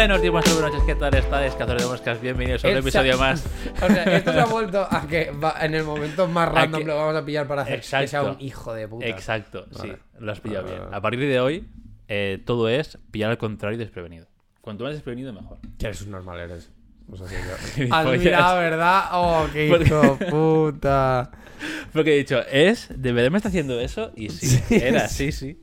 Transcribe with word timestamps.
Buenos 0.00 0.22
días, 0.22 0.32
buenas 0.32 0.58
noches, 0.72 0.82
¿qué 0.86 0.94
tal 0.94 1.14
estáis? 1.14 1.52
Cazadores 1.52 1.82
de 1.82 1.88
moscas, 1.88 2.20
bienvenidos 2.22 2.64
a 2.64 2.68
un 2.68 2.76
episodio 2.78 3.18
más. 3.18 3.44
O 3.82 3.86
sea, 3.86 4.04
esto 4.04 4.32
se 4.32 4.40
ha 4.40 4.46
vuelto 4.46 4.80
a 4.90 5.06
que 5.06 5.30
va- 5.30 5.56
en 5.60 5.74
el 5.74 5.84
momento 5.84 6.26
más 6.26 6.48
random 6.50 6.80
que- 6.80 6.86
lo 6.86 6.96
vamos 6.96 7.16
a 7.16 7.24
pillar 7.24 7.46
para 7.46 7.62
hacer 7.62 7.80
que 7.80 7.86
sea 7.86 8.02
Exacto. 8.02 8.30
un 8.32 8.40
hijo 8.40 8.72
de 8.72 8.88
puta. 8.88 9.06
Exacto, 9.06 9.66
Vale. 9.76 9.92
sí, 9.94 9.98
lo 10.20 10.32
has 10.32 10.40
pillado 10.40 10.62
Vale, 10.64 10.74
bien. 10.76 10.84
vale. 10.86 10.96
A 10.96 11.00
partir 11.02 11.20
de 11.20 11.40
hoy, 11.40 11.68
eh, 12.08 12.40
todo 12.46 12.68
es 12.70 12.98
pillar 13.10 13.30
al 13.30 13.36
contrario 13.38 13.76
y 13.76 13.78
desprevenido. 13.78 14.26
Cuanto 14.62 14.84
más 14.84 14.94
desprevenido, 14.94 15.32
mejor. 15.34 15.58
Que 15.78 15.86
eres 15.86 16.00
un 16.02 16.12
normal, 16.12 16.40
eres. 16.40 16.70
O 17.10 17.16
sea, 17.16 17.26
sí, 17.28 17.34
Gilipollas. 17.74 18.06
Has 18.06 18.18
mirado, 18.20 18.58
¿verdad? 18.58 19.04
Oh, 19.12 19.46
qué 19.52 19.68
Porque- 19.68 19.84
hijo 19.84 20.18
puta. 20.30 21.30
Porque 21.92 22.14
he 22.14 22.18
dicho, 22.18 22.40
¿es? 22.50 22.88
¿De 22.88 23.12
verdad 23.12 23.30
me 23.30 23.36
está 23.36 23.48
haciendo 23.50 23.78
eso? 23.78 24.12
Y 24.16 24.30
sí, 24.30 24.46
Sí, 24.68 24.76
era, 24.76 25.08
sí, 25.08 25.30
sí. 25.30 25.60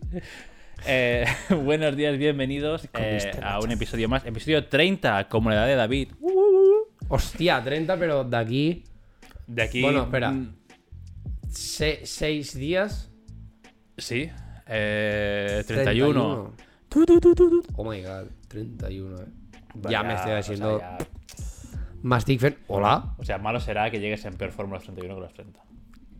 Eh, 0.87 1.25
buenos 1.63 1.95
días, 1.95 2.17
bienvenidos 2.17 2.87
eh, 2.93 3.31
a 3.41 3.59
un 3.59 3.71
episodio 3.71 4.07
más. 4.07 4.25
Episodio 4.25 4.65
30, 4.67 5.27
como 5.27 5.49
la 5.49 5.57
edad 5.57 5.67
de 5.67 5.75
David. 5.75 6.09
Hostia, 7.09 7.61
30, 7.63 7.97
pero 7.97 8.23
de 8.23 8.37
aquí. 8.37 8.83
De 9.47 9.63
aquí. 9.63 9.81
Bueno, 9.81 10.03
espera. 10.03 10.33
se- 11.49 12.05
seis 12.05 12.53
días. 12.55 13.11
Sí. 13.97 14.29
Eh, 14.67 15.63
31. 15.67 16.53
31. 16.89 17.61
Oh 17.75 17.83
my 17.89 18.01
god, 18.01 18.27
31, 18.47 19.21
eh. 19.21 19.25
ya 19.89 20.03
me 20.03 20.13
estoy 20.13 20.27
Vaya, 20.31 20.39
haciendo 20.39 20.75
o 20.75 20.79
sea, 20.79 20.97
ya- 20.99 21.07
más 22.01 22.25
Dickfen. 22.25 22.57
Hola. 22.67 23.13
O 23.17 23.25
sea, 23.25 23.37
malo 23.37 23.59
será 23.59 23.89
que 23.91 23.99
llegues 23.99 24.23
en 24.25 24.35
peor 24.35 24.51
forma 24.51 24.75
a 24.75 24.79
los 24.79 24.83
31 24.85 25.15
que 25.15 25.21
los 25.21 25.33
30. 25.33 25.59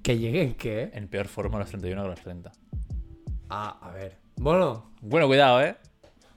Que 0.03 0.17
lleguen, 0.17 0.55
¿qué? 0.55 0.89
En 0.93 1.07
peor 1.07 1.27
forma 1.27 1.57
a 1.57 1.59
los 1.61 1.69
31 1.69 2.03
que 2.03 2.09
los 2.09 2.21
30. 2.21 2.51
Ah, 3.49 3.79
a 3.81 3.91
ver. 3.91 4.17
Bueno, 4.37 4.91
Bueno, 5.01 5.27
cuidado, 5.27 5.61
¿eh? 5.61 5.75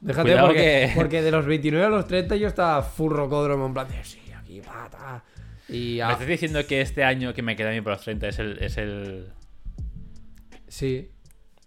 déjate 0.00 0.28
Cuidado 0.30 0.46
porque, 0.48 0.62
que- 0.62 0.92
porque 0.96 1.22
de 1.22 1.30
los 1.30 1.46
29 1.46 1.86
a 1.86 1.88
los 1.90 2.06
30 2.06 2.36
yo 2.36 2.48
estaba 2.48 2.82
full 2.82 3.12
rocódromo 3.12 3.66
en 3.66 3.74
plan 3.74 3.88
de 3.88 4.02
sí, 4.04 4.20
aquí 4.36 4.60
pata. 4.60 5.22
Y 5.68 5.98
Me 6.04 6.12
estás 6.12 6.26
diciendo 6.26 6.66
que 6.66 6.80
este 6.80 7.04
año 7.04 7.32
que 7.32 7.42
me 7.42 7.54
queda 7.56 7.68
a 7.70 7.72
mí 7.72 7.80
por 7.80 7.92
los 7.92 8.02
30 8.02 8.28
es 8.28 8.38
el, 8.38 8.58
es 8.62 8.76
el, 8.76 9.28
sí, 10.68 11.10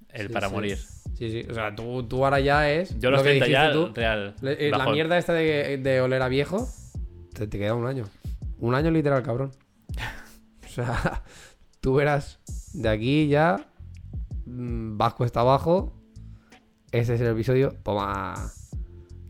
el 0.10 0.28
Sí, 0.28 0.34
para 0.34 0.50
sí. 0.50 0.54
morir. 0.54 0.78
sí, 1.18 1.30
sí. 1.32 1.46
O 1.50 1.54
sea, 1.54 1.74
tú, 1.76 2.04
tú 2.04 2.24
ahora 2.26 2.40
ya 2.40 2.70
es. 2.70 3.00
Yo 3.00 3.12
los 3.12 3.20
lo 3.20 3.24
que 3.24 3.38
30 3.40 3.48
ya, 3.48 3.72
tú, 3.72 3.92
real. 3.94 4.36
le- 4.42 4.68
eh, 4.68 4.72
la 4.72 4.90
mierda 4.90 5.18
esta 5.18 5.34
de, 5.34 5.78
de 5.78 6.02
oler 6.02 6.22
a 6.22 6.28
viejo, 6.28 6.68
te, 7.34 7.48
te 7.48 7.58
queda 7.58 7.76
un 7.76 7.88
año. 7.88 8.06
Un 8.60 8.76
año 8.76 8.92
literal, 8.92 9.24
cabrón. 9.24 9.52
O 10.66 10.76
sea, 10.76 11.22
tú 11.82 11.94
verás 11.94 12.40
de 12.74 12.90
aquí 12.90 13.28
ya. 13.28 13.68
mm, 14.48 14.98
Vas 14.98 15.14
cuesta 15.14 15.42
abajo. 15.42 15.94
Ese 16.94 17.16
es 17.16 17.22
el 17.22 17.28
episodio. 17.28 17.74
Toma. 17.84 18.36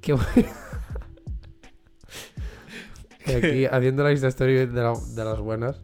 Qué 0.01 0.13
bueno. 0.13 0.27
Aquí 3.25 3.65
haciendo 3.65 4.03
la 4.03 4.11
Insta 4.11 4.27
Story 4.27 4.65
de, 4.65 4.81
la- 4.81 4.93
de 5.15 5.23
las 5.25 5.39
buenas. 5.39 5.81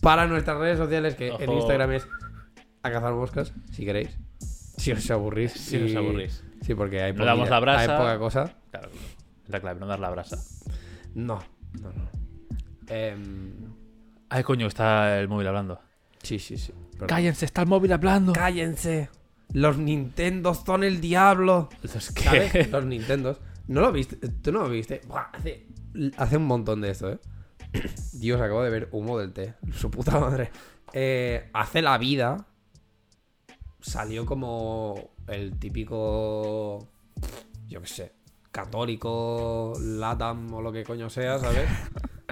Para 0.00 0.26
nuestras 0.26 0.56
redes 0.58 0.78
sociales, 0.78 1.14
que 1.14 1.28
en 1.28 1.34
Ojo. 1.50 1.58
Instagram 1.58 1.92
es 1.92 2.06
a 2.82 2.90
cazar 2.90 3.12
moscas, 3.12 3.52
si 3.70 3.84
queréis. 3.84 4.16
Si 4.78 4.90
os 4.92 5.10
aburrís. 5.10 5.52
Si 5.52 5.76
os 5.76 5.90
y- 5.90 5.96
aburrís. 5.96 6.42
Sí, 6.62 6.74
porque 6.74 7.02
hay, 7.02 7.12
No 7.12 7.26
damos 7.26 7.50
la 7.50 7.60
brasa. 7.60 7.80
hay 7.92 7.98
poca 7.98 8.18
cosa. 8.18 8.54
Claro, 8.70 8.88
es 9.44 9.50
la 9.50 9.60
clave, 9.60 9.78
no 9.80 9.86
dar 9.86 10.00
la 10.00 10.08
brasa. 10.10 10.38
No, 11.14 11.38
no, 11.82 11.92
no. 11.92 12.08
Em, 12.88 13.52
Ay, 14.30 14.42
coño, 14.42 14.66
está 14.66 15.18
el 15.20 15.28
móvil 15.28 15.46
hablando. 15.48 15.80
sí, 16.22 16.38
sí, 16.38 16.56
sí. 16.56 16.72
perdón. 16.92 17.08
Cállense, 17.08 17.44
está 17.44 17.60
el 17.62 17.68
móvil 17.68 17.92
hablando. 17.92 18.32
¡Cállense! 18.32 19.10
Los 19.52 19.78
Nintendo 19.78 20.54
son 20.54 20.84
el 20.84 21.00
diablo. 21.00 21.68
¿Sabes? 21.84 22.12
¿qué? 22.12 22.68
Los 22.72 22.84
Nintendos. 22.84 23.38
¿No 23.68 23.80
lo 23.80 23.92
viste? 23.92 24.16
¿Tú 24.16 24.52
no 24.52 24.60
lo 24.64 24.68
viste? 24.68 25.00
Buah, 25.06 25.26
hace, 25.32 25.66
hace 26.16 26.36
un 26.36 26.46
montón 26.46 26.80
de 26.80 26.90
esto, 26.90 27.10
¿eh? 27.12 27.18
Dios, 28.14 28.40
acabo 28.40 28.62
de 28.62 28.70
ver 28.70 28.88
humo 28.92 29.18
del 29.18 29.32
té. 29.32 29.54
Su 29.72 29.90
puta 29.90 30.18
madre. 30.18 30.50
Eh, 30.92 31.48
hace 31.52 31.82
la 31.82 31.96
vida. 31.98 32.46
Salió 33.80 34.26
como 34.26 35.10
el 35.28 35.58
típico. 35.58 36.88
Yo 37.68 37.80
qué 37.80 37.86
sé. 37.86 38.12
Católico, 38.50 39.72
Latam 39.80 40.52
o 40.52 40.60
lo 40.60 40.72
que 40.72 40.82
coño 40.84 41.08
sea, 41.10 41.38
¿sabes? 41.38 41.68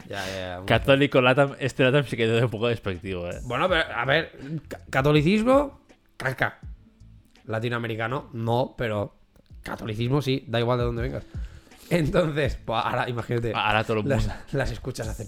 Ya, 0.09 0.25
ya, 0.27 0.59
ya. 0.61 0.65
Católico 0.65 1.21
Latam, 1.21 1.55
este 1.59 1.83
Latam 1.85 2.05
sí 2.05 2.17
que 2.17 2.35
es 2.39 2.43
un 2.43 2.49
poco 2.49 2.69
despectivo, 2.69 3.29
eh. 3.29 3.41
Bueno, 3.43 3.69
pero 3.69 3.83
a 3.95 4.05
ver, 4.07 4.31
ca- 4.69 4.81
catolicismo, 4.89 5.81
caca. 6.17 6.61
Latinoamericano, 7.49 8.31
no, 8.33 8.75
pero 8.79 9.15
catolicismo 9.63 10.23
sí, 10.23 10.45
da 10.47 10.61
igual 10.61 10.79
de 10.79 10.85
dónde 10.85 11.03
vengas. 11.03 11.25
Entonces, 11.91 12.59
pues 12.65 12.81
ahora 12.85 13.09
imagínate, 13.09 13.53
Ahora 13.55 13.83
todo 13.83 13.99
el 13.99 14.03
mundo. 14.05 14.17
las, 14.17 14.53
las 14.53 14.71
escuchas 14.71 15.09
hacen 15.09 15.27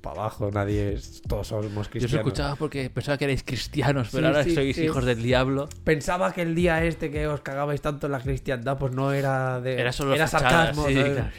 para 0.00 0.20
abajo, 0.20 0.48
nadie 0.52 0.92
es, 0.94 1.20
todos 1.22 1.48
somos 1.48 1.72
Yo 1.74 1.80
os 1.80 1.88
cristianos. 1.88 2.26
escuchaba 2.26 2.54
porque 2.54 2.88
pensaba 2.90 3.18
que 3.18 3.24
erais 3.24 3.42
cristianos, 3.42 4.08
pero 4.12 4.28
Sí, 4.28 4.28
ahora 4.28 4.44
sí, 4.44 4.54
sois 4.54 4.76
sí. 4.76 4.84
hijos 4.84 5.04
del 5.04 5.20
diablo. 5.22 5.68
Pensaba 5.82 6.32
que 6.32 6.42
el 6.42 6.54
día 6.54 6.84
este 6.84 7.10
que 7.10 7.26
os 7.26 7.40
cagabais 7.40 7.80
tanto 7.82 8.06
en 8.06 8.12
la 8.12 8.20
cristiandad, 8.20 8.78
pues 8.78 8.92
no 8.94 9.12
era 9.12 9.60
de. 9.60 9.80
Era 9.80 9.90
solo 9.92 10.12
fachada, 10.12 10.28
sarcasmo. 10.28 10.86
sí, 10.86 10.94
¿sabes? 10.94 11.12
claro. 11.12 11.30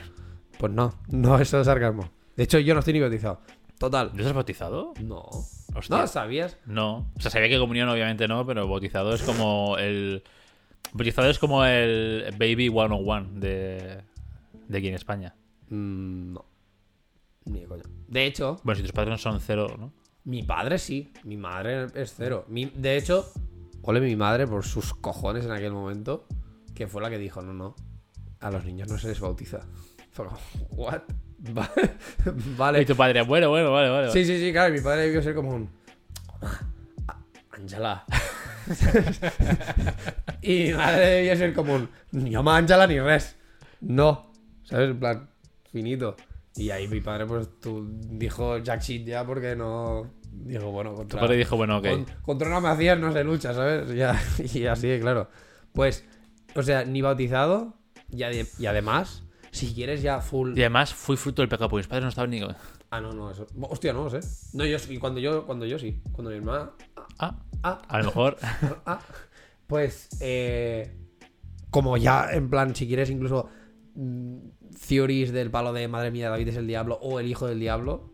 Pues 0.60 0.74
no, 0.74 0.94
no 1.08 1.40
es 1.40 1.48
solo 1.48 1.64
sarcasmo. 1.64 2.12
De 2.36 2.44
hecho, 2.44 2.60
yo 2.60 2.74
no 2.74 2.80
estoy 2.82 2.94
ni 2.94 3.00
bautizado. 3.00 3.40
Total. 3.82 4.12
¿No 4.14 4.20
estás 4.20 4.34
bautizado? 4.34 4.94
No. 5.02 5.24
Hostia. 5.76 5.98
No, 5.98 6.08
¿sabías? 6.08 6.58
No. 6.66 7.12
O 7.18 7.20
sea, 7.20 7.32
sabía 7.32 7.50
que 7.50 7.58
comunión 7.60 7.90
obviamente 7.90 8.28
no, 8.28 8.46
pero 8.46 8.68
bautizado 8.68 9.14
es 9.14 9.22
como 9.24 9.78
el... 9.78 10.24
Bautizado 10.94 11.30
es 11.30 11.40
como 11.40 11.66
el 11.66 12.26
Baby 12.38 12.70
101 12.70 13.30
de, 13.40 14.02
de 14.68 14.78
aquí 14.78 14.88
en 14.88 14.94
España. 14.94 15.36
Mm, 15.70 16.34
no. 16.34 16.46
Ni 17.46 17.62
de 17.62 17.66
coña. 17.66 17.84
De 18.08 18.26
hecho, 18.26 18.58
Bueno, 18.64 18.76
si 18.78 18.84
tus 18.84 18.92
padres 18.92 19.10
no 19.12 19.18
son 19.18 19.40
cero, 19.40 19.76
¿no? 19.80 19.92
Mi 20.26 20.44
padre 20.44 20.78
sí, 20.78 21.12
mi 21.24 21.36
madre 21.38 21.88
es 21.96 22.14
cero. 22.16 22.46
Mi- 22.50 22.66
de 22.76 22.98
hecho, 22.98 23.26
ole 23.82 24.00
mi 24.00 24.16
madre 24.16 24.46
por 24.46 24.64
sus 24.64 24.94
cojones 24.94 25.46
en 25.46 25.52
aquel 25.52 25.72
momento, 25.72 26.28
que 26.76 26.86
fue 26.88 27.02
la 27.02 27.10
que 27.10 27.18
dijo, 27.18 27.42
no, 27.42 27.54
no, 27.54 27.76
a 28.42 28.52
los 28.52 28.64
niños 28.64 28.88
no 28.90 29.00
se 29.00 29.08
les 29.08 29.20
bautiza. 29.20 29.62
Fue 30.12 30.26
como, 30.28 30.38
what? 30.72 31.02
Va- 31.58 31.72
Y 31.76 32.56
vale. 32.58 32.86
tu 32.86 32.96
padre, 32.96 33.22
bueno, 33.24 33.50
bueno, 33.50 33.72
vale, 33.72 33.90
vale. 33.90 34.12
Sí, 34.12 34.24
sí, 34.26 34.38
sí, 34.40 34.52
claro, 34.52 34.74
mi 34.74 34.80
padre 34.82 35.04
debió 35.04 35.22
ser 35.24 35.34
como 35.36 35.56
un... 35.56 35.70
"Ah, 36.42 37.18
Ángela. 37.52 38.06
y 40.42 40.64
mi 40.66 40.74
madre 40.74 41.06
debía 41.08 41.36
ser 41.36 41.54
como 41.54 41.76
un... 41.76 41.90
Ni 42.12 42.36
home 42.36 42.52
Ángela 42.52 42.88
ni 42.88 43.00
res. 43.00 43.36
No. 43.82 44.32
¿Sabes? 44.64 44.92
En 44.92 45.00
plan, 45.00 45.30
finito. 45.72 46.16
Y 46.56 46.70
ahí 46.70 46.88
mi 46.88 47.02
padre 47.02 47.26
pues 47.26 47.48
tú, 47.60 47.88
dijo 47.92 48.58
jack 48.60 48.82
shit 48.82 49.06
ya 49.08 49.26
porque 49.26 49.56
no... 49.56 50.12
Dijo, 50.32 50.72
bueno, 50.72 50.92
Tu 50.92 50.96
contra... 50.98 51.20
padre 51.22 51.38
dijo, 51.38 51.58
bueno, 51.58 51.78
ok. 51.80 51.88
Con- 51.88 52.06
contra 52.22 52.48
una 52.48 52.60
Macías 52.60 52.98
no 53.00 53.12
se 53.12 53.24
lucha, 53.24 53.54
¿sabes? 53.54 53.94
Ya, 53.94 54.20
y 54.54 54.66
así, 54.66 54.98
claro. 55.02 55.30
Pues, 55.74 56.06
o 56.56 56.64
sea, 56.64 56.86
ni 56.86 57.02
bautizado 57.02 57.76
y, 58.10 58.20
ade- 58.24 58.48
y 58.60 58.66
además, 58.66 59.24
si 59.52 59.74
quieres 59.74 60.02
ya 60.02 60.22
full... 60.22 60.58
Y 60.58 60.62
además 60.62 60.94
fui 60.94 61.18
fruto 61.18 61.42
del 61.42 61.50
pecado, 61.50 61.70
porque 61.70 61.82
mis 61.82 61.88
padres 61.88 62.04
no 62.04 62.10
estaban 62.10 62.32
ni... 62.32 62.42
Ah, 62.90 63.02
no, 63.02 63.14
no, 63.14 63.32
eso. 63.32 63.48
Hostia, 63.62 63.94
no, 63.94 64.10
sé. 64.10 64.20
No, 64.54 64.66
yo 64.66 64.80
sí, 64.80 64.98
cuando 64.98 65.20
yo, 65.20 65.46
cuando 65.46 65.66
yo 65.66 65.78
sí. 65.78 66.02
Cuando 66.12 66.32
mi 66.32 66.38
hermana... 66.38 66.72
Ah, 67.20 67.38
Ah, 67.64 67.82
a 67.88 68.00
lo 68.00 68.06
mejor... 68.06 68.38
ah. 68.86 69.02
Pues, 69.68 70.10
eh, 70.20 70.98
como 71.70 71.96
ya, 71.96 72.34
en 72.34 72.50
plan, 72.50 72.76
si 72.76 72.88
quieres 72.88 73.10
incluso 73.10 73.50
mm, 73.96 74.38
theories 74.86 75.32
del 75.32 75.50
palo 75.50 75.72
de 75.72 75.88
madre 75.88 76.12
mía, 76.12 76.30
David 76.30 76.50
es 76.50 76.58
el 76.58 76.68
diablo 76.68 77.00
o 77.02 77.22
el 77.22 77.28
hijo 77.28 77.48
del 77.48 77.60
diablo, 77.60 78.14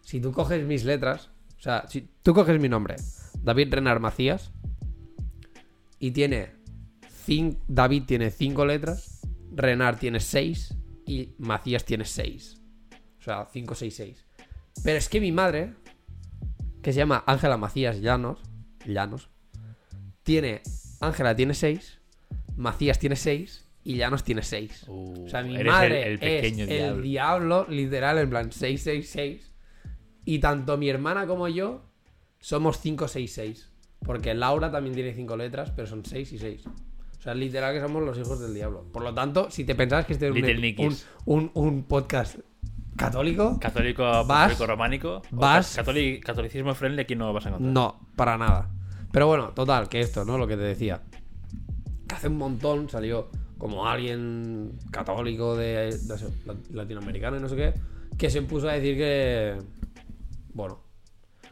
si 0.00 0.20
tú 0.20 0.32
coges 0.32 0.64
mis 0.64 0.84
letras, 0.84 1.30
o 1.58 1.60
sea, 1.60 1.86
si 1.88 2.08
tú 2.22 2.32
coges 2.32 2.58
mi 2.58 2.70
nombre, 2.70 2.96
David 3.42 3.74
Renar 3.74 4.00
Macías, 4.00 4.52
y 5.98 6.12
tiene, 6.12 6.54
David 7.68 8.04
tiene 8.06 8.30
cinco 8.30 8.64
letras, 8.64 9.19
Renar 9.52 9.98
tiene 9.98 10.20
seis 10.20 10.74
y 11.06 11.34
Macías 11.38 11.84
tiene 11.84 12.04
seis. 12.04 12.60
O 13.18 13.22
sea, 13.22 13.46
5, 13.52 13.74
6, 13.74 13.94
6. 13.94 14.26
Pero 14.82 14.96
es 14.96 15.08
que 15.10 15.20
mi 15.20 15.30
madre, 15.30 15.74
que 16.82 16.92
se 16.92 16.98
llama 17.00 17.22
Ángela 17.26 17.58
Macías 17.58 18.00
Llanos, 18.00 18.40
Llanos, 18.86 19.28
tiene. 20.22 20.62
Ángela 21.00 21.34
tiene 21.36 21.52
6, 21.54 21.98
Macías 22.56 22.98
tiene 22.98 23.16
6 23.16 23.66
y 23.84 23.96
Llanos 23.96 24.24
tiene 24.24 24.42
6. 24.42 24.84
Uh, 24.88 25.24
O 25.24 25.28
sea, 25.28 25.42
mi 25.42 25.58
madre 25.64 26.06
el, 26.06 26.12
el 26.12 26.18
pequeño 26.18 26.64
es 26.64 26.70
diablo. 26.70 26.96
el 26.96 27.02
diablo, 27.02 27.66
literal, 27.68 28.18
en 28.18 28.30
plan 28.30 28.52
666. 28.52 29.52
Y 30.24 30.38
tanto 30.38 30.76
mi 30.78 30.88
hermana 30.88 31.26
como 31.26 31.48
yo 31.48 31.82
somos 32.38 32.78
566. 32.78 33.70
Porque 34.00 34.32
Laura 34.34 34.70
también 34.70 34.94
tiene 34.94 35.12
5 35.14 35.36
letras, 35.36 35.72
pero 35.72 35.86
son 35.86 36.04
6 36.06 36.32
y 36.32 36.38
6. 36.38 36.64
O 37.20 37.22
sea, 37.22 37.34
literal 37.34 37.74
que 37.74 37.80
somos 37.80 38.02
los 38.02 38.16
hijos 38.18 38.40
del 38.40 38.54
diablo. 38.54 38.84
Por 38.92 39.02
lo 39.02 39.12
tanto, 39.14 39.50
si 39.50 39.64
te 39.64 39.74
pensabas 39.74 40.06
que 40.06 40.14
este 40.14 40.28
es 40.28 40.32
un, 40.32 40.86
un, 40.86 40.96
un- 41.26 41.50
un 41.54 41.82
podcast 41.84 42.38
católico, 42.96 43.58
Católico, 43.60 44.02
Vas- 44.02 44.48
católico 44.52 44.66
románico. 44.66 45.22
vas- 45.30 45.76
ca- 45.76 45.84
catoli- 45.84 46.20
catolicismo 46.20 46.74
friendly 46.74 47.02
aquí 47.02 47.14
no 47.16 47.26
lo 47.26 47.32
vas 47.34 47.46
a 47.46 47.50
encontrar. 47.50 47.72
no, 47.72 48.00
para 48.16 48.36
nada. 48.38 48.70
Pero 49.12 49.26
bueno, 49.26 49.50
total, 49.50 49.88
que 49.88 50.00
esto, 50.00 50.24
¿no? 50.24 50.38
Lo 50.38 50.46
que 50.46 50.56
te 50.56 50.62
decía. 50.62 51.02
Que 52.08 52.14
hace 52.14 52.28
un 52.28 52.38
montón 52.38 52.88
salió 52.88 53.28
como 53.58 53.86
alguien 53.86 54.72
católico 54.90 55.56
de, 55.56 55.94
latinoamericano 56.72 57.36
y 57.36 57.40
no 57.40 57.48
sé 57.48 57.56
qué, 57.56 57.74
que 58.16 58.30
se 58.30 58.42
puso 58.42 58.68
a 58.68 58.72
decir 58.72 58.96
que, 58.96 59.58
bueno, 60.54 60.80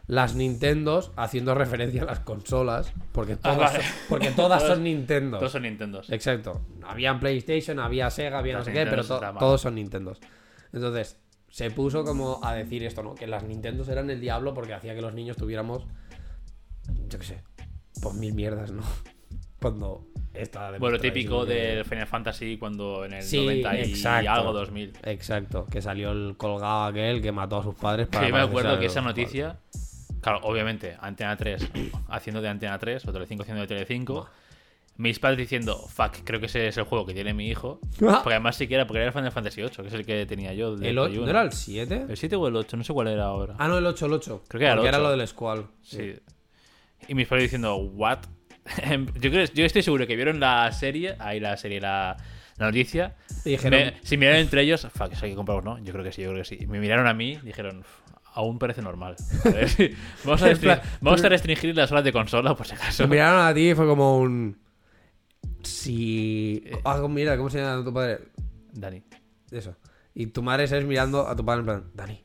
las 0.08 0.34
Nintendos 0.34 1.12
haciendo 1.16 1.55
referencia 1.55 2.02
a 2.02 2.06
las 2.06 2.20
consolas, 2.20 2.93
porque 3.12 3.37
todas, 3.37 3.58
vale. 3.58 3.84
son- 3.84 3.93
porque 4.08 4.31
todas 4.32 4.62
Todos- 4.62 4.75
son 4.75 4.82
Nintendo. 4.84 5.38
Todos 5.38 5.52
son 5.52 5.62
Nintendos. 5.62 6.10
Exacto. 6.10 6.60
Había 6.82 7.19
PlayStation, 7.20 7.78
había 7.78 8.10
Sega, 8.10 8.38
había 8.40 8.55
no 8.55 8.58
Las 8.60 8.66
sé 8.66 8.72
qué, 8.72 8.87
pero 8.87 9.05
to- 9.05 9.20
todos 9.38 9.60
son 9.60 9.75
Nintendos. 9.76 10.19
Entonces, 10.72 11.19
se 11.50 11.70
puso 11.70 12.05
como 12.05 12.40
a 12.43 12.55
decir 12.55 12.82
esto, 12.84 13.02
¿no? 13.02 13.14
Que 13.14 13.26
las 13.26 13.44
Nintendos 13.44 13.88
eran 13.88 14.10
el 14.10 14.20
diablo 14.20 14.52
porque 14.55 14.75
hacía 14.75 14.94
que 14.94 15.00
los 15.02 15.14
niños 15.14 15.37
tuviéramos, 15.37 15.87
yo 17.08 17.19
qué 17.19 17.25
sé, 17.26 17.43
pues 18.02 18.14
mil 18.14 18.34
mierdas, 18.34 18.70
¿no? 18.72 18.82
Cuando 19.61 20.06
esta 20.34 20.78
Bueno, 20.78 20.99
típico 21.00 21.44
del 21.44 21.84
Final 21.84 22.06
Fantasy 22.06 22.58
cuando 22.58 23.04
en 23.04 23.14
el 23.14 23.22
Sí, 23.25 23.38
90 23.44 23.76
y 23.76 23.81
exacto. 23.90 24.31
algo 24.31 24.52
2000. 24.52 24.93
Exacto, 25.02 25.66
que 25.66 25.82
salió 25.82 26.12
el 26.12 26.37
colgado 26.37 26.84
aquel 26.84 27.20
que 27.20 27.32
mató 27.32 27.58
a 27.58 27.62
sus 27.64 27.75
padres 27.75 28.06
para... 28.06 28.28
Yo 28.28 28.34
me 28.34 28.40
acuerdo 28.40 28.78
que 28.78 28.87
esa 28.87 29.00
noticia, 29.00 29.58
claro, 30.30 30.46
obviamente, 30.46 30.96
Antena 31.00 31.36
3 31.36 31.69
haciendo 32.08 32.40
de 32.42 32.48
Antena 32.48 32.78
3 32.78 33.06
o 33.06 33.12
Telecinco 33.12 33.42
haciendo 33.42 33.62
de 33.62 33.69
Telecinco. 33.69 34.28
Mis 34.96 35.20
padres 35.20 35.38
diciendo, 35.38 35.76
fuck, 35.88 36.16
creo 36.25 36.40
que 36.40 36.46
ese 36.46 36.66
es 36.66 36.76
el 36.76 36.82
juego 36.82 37.06
que 37.06 37.14
tiene 37.14 37.32
mi 37.32 37.48
hijo. 37.48 37.78
Porque 37.98 38.30
además 38.34 38.56
siquiera, 38.56 38.84
porque 38.86 39.00
era 39.02 39.12
Final 39.12 39.30
Fantasy 39.30 39.62
8, 39.62 39.82
que 39.82 39.88
es 39.88 39.94
el 39.94 40.04
que 40.04 40.26
tenía 40.26 40.52
yo. 40.54 40.75
de 40.76 40.88
¿El 40.90 40.98
8? 40.98 41.06
Play 41.08 41.16
¿No 41.19 41.22
1. 41.22 41.30
era 41.30 41.42
el 41.42 41.52
7? 41.52 42.06
¿El 42.08 42.16
7 42.16 42.34
o 42.36 42.48
el 42.48 42.56
8? 42.56 42.76
No 42.76 42.82
sé 42.84 42.92
cuál 42.92 43.06
era 43.08 43.26
ahora. 43.26 43.54
Ah, 43.58 43.69
no, 43.69 43.78
el 43.78 43.86
8, 43.86 44.06
el 44.06 44.12
8. 44.14 44.42
Creo 44.48 44.58
que 44.58 44.64
era 44.64 44.72
el 44.75 44.78
Porque 44.80 44.88
era 44.88 44.98
8. 44.98 45.04
lo 45.08 45.16
del 45.16 45.28
Squall. 45.28 45.66
Sí. 45.82 46.16
Y 47.06 47.14
mis 47.14 47.28
padres 47.28 47.44
diciendo, 47.44 47.76
¿what? 47.76 48.19
yo, 49.20 49.30
creo, 49.30 49.44
yo 49.54 49.64
estoy 49.64 49.82
seguro 49.82 50.04
que 50.06 50.16
vieron 50.16 50.40
la 50.40 50.72
serie, 50.72 51.14
ahí 51.20 51.38
la 51.38 51.56
serie, 51.56 51.80
la, 51.80 52.16
la 52.56 52.66
noticia. 52.66 53.14
Y 53.44 53.50
dijeron, 53.50 53.78
Me- 53.78 53.94
si 54.02 54.16
miraron 54.16 54.40
entre 54.40 54.62
ellos, 54.62 54.84
fuck, 54.92 55.12
eso 55.12 55.25
hay 55.26 55.30
que 55.30 55.36
comprarlo, 55.36 55.62
¿no? 55.62 55.78
Yo 55.84 55.92
creo 55.92 56.04
que 56.04 56.10
sí, 56.10 56.22
yo 56.22 56.30
creo 56.30 56.42
que 56.42 56.48
sí. 56.56 56.66
Me 56.66 56.80
miraron 56.80 57.06
a 57.06 57.14
mí 57.14 57.38
dijeron, 57.44 57.78
"Uf, 57.78 57.86
aún 58.38 58.58
parece 58.58 58.82
normal. 58.82 59.17
A 59.44 59.49
ver 59.49 59.69
si- 59.69 59.90
vamos, 60.25 60.40
a 60.43 60.46
restringir, 60.46 60.81
vamos 61.00 61.25
a 61.25 61.29
restringir 61.29 61.76
las 61.76 61.90
horas 61.90 62.05
de 62.05 62.12
consola, 62.12 62.55
por 62.55 62.67
si 62.69 62.75
acaso. 62.75 63.02
Se 63.02 63.06
miraron 63.08 63.44
a 63.44 63.52
ti 63.52 63.70
y 63.70 63.75
fue 63.75 63.85
como 63.87 64.19
un... 64.19 64.56
Si... 65.64 66.62
Eh. 66.64 66.79
Ah, 66.85 67.05
mira, 67.08 67.37
¿cómo 67.37 67.50
se 67.50 67.58
llama 67.58 67.85
tu 67.85 67.93
padre? 67.93 68.20
Dani. 68.73 69.02
Eso. 69.50 69.75
Y 70.14 70.26
tu 70.26 70.43
madre 70.43 70.69
se 70.69 70.79
es 70.79 70.85
mirando 70.85 71.26
a 71.26 71.35
tu 71.35 71.44
padre 71.44 71.61
en 71.61 71.67
plan, 71.67 71.85
Dani, 71.94 72.25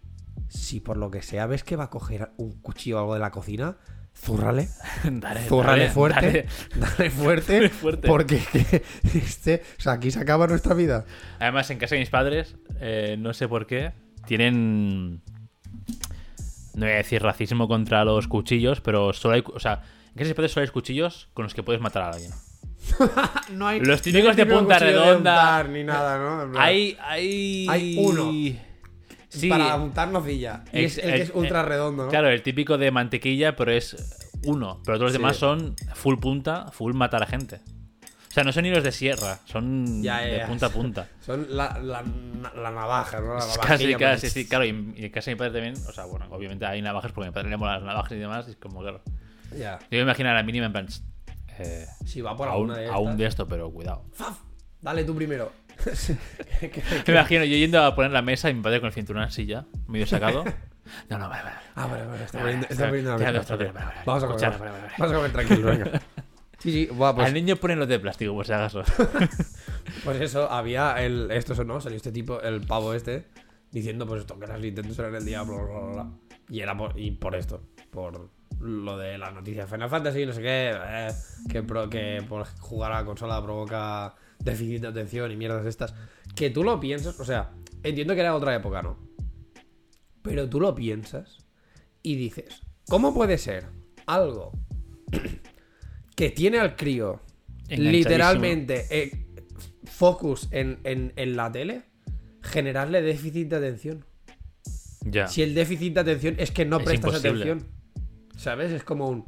si 0.49 0.79
por 0.79 0.97
lo 0.97 1.09
que 1.09 1.21
sea 1.23 1.47
ves 1.47 1.63
que 1.63 1.75
va 1.75 1.85
a 1.85 1.89
coger 1.89 2.29
un 2.37 2.61
cuchillo 2.61 2.97
o 2.97 2.99
algo 2.99 3.13
de 3.15 3.19
la 3.19 3.31
cocina, 3.31 3.77
zúrrale, 4.15 4.67
Dale, 5.03 5.41
zúrrale 5.41 5.81
dale, 5.83 5.93
fuerte, 5.93 6.21
dale. 6.21 6.45
dale 6.97 7.09
fuerte, 7.09 7.69
fuerte. 7.81 8.07
porque 8.07 8.41
este, 9.15 9.63
o 9.79 9.81
sea, 9.81 9.93
aquí 9.93 10.11
se 10.11 10.19
acaba 10.19 10.45
nuestra 10.47 10.75
vida. 10.75 11.05
Además, 11.39 11.69
en 11.71 11.79
casa 11.79 11.95
de 11.95 12.01
mis 12.01 12.09
padres, 12.11 12.55
eh, 12.79 13.15
no 13.17 13.33
sé 13.33 13.47
por 13.47 13.65
qué, 13.65 13.93
tienen. 14.27 15.21
No 16.75 16.85
voy 16.85 16.93
a 16.93 16.97
decir 16.97 17.21
racismo 17.21 17.67
contra 17.67 18.03
los 18.03 18.27
cuchillos, 18.27 18.81
pero 18.81 19.13
solo 19.13 19.35
hay. 19.35 19.43
O 19.53 19.59
sea, 19.59 19.81
en 20.15 20.25
mis 20.27 20.33
padres 20.33 20.51
solo 20.51 20.65
hay 20.65 20.69
cuchillos 20.71 21.29
con 21.33 21.43
los 21.43 21.53
que 21.53 21.61
puedes 21.63 21.81
matar 21.81 22.03
a 22.03 22.09
alguien. 22.11 22.31
No 23.51 23.67
hay, 23.67 23.79
Los 23.79 24.01
típicos 24.01 24.35
de 24.35 24.45
punta 24.45 24.79
de 24.79 24.85
redonda. 24.87 25.15
untar 25.17 25.69
ni 25.69 25.83
nada, 25.83 26.17
¿no? 26.47 26.59
Hay. 26.59 26.97
Hay. 27.01 27.67
Hay 27.69 27.95
uno. 27.99 28.31
Sí. 29.29 29.47
Para 29.49 29.75
untar 29.75 30.09
nocilla. 30.09 30.63
Y 30.73 30.83
es 30.85 30.97
el 30.97 31.13
que 31.13 31.21
es 31.23 31.31
ultra 31.33 31.63
redondo, 31.63 32.03
¿no? 32.05 32.09
Claro, 32.09 32.29
el 32.29 32.41
típico 32.43 32.77
de 32.77 32.91
mantequilla, 32.91 33.55
pero 33.55 33.71
es 33.71 33.95
uno. 34.45 34.81
Pero 34.85 34.97
todos 34.97 35.11
los 35.11 35.11
Sí. 35.13 35.17
demás 35.17 35.37
son 35.37 35.75
full 35.95 36.17
punta, 36.19 36.71
full 36.71 36.93
matar 36.93 37.23
a 37.23 37.25
gente. 37.27 37.61
O 38.33 38.35
sea, 38.35 38.43
no 38.43 38.51
son 38.51 38.65
hilos 38.65 38.83
de 38.83 38.91
sierra, 38.91 39.37
son 39.45 40.01
Ya, 40.01 40.25
ya, 40.25 40.33
de 40.33 40.47
punta 40.47 40.65
a 40.65 40.69
punta. 40.69 41.07
Son 41.21 41.45
la, 41.55 41.77
la, 41.79 42.03
la 42.55 42.71
navaja, 42.71 43.19
¿no? 43.21 43.35
La 43.35 43.45
casi, 43.61 43.93
casi, 43.93 44.27
sí. 44.31 44.47
Claro, 44.47 44.65
y, 44.65 44.69
y 44.69 45.09
de 45.09 45.21
mi 45.27 45.35
padre 45.35 45.51
también, 45.51 45.75
o 45.87 45.91
sea, 45.93 46.05
bueno, 46.05 46.25
obviamente 46.31 46.65
hay 46.65 46.81
navajas 46.81 47.11
porque 47.11 47.27
a 47.27 47.29
mi 47.29 47.33
padre 47.35 47.51
le 47.51 47.57
molan 47.57 47.75
las 47.75 47.83
navajas 47.83 48.11
y 48.13 48.15
demás, 48.15 48.47
y 48.47 48.51
es 48.51 48.57
como, 48.57 48.81
claro. 48.81 49.03
Ya. 49.55 49.77
Yo 49.81 49.97
me 49.97 49.99
imagino 49.99 50.31
a 50.31 50.33
la 50.33 50.41
mínima 50.41 50.65
en 50.65 50.71
plan, 50.71 50.87
eh, 51.59 51.85
Si 52.07 52.21
va 52.21 52.35
por 52.35 52.47
aún, 52.47 52.71
alguna 52.71 52.77
de 52.79 52.87
aún 52.87 53.17
de 53.17 53.27
esto, 53.27 53.47
pero 53.47 53.69
cuidado. 53.71 54.03
Faf, 54.13 54.39
Dale 54.81 55.03
tú 55.03 55.15
primero. 55.15 55.51
Que- 55.83 55.91
que- 56.71 56.83
Me 57.05 57.13
imagino 57.13 57.43
yo 57.43 57.55
yendo 57.55 57.83
a 57.83 57.93
poner 57.93 58.09
la 58.09 58.23
mesa 58.23 58.49
y 58.49 58.55
mi 58.55 58.63
padre 58.63 58.79
con 58.79 58.87
el 58.87 58.93
cinturón 58.93 59.21
así 59.21 59.45
ya, 59.45 59.65
medio 59.87 60.07
sacado. 60.07 60.43
No, 61.07 61.19
no, 61.19 61.29
vale, 61.29 61.43
vale. 61.43 61.55
Ah, 61.75 61.85
vale, 61.85 62.05
vale. 62.07 62.23
Está 62.25 62.39
poniendo, 62.39 62.67
está 62.67 62.85
vale, 62.85 63.03
poniendo 63.03 63.11
la 63.11 63.31
mesa. 63.31 63.55
Vamos 64.05 64.23
a 64.23 64.27
comer. 64.27 64.53
Vamos 64.97 65.13
a 65.13 65.15
comer 65.15 65.31
tranquilo, 65.31 65.67
venga. 65.67 66.01
Sí, 66.63 66.71
sí, 66.71 66.89
pues, 66.97 67.17
Al 67.19 67.33
niño 67.33 67.57
ponen 67.57 67.77
los 67.77 67.89
de 67.89 67.99
plástico, 67.99 68.33
por 68.33 68.45
si 68.47 68.53
acaso. 68.53 68.83
pues 70.05 70.21
eso, 70.21 70.49
había 70.49 70.93
el. 71.03 71.29
Esto 71.31 71.51
eso, 71.53 71.65
¿no? 71.65 71.81
Salió 71.81 71.97
este 71.97 72.11
tipo, 72.13 72.41
el 72.41 72.61
pavo 72.61 72.93
este, 72.93 73.25
diciendo, 73.69 74.07
pues 74.07 74.21
esto, 74.21 74.39
que 74.39 74.47
las 74.47 74.61
Nintendo 74.61 74.93
eran 74.97 75.15
el 75.15 75.25
diablo, 75.25 75.57
bla, 75.67 75.79
bla, 75.79 75.91
bla. 75.91 76.11
Y 76.49 76.61
era 76.61 76.77
por, 76.77 76.97
y 76.97 77.11
por 77.11 77.35
esto, 77.35 77.61
por 77.91 78.29
lo 78.61 78.97
de 78.97 79.17
la 79.17 79.31
noticia 79.31 79.63
de 79.63 79.67
Final 79.71 79.89
Fantasy, 79.89 80.25
no 80.25 80.31
sé 80.31 80.41
qué, 80.41 80.71
eh, 80.73 81.09
que, 81.49 81.63
pro- 81.63 81.89
que 81.89 82.23
por 82.29 82.45
jugar 82.59 82.93
a 82.93 82.99
la 83.01 83.05
consola 83.05 83.43
provoca 83.43 84.15
déficit 84.39 84.81
de 84.83 84.87
atención 84.87 85.31
y 85.31 85.35
mierdas 85.35 85.65
estas. 85.65 85.93
Que 86.33 86.49
tú 86.49 86.63
lo 86.63 86.79
piensas, 86.79 87.19
o 87.19 87.25
sea, 87.25 87.51
entiendo 87.83 88.13
que 88.15 88.21
era 88.21 88.33
otra 88.35 88.55
época, 88.55 88.81
¿no? 88.81 88.97
Pero 90.21 90.47
tú 90.47 90.61
lo 90.61 90.73
piensas 90.73 91.39
y 92.01 92.15
dices, 92.15 92.61
¿cómo 92.87 93.13
puede 93.13 93.37
ser 93.37 93.65
algo 94.05 94.53
que 96.15 96.29
tiene 96.29 96.59
al 96.59 96.75
crío 96.75 97.21
literalmente 97.69 98.85
eh, 98.89 99.25
focus 99.85 100.47
en, 100.51 100.79
en- 100.83 101.13
en 101.15 101.35
la 101.35 101.51
tele 101.51 101.81
generarle 102.41 103.01
déficit 103.01 103.49
de 103.49 103.55
atención? 103.55 104.05
ya. 105.01 105.27
Si 105.27 105.41
el 105.41 105.53
déficit 105.53 105.93
de 105.95 105.99
atención 106.01 106.35
es 106.37 106.51
que 106.51 106.65
no 106.65 106.77
Es 106.79 106.83
prestas 106.85 107.15
imposible. 107.15 107.43
atención. 107.51 107.71
¿Sabes? 108.37 108.71
Es 108.71 108.83
como 108.83 109.09
un. 109.09 109.25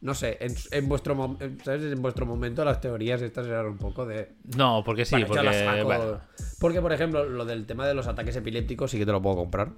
No 0.00 0.14
sé, 0.14 0.36
en, 0.40 0.54
en 0.70 0.88
vuestro 0.88 1.36
¿sabes? 1.64 1.82
En 1.92 2.00
vuestro 2.00 2.24
momento 2.24 2.64
las 2.64 2.80
teorías 2.80 3.20
estas 3.20 3.46
eran 3.48 3.66
un 3.66 3.78
poco 3.78 4.06
de. 4.06 4.28
No, 4.56 4.82
porque 4.84 5.04
sí, 5.04 5.18
yo 5.18 5.26
porque. 5.26 5.52
saco. 5.52 5.84
bueno, 5.84 6.20
Porque, 6.60 6.80
por 6.80 6.92
ejemplo, 6.92 7.28
lo 7.28 7.44
del 7.44 7.66
tema 7.66 7.86
de 7.86 7.94
los 7.94 8.06
ataques 8.06 8.36
epilépticos 8.36 8.90
sí 8.92 8.98
que 8.98 9.06
te 9.06 9.10
lo 9.12 9.20
puedo 9.20 9.34
comprar. 9.36 9.72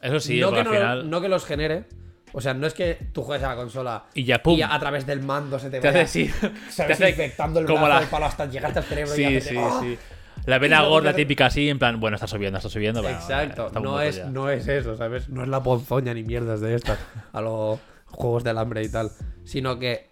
eso 0.00 0.20
sí, 0.20 0.40
no, 0.40 0.52
que 0.52 0.60
al 0.60 0.64
no, 0.64 0.70
final. 0.72 1.10
no 1.10 1.20
que 1.20 1.28
los 1.28 1.44
genere. 1.44 1.84
O 2.32 2.40
sea, 2.40 2.54
no 2.54 2.66
es 2.66 2.74
que 2.74 2.98
tú 3.12 3.22
juegues 3.22 3.44
a 3.44 3.48
la 3.50 3.56
consola 3.56 4.04
Y 4.14 4.24
ya, 4.24 4.42
pum. 4.42 4.56
y 4.58 4.62
a, 4.62 4.74
a 4.74 4.78
través 4.78 5.06
del 5.06 5.20
mando 5.22 5.58
se 5.58 5.70
te 5.70 5.80
Te 5.80 5.88
vaya, 5.88 6.02
hace 6.02 6.26
sí. 6.26 6.48
¿sabes? 6.70 6.76
te 6.98 7.04
hace 7.04 7.10
infectando 7.10 7.60
el 7.60 7.66
como 7.66 7.86
brazo 7.86 8.02
la- 8.04 8.10
palo 8.10 8.26
hasta 8.26 8.46
llegarte 8.46 8.78
al 8.80 8.84
cerebro 8.84 9.14
y 9.14 9.16
Sí, 9.16 9.24
hacerte, 9.24 9.48
sí, 9.48 9.56
¡oh! 9.58 9.80
sí. 9.80 9.98
La 10.46 10.58
vena 10.58 10.82
Y 10.82 10.88
gorda 10.88 11.12
típica 11.14 11.46
así, 11.46 11.68
en 11.68 11.78
plan, 11.78 12.00
bueno, 12.00 12.14
está 12.14 12.26
subiendo, 12.26 12.56
está 12.58 12.70
subiendo. 12.70 13.02
bueno, 13.02 13.18
Exacto, 13.18 13.70
no 13.80 14.00
es, 14.00 14.16
ya. 14.16 14.26
no 14.30 14.48
es 14.50 14.66
eso, 14.68 14.96
¿sabes? 14.96 15.28
No 15.28 15.42
es 15.42 15.48
la 15.48 15.62
ponzoña 15.62 16.14
ni 16.14 16.22
mierdas 16.22 16.60
de 16.60 16.74
estas 16.74 16.98
a 17.32 17.40
los 17.40 17.78
juegos 18.06 18.44
del 18.44 18.56
hambre 18.58 18.82
y 18.82 18.88
tal, 18.88 19.10
sino 19.44 19.78
que 19.78 20.08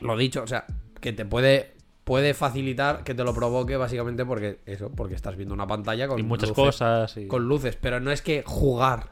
lo 0.00 0.16
dicho, 0.16 0.42
o 0.42 0.46
sea, 0.46 0.64
que 1.00 1.12
te 1.12 1.24
puede 1.24 1.72
puede 2.04 2.34
facilitar 2.34 3.04
que 3.04 3.14
te 3.14 3.22
lo 3.22 3.32
provoque 3.32 3.76
básicamente 3.76 4.24
porque 4.24 4.58
eso, 4.66 4.90
porque 4.90 5.14
estás 5.14 5.36
viendo 5.36 5.54
una 5.54 5.68
pantalla 5.68 6.08
con 6.08 6.18
Y 6.18 6.24
muchas 6.24 6.48
luces, 6.48 6.64
cosas. 6.64 7.16
Y... 7.16 7.28
con 7.28 7.46
luces, 7.48 7.76
pero 7.80 8.00
no 8.00 8.10
es 8.10 8.22
que 8.22 8.42
jugar 8.44 9.10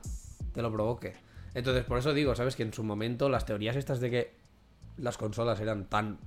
te 0.53 0.61
lo 0.61 0.73
provoque. 0.73 1.15
Entonces, 1.55 1.85
por 1.85 1.99
eso 1.99 2.13
digo, 2.13 2.35
¿sabes? 2.35 2.57
Que 2.57 2.63
en 2.63 2.73
su 2.73 2.85
momento 2.85 3.29
las 3.29 3.47
teorías 3.47 3.77
estas 3.77 4.01
de 4.01 4.11
que 4.11 4.35
las 4.97 5.17
consolas 5.17 5.61
eran 5.61 5.89
tan 5.89 6.19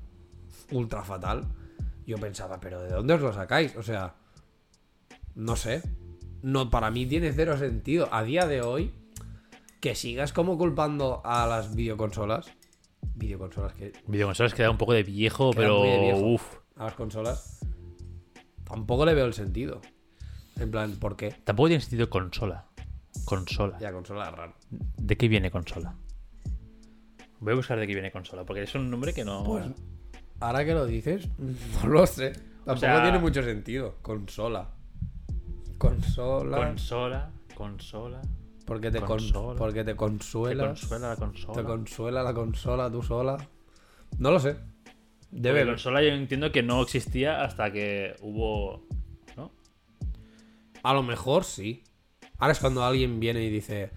ultra 0.72 1.04
fatal, 1.04 1.46
yo 2.06 2.18
pensaba, 2.18 2.60
pero 2.60 2.82
¿de 2.82 2.90
dónde 2.90 3.14
os 3.14 3.22
lo 3.22 3.34
sacáis? 3.34 3.76
O 3.76 3.84
sea, 3.84 4.16
no 5.36 5.56
sé. 5.56 5.82
No, 6.42 6.70
para 6.70 6.92
mí 6.92 7.06
tiene 7.06 7.32
cero 7.32 7.58
sentido. 7.58 8.10
A 8.12 8.24
día 8.24 8.46
de 8.48 8.62
hoy, 8.62 8.92
que 9.80 9.96
sigas 9.96 10.34
como 10.34 10.58
culpando 10.58 11.22
a 11.24 11.48
las 11.48 11.76
videoconsolas. 11.76 12.48
Videoconsolas 13.16 13.74
que. 13.74 13.94
Videoconsolas 14.08 14.54
queda 14.54 14.70
un 14.70 14.78
poco 14.78 14.94
de 14.94 15.04
viejo, 15.04 15.52
pero. 15.52 15.84
de 15.84 16.00
viejo. 16.00 16.20
Uf. 16.20 16.44
A 16.76 16.86
las 16.86 16.96
consolas. 16.96 17.60
Tampoco 18.66 19.06
le 19.06 19.14
veo 19.14 19.26
el 19.26 19.34
sentido. 19.34 19.82
En 20.58 20.70
plan, 20.72 20.96
¿por 20.98 21.16
qué? 21.16 21.36
Tampoco 21.44 21.68
tiene 21.68 21.82
sentido 21.82 22.10
consola. 22.10 22.66
Consola. 23.26 23.78
Ya, 23.80 23.92
consola 23.92 24.30
raro. 24.32 24.54
¿De 24.70 25.16
qué 25.18 25.28
viene 25.28 25.50
consola? 25.52 25.96
Voy 27.40 27.54
a 27.54 27.56
buscar 27.56 27.80
de 27.80 27.88
qué 27.88 27.94
viene 27.94 28.12
consola, 28.12 28.46
porque 28.46 28.64
es 28.64 28.74
un 28.76 28.90
nombre 28.90 29.14
que 29.14 29.24
no. 29.26 29.44
Pues 29.44 29.66
ahora 30.40 30.66
que 30.66 30.74
lo 30.74 30.86
dices, 30.86 31.28
no 31.84 31.90
lo 31.90 32.06
sé. 32.08 32.32
Tampoco 32.66 32.80
sea- 32.80 33.02
tiene 33.04 33.20
mucho 33.20 33.44
sentido. 33.44 33.96
Consola. 34.02 34.70
Consola. 35.78 36.58
Consola, 36.58 37.32
consola. 37.56 38.22
porque, 38.66 38.90
te 38.92 39.00
con- 39.00 39.08
consola. 39.10 39.58
porque 39.58 39.84
te 39.84 39.92
¿Te 39.92 39.96
consuelas. 39.98 40.80
consuela 40.80 41.10
la 41.10 41.16
consola? 41.18 41.54
Te 41.54 41.64
consuela 41.64 42.24
la 42.24 42.34
consola 42.34 42.90
tú 42.92 43.02
sola. 43.04 43.38
No 44.18 44.32
lo 44.32 44.40
sé. 44.40 44.54
Porque 44.54 45.42
Debe. 45.42 45.66
consola 45.66 46.02
yo 46.02 46.10
entiendo 46.10 46.52
que 46.52 46.64
no 46.64 46.82
existía 46.82 47.44
hasta 47.44 47.72
que 47.74 48.16
hubo. 48.22 48.86
¿No? 49.36 49.52
A 50.84 50.94
lo 50.94 51.04
mejor 51.04 51.44
sí. 51.44 51.84
Ahora 52.40 52.52
es 52.54 52.60
cuando 52.60 52.84
alguien 52.84 53.20
viene 53.20 53.44
y 53.44 53.50
dice: 53.50 53.92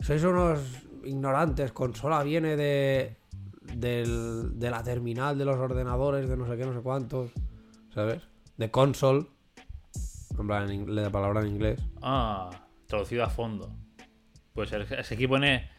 Sois 0.00 0.22
unos 0.24 0.60
ignorantes, 1.04 1.72
consola 1.72 2.22
viene 2.22 2.56
de 2.56 3.16
del, 3.74 4.58
de 4.58 4.70
la 4.70 4.82
terminal 4.82 5.36
de 5.38 5.44
los 5.44 5.56
ordenadores, 5.56 6.28
de 6.28 6.36
no 6.36 6.46
sé 6.46 6.56
qué, 6.56 6.64
no 6.66 6.74
sé 6.74 6.80
cuántos, 6.80 7.30
¿sabes? 7.94 8.22
De 8.56 8.70
console, 8.70 9.26
en 10.38 10.46
plan, 10.46 10.70
en 10.70 10.86
ing- 10.86 10.88
la 10.88 11.10
palabra 11.10 11.40
en 11.42 11.48
inglés. 11.48 11.80
Ah, 12.02 12.50
traducido 12.86 13.24
a 13.24 13.30
fondo. 13.30 13.72
Pues 14.54 14.72
es 14.72 15.12
aquí 15.12 15.26
pone, 15.28 15.70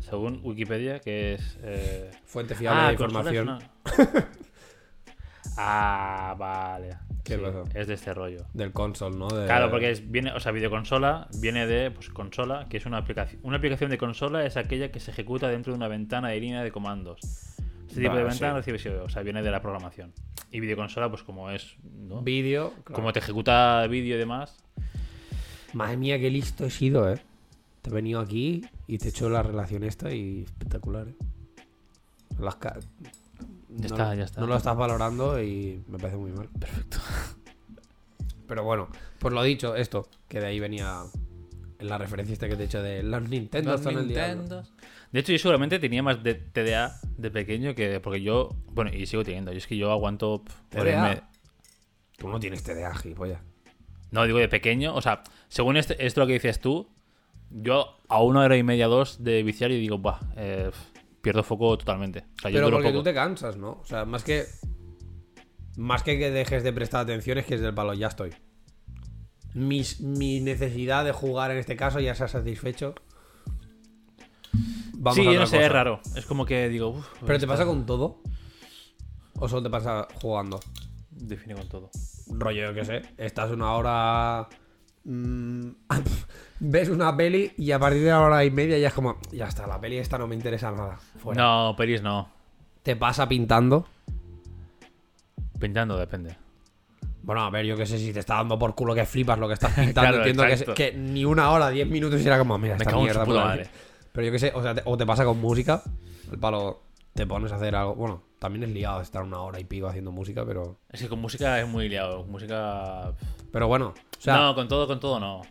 según 0.00 0.40
Wikipedia, 0.44 1.00
que 1.00 1.34
es. 1.34 1.58
eh, 1.62 2.10
Fuente 2.24 2.54
fiable 2.54 2.82
de 2.92 2.96
consola 2.96 3.30
es 3.30 3.36
información 3.36 3.58
ah, 5.56 6.34
vale. 6.38 6.96
¿Qué 7.24 7.36
Sí, 7.36 7.40
pasó? 7.40 7.64
es 7.74 7.86
de 7.86 7.94
este 7.94 8.12
rollo. 8.14 8.46
del 8.52 8.72
console, 8.72 9.16
¿no? 9.16 9.28
De- 9.28 9.46
Claro, 9.46 9.70
porque 9.70 9.90
es, 9.90 10.10
viene, 10.10 10.32
o 10.32 10.40
sea, 10.40 10.50
videoconsola 10.52 11.28
viene 11.40 11.66
de 11.66 11.90
pues, 11.92 12.08
consola, 12.10 12.66
que 12.68 12.78
es 12.78 12.86
una 12.86 12.98
aplicación. 12.98 13.40
Una 13.44 13.58
aplicación 13.58 13.90
de 13.90 13.98
consola 13.98 14.44
es 14.44 14.56
aquella 14.56 14.90
que 14.90 14.98
se 15.00 15.12
ejecuta 15.12 15.48
dentro 15.48 15.72
de 15.72 15.76
una 15.76 15.88
ventana 15.88 16.28
de 16.30 16.40
línea 16.40 16.62
de 16.62 16.72
comandos. 16.72 17.20
Este 17.88 18.00
tipo 18.02 18.16
de 18.16 18.24
ventana 18.24 18.62
sí. 18.62 18.70
recibe 18.72 18.98
o 19.00 19.08
sea, 19.08 19.22
viene 19.22 19.42
de 19.42 19.50
la 19.50 19.60
programación. 19.62 20.12
Y 20.50 20.60
videoconsola, 20.60 21.08
pues 21.10 21.22
como 21.22 21.50
es, 21.50 21.76
¿no? 21.82 22.22
Vídeo. 22.22 22.70
claro. 22.84 22.94
Como 22.94 23.12
te 23.12 23.20
ejecuta 23.20 23.86
vídeo 23.86 24.16
y 24.16 24.18
demás. 24.18 24.56
Madre 25.74 25.96
mía, 25.96 26.18
qué 26.18 26.28
listo 26.30 26.64
he 26.66 26.70
sido, 26.70 27.10
¿eh? 27.12 27.20
Te 27.82 27.90
he 27.90 27.92
venido 27.92 28.20
aquí 28.20 28.64
y 28.86 28.98
te 28.98 29.06
he 29.06 29.08
hecho 29.10 29.28
la 29.30 29.42
relación 29.42 29.84
esta 29.84 30.12
y 30.12 30.42
espectacular, 30.42 31.08
¿eh? 31.08 31.14
Las 32.38 32.56
ca- 32.56 32.78
Ya 33.76 33.88
no, 33.88 33.94
está, 33.94 34.14
ya 34.14 34.24
está. 34.24 34.40
No 34.40 34.46
lo 34.46 34.56
estás 34.56 34.76
valorando 34.76 35.42
y 35.42 35.82
me 35.88 35.98
parece 35.98 36.16
muy 36.16 36.32
mal. 36.32 36.48
Perfecto. 36.58 36.98
Pero 38.46 38.64
bueno, 38.64 38.88
pues 39.18 39.32
lo 39.32 39.42
dicho, 39.42 39.76
esto, 39.76 40.08
que 40.28 40.40
de 40.40 40.46
ahí 40.46 40.60
venía 40.60 41.04
en 41.78 41.88
la 41.88 41.98
referencia 41.98 42.32
esta 42.32 42.48
que 42.48 42.56
te 42.56 42.62
he 42.62 42.66
hecho 42.66 42.82
de 42.82 43.02
los 43.02 43.28
Nintendo 43.28 43.74
el 43.74 44.08
diablo. 44.08 44.62
De 45.10 45.20
hecho, 45.20 45.32
yo 45.32 45.38
seguramente 45.38 45.78
tenía 45.78 46.02
más 46.02 46.22
de 46.22 46.34
TDA 46.34 46.98
de 47.18 47.30
pequeño 47.30 47.74
que. 47.74 48.00
Porque 48.00 48.22
yo. 48.22 48.50
Bueno, 48.72 48.90
y 48.94 49.06
sigo 49.06 49.24
teniendo. 49.24 49.52
Y 49.52 49.58
es 49.58 49.66
que 49.66 49.76
yo 49.76 49.90
aguanto. 49.90 50.42
TDA. 50.70 51.28
Tú 52.16 52.28
no 52.28 52.40
tienes 52.40 52.62
TDA, 52.62 52.94
gilipollas. 52.94 53.40
No, 54.10 54.24
digo 54.24 54.38
de 54.38 54.48
pequeño. 54.48 54.94
O 54.94 55.02
sea, 55.02 55.22
según 55.48 55.76
este, 55.76 56.04
esto 56.04 56.20
lo 56.20 56.26
que 56.26 56.34
dices 56.34 56.60
tú, 56.60 56.88
yo 57.50 57.98
a 58.08 58.22
una 58.22 58.40
hora 58.40 58.56
y 58.56 58.62
media, 58.62 58.86
dos 58.86 59.22
de 59.22 59.42
viciar 59.42 59.70
y 59.70 59.80
digo, 59.80 59.98
bah, 59.98 60.20
eh, 60.36 60.70
pierdo 61.22 61.42
foco 61.42 61.78
totalmente. 61.78 62.24
O 62.38 62.40
sea, 62.42 62.50
yo 62.50 62.56
Pero 62.58 62.70
porque 62.70 62.88
poco. 62.88 62.98
tú 62.98 63.04
te 63.04 63.14
cansas, 63.14 63.56
¿no? 63.56 63.78
O 63.80 63.84
sea, 63.84 64.04
más 64.04 64.22
que. 64.24 64.44
Más 65.76 66.02
que 66.02 66.18
que 66.18 66.30
dejes 66.30 66.62
de 66.64 66.72
prestar 66.72 67.00
atención 67.02 67.38
es 67.38 67.46
que 67.46 67.54
es 67.54 67.60
del 67.62 67.72
palo, 67.74 67.94
ya 67.94 68.08
estoy. 68.08 68.30
Mis- 69.54 70.00
mi 70.00 70.40
necesidad 70.40 71.04
de 71.04 71.12
jugar 71.12 71.50
en 71.50 71.56
este 71.58 71.76
caso 71.76 71.98
ya 72.00 72.14
se 72.14 72.24
ha 72.24 72.28
satisfecho. 72.28 72.94
Vamos 74.94 75.16
sí, 75.16 75.22
a 75.26 75.30
otra 75.30 75.40
no 75.40 75.46
sé, 75.46 75.56
cosa. 75.56 75.66
es 75.66 75.72
raro. 75.72 76.00
Es 76.14 76.26
como 76.26 76.44
que 76.44 76.68
digo. 76.68 77.02
¿Pero 77.26 77.38
te 77.38 77.46
pasa 77.46 77.64
con 77.64 77.86
todo? 77.86 78.20
¿O 79.38 79.48
solo 79.48 79.62
te 79.62 79.70
pasa 79.70 80.06
jugando? 80.20 80.60
Define 81.10 81.54
con 81.54 81.68
todo. 81.68 81.90
Rollo, 82.28 82.62
yo 82.68 82.74
qué 82.74 82.84
sé. 82.84 83.02
Estás 83.16 83.50
una 83.50 83.72
hora. 83.72 84.48
Mm, 85.04 85.68
ves 86.60 86.88
una 86.88 87.16
peli 87.16 87.52
y 87.58 87.72
a 87.72 87.78
partir 87.78 88.02
de 88.02 88.10
la 88.10 88.20
hora 88.20 88.44
y 88.44 88.50
media 88.50 88.78
ya 88.78 88.88
es 88.88 88.94
como. 88.94 89.18
Ya 89.32 89.46
está, 89.46 89.66
la 89.66 89.80
peli 89.80 89.98
esta 89.98 90.18
no 90.18 90.26
me 90.26 90.34
interesa 90.34 90.70
nada. 90.70 90.98
Fuera. 91.18 91.42
No, 91.42 91.74
pelis 91.76 92.02
no. 92.02 92.28
¿Te 92.82 92.96
pasa 92.96 93.28
pintando? 93.28 93.86
Pintando 95.58 95.96
depende. 95.96 96.36
Bueno, 97.22 97.42
a 97.42 97.50
ver, 97.50 97.64
yo 97.64 97.76
qué 97.76 97.86
sé, 97.86 97.98
si 97.98 98.12
te 98.12 98.18
está 98.18 98.34
dando 98.34 98.58
por 98.58 98.74
culo 98.74 98.94
que 98.94 99.06
flipas 99.06 99.38
lo 99.38 99.46
que 99.46 99.54
estás 99.54 99.72
pintando, 99.76 100.00
Claro, 100.00 100.16
entiendo 100.26 100.74
que, 100.74 100.92
ni 100.92 101.24
una 101.24 101.50
hora, 101.50 101.70
diez 101.70 101.88
minutos 101.88 102.20
y 102.20 102.26
era 102.26 102.38
como, 102.38 102.58
mira, 102.58 102.74
Me 102.76 102.82
esta 102.82 102.96
mierda. 102.96 103.24
madre. 103.24 103.68
Pero 104.10 104.26
yo 104.26 104.32
qué 104.32 104.38
sé, 104.40 104.52
o 104.54 104.60
sea, 104.62 104.74
te, 104.74 104.82
o 104.84 104.96
te 104.96 105.06
pasa 105.06 105.24
con 105.24 105.40
música, 105.40 105.82
el 106.30 106.38
palo, 106.38 106.82
te 107.14 107.26
pones 107.26 107.52
a 107.52 107.56
hacer 107.56 107.74
algo. 107.76 107.94
Bueno, 107.94 108.22
también 108.38 108.64
es 108.64 108.70
liado 108.70 109.00
estar 109.00 109.22
una 109.22 109.40
hora 109.40 109.60
y 109.60 109.64
pico 109.64 109.86
haciendo 109.86 110.10
música, 110.12 110.44
pero. 110.46 110.78
Es 110.90 111.00
que 111.02 111.08
con 111.08 111.20
música 111.20 111.60
es 111.60 111.68
muy 111.68 111.88
liado. 111.88 112.24
Música. 112.24 113.12
Pero 113.52 113.68
bueno, 113.68 113.88
o 114.18 114.20
sea. 114.20 114.36
no, 114.38 114.54
con 114.54 114.68
todo, 114.68 114.86
con 114.86 115.00
todo 115.00 115.20
no. 115.20 115.42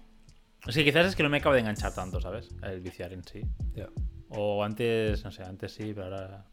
Es 0.67 0.75
que 0.75 0.83
quizás 0.83 1.07
es 1.07 1.15
que 1.15 1.23
no 1.23 1.29
me 1.29 1.37
acaba 1.37 1.55
de 1.55 1.61
enganchar 1.61 1.93
tanto, 1.93 2.21
¿sabes? 2.21 2.49
El 2.63 2.81
viciar 2.81 3.13
en 3.13 3.23
sí. 3.23 3.41
ya. 3.75 3.87
O 4.29 4.63
antes, 4.63 5.23
no 5.25 5.31
sé, 5.31 5.43
antes 5.43 5.73
sí, 5.73 5.91
pero 5.93 6.15
ahora. 6.15 6.45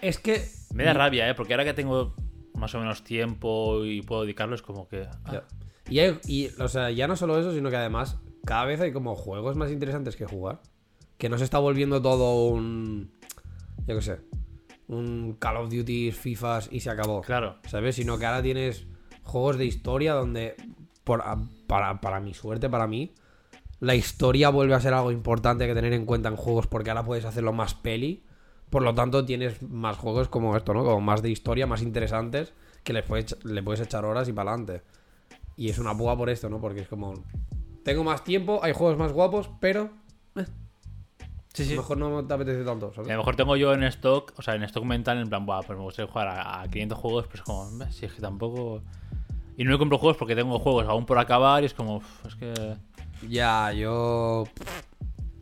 Es 0.00 0.18
que. 0.18 0.46
Me 0.74 0.84
da 0.84 0.92
rabia, 0.94 1.28
¿eh? 1.28 1.34
Porque 1.34 1.54
ahora 1.54 1.64
que 1.64 1.74
tengo 1.74 2.14
más 2.54 2.74
o 2.74 2.78
menos 2.78 3.02
tiempo 3.04 3.84
y 3.84 4.02
puedo 4.02 4.22
dedicarlo, 4.22 4.54
es 4.54 4.62
como 4.62 4.86
que. 4.88 5.06
ah. 5.24 5.42
Y, 5.88 5.98
hay- 5.98 6.18
y, 6.26 6.48
o 6.60 6.68
sea, 6.68 6.90
ya 6.90 7.08
no 7.08 7.16
solo 7.16 7.38
eso, 7.38 7.52
sino 7.52 7.68
que 7.70 7.76
además 7.76 8.18
cada 8.44 8.64
vez 8.64 8.80
hay 8.80 8.92
como 8.92 9.16
juegos 9.16 9.56
más 9.56 9.70
interesantes 9.70 10.14
que 10.16 10.26
jugar. 10.26 10.60
Que 11.18 11.28
no 11.28 11.36
se 11.38 11.44
está 11.44 11.58
volviendo 11.58 12.00
todo 12.00 12.46
un. 12.46 13.12
Yo 13.90 13.96
qué 13.96 14.02
sé. 14.02 14.20
Un 14.86 15.34
Call 15.40 15.56
of 15.56 15.68
Duty, 15.68 16.12
FIFAs 16.12 16.68
y 16.70 16.78
se 16.78 16.90
acabó. 16.90 17.22
Claro. 17.22 17.56
¿Sabes? 17.66 17.96
Sino 17.96 18.18
que 18.18 18.26
ahora 18.26 18.40
tienes 18.40 18.86
juegos 19.24 19.58
de 19.58 19.66
historia 19.66 20.14
donde, 20.14 20.54
por, 21.02 21.24
para, 21.66 22.00
para 22.00 22.20
mi 22.20 22.32
suerte, 22.32 22.68
para 22.68 22.86
mí, 22.86 23.12
la 23.80 23.96
historia 23.96 24.50
vuelve 24.50 24.74
a 24.74 24.80
ser 24.80 24.94
algo 24.94 25.10
importante 25.10 25.66
que 25.66 25.74
tener 25.74 25.92
en 25.92 26.06
cuenta 26.06 26.28
en 26.28 26.36
juegos 26.36 26.68
porque 26.68 26.90
ahora 26.90 27.04
puedes 27.04 27.24
hacerlo 27.24 27.52
más 27.52 27.74
peli. 27.74 28.22
Por 28.68 28.82
lo 28.82 28.94
tanto, 28.94 29.24
tienes 29.24 29.60
más 29.60 29.96
juegos 29.96 30.28
como 30.28 30.56
esto, 30.56 30.72
¿no? 30.72 30.84
Como 30.84 31.00
más 31.00 31.20
de 31.20 31.30
historia, 31.30 31.66
más 31.66 31.82
interesantes, 31.82 32.52
que 32.84 32.92
le 32.92 33.02
puedes, 33.02 33.44
le 33.44 33.64
puedes 33.64 33.80
echar 33.80 34.04
horas 34.04 34.28
y 34.28 34.32
para 34.32 34.52
adelante. 34.52 34.82
Y 35.56 35.68
es 35.68 35.80
una 35.80 35.96
púa 35.98 36.16
por 36.16 36.30
esto, 36.30 36.48
¿no? 36.48 36.60
Porque 36.60 36.82
es 36.82 36.88
como... 36.88 37.14
Tengo 37.82 38.04
más 38.04 38.22
tiempo, 38.22 38.60
hay 38.62 38.72
juegos 38.72 38.96
más 38.98 39.12
guapos, 39.12 39.50
pero 39.58 39.90
Sí, 41.52 41.62
a 41.62 41.66
sí. 41.66 41.74
lo 41.74 41.80
mejor 41.82 41.98
no 41.98 42.24
te 42.24 42.32
apetece 42.34 42.64
tanto, 42.64 42.92
a 42.96 43.00
lo 43.00 43.04
mejor 43.18 43.34
tengo 43.36 43.56
yo 43.56 43.72
en 43.74 43.82
stock, 43.84 44.32
o 44.36 44.42
sea, 44.42 44.54
en 44.54 44.62
stock 44.62 44.84
mental, 44.84 45.18
en 45.18 45.28
plan, 45.28 45.44
Buah, 45.44 45.62
pues 45.62 45.76
me 45.76 45.84
gustaría 45.84 46.10
jugar 46.10 46.28
a, 46.28 46.62
a 46.62 46.68
500 46.68 46.98
juegos, 46.98 47.26
pues 47.26 47.42
como, 47.42 47.62
"Hombre, 47.62 47.90
si 47.92 48.06
es 48.06 48.12
que 48.12 48.20
tampoco. 48.20 48.82
Y 49.56 49.64
no 49.64 49.72
me 49.72 49.78
compro 49.78 49.98
juegos 49.98 50.16
porque 50.16 50.36
tengo 50.36 50.58
juegos 50.60 50.86
aún 50.88 51.06
por 51.06 51.18
acabar 51.18 51.62
y 51.62 51.66
es 51.66 51.74
como, 51.74 51.96
"Uf, 51.96 52.26
es 52.26 52.34
que. 52.36 52.76
Ya, 53.28 53.72
yo... 53.72 54.44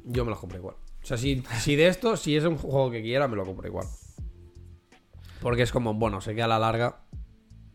Yo 0.04 0.24
me 0.24 0.30
los 0.30 0.40
compro 0.40 0.58
igual. 0.58 0.76
O 1.02 1.06
sea, 1.06 1.16
si, 1.18 1.42
si 1.60 1.76
de 1.76 1.86
esto, 1.88 2.16
si 2.16 2.36
es 2.36 2.44
un 2.44 2.56
juego 2.56 2.90
que 2.90 3.02
quiera, 3.02 3.28
me 3.28 3.36
lo 3.36 3.44
compro 3.44 3.68
igual. 3.68 3.86
Porque 5.40 5.62
es 5.62 5.70
como, 5.70 5.94
bueno, 5.94 6.20
sé 6.20 6.34
que 6.34 6.42
a 6.42 6.48
la 6.48 6.58
larga 6.58 7.02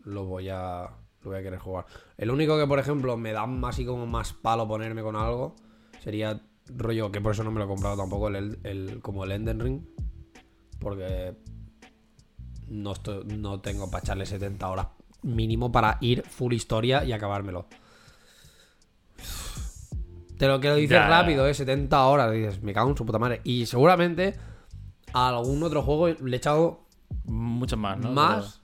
lo 0.03 0.25
voy 0.25 0.49
a, 0.49 0.89
lo 1.21 1.29
voy 1.29 1.39
a 1.39 1.43
querer 1.43 1.59
jugar. 1.59 1.85
El 2.17 2.29
único 2.31 2.57
que, 2.57 2.67
por 2.67 2.79
ejemplo, 2.79 3.15
me 3.15 3.31
da 3.31 3.45
más 3.45 3.79
y 3.79 3.85
como 3.85 4.05
más 4.05 4.33
palo 4.33 4.67
ponerme 4.67 5.01
con 5.01 5.15
algo 5.15 5.55
sería 6.03 6.41
rollo, 6.67 7.11
que 7.11 7.21
por 7.21 7.33
eso 7.33 7.43
no 7.43 7.51
me 7.51 7.59
lo 7.59 7.65
he 7.65 7.67
comprado 7.67 7.97
tampoco, 7.97 8.27
el, 8.29 8.59
el- 8.63 8.99
como 9.01 9.23
el 9.23 9.31
Enden 9.31 9.59
Ring. 9.59 9.81
Porque 10.79 11.35
no, 12.67 12.91
estoy, 12.93 13.23
no 13.25 13.61
tengo 13.61 13.89
para 13.89 14.01
echarle 14.03 14.25
70 14.25 14.69
horas 14.69 14.87
mínimo 15.21 15.71
para 15.71 15.97
ir 16.01 16.23
full 16.27 16.53
historia 16.53 17.03
y 17.05 17.13
acabármelo. 17.13 17.67
Te 20.37 20.47
lo 20.47 20.59
que 20.59 20.67
lo 20.69 20.75
dices 20.75 20.97
Ya. 20.97 21.07
rápido, 21.07 21.47
¿eh? 21.47 21.53
70 21.53 22.05
horas. 22.05 22.31
Dices, 22.31 22.61
me 22.61 22.73
cago 22.73 22.89
en 22.89 22.97
su 22.97 23.05
puta 23.05 23.19
madre. 23.19 23.39
Y 23.43 23.65
seguramente 23.65 24.35
a 25.13 25.29
algún 25.29 25.63
otro 25.63 25.81
juego 25.83 26.07
le 26.09 26.35
he 26.35 26.37
echado 26.37 26.87
Mucho 27.25 27.77
más, 27.77 27.97
¿no? 27.99 28.11
más, 28.11 28.61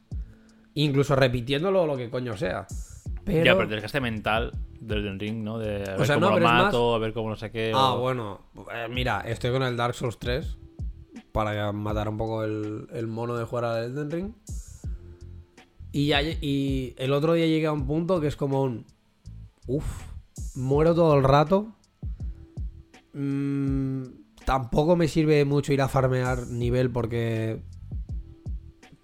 incluso 0.74 1.16
repitiéndolo 1.16 1.86
lo 1.86 1.96
que 1.96 2.10
coño 2.10 2.36
sea. 2.36 2.66
Pero... 3.34 3.46
Ya, 3.46 3.52
pero 3.54 3.64
el 3.64 3.70
desgaste 3.70 4.02
mental 4.02 4.52
del 4.80 5.00
Elden 5.00 5.20
ring, 5.20 5.44
¿no? 5.44 5.60
De 5.60 5.84
a 5.88 5.96
ver 5.98 6.06
sea, 6.08 6.16
cómo 6.16 6.30
no, 6.32 6.40
lo 6.40 6.46
mato, 6.46 6.96
a 6.96 7.00
ver 7.00 7.14
cómo 7.14 7.30
no 7.30 7.36
sé 7.36 7.52
qué. 7.52 7.72
Ah, 7.76 7.94
o- 7.94 8.00
bueno. 8.00 8.42
Eh, 8.74 8.88
mira, 8.90 9.22
estoy 9.22 9.52
con 9.52 9.64
el 9.64 9.78
Dark 9.78 9.94
Souls 9.96 10.18
3 10.20 10.58
para 11.32 11.72
matar 11.72 12.10
un 12.10 12.18
poco 12.18 12.44
el, 12.44 12.88
el 12.94 13.08
mono 13.08 13.36
de 13.36 13.46
jugar 13.46 13.66
al 13.66 13.84
Elden 13.86 14.10
Ring. 14.12 14.32
Y, 15.92 16.08
ya 16.08 16.22
y 16.22 16.94
el 16.98 17.14
otro 17.14 17.34
día 17.34 17.46
llegué 17.48 17.66
a 17.68 17.72
un 17.72 17.86
punto 17.88 18.20
que 18.22 18.28
es 18.28 18.36
como 18.36 18.64
un... 18.64 18.86
Uf, 19.68 19.86
muero 20.56 20.94
todo 20.96 21.16
el 21.18 21.24
rato. 21.24 21.76
Mm, 23.14 24.04
tampoco 24.46 24.96
me 24.96 25.08
sirve 25.08 25.46
mucho 25.46 25.74
ir 25.74 25.82
a 25.82 25.88
farmear 25.88 26.48
nivel 26.48 26.92
porque... 26.92 27.62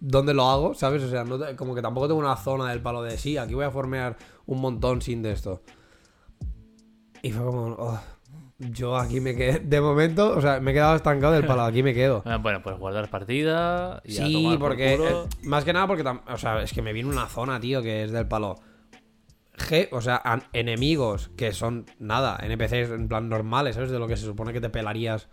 ¿Dónde 0.08 0.34
lo 0.36 0.48
hago? 0.48 0.74
¿Sabes? 0.76 1.02
O 1.04 1.10
sea, 1.10 1.24
no 1.24 1.40
te- 1.40 1.56
como 1.56 1.74
que 1.74 1.82
tampoco 1.82 2.08
tengo 2.08 2.20
una 2.20 2.36
zona 2.36 2.70
del 2.70 2.80
palo 2.82 3.02
de 3.02 3.18
sí, 3.18 3.38
aquí 3.38 3.56
voy 3.56 3.66
a 3.66 3.72
farmear 3.72 4.16
un 4.46 4.62
montón 4.62 5.02
sin 5.02 5.22
de 5.24 5.32
esto. 5.32 5.62
Y 7.22 7.32
fue 7.32 7.44
como... 7.44 7.76
oh, 7.80 8.00
yo 8.60 8.96
aquí 8.98 9.20
me 9.20 9.36
quedé... 9.36 9.60
De 9.60 9.82
momento, 9.82 10.36
o 10.38 10.42
sea, 10.42 10.60
me 10.60 10.72
he 10.72 10.74
quedado 10.76 10.96
estancado 10.96 11.34
del 11.34 11.46
palo, 11.46 11.64
aquí 11.64 11.82
me 11.82 11.94
quedo. 11.94 12.22
Ah, 12.26 12.38
Bueno, 12.38 12.62
pues 12.62 12.78
guardar 12.78 13.10
partida. 13.10 14.02
Y 14.06 14.18
a 14.20 14.26
Sí, 14.26 14.44
por 14.60 14.70
porque... 14.70 14.96
culo. 14.98 15.24
eh, 15.26 15.28
más 15.44 15.64
que 15.66 15.74
nada 15.74 15.88
porque... 15.88 16.04
tam- 16.04 16.22
O 16.32 16.38
sea, 16.38 16.62
es 16.62 16.72
que 16.72 16.82
me 16.84 16.94
viene 16.94 17.10
una 17.10 17.26
zona, 17.28 17.60
tío, 17.60 17.82
que 17.82 18.04
es 18.04 18.12
del 18.12 18.28
palo... 18.28 18.56
G, 19.58 19.88
o 19.94 20.02
sea, 20.02 20.22
an- 20.24 20.44
enemigos 20.52 21.32
que 21.38 21.54
son 21.54 21.86
nada, 21.98 22.38
NPCs 22.44 22.92
en 22.92 23.08
plan 23.08 23.30
normales, 23.30 23.76
¿sabes? 23.76 23.90
De 23.90 23.98
lo 24.00 24.08
que 24.08 24.18
se 24.18 24.26
supone 24.26 24.52
que 24.52 24.60
te 24.62 24.70
pelarías. 24.70 25.30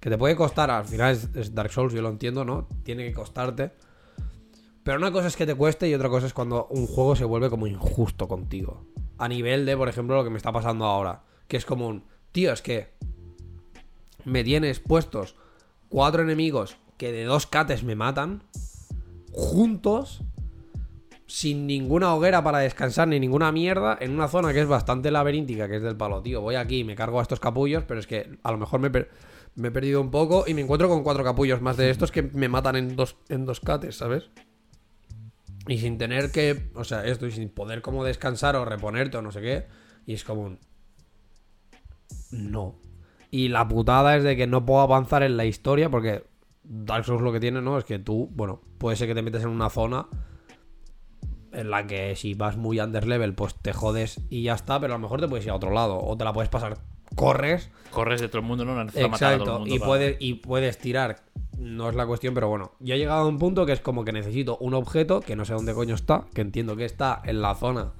Que 0.00 0.08
te 0.10 0.16
puede 0.16 0.34
costar, 0.34 0.70
al 0.70 0.86
final 0.86 1.12
es, 1.12 1.28
es 1.34 1.54
Dark 1.54 1.70
Souls, 1.70 1.92
yo 1.92 2.00
lo 2.00 2.08
entiendo, 2.08 2.44
¿no? 2.46 2.68
Tiene 2.84 3.04
que 3.06 3.12
costarte. 3.12 3.72
Pero 4.86 4.98
una 4.98 5.10
cosa 5.10 5.26
es 5.26 5.34
que 5.34 5.46
te 5.46 5.56
cueste 5.56 5.88
y 5.88 5.94
otra 5.94 6.08
cosa 6.08 6.28
es 6.28 6.32
cuando 6.32 6.68
un 6.70 6.86
juego 6.86 7.16
se 7.16 7.24
vuelve 7.24 7.50
como 7.50 7.66
injusto 7.66 8.28
contigo. 8.28 8.86
A 9.18 9.26
nivel 9.26 9.66
de, 9.66 9.76
por 9.76 9.88
ejemplo, 9.88 10.14
lo 10.14 10.22
que 10.22 10.30
me 10.30 10.36
está 10.36 10.52
pasando 10.52 10.84
ahora. 10.84 11.24
Que 11.48 11.56
es 11.56 11.66
como 11.66 11.88
un, 11.88 12.04
tío, 12.30 12.52
es 12.52 12.62
que 12.62 12.92
me 14.24 14.44
tienes 14.44 14.78
puestos 14.78 15.34
cuatro 15.88 16.22
enemigos 16.22 16.76
que 16.98 17.10
de 17.10 17.24
dos 17.24 17.48
cates 17.48 17.82
me 17.82 17.96
matan, 17.96 18.44
juntos, 19.32 20.22
sin 21.26 21.66
ninguna 21.66 22.14
hoguera 22.14 22.44
para 22.44 22.60
descansar 22.60 23.08
ni 23.08 23.18
ninguna 23.18 23.50
mierda, 23.50 23.98
en 24.00 24.12
una 24.12 24.28
zona 24.28 24.52
que 24.52 24.60
es 24.60 24.68
bastante 24.68 25.10
laberíntica, 25.10 25.68
que 25.68 25.78
es 25.78 25.82
del 25.82 25.96
palo, 25.96 26.22
tío. 26.22 26.42
Voy 26.42 26.54
aquí, 26.54 26.84
me 26.84 26.94
cargo 26.94 27.18
a 27.18 27.22
estos 27.22 27.40
capullos, 27.40 27.82
pero 27.88 27.98
es 27.98 28.06
que 28.06 28.38
a 28.40 28.52
lo 28.52 28.58
mejor 28.58 28.78
me, 28.78 28.90
me 29.56 29.68
he 29.68 29.72
perdido 29.72 30.00
un 30.00 30.12
poco 30.12 30.44
y 30.46 30.54
me 30.54 30.60
encuentro 30.60 30.88
con 30.88 31.02
cuatro 31.02 31.24
capullos 31.24 31.60
más 31.60 31.76
de 31.76 31.90
estos 31.90 32.12
que 32.12 32.22
me 32.22 32.48
matan 32.48 32.76
en 32.76 32.94
dos, 32.94 33.16
en 33.28 33.46
dos 33.46 33.58
cates, 33.58 33.96
¿sabes? 33.96 34.30
Y 35.68 35.78
sin 35.78 35.98
tener 35.98 36.30
que, 36.30 36.70
o 36.74 36.84
sea, 36.84 37.04
esto, 37.04 37.26
y 37.26 37.32
sin 37.32 37.48
poder 37.48 37.82
como 37.82 38.04
descansar 38.04 38.56
o 38.56 38.64
reponerte 38.64 39.16
o 39.16 39.22
no 39.22 39.32
sé 39.32 39.40
qué. 39.40 39.66
Y 40.06 40.14
es 40.14 40.24
como. 40.24 40.56
No. 42.30 42.76
Y 43.30 43.48
la 43.48 43.66
putada 43.66 44.16
es 44.16 44.22
de 44.22 44.36
que 44.36 44.46
no 44.46 44.64
puedo 44.64 44.80
avanzar 44.80 45.22
en 45.22 45.36
la 45.36 45.44
historia 45.44 45.90
porque 45.90 46.24
Dark 46.62 47.04
Souls 47.04 47.22
lo 47.22 47.32
que 47.32 47.40
tiene, 47.40 47.60
¿no? 47.60 47.78
Es 47.78 47.84
que 47.84 47.98
tú, 47.98 48.30
bueno, 48.32 48.60
puede 48.78 48.96
ser 48.96 49.08
que 49.08 49.14
te 49.14 49.22
metes 49.22 49.42
en 49.42 49.48
una 49.48 49.70
zona 49.70 50.06
en 51.52 51.70
la 51.70 51.86
que 51.86 52.14
si 52.16 52.34
vas 52.34 52.56
muy 52.56 52.80
underlevel, 52.80 53.34
pues 53.34 53.54
te 53.54 53.72
jodes 53.72 54.20
y 54.28 54.42
ya 54.42 54.54
está, 54.54 54.78
pero 54.78 54.94
a 54.94 54.98
lo 54.98 55.02
mejor 55.02 55.20
te 55.20 55.28
puedes 55.28 55.46
ir 55.46 55.50
a 55.50 55.56
otro 55.56 55.70
lado 55.70 55.98
o 55.98 56.16
te 56.16 56.24
la 56.24 56.32
puedes 56.32 56.50
pasar, 56.50 56.78
corres 57.14 57.70
Corres 57.90 58.20
de 58.20 58.28
todo 58.28 58.40
el 58.40 58.46
mundo, 58.46 58.64
no 58.64 58.74
necesitas 58.84 59.10
matar 59.10 59.34
a 59.34 59.38
todo 59.38 59.44
el 59.44 59.44
Exacto, 59.44 59.58
mundo. 59.60 59.74
y 59.74 59.78
para- 59.78 59.88
puedes, 59.88 60.16
y 60.20 60.34
puedes 60.34 60.78
tirar. 60.78 61.22
No 61.58 61.88
es 61.88 61.94
la 61.96 62.06
cuestión, 62.06 62.34
pero 62.34 62.48
bueno. 62.48 62.72
Yo 62.80 62.94
he 62.94 62.98
llegado 62.98 63.20
a 63.24 63.26
un 63.26 63.38
punto 63.38 63.64
que 63.64 63.72
es 63.72 63.80
como 63.80 64.04
que 64.04 64.12
necesito 64.12 64.58
un 64.58 64.74
objeto 64.74 65.20
que 65.20 65.34
no 65.36 65.46
sé 65.46 65.54
dónde 65.54 65.72
coño 65.72 65.94
está, 65.94 66.26
que 66.34 66.42
entiendo 66.42 66.76
que 66.76 66.84
está 66.84 67.22
en 67.24 67.40
la 67.40 67.54
zona 67.54 67.92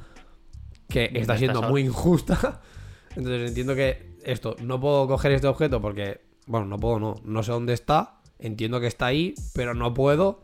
que 0.88 1.10
está 1.14 1.38
siendo 1.38 1.62
muy 1.62 1.82
injusta. 1.82 2.60
Entonces 3.16 3.48
entiendo 3.48 3.74
que 3.74 4.16
esto, 4.24 4.56
no 4.62 4.78
puedo 4.80 5.06
coger 5.08 5.32
este 5.32 5.46
objeto 5.46 5.80
porque, 5.80 6.20
bueno, 6.46 6.66
no 6.66 6.76
puedo, 6.78 7.00
no, 7.00 7.14
no 7.24 7.42
sé 7.42 7.52
dónde 7.52 7.72
está. 7.72 8.20
Entiendo 8.38 8.80
que 8.80 8.86
está 8.88 9.06
ahí, 9.06 9.34
pero 9.54 9.72
no 9.72 9.94
puedo 9.94 10.42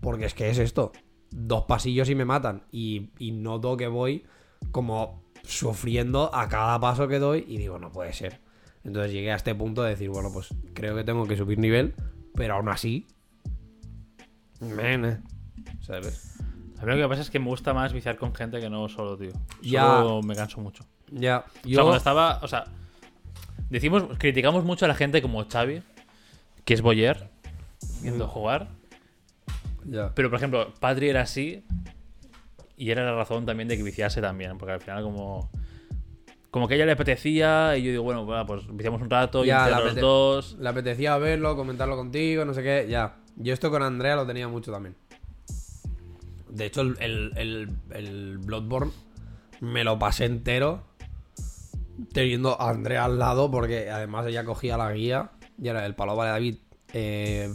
porque 0.00 0.24
es 0.24 0.32
que 0.32 0.48
es 0.48 0.58
esto. 0.58 0.92
Dos 1.30 1.64
pasillos 1.64 2.08
y 2.08 2.14
me 2.14 2.24
matan. 2.24 2.62
Y, 2.72 3.10
y 3.18 3.32
noto 3.32 3.76
que 3.76 3.88
voy 3.88 4.24
como 4.72 5.25
sufriendo 5.46 6.34
a 6.34 6.48
cada 6.48 6.78
paso 6.80 7.08
que 7.08 7.18
doy 7.18 7.44
y 7.48 7.56
digo, 7.58 7.78
no 7.78 7.90
puede 7.92 8.12
ser. 8.12 8.40
Entonces 8.84 9.12
llegué 9.12 9.32
a 9.32 9.36
este 9.36 9.54
punto 9.54 9.82
de 9.82 9.90
decir, 9.90 10.10
bueno, 10.10 10.30
pues 10.32 10.48
creo 10.74 10.94
que 10.94 11.04
tengo 11.04 11.26
que 11.26 11.36
subir 11.36 11.58
nivel, 11.58 11.94
pero 12.34 12.54
aún 12.54 12.68
así... 12.68 13.06
Mene. 14.60 15.18
¿Sabes? 15.80 16.36
A 16.78 16.84
mí 16.84 16.92
lo 16.92 16.96
que 16.96 17.08
pasa 17.08 17.22
es 17.22 17.30
que 17.30 17.38
me 17.38 17.46
gusta 17.46 17.72
más 17.74 17.92
viciar 17.92 18.16
con 18.16 18.34
gente 18.34 18.60
que 18.60 18.68
no 18.70 18.88
solo, 18.88 19.16
tío. 19.16 19.32
Ya. 19.62 19.82
Solo 19.82 20.22
me 20.22 20.34
canso 20.34 20.60
mucho. 20.60 20.84
Ya, 21.10 21.44
O 21.48 21.50
sea, 21.52 21.62
yo... 21.70 21.80
cuando 21.82 21.96
estaba. 21.96 22.40
O 22.42 22.48
sea, 22.48 22.64
decimos, 23.70 24.04
criticamos 24.18 24.64
mucho 24.64 24.84
a 24.84 24.88
la 24.88 24.94
gente 24.94 25.22
como 25.22 25.44
Xavi, 25.46 25.82
que 26.64 26.74
es 26.74 26.82
Boyer, 26.82 27.30
viendo 28.02 28.26
Mm. 28.26 28.30
jugar. 28.30 28.68
Ya. 29.84 30.12
Pero, 30.14 30.30
por 30.30 30.38
ejemplo, 30.38 30.74
Patri 30.80 31.08
era 31.08 31.22
así. 31.22 31.64
Y 32.76 32.90
era 32.90 33.04
la 33.04 33.14
razón 33.14 33.46
también 33.46 33.68
de 33.68 33.76
que 33.76 33.82
viciase 33.82 34.20
también. 34.20 34.58
Porque 34.58 34.72
al 34.74 34.80
final, 34.80 35.02
como. 35.02 35.50
Como 36.50 36.68
que 36.68 36.74
a 36.74 36.76
ella 36.76 36.86
le 36.86 36.92
apetecía. 36.92 37.76
Y 37.76 37.82
yo 37.84 37.90
digo, 37.90 38.02
bueno, 38.04 38.26
pues 38.46 38.62
viciamos 38.74 39.00
un 39.02 39.10
rato. 39.10 39.44
Y 39.44 39.48
entre 39.50 39.72
los 39.84 39.94
dos. 40.00 40.56
Le 40.60 40.68
apetecía 40.68 41.16
verlo, 41.18 41.56
comentarlo 41.56 41.96
contigo, 41.96 42.44
no 42.44 42.54
sé 42.54 42.62
qué, 42.62 42.86
ya. 42.88 43.16
Yo 43.36 43.52
esto 43.52 43.70
con 43.70 43.82
Andrea 43.82 44.16
lo 44.16 44.26
tenía 44.26 44.48
mucho 44.48 44.72
también. 44.72 44.94
De 46.48 46.64
hecho, 46.66 46.80
el, 46.80 46.96
el, 47.00 47.32
el- 47.36 47.70
el 47.90 48.38
Bloodborne 48.38 48.92
me 49.60 49.84
lo 49.84 49.98
pasé 49.98 50.24
entero 50.24 50.84
teniendo 52.12 52.60
a 52.60 52.70
Andrea 52.70 53.04
al 53.04 53.18
lado 53.18 53.50
porque 53.50 53.90
además 53.90 54.26
ella 54.26 54.44
cogía 54.44 54.76
la 54.76 54.92
guía 54.92 55.30
y 55.60 55.68
era 55.68 55.84
el 55.86 55.94
palo, 55.94 56.14
vale, 56.16 56.30
David, 56.30 56.56
eh, 56.92 57.54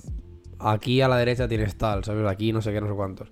aquí 0.60 1.01
a 1.01 1.07
la 1.07 1.17
derecha 1.17 1.47
tienes 1.47 1.77
tal, 1.77 2.03
¿sabes? 2.03 2.27
Aquí 2.27 2.51
no 2.53 2.62
sé 2.62 2.71
qué, 2.71 2.81
no 2.81 2.88
sé 2.88 2.93
cuántos. 2.93 3.31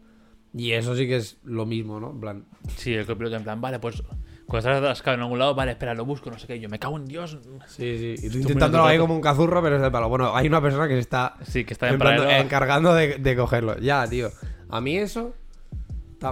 Y 0.53 0.71
eso 0.71 0.95
sí 0.95 1.07
que 1.07 1.17
es 1.17 1.37
lo 1.43 1.65
mismo, 1.65 1.99
¿no? 1.99 2.11
En 2.11 2.19
plan, 2.19 2.45
Sí, 2.75 2.93
el 2.93 3.05
copiloto 3.05 3.35
en 3.35 3.43
plan, 3.43 3.61
vale, 3.61 3.79
pues. 3.79 4.01
Cuando 4.47 4.67
estás 4.67 4.77
atascado 4.83 5.15
en 5.15 5.21
algún 5.21 5.37
lado, 5.37 5.53
vale, 5.53 5.71
espera, 5.73 5.93
lo 5.93 6.05
busco, 6.05 6.31
no 6.31 6.39
sé 6.39 6.47
qué. 6.47 6.59
Yo 6.59 6.69
me 6.69 6.79
cago 6.79 6.97
en 6.97 7.05
Dios. 7.05 7.37
sí, 7.67 8.15
sí. 8.17 8.25
Y 8.25 8.29
tú 8.31 8.39
intentándolo 8.39 8.85
ahí 8.85 8.97
como 8.97 9.13
un 9.13 9.21
cazurro, 9.21 9.61
pero 9.61 9.77
es 9.77 9.83
el 9.83 9.91
palo. 9.91 10.09
Bueno, 10.09 10.35
hay 10.35 10.47
una 10.47 10.59
persona 10.59 10.87
que 10.87 10.95
se 10.95 11.01
está 11.01 11.35
Sí, 11.43 11.65
que 11.65 11.73
está 11.73 11.87
en, 11.89 11.99
plan, 11.99 12.27
encargando 12.31 12.95
de, 12.95 13.19
de 13.19 13.35
cogerlo. 13.35 13.77
Ya, 13.77 14.07
tío. 14.07 14.31
A 14.69 14.81
mí 14.81 14.97
eso. 14.97 15.35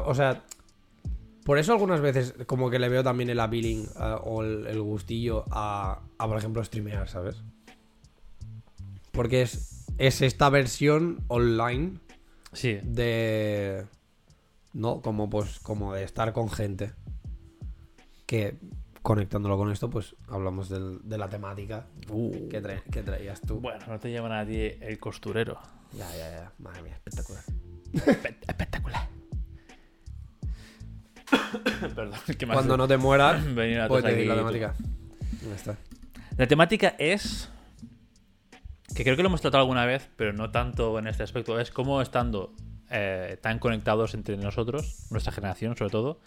O 0.06 0.16
sea. 0.16 0.42
Por 1.46 1.60
eso 1.60 1.72
algunas 1.74 2.02
veces 2.02 2.34
como 2.46 2.70
que 2.72 2.78
le 2.80 2.90
veo 2.90 3.04
también 3.04 3.30
el 3.30 3.40
appealing 3.40 3.84
eh, 3.86 4.16
o 4.24 4.42
el, 4.44 4.66
el 4.68 4.82
gustillo 4.82 5.46
a, 5.52 6.00
a, 6.18 6.28
por 6.28 6.38
ejemplo, 6.38 6.62
streamear, 6.64 7.08
¿sabes? 7.08 7.38
Porque 9.12 9.44
es, 9.44 9.86
es 9.98 10.22
esta 10.22 10.50
versión 10.50 11.24
online 11.28 12.00
Sí. 12.52 12.80
de... 12.84 13.86
¿No? 14.78 15.02
Como 15.02 15.28
pues 15.28 15.60
como 15.60 15.94
de 15.96 16.04
estar 16.04 16.34
con 16.34 16.52
gente. 16.52 16.94
Que 18.28 18.58
conectándolo 19.02 19.58
con 19.58 19.72
esto, 19.72 19.90
pues 19.90 20.16
hablamos 20.28 20.70
del- 20.70 21.00
de 21.04 21.18
la 21.18 21.30
temática 21.30 21.88
que, 22.06 22.62
tra- 22.62 22.84
que 22.92 23.02
traías 23.02 23.42
tú. 23.42 23.60
Bueno, 23.60 23.80
no 23.88 23.98
te 24.00 24.12
llaman 24.12 24.34
a 24.34 24.46
ti 24.46 24.60
el 24.60 25.00
costurero. 25.00 25.58
Ya, 25.94 26.08
ya, 26.16 26.30
ya. 26.30 26.52
Madre 26.60 26.84
mía, 26.84 26.94
espectacular. 26.94 27.44
Espe- 27.94 28.36
Espectacular. 28.48 29.08
Perdón, 31.96 32.20
¿qué 32.38 32.46
más? 32.46 32.56
Cuando 32.56 32.78
no 32.78 32.88
te 32.88 32.98
mueras, 32.98 33.44
Venir 33.56 33.80
a 33.82 33.88
pues 33.88 34.04
te 34.04 34.26
la 34.26 34.36
temática. 34.36 34.76
Ya 35.48 35.56
está. 35.56 35.78
La 36.38 36.48
temática 36.48 36.96
es. 37.00 37.50
Que 38.96 39.04
creo 39.04 39.16
que 39.16 39.24
lo 39.24 39.30
hemos 39.30 39.42
tratado 39.42 39.62
alguna 39.62 39.86
vez, 39.86 40.10
pero 40.18 40.34
no 40.34 40.52
tanto 40.52 40.98
en 41.00 41.08
este 41.08 41.24
aspecto. 41.24 41.60
Es 41.60 41.72
cómo 41.72 42.02
estando 42.02 42.54
eh, 42.90 43.38
tan 43.42 43.60
conectados 43.60 44.14
entre 44.14 44.38
nosotros, 44.38 45.08
nuestra 45.10 45.32
generación 45.34 45.76
sobre 45.78 45.92
todo, 45.92 46.20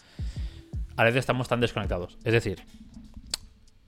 a 0.97 1.03
veces 1.03 1.19
estamos 1.19 1.47
tan 1.47 1.59
desconectados. 1.61 2.17
Es 2.23 2.33
decir, 2.33 2.61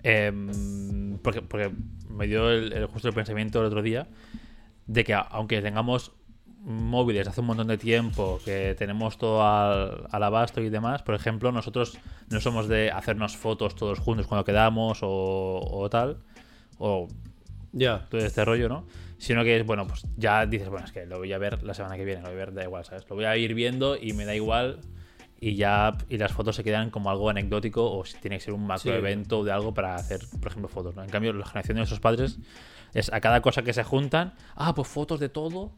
em, 0.03 1.17
porque, 1.19 1.41
porque 1.41 1.71
me 2.09 2.27
dio 2.27 2.49
el, 2.49 2.73
el- 2.73 2.85
justo 2.87 3.07
el 3.07 3.13
pensamiento 3.13 3.59
el 3.59 3.65
otro 3.67 3.81
día 3.81 4.07
de 4.87 5.03
que 5.03 5.13
aunque 5.13 5.61
tengamos 5.61 6.11
móviles 6.65 7.27
hace 7.27 7.41
un 7.41 7.47
montón 7.47 7.67
de 7.67 7.77
tiempo, 7.77 8.39
que 8.45 8.73
tenemos 8.77 9.17
todo 9.17 9.43
al, 9.45 10.07
al 10.11 10.23
abasto 10.23 10.61
y 10.61 10.69
demás, 10.69 11.01
por 11.03 11.13
ejemplo, 11.15 11.51
nosotros 11.51 11.97
no 12.29 12.39
somos 12.39 12.67
de 12.69 12.89
hacernos 12.89 13.35
fotos 13.35 13.75
todos 13.75 13.99
juntos 13.99 14.27
cuando 14.27 14.45
quedamos 14.45 14.99
o, 15.01 15.59
o 15.61 15.89
tal, 15.89 16.17
o 16.79 17.07
Ya. 17.73 18.07
todo 18.09 18.21
este 18.21 18.45
rollo, 18.45 18.69
¿no? 18.69 18.85
Sino 19.23 19.43
que 19.45 19.55
es, 19.57 19.65
bueno, 19.65 19.87
pues 19.87 20.05
ya 20.17 20.45
dices, 20.45 20.67
bueno, 20.67 20.85
es 20.85 20.91
que 20.91 21.05
lo 21.05 21.17
voy 21.17 21.31
a 21.31 21.37
ver 21.37 21.63
la 21.63 21.73
semana 21.73 21.95
que 21.95 22.03
viene, 22.03 22.21
lo 22.21 22.27
voy 22.27 22.35
a 22.35 22.39
ver, 22.39 22.53
da 22.53 22.63
igual, 22.63 22.83
¿sabes? 22.83 23.05
Lo 23.09 23.15
voy 23.15 23.23
a 23.23 23.37
ir 23.37 23.53
viendo 23.53 23.95
y 23.95 24.11
me 24.11 24.25
da 24.25 24.35
igual 24.35 24.81
y 25.39 25.55
ya 25.55 25.97
y 26.09 26.17
las 26.17 26.33
fotos 26.33 26.57
se 26.57 26.63
quedan 26.63 26.89
como 26.89 27.09
algo 27.09 27.29
anecdótico 27.29 27.89
o 27.89 28.03
si 28.03 28.17
tiene 28.17 28.37
que 28.37 28.43
ser 28.43 28.53
un 28.53 28.67
macro 28.67 28.91
Sí. 28.91 28.97
evento 28.97 29.45
de 29.45 29.53
algo 29.53 29.73
para 29.73 29.95
hacer, 29.95 30.19
por 30.41 30.51
ejemplo, 30.51 30.67
fotos, 30.67 30.93
¿no? 30.97 31.03
En 31.03 31.09
cambio, 31.09 31.31
la 31.31 31.45
generación 31.45 31.75
de 31.75 31.79
nuestros 31.79 32.01
padres 32.01 32.37
es 32.93 33.13
a 33.13 33.21
cada 33.21 33.41
cosa 33.41 33.61
que 33.61 33.71
se 33.71 33.83
juntan, 33.85 34.33
ah, 34.55 34.75
pues 34.75 34.89
fotos 34.89 35.21
de 35.21 35.29
todo. 35.29 35.71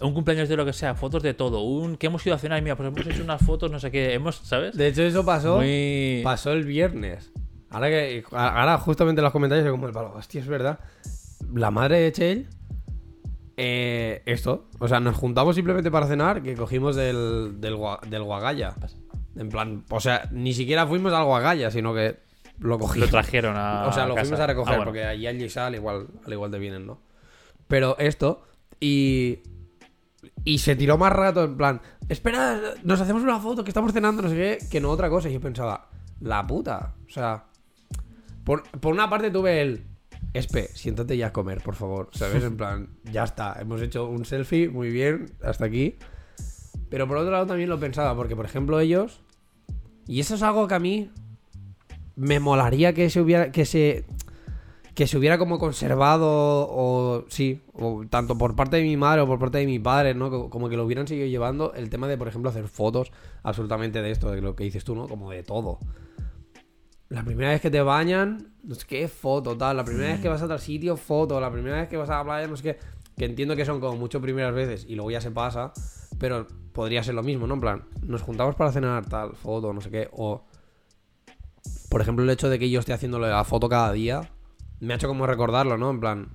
Un 0.00 0.14
cumpleaños 0.14 0.48
de 0.48 0.56
lo 0.56 0.64
que 0.64 0.72
sea, 0.72 0.94
fotos 0.94 1.22
de 1.24 1.34
todo. 1.34 1.62
Un 1.62 1.96
que 1.96 2.06
hemos 2.06 2.24
ido 2.26 2.36
a 2.36 2.38
cenar 2.38 2.58
y 2.58 2.62
mira, 2.62 2.76
pues 2.76 2.86
hemos 2.88 3.04
hecho 3.06 3.24
unas 3.24 3.42
fotos, 3.44 3.70
no 3.72 3.80
sé 3.80 3.90
qué, 3.90 4.14
hemos, 4.14 4.36
¿sabes? 4.36 4.76
De 4.76 4.86
hecho, 4.86 5.02
eso 5.02 5.24
pasó. 5.24 5.56
Muy 5.56 6.20
Pasó 6.22 6.52
el 6.52 6.64
viernes. 6.64 7.32
Ahora 7.70 7.88
que. 7.88 8.24
Ahora, 8.32 8.78
justamente 8.78 9.20
en 9.20 9.24
los 9.24 9.32
comentarios, 9.32 9.68
como 9.70 9.86
el 9.88 9.92
palo. 9.92 10.12
Hostia, 10.16 10.40
es 10.40 10.46
verdad. 10.46 10.78
La 11.54 11.70
madre 11.70 12.00
de 12.00 12.12
Chell. 12.12 12.48
eh, 13.56 14.22
esto. 14.26 14.68
O 14.78 14.88
sea, 14.88 15.00
nos 15.00 15.16
juntamos 15.16 15.54
simplemente 15.54 15.90
para 15.90 16.06
cenar. 16.06 16.42
Que 16.42 16.54
cogimos 16.54 16.96
del, 16.96 17.60
del, 17.60 17.76
Gua- 17.76 18.00
del 18.00 18.22
Guagalla. 18.22 18.74
En 19.36 19.48
plan. 19.48 19.84
O 19.90 20.00
sea, 20.00 20.28
ni 20.30 20.52
siquiera 20.54 20.86
fuimos 20.86 21.12
al 21.12 21.24
Guagalla, 21.24 21.70
sino 21.70 21.94
que 21.94 22.18
lo 22.58 22.68
lo 22.70 22.78
cogimos. 22.78 23.10
trajeron 23.10 23.56
a 23.56 23.86
O 23.88 23.92
sea, 23.92 24.06
lo 24.06 24.14
casa. 24.14 24.24
fuimos 24.26 24.40
a 24.40 24.46
recoger 24.46 24.74
Ah, 24.74 24.76
bueno. 24.78 24.90
porque 24.90 25.04
allí 25.04 25.26
al 25.26 25.36
Gisal 25.36 25.66
al 25.68 25.74
igual, 25.74 26.06
al 26.26 26.32
igual 26.32 26.50
te 26.50 26.58
vienen, 26.58 26.86
¿no? 26.86 26.98
Pero 27.68 27.96
esto, 27.98 28.42
y. 28.80 29.40
Y 30.44 30.58
se 30.58 30.76
tiró 30.76 30.98
más 30.98 31.12
rato, 31.12 31.42
en 31.44 31.56
plan, 31.56 31.80
espera, 32.08 32.60
nos 32.84 33.00
hacemos 33.00 33.22
una 33.22 33.38
foto 33.40 33.64
que 33.64 33.70
estamos 33.70 33.92
cenando, 33.92 34.22
no 34.22 34.28
sé 34.28 34.36
qué, 34.36 34.58
que 34.70 34.80
no 34.80 34.90
otra 34.90 35.08
cosa. 35.08 35.28
Y 35.28 35.32
yo 35.32 35.40
pensaba, 35.40 35.88
la 36.20 36.46
puta. 36.46 36.94
O 37.06 37.10
sea, 37.10 37.44
por, 38.44 38.62
por 38.80 38.92
una 38.92 39.08
parte 39.10 39.30
tuve 39.30 39.60
el. 39.62 39.84
Espe, 40.34 40.68
siéntate 40.74 41.16
ya 41.16 41.28
a 41.28 41.32
comer, 41.32 41.60
por 41.62 41.74
favor. 41.74 42.08
¿Sabes? 42.12 42.42
En 42.44 42.56
plan, 42.56 42.88
ya 43.04 43.24
está. 43.24 43.56
Hemos 43.60 43.82
hecho 43.82 44.06
un 44.08 44.24
selfie, 44.24 44.68
muy 44.68 44.90
bien, 44.90 45.26
hasta 45.42 45.66
aquí. 45.66 45.96
Pero 46.88 47.06
por 47.06 47.18
otro 47.18 47.30
lado 47.30 47.46
también 47.46 47.68
lo 47.68 47.78
pensaba, 47.78 48.14
porque 48.16 48.34
por 48.36 48.44
ejemplo 48.46 48.80
ellos. 48.80 49.20
Y 50.06 50.20
eso 50.20 50.34
es 50.34 50.42
algo 50.42 50.66
que 50.68 50.74
a 50.74 50.78
mí 50.78 51.10
me 52.16 52.40
molaría 52.40 52.92
que 52.92 53.08
se 53.10 53.20
hubiera 53.20 53.52
que 53.52 53.64
se 53.64 54.04
que 54.94 55.06
se 55.06 55.16
hubiera 55.16 55.38
como 55.38 55.58
conservado 55.58 56.26
o 56.28 57.24
sí 57.28 57.62
o 57.72 58.04
tanto 58.10 58.36
por 58.36 58.54
parte 58.54 58.76
de 58.76 58.82
mi 58.82 58.98
madre 58.98 59.22
o 59.22 59.26
por 59.26 59.38
parte 59.38 59.56
de 59.56 59.64
mi 59.64 59.78
padre 59.78 60.12
no 60.12 60.28
Co- 60.28 60.50
como 60.50 60.68
que 60.68 60.76
lo 60.76 60.84
hubieran 60.84 61.08
seguido 61.08 61.26
llevando 61.28 61.72
el 61.72 61.88
tema 61.88 62.08
de 62.08 62.18
por 62.18 62.28
ejemplo 62.28 62.50
hacer 62.50 62.68
fotos 62.68 63.10
absolutamente 63.42 64.02
de 64.02 64.10
esto 64.10 64.30
de 64.30 64.42
lo 64.42 64.54
que 64.54 64.64
dices 64.64 64.84
tú 64.84 64.94
no 64.94 65.08
como 65.08 65.30
de 65.30 65.42
todo 65.42 65.78
la 67.12 67.22
primera 67.24 67.50
vez 67.50 67.60
que 67.60 67.70
te 67.70 67.82
bañan 67.82 68.54
no 68.62 68.74
sé 68.74 68.86
qué 68.86 69.08
foto 69.08 69.56
tal 69.56 69.76
la 69.76 69.84
primera 69.84 70.08
vez 70.08 70.20
que 70.20 70.28
vas 70.28 70.40
a 70.42 70.44
otro 70.46 70.58
sitio 70.58 70.96
foto 70.96 71.40
la 71.40 71.50
primera 71.50 71.76
vez 71.76 71.88
que 71.88 71.96
vas 71.96 72.10
a 72.10 72.18
la 72.18 72.24
playa 72.24 72.46
no 72.46 72.56
sé 72.56 72.62
qué 72.62 72.78
que 73.16 73.24
entiendo 73.24 73.56
que 73.56 73.64
son 73.64 73.80
como 73.80 73.96
mucho 73.96 74.20
primeras 74.20 74.54
veces 74.54 74.86
y 74.88 74.94
luego 74.94 75.10
ya 75.10 75.20
se 75.20 75.30
pasa, 75.30 75.72
pero 76.18 76.46
podría 76.72 77.02
ser 77.02 77.14
lo 77.14 77.22
mismo, 77.22 77.46
¿no? 77.46 77.54
En 77.54 77.60
plan, 77.60 77.84
nos 78.02 78.22
juntamos 78.22 78.54
para 78.54 78.72
cenar 78.72 79.06
tal, 79.06 79.34
foto, 79.34 79.72
no 79.72 79.80
sé 79.80 79.90
qué, 79.90 80.08
o... 80.12 80.44
Por 81.90 82.00
ejemplo, 82.00 82.24
el 82.24 82.30
hecho 82.30 82.48
de 82.48 82.58
que 82.58 82.70
yo 82.70 82.80
esté 82.80 82.94
haciéndole 82.94 83.28
la 83.28 83.44
foto 83.44 83.68
cada 83.68 83.92
día, 83.92 84.30
me 84.80 84.94
ha 84.94 84.96
hecho 84.96 85.08
como 85.08 85.26
recordarlo, 85.26 85.76
¿no? 85.76 85.90
En 85.90 86.00
plan, 86.00 86.28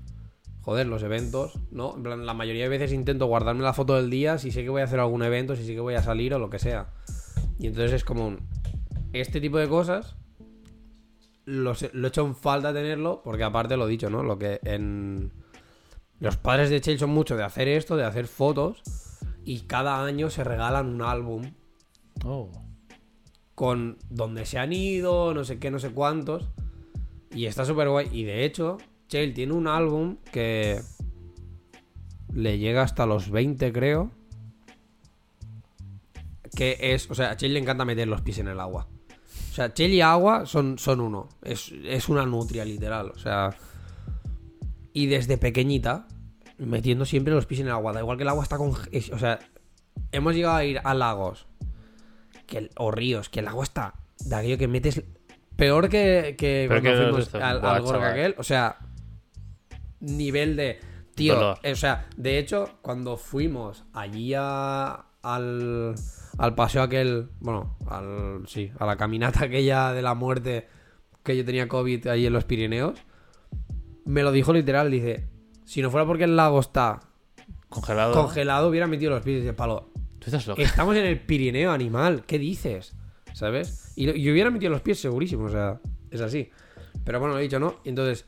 joder, 0.61 0.85
los 0.85 1.01
eventos, 1.01 1.59
¿no? 1.71 1.95
En 1.95 2.03
plan, 2.03 2.25
la 2.27 2.35
mayoría 2.35 2.63
de 2.63 2.69
veces 2.69 2.93
intento 2.93 3.25
guardarme 3.25 3.63
la 3.63 3.73
foto 3.73 3.95
del 3.95 4.11
día 4.11 4.37
si 4.37 4.51
sé 4.51 4.61
que 4.61 4.69
voy 4.69 4.81
a 4.81 4.85
hacer 4.85 4.99
algún 4.99 5.23
evento, 5.23 5.55
si 5.55 5.65
sé 5.65 5.73
que 5.73 5.79
voy 5.79 5.95
a 5.95 6.03
salir 6.03 6.33
o 6.35 6.39
lo 6.39 6.51
que 6.51 6.59
sea. 6.59 6.93
Y 7.57 7.67
entonces 7.67 7.93
es 7.93 8.03
como 8.03 8.27
un... 8.27 8.39
Este 9.13 9.41
tipo 9.41 9.57
de 9.57 9.67
cosas 9.67 10.15
lo, 11.47 11.71
he 11.71 12.07
hecho 12.07 12.25
en 12.25 12.35
falta 12.35 12.73
tenerlo, 12.73 13.21
porque 13.23 13.43
aparte 13.43 13.77
lo 13.77 13.87
he 13.87 13.91
dicho, 13.91 14.09
¿no? 14.09 14.21
Lo 14.21 14.37
que 14.37 14.59
en... 14.63 15.31
Los 16.19 16.35
padres 16.35 16.69
de 16.69 16.81
Chell 16.81 16.99
son 16.99 17.11
mucho 17.11 17.37
de 17.37 17.43
hacer 17.43 17.67
esto, 17.67 17.95
de 17.95 18.03
hacer 18.03 18.27
fotos, 18.27 18.81
y 19.43 19.61
cada 19.61 20.03
año 20.03 20.29
se 20.29 20.43
regalan 20.43 20.87
un 20.87 21.01
álbum 21.03 21.51
Oh. 22.25 22.51
con 23.55 23.97
donde 24.09 24.45
se 24.45 24.59
han 24.59 24.73
ido, 24.73 25.33
no 25.33 25.43
sé 25.43 25.59
qué, 25.59 25.71
no 25.71 25.79
sé 25.79 25.91
cuántos. 25.91 26.49
Y 27.31 27.45
está 27.45 27.65
súper 27.65 27.89
guay. 27.89 28.09
Y 28.11 28.23
de 28.23 28.43
hecho, 28.43 28.77
Chell 29.07 29.33
tiene 29.33 29.53
un 29.53 29.67
álbum 29.67 30.17
que 30.31 30.81
le 32.33 32.57
llega 32.57 32.83
hasta 32.83 33.05
los 33.05 33.29
20, 33.29 33.71
creo. 33.71 34.11
Que 36.55 36.77
es, 36.79 37.09
o 37.09 37.15
sea, 37.15 37.31
a 37.31 37.37
Chell 37.37 37.53
le 37.53 37.59
encanta 37.59 37.85
meter 37.85 38.07
los 38.07 38.21
pies 38.21 38.39
en 38.39 38.47
el 38.47 38.59
agua. 38.59 38.87
O 39.57 39.59
sea, 39.59 39.73
Chell 39.73 39.91
y 39.93 40.01
agua 40.01 40.45
son, 40.45 40.77
son 40.77 41.01
uno. 41.01 41.29
Es, 41.41 41.71
es 41.83 42.09
una 42.09 42.25
nutria, 42.27 42.63
literal. 42.63 43.09
O 43.09 43.17
sea. 43.17 43.49
Y 44.93 45.07
desde 45.07 45.37
pequeñita, 45.39 46.07
metiendo 46.59 47.05
siempre 47.05 47.33
los 47.33 47.47
pies 47.47 47.61
en 47.61 47.67
el 47.67 47.71
agua. 47.73 47.91
Da 47.91 48.01
igual 48.01 48.17
que 48.17 48.23
el 48.23 48.29
agua 48.29 48.43
está 48.43 48.57
con. 48.57 48.69
O 48.69 49.17
sea, 49.17 49.39
hemos 50.11 50.35
llegado 50.35 50.57
a 50.57 50.63
ir 50.63 50.79
a 50.83 50.93
lagos 50.93 51.47
que 52.45 52.59
el- 52.59 52.69
o 52.77 52.91
ríos, 52.91 53.29
que 53.29 53.39
el 53.39 53.47
agua 53.47 53.63
está 53.63 53.95
de 54.25 54.35
aquello 54.35 54.57
que 54.59 54.67
metes 54.67 55.01
peor 55.55 55.89
que, 55.89 56.35
que 56.37 56.67
Peor 56.69 56.81
cuando 56.83 56.89
que 56.99 57.03
fuimos 57.25 57.33
al, 57.35 57.65
al 57.65 58.03
aquel, 58.03 58.35
o 58.37 58.43
sea, 58.43 58.77
nivel 59.99 60.55
de 60.55 60.79
tío, 61.15 61.57
eh, 61.63 61.71
o 61.71 61.75
sea, 61.75 62.05
de 62.15 62.37
hecho, 62.37 62.77
cuando 62.83 63.17
fuimos 63.17 63.85
allí 63.93 64.33
a- 64.35 65.05
al 65.23 65.95
al 66.37 66.55
paseo 66.55 66.81
aquel, 66.83 67.29
bueno, 67.39 67.77
al 67.87 68.43
sí, 68.47 68.71
a 68.79 68.85
la 68.85 68.97
caminata 68.97 69.43
aquella 69.45 69.93
de 69.93 70.01
la 70.01 70.13
muerte 70.13 70.67
que 71.23 71.35
yo 71.35 71.43
tenía 71.43 71.67
COVID 71.67 72.07
ahí 72.07 72.25
en 72.25 72.33
los 72.33 72.45
Pirineos, 72.45 72.99
me 74.05 74.23
lo 74.23 74.31
dijo 74.31 74.53
literal, 74.53 74.89
dice, 74.89 75.27
si 75.65 75.81
no 75.81 75.91
fuera 75.91 76.05
porque 76.05 76.23
el 76.23 76.35
lago 76.35 76.59
está 76.59 77.01
Congelado. 77.69 78.13
congelado, 78.13 78.69
hubiera 78.69 78.87
metido 78.87 79.11
los 79.11 79.21
pies 79.21 79.43
de 79.43 79.51
palo. 79.51 79.89
Tú 80.19 80.27
estás 80.27 80.47
loco. 80.47 80.61
Estamos 80.61 80.95
en 80.95 81.05
el 81.05 81.19
Pirineo 81.19 81.71
animal, 81.71 82.23
¿qué 82.25 82.39
dices? 82.39 82.95
¿Sabes? 83.33 83.91
Y, 83.97 84.09
y 84.09 84.31
hubiera 84.31 84.49
metido 84.49 84.71
los 84.71 84.81
pies 84.81 84.99
segurísimo, 85.01 85.45
o 85.45 85.49
sea, 85.49 85.79
es 86.09 86.21
así. 86.21 86.49
Pero 87.03 87.19
bueno, 87.19 87.33
lo 87.33 87.39
he 87.39 87.43
dicho, 87.43 87.59
¿no? 87.59 87.75
Y 87.83 87.89
entonces, 87.89 88.25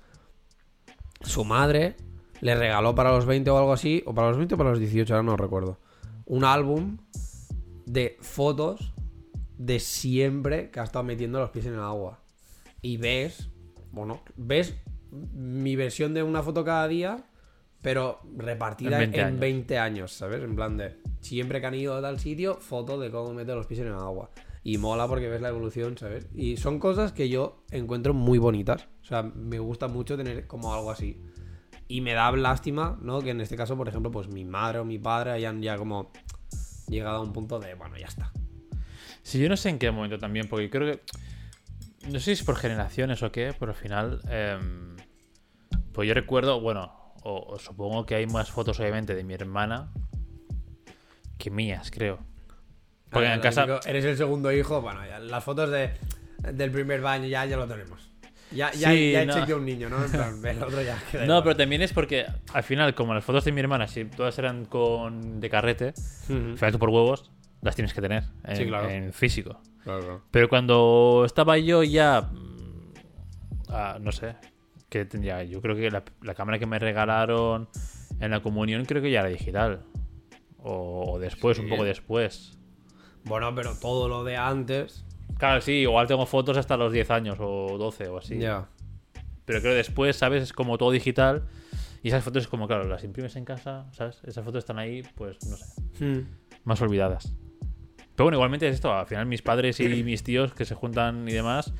su 1.21 1.45
madre 1.45 1.95
le 2.41 2.55
regaló 2.55 2.93
para 2.95 3.11
los 3.11 3.25
20 3.25 3.49
o 3.49 3.57
algo 3.57 3.71
así, 3.73 4.03
o 4.05 4.13
para 4.13 4.27
los 4.27 4.37
20 4.37 4.55
o 4.55 4.57
para 4.57 4.69
los 4.71 4.79
18, 4.79 5.13
ahora 5.13 5.23
no 5.23 5.37
recuerdo, 5.37 5.79
un 6.25 6.43
álbum 6.43 6.97
de 7.89 8.17
fotos 8.21 8.93
de 9.57 9.79
siempre 9.79 10.69
que 10.69 10.79
ha 10.79 10.83
estado 10.83 11.03
metiendo 11.03 11.39
los 11.39 11.49
pies 11.49 11.65
en 11.65 11.73
el 11.73 11.79
agua. 11.79 12.19
Y 12.81 12.97
ves, 12.97 13.49
bueno, 13.91 14.21
ves 14.37 14.75
mi 15.11 15.75
versión 15.75 16.13
de 16.13 16.21
una 16.21 16.43
foto 16.43 16.63
cada 16.63 16.87
día, 16.87 17.25
pero 17.81 18.19
repartida 18.37 19.01
En 19.01 19.15
en 19.15 19.39
20 19.39 19.39
20 19.39 19.79
años. 19.79 20.13
¿sabes? 20.13 20.43
En 20.43 20.55
plan 20.55 20.77
de, 20.77 20.97
siempre 21.19 21.59
que 21.59 21.65
han 21.67 21.73
ido 21.73 21.95
a 21.95 22.01
tal 22.01 22.19
sitio, 22.19 22.55
foto 22.55 22.99
de 22.99 23.09
cómo 23.09 23.33
meter 23.33 23.55
los 23.55 23.65
pies 23.65 23.79
en 23.79 23.87
el 23.87 23.93
agua. 23.93 24.29
Y 24.63 24.77
mola 24.77 25.07
porque 25.07 25.27
ves 25.27 25.41
la 25.41 25.49
evolución, 25.49 25.97
¿sabes? 25.97 26.27
Y 26.35 26.57
son 26.57 26.79
cosas 26.79 27.11
que 27.11 27.27
yo 27.27 27.63
encuentro 27.71 28.13
muy 28.13 28.37
bonitas. 28.37 28.87
O 29.01 29.05
sea, 29.05 29.23
me 29.23 29.57
gusta 29.57 29.87
mucho 29.87 30.15
tener 30.15 30.45
como 30.45 30.73
algo 30.75 30.91
así. 30.91 31.19
Y 31.87 32.01
me 32.01 32.13
da 32.13 32.31
lástima, 32.33 32.99
¿no? 33.01 33.19
Que 33.21 33.31
en 33.31 33.41
este 33.41 33.55
caso, 33.55 33.75
por 33.75 33.87
ejemplo, 33.87 34.11
pues 34.11 34.27
mi 34.27 34.45
madre 34.45 34.77
o 34.77 34.85
mi 34.85 34.99
padre 34.99 35.31
hayan 35.31 35.61
ya 35.63 35.75
como 35.75 36.11
llegado 36.89 37.17
a 37.17 37.21
un 37.21 37.33
punto 37.33 37.59
de, 37.59 37.73
bueno, 37.75 37.97
ya 37.97 38.07
está. 38.07 38.31
Sí, 39.23 39.39
yo 39.39 39.49
no 39.49 39.57
sé 39.57 39.69
en 39.69 39.79
qué 39.79 39.91
momento 39.91 40.17
también, 40.17 40.47
porque 40.47 40.69
creo 40.69 40.91
que. 40.91 41.01
No 42.07 42.13
sé 42.19 42.25
si 42.25 42.31
es 42.31 42.43
por 42.43 42.55
generaciones 42.55 43.21
o 43.23 43.31
qué, 43.31 43.53
pero 43.59 43.71
al 43.71 43.77
final. 43.77 44.21
em, 44.29 44.95
pues 45.93 46.07
yo 46.07 46.13
recuerdo, 46.13 46.61
bueno, 46.61 46.91
o, 47.23 47.39
o 47.53 47.59
supongo 47.59 48.05
que 48.05 48.15
hay 48.15 48.25
más 48.27 48.49
fotos, 48.51 48.79
obviamente, 48.79 49.13
de 49.15 49.23
mi 49.23 49.33
hermana 49.33 49.91
que 51.37 51.49
mías, 51.49 51.91
creo. 51.91 52.19
Porque 53.09 53.27
Ah, 53.27 53.33
en 53.35 53.41
casa. 53.41 53.65
típico, 53.65 53.87
eres 53.87 54.05
el 54.05 54.17
segundo 54.17 54.51
hijo, 54.51 54.81
bueno, 54.81 55.05
ya, 55.05 55.19
las 55.19 55.43
fotos 55.43 55.69
de, 55.71 55.91
del 56.53 56.71
primer 56.71 57.01
baño 57.01 57.27
ya, 57.27 57.45
ya 57.45 57.57
lo 57.57 57.67
tenemos. 57.67 58.09
Ya, 58.51 58.71
ya, 58.71 58.89
Sí, 58.91 59.11
ya 59.11 59.21
he 59.21 59.25
no. 59.25 59.35
hecho 59.37 59.45
que 59.45 59.53
un 59.53 59.65
niño, 59.65 59.89
¿no? 59.89 60.03
En 60.03 60.11
plan, 60.11 60.45
el 60.45 60.63
otro 60.63 60.81
ya 60.81 60.97
queda 61.11 61.21
No, 61.21 61.33
igual. 61.33 61.43
pero 61.43 61.55
también 61.57 61.81
es 61.83 61.93
porque 61.93 62.25
al 62.53 62.63
final, 62.63 62.95
como 62.95 63.13
las 63.13 63.23
fotos 63.23 63.45
de 63.45 63.51
mi 63.51 63.59
hermana, 63.61 63.87
si 63.87 64.05
todas 64.05 64.37
eran 64.39 64.65
con 64.65 65.39
de 65.39 65.49
carrete, 65.49 65.93
al 66.29 66.57
final 66.57 66.71
tú 66.71 66.79
por 66.79 66.89
huevos 66.89 67.29
las 67.61 67.75
tienes 67.75 67.93
que 67.93 68.01
tener 68.01 68.23
en, 68.45 68.55
Sí, 68.55 68.65
claro. 68.65 68.89
en 68.89 69.13
físico. 69.13 69.61
Claro. 69.83 70.23
Pero 70.31 70.49
cuando 70.49 71.23
estaba 71.25 71.57
yo 71.57 71.83
ya. 71.83 72.21
mm, 72.21 72.93
ah, 73.69 73.97
no 74.01 74.11
sé. 74.11 74.35
Que 74.89 75.05
tendría. 75.05 75.43
Yo 75.43 75.61
creo 75.61 75.75
que 75.75 75.91
la, 75.91 76.03
la 76.23 76.33
cámara 76.33 76.57
que 76.57 76.65
me 76.65 76.79
regalaron 76.79 77.69
en 78.19 78.31
la 78.31 78.39
comunión, 78.41 78.85
creo 78.85 79.01
que 79.03 79.11
ya 79.11 79.19
era 79.19 79.29
digital. 79.29 79.83
O, 80.57 81.13
o 81.13 81.19
después, 81.19 81.57
Sí. 81.57 81.63
un 81.63 81.69
poco 81.69 81.83
después. 81.83 82.57
Bueno, 83.25 83.53
pero 83.53 83.75
todo 83.77 84.07
lo 84.09 84.23
de 84.23 84.37
antes. 84.37 85.05
Claro, 85.37 85.61
sí, 85.61 85.71
igual 85.73 86.07
tengo 86.07 86.25
fotos 86.25 86.57
hasta 86.57 86.75
los 86.77 86.91
10 86.91 87.11
años 87.11 87.37
o 87.39 87.77
12 87.77 88.07
o 88.09 88.17
así. 88.17 88.37
Ya. 88.37 88.67
Pero 89.45 89.61
creo 89.61 89.73
que 89.73 89.77
después, 89.77 90.15
¿sabes? 90.15 90.43
Es 90.43 90.53
como 90.53 90.77
todo 90.77 90.91
digital. 90.91 91.43
Y 92.01 92.09
esas 92.09 92.23
fotos 92.23 92.43
es 92.43 92.47
como, 92.49 92.67
claro, 92.67 92.85
las 92.87 93.03
imprimes 93.03 93.35
en 93.35 93.45
casa, 93.45 93.87
¿sabes? 93.91 94.21
Esas 94.25 94.45
fotos 94.45 94.59
están 94.59 94.79
ahí, 94.79 95.03
pues 95.15 95.37
no 95.47 95.57
sé. 95.57 95.65
Hmm. 95.99 96.27
más 96.63 96.81
olvidadas. 96.81 97.33
Pero 98.15 98.25
bueno, 98.25 98.37
igualmente 98.37 98.67
es 98.67 98.75
esto. 98.75 98.93
Al 98.93 99.05
final, 99.05 99.25
mis 99.25 99.41
padres 99.41 99.79
y 99.79 99.87
mis 100.03 100.23
tíos 100.23 100.53
que 100.53 100.65
se 100.65 100.75
juntan 100.75 101.27
y 101.27 101.31
demás, 101.33 101.73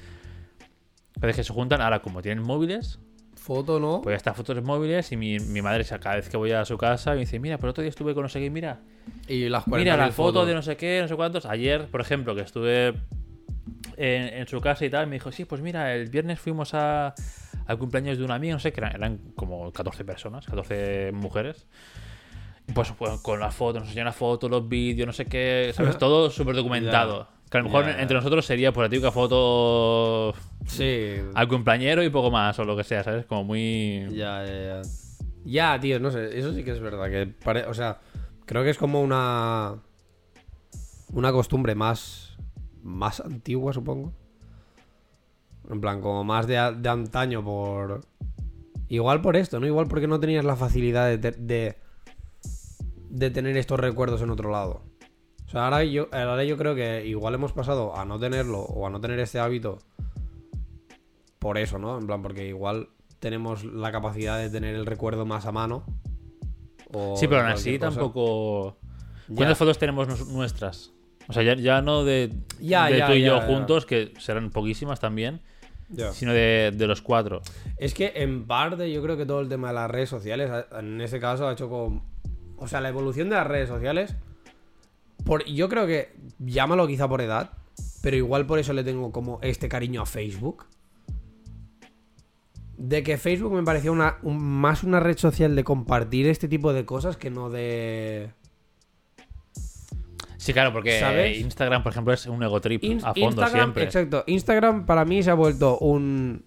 vez 1.20 1.36
que 1.36 1.44
se 1.44 1.54
juntan, 1.54 1.82
ahora 1.82 2.02
como 2.02 2.22
tienen 2.22 2.44
móviles, 2.44 3.00
Foto, 3.36 3.80
¿no? 3.80 4.02
pues 4.02 4.14
ya 4.14 4.18
está 4.18 4.34
fotos 4.34 4.62
móviles 4.62 5.12
y 5.14 5.18
mi, 5.18 5.40
mi 5.40 5.62
madre, 5.62 5.86
cada 5.86 6.16
vez 6.16 6.30
que 6.30 6.36
voy 6.38 6.52
a 6.52 6.66
su 6.66 6.78
casa, 6.78 7.14
me 7.14 7.22
dice: 7.22 7.40
Mira, 7.40 7.58
pero 7.58 7.72
otro 7.72 7.82
día 7.82 7.90
estuve 7.90 8.14
con 8.14 8.24
no 8.24 8.30
sé 8.30 8.40
qué, 8.42 8.50
mira, 8.50 8.82
y 9.28 9.48
las 9.48 9.66
mira 9.68 9.96
la 9.96 10.08
40.000 10.08 10.12
foto 10.12 10.32
fotos. 10.32 10.48
de 10.48 10.54
no 10.54 10.62
sé 10.62 10.78
qué, 10.78 11.00
no 11.02 11.08
sé 11.08 11.16
cuántos. 11.16 11.46
Ayer, 11.46 11.88
por 11.88 12.02
ejemplo, 12.02 12.36
que 12.36 12.42
estuve 12.42 12.96
en, 13.97 14.23
en 14.39 14.47
su 14.47 14.60
casa 14.62 14.86
y 14.86 14.89
tal, 14.89 15.08
me 15.08 15.15
dijo: 15.17 15.32
Sí, 15.32 15.45
pues 15.45 15.62
mira, 15.62 15.93
el 15.95 16.10
viernes 16.10 16.39
fuimos 16.39 16.73
a, 16.73 17.13
al 17.65 17.77
cumpleaños 17.77 18.17
de 18.17 18.23
una 18.25 18.36
amiga, 18.36 18.53
no 18.53 18.60
sé, 18.60 18.71
que 18.73 18.79
eran, 18.82 18.95
eran 18.95 19.17
como 19.36 19.71
14 19.71 20.03
personas, 20.05 20.45
14 20.45 21.12
mujeres. 21.13 21.67
Pues, 22.73 22.91
pues, 22.91 23.19
con 23.21 23.39
la 23.39 23.49
foto, 23.49 23.79
nos 23.79 23.88
enseñan 23.88 24.05
la 24.05 24.13
foto, 24.13 24.47
los 24.47 24.69
vídeos, 24.69 25.08
no 25.08 25.13
sé 25.13 25.25
qué, 25.25 25.71
¿sabes? 25.73 25.97
Todo 25.99 26.29
súper 26.29 26.55
documentado. 26.55 27.27
Que 27.49 27.58
a 27.58 27.62
lo 27.62 27.65
mejor 27.65 27.86
ya. 27.86 27.99
entre 27.99 28.15
nosotros 28.15 28.45
sería 28.45 28.71
pues 28.71 28.86
la 28.86 28.89
típica 28.89 29.12
foto 29.12 30.36
Sí. 30.67 31.15
al 31.34 31.47
cumpleañero 31.47 32.03
y 32.03 32.10
poco 32.12 32.29
más, 32.29 32.60
o 32.60 32.63
lo 32.63 32.77
que 32.77 32.84
sea, 32.84 33.03
¿sabes? 33.03 33.25
Como 33.25 33.43
muy. 33.43 34.05
Ya, 34.12 34.45
ya, 34.45 34.53
ya. 34.53 34.82
Ya, 35.45 35.79
tío, 35.79 35.99
no 35.99 36.12
sé. 36.12 36.38
Eso 36.38 36.53
sí 36.53 36.63
que 36.63 36.69
es 36.71 36.79
verdad. 36.79 37.10
Que 37.10 37.25
pare- 37.25 37.65
O 37.65 37.73
sea, 37.73 37.97
creo 38.45 38.63
que 38.63 38.69
es 38.69 38.77
como 38.77 39.01
una. 39.01 39.77
Una 41.12 41.32
costumbre 41.32 41.73
más. 41.73 42.29
Más 42.84 43.20
antigua, 43.20 43.74
supongo. 43.74 44.13
En 45.70 45.82
plan, 45.82 46.02
como 46.02 46.24
más 46.24 46.48
de, 46.48 46.56
de 46.78 46.89
antaño 46.89 47.44
por. 47.44 48.02
Igual 48.88 49.22
por 49.22 49.36
esto, 49.36 49.60
¿no? 49.60 49.68
Igual 49.68 49.88
porque 49.88 50.08
no 50.08 50.20
tenías 50.20 50.44
la 50.46 50.56
facilidad 50.56 51.08
de, 51.08 51.18
te- 51.18 51.32
de. 51.39 51.78
de 53.10 53.30
tener 53.32 53.56
estos 53.58 53.80
recuerdos 53.80 54.22
en 54.22 54.30
otro 54.32 54.50
lado. 54.52 54.82
O 55.46 55.50
sea, 55.52 55.65
ahora 55.65 55.84
yo, 55.84 56.08
ahora 56.12 56.44
yo 56.44 56.58
creo 56.58 56.76
que 56.76 57.06
igual 57.06 57.34
hemos 57.36 57.54
pasado 57.54 57.96
a 57.98 58.06
no 58.06 58.20
tenerlo 58.20 58.60
o 58.60 58.86
a 58.88 58.89
no 58.89 59.02
tener 59.02 59.20
este 59.20 59.39
hábito 59.39 59.80
por 61.39 61.58
eso, 61.58 61.80
¿no? 61.80 61.98
En 61.98 62.06
plan, 62.06 62.22
porque 62.22 62.48
igual 62.48 62.89
tenemos 63.20 63.63
la 63.63 63.92
capacidad 63.92 64.38
de 64.38 64.50
tener 64.50 64.76
el 64.76 64.86
recuerdo 64.86 65.26
más 65.26 65.46
a 65.46 65.52
mano. 65.52 65.84
o 66.94 67.15
Sí, 67.18 67.28
pero 67.28 67.42
aún 67.42 67.52
así 67.52 67.78
cosa. 67.80 67.92
tampoco. 67.92 68.78
Ya. 69.28 69.36
¿Cuántas 69.36 69.58
fotos 69.58 69.78
tenemos 69.78 70.28
nuestras? 70.32 70.92
O 71.30 71.34
sea, 71.34 71.44
ya, 71.44 71.54
ya 71.56 71.82
no 71.82 72.04
de, 72.04 72.34
Ya, 72.60 72.88
de 72.88 72.98
ya, 72.98 73.08
tú 73.08 73.13
y 73.13 73.22
yo 73.22 73.36
ya, 73.38 73.42
ya. 73.42 73.48
juntos, 73.48 73.86
que 73.86 74.13
serán 74.20 74.50
poquísimas 74.50 75.00
también, 75.00 75.39
Ya. 75.89 76.12
sino 76.12 76.34
de, 76.34 76.74
de 76.76 76.88
los 76.88 77.02
cuatro. 77.02 77.42
Es 77.78 77.94
que 77.94 78.12
en 78.15 78.46
parte 78.48 78.92
yo 78.92 79.02
creo 79.02 79.15
que 79.15 79.26
todo 79.26 79.39
el 79.39 79.48
tema 79.48 79.68
de 79.70 79.76
las 79.76 79.89
redes 79.92 80.10
sociales, 80.10 80.50
en 80.78 81.00
este 81.02 81.20
caso, 81.20 81.48
ha 81.48 81.54
hecho 81.54 81.70
con... 81.70 82.02
O 82.58 82.68
sea, 82.68 82.82
la 82.82 82.89
evolución 82.89 83.30
de 83.30 83.36
las 83.38 83.48
redes 83.48 83.70
sociales, 83.70 84.15
por, 85.24 85.46
yo 85.46 85.70
creo 85.70 85.88
que, 85.88 86.13
llámalo 86.39 86.88
quizá 86.88 87.08
por 87.08 87.22
edad, 87.22 87.52
pero 88.02 88.18
igual 88.18 88.46
por 88.46 88.60
eso 88.60 88.74
le 88.74 88.84
tengo 88.84 89.12
como 89.12 89.39
este 89.42 89.70
cariño 89.70 90.02
a 90.02 90.06
Facebook. 90.06 90.65
de 92.78 93.04
que 93.04 93.18
Facebook 93.18 93.54
me 93.54 93.63
parecía 93.63 93.92
una, 93.92 94.18
un- 94.24 94.42
más 94.42 94.84
una 94.84 95.00
red 95.02 95.18
social 95.18 95.54
de 95.56 95.63
compartir 95.65 96.28
este 96.28 96.48
tipo 96.48 96.72
de 96.74 96.86
cosas 96.86 97.18
que 97.18 97.30
no 97.30 97.50
de... 97.50 98.32
Sí, 100.39 100.54
claro, 100.54 100.71
porque 100.71 100.99
¿Sabes? 100.99 101.38
Instagram, 101.39 101.84
por 101.84 101.91
ejemplo, 101.91 102.13
es 102.13 102.25
un 102.25 102.41
ego 102.41 102.62
trip 102.62 102.82
In- 102.84 102.99
a 102.99 103.13
fondo 103.13 103.19
Instagram, 103.28 103.52
siempre. 103.52 103.84
Exacto. 103.84 104.23
Instagram 104.25 104.86
para 104.86 105.04
mí 105.04 105.21
se 105.21 105.32
ha 105.32 105.34
vuelto 105.34 105.78
un... 105.80 106.45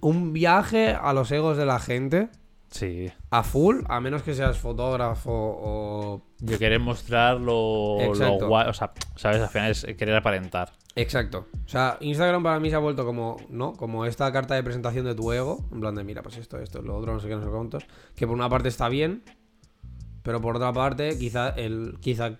Un 0.00 0.32
viaje 0.32 0.96
a 1.00 1.12
los 1.12 1.30
egos 1.30 1.56
de 1.56 1.66
la 1.66 1.78
gente 1.78 2.28
Sí. 2.70 3.10
a 3.30 3.42
full, 3.42 3.82
a 3.88 4.00
menos 4.00 4.22
que 4.22 4.32
seas 4.34 4.56
fotógrafo 4.58 5.30
o... 5.32 6.22
Yo 6.40 6.58
querer 6.58 6.80
mostrar 6.80 7.38
lo, 7.40 7.96
guay. 8.46 8.68
O 8.68 8.72
sea, 8.72 8.92
¿sabes? 9.16 9.42
Al 9.42 9.48
final 9.48 9.70
es 9.72 9.84
querer 9.98 10.14
aparentar. 10.16 10.72
Exacto. 10.96 11.46
O 11.64 11.68
sea, 11.68 11.98
Instagram 12.00 12.42
para 12.42 12.58
mí 12.60 12.70
se 12.70 12.76
ha 12.76 12.78
vuelto 12.78 13.04
como, 13.04 13.36
¿no? 13.48 13.74
Como 13.74 14.06
esta 14.06 14.32
carta 14.32 14.54
de 14.54 14.62
presentación 14.62 15.04
de 15.04 15.14
tu 15.14 15.32
ego. 15.32 15.68
En 15.72 15.80
plan 15.80 15.94
de, 15.94 16.02
mira, 16.04 16.22
pues 16.22 16.36
esto, 16.38 16.58
esto, 16.58 16.80
lo 16.80 16.96
otro, 16.96 17.12
no 17.12 17.20
sé 17.20 17.28
qué, 17.28 17.36
no 17.36 17.42
sé 17.44 17.50
cuántos. 17.50 17.84
Que 18.16 18.26
por 18.26 18.34
una 18.36 18.48
parte 18.48 18.68
está 18.68 18.88
bien, 18.88 19.22
pero 20.22 20.40
por 20.40 20.56
otra 20.56 20.72
parte, 20.72 21.18
quizá, 21.18 21.50
el, 21.50 21.96
quizá 22.00 22.38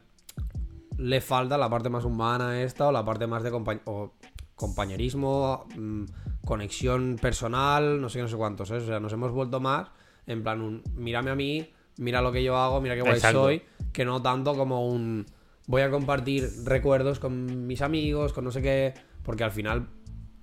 le 0.99 1.21
falta 1.21 1.57
la 1.57 1.69
parte 1.71 1.89
más 1.89 2.05
humana 2.05 2.63
esta 2.63 2.89
o 2.89 2.93
la 2.93 3.05
parte 3.05 3.27
más 3.27 3.43
de 3.43 3.51
compañ- 3.53 3.81
o 3.87 4.13
compañerismo, 4.55 5.67
mm, 5.77 6.05
conexión 6.45 7.17
personal, 7.21 8.01
no 8.01 8.09
sé 8.09 8.19
qué, 8.19 8.23
no 8.23 8.29
sé 8.29 8.37
cuántos, 8.37 8.69
¿sabes? 8.69 8.85
O 8.85 8.87
sea, 8.87 9.01
nos 9.01 9.13
hemos 9.13 9.33
vuelto 9.33 9.61
más 9.61 9.89
en 10.27 10.43
plan 10.43 10.61
un, 10.61 10.83
mírame 10.95 11.31
a 11.31 11.35
mí, 11.35 11.71
mira 11.97 12.21
lo 12.23 12.31
que 12.31 12.43
yo 12.45 12.57
hago, 12.57 12.81
mira 12.81 12.95
qué 12.95 13.03
guay 13.03 13.15
Exacto. 13.17 13.45
soy, 13.45 13.63
que 13.93 14.05
no 14.05 14.21
tanto 14.23 14.55
como 14.55 14.87
un, 14.87 15.27
voy 15.67 15.83
a 15.83 15.91
compartir 15.91 16.51
recuerdos 16.65 17.19
con 17.19 17.67
mis 17.67 17.81
amigos, 17.83 18.33
con 18.33 18.45
no 18.45 18.51
sé 18.53 18.61
qué, 18.63 18.95
porque 19.23 19.45
al 19.45 19.51
final, 19.51 19.89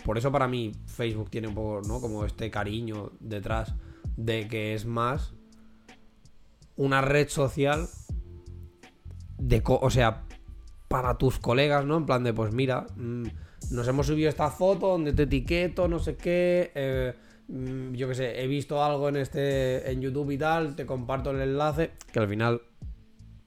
por 0.03 0.17
eso 0.17 0.31
para 0.31 0.47
mí 0.47 0.71
Facebook 0.87 1.29
tiene 1.29 1.47
un 1.47 1.53
poco, 1.55 1.81
¿no? 1.87 2.01
Como 2.01 2.25
este 2.25 2.49
cariño 2.49 3.11
detrás 3.19 3.75
de 4.15 4.47
que 4.47 4.73
es 4.73 4.85
más 4.85 5.33
una 6.77 7.01
red 7.01 7.27
social 7.29 7.87
de, 9.37 9.61
o 9.65 9.89
sea, 9.89 10.23
para 10.87 11.17
tus 11.17 11.39
colegas, 11.39 11.85
¿no? 11.85 11.97
En 11.97 12.05
plan 12.05 12.23
de, 12.23 12.33
pues 12.33 12.53
mira, 12.53 12.87
mm, 12.95 13.23
nos 13.71 13.87
hemos 13.87 14.07
subido 14.07 14.29
esta 14.29 14.49
foto 14.49 14.87
donde 14.87 15.13
te 15.13 15.23
etiqueto, 15.23 15.87
no 15.87 15.99
sé 15.99 16.15
qué, 16.15 16.71
eh, 16.75 17.13
mm, 17.47 17.93
yo 17.93 18.07
qué 18.07 18.15
sé, 18.15 18.41
he 18.41 18.47
visto 18.47 18.83
algo 18.83 19.09
en 19.09 19.17
este, 19.17 19.91
en 19.91 20.01
YouTube 20.01 20.31
y 20.31 20.37
tal, 20.37 20.75
te 20.75 20.85
comparto 20.85 21.31
el 21.31 21.41
enlace, 21.41 21.91
que 22.11 22.19
al 22.19 22.27
final, 22.27 22.61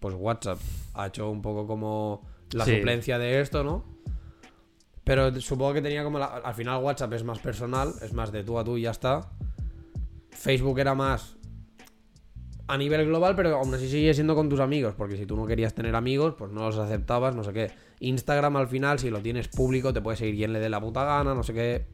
pues 0.01 0.15
WhatsApp 0.19 0.59
ha 0.95 1.07
hecho 1.07 1.31
un 1.31 1.41
poco 1.43 1.67
como 1.67 2.23
la 2.53 2.65
Sí. 2.65 2.77
suplencia 2.77 3.19
de 3.19 3.41
esto, 3.41 3.65
¿no? 3.65 3.85
Pero 5.05 5.41
supongo 5.41 5.73
que 5.75 5.83
tenía 5.83 6.05
como 6.05 6.19
la- 6.19 6.27
al 6.27 6.55
final 6.55 6.83
WhatsApp 6.83 7.13
es 7.15 7.25
más 7.25 7.39
personal, 7.39 7.95
es 8.03 8.13
más 8.13 8.31
de 8.33 8.45
tú 8.45 8.59
a 8.59 8.65
tú 8.65 8.77
y 8.77 8.83
ya 8.83 8.91
está. 8.91 9.31
Facebook 10.31 10.79
era 10.79 10.95
más 10.95 11.37
a 12.73 12.79
nivel 12.79 13.05
global, 13.07 13.35
pero 13.37 13.57
aún 13.57 13.75
así 13.75 13.89
sigue 13.89 14.15
siendo 14.15 14.35
con 14.35 14.49
tus 14.49 14.61
amigos, 14.61 14.95
porque 14.97 15.17
si 15.17 15.27
tú 15.27 15.37
no 15.37 15.47
querías 15.47 15.75
tener 15.75 15.95
amigos, 15.97 16.35
pues 16.39 16.51
no 16.53 16.61
los 16.63 16.79
aceptabas, 16.79 17.35
no 17.35 17.43
sé 17.45 17.53
qué. 17.53 17.71
Instagram 18.01 18.57
al 18.57 18.69
final, 18.69 18.99
si 18.99 19.11
lo 19.11 19.21
tienes 19.21 19.49
público, 19.49 19.93
te 19.93 20.01
puede 20.01 20.17
seguir 20.17 20.37
quien 20.37 20.53
le 20.53 20.61
dé 20.61 20.69
la 20.69 20.81
puta 20.81 21.05
gana, 21.05 21.35
no 21.35 21.43
sé 21.43 21.53
qué. 21.53 21.87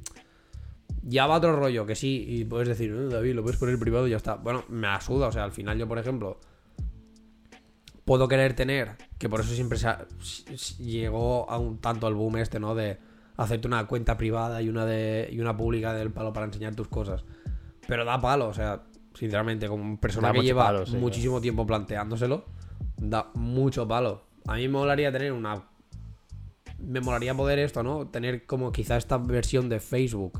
Ya 1.02 1.26
va 1.26 1.36
otro 1.36 1.54
rollo, 1.56 1.86
que 1.86 1.94
sí, 1.94 2.24
y 2.28 2.44
puedes 2.44 2.68
decir, 2.68 2.90
"Eh, 2.90 3.08
David, 3.08 3.34
lo 3.34 3.42
puedes 3.42 3.58
poner 3.58 3.78
privado 3.78 4.06
y 4.06 4.10
ya 4.10 4.16
está. 4.16 4.34
Bueno, 4.34 4.64
me 4.68 4.88
asuda, 4.88 5.28
o 5.28 5.32
sea, 5.32 5.44
al 5.44 5.52
final 5.52 5.78
yo, 5.78 5.86
por 5.88 5.98
ejemplo, 5.98 6.38
puedo 8.04 8.28
querer 8.28 8.54
tener, 8.54 8.92
que 9.18 9.28
por 9.28 9.40
eso 9.40 9.52
siempre 9.54 9.78
se 9.78 9.88
ha- 9.88 10.06
llegó 10.78 11.48
a 11.50 11.58
un 11.58 11.78
tanto 11.78 12.06
el 12.08 12.14
boom 12.14 12.36
este, 12.36 12.60
¿no? 12.60 12.74
De 12.74 12.98
hacerte 13.36 13.66
una 13.66 13.86
cuenta 13.86 14.16
privada 14.16 14.62
y 14.62 14.68
una 14.68 14.84
de 14.86 15.28
y 15.30 15.40
una 15.40 15.56
pública 15.56 15.92
del 15.92 16.10
palo 16.10 16.32
para 16.32 16.46
enseñar 16.46 16.74
tus 16.74 16.88
cosas. 16.88 17.24
Pero 17.88 18.04
da 18.04 18.20
palo, 18.20 18.48
o 18.48 18.54
sea, 18.54 18.82
sinceramente, 19.16 19.68
como 19.68 19.98
persona 19.98 20.28
Da 20.28 20.34
que 20.34 20.42
lleva 20.42 20.66
palo, 20.66 20.86
sí, 20.86 20.96
muchísimo 20.96 21.40
tiempo 21.40 21.66
planteándoselo, 21.66 22.44
da 22.96 23.30
mucho 23.34 23.88
palo. 23.88 24.24
A 24.46 24.54
mí 24.54 24.62
me 24.62 24.68
molaría 24.68 25.10
tener 25.10 25.32
una... 25.32 25.64
Me 26.78 27.00
molaría 27.00 27.34
poder 27.34 27.58
esto, 27.58 27.82
¿no? 27.82 28.08
Tener 28.08 28.44
como 28.46 28.70
quizá 28.70 28.96
esta 28.96 29.16
versión 29.16 29.68
de 29.68 29.80
Facebook 29.80 30.38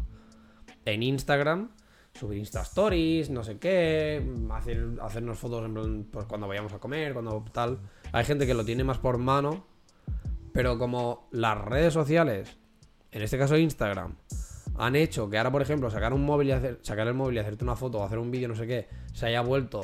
en 0.85 1.03
Instagram, 1.03 1.71
subir 2.13 2.39
Insta 2.39 2.63
Stories, 2.63 3.31
no 3.31 3.43
sé 3.43 3.59
qué, 3.59 4.25
hacer, 4.53 4.87
hacernos 5.01 5.39
fotos 5.39 5.65
en 5.65 5.75
plan, 5.75 6.07
pues 6.11 6.27
cuando 6.27 6.47
vayamos 6.47 6.73
a 6.75 6.79
comer, 6.79 7.15
cuando 7.15 7.45
tal. 7.53 7.81
Hay 8.13 8.25
gente 8.25 8.47
que 8.47 8.55
lo 8.55 8.65
tiene 8.65 8.85
más 8.85 8.99
por 8.99 9.19
mano, 9.19 9.67
pero 10.53 10.79
como 10.79 11.29
las 11.33 11.59
redes 11.59 11.95
sociales, 11.95 12.59
en 13.11 13.23
este 13.23 13.39
caso 13.39 13.57
Instagram, 13.57 14.17
han 14.79 14.97
hecho 14.97 15.29
que 15.31 15.39
ahora, 15.39 15.51
por 15.53 15.63
ejemplo, 15.63 15.91
sacar 15.91 16.13
un 16.13 16.25
móvil 16.25 16.49
y 16.49 16.53
hacer, 16.53 16.79
sacar 16.83 17.07
el 17.09 17.15
móvil 17.15 17.37
y 17.37 17.39
hacerte 17.39 17.65
una 17.65 17.77
foto 17.77 17.99
o 17.99 18.05
hacer 18.05 18.19
un 18.19 18.31
vídeo, 18.31 18.49
no 18.49 18.55
sé 18.57 18.67
qué, 18.67 18.89
se 19.13 19.27
haya 19.27 19.41
vuelto 19.41 19.83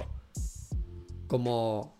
como. 1.26 1.96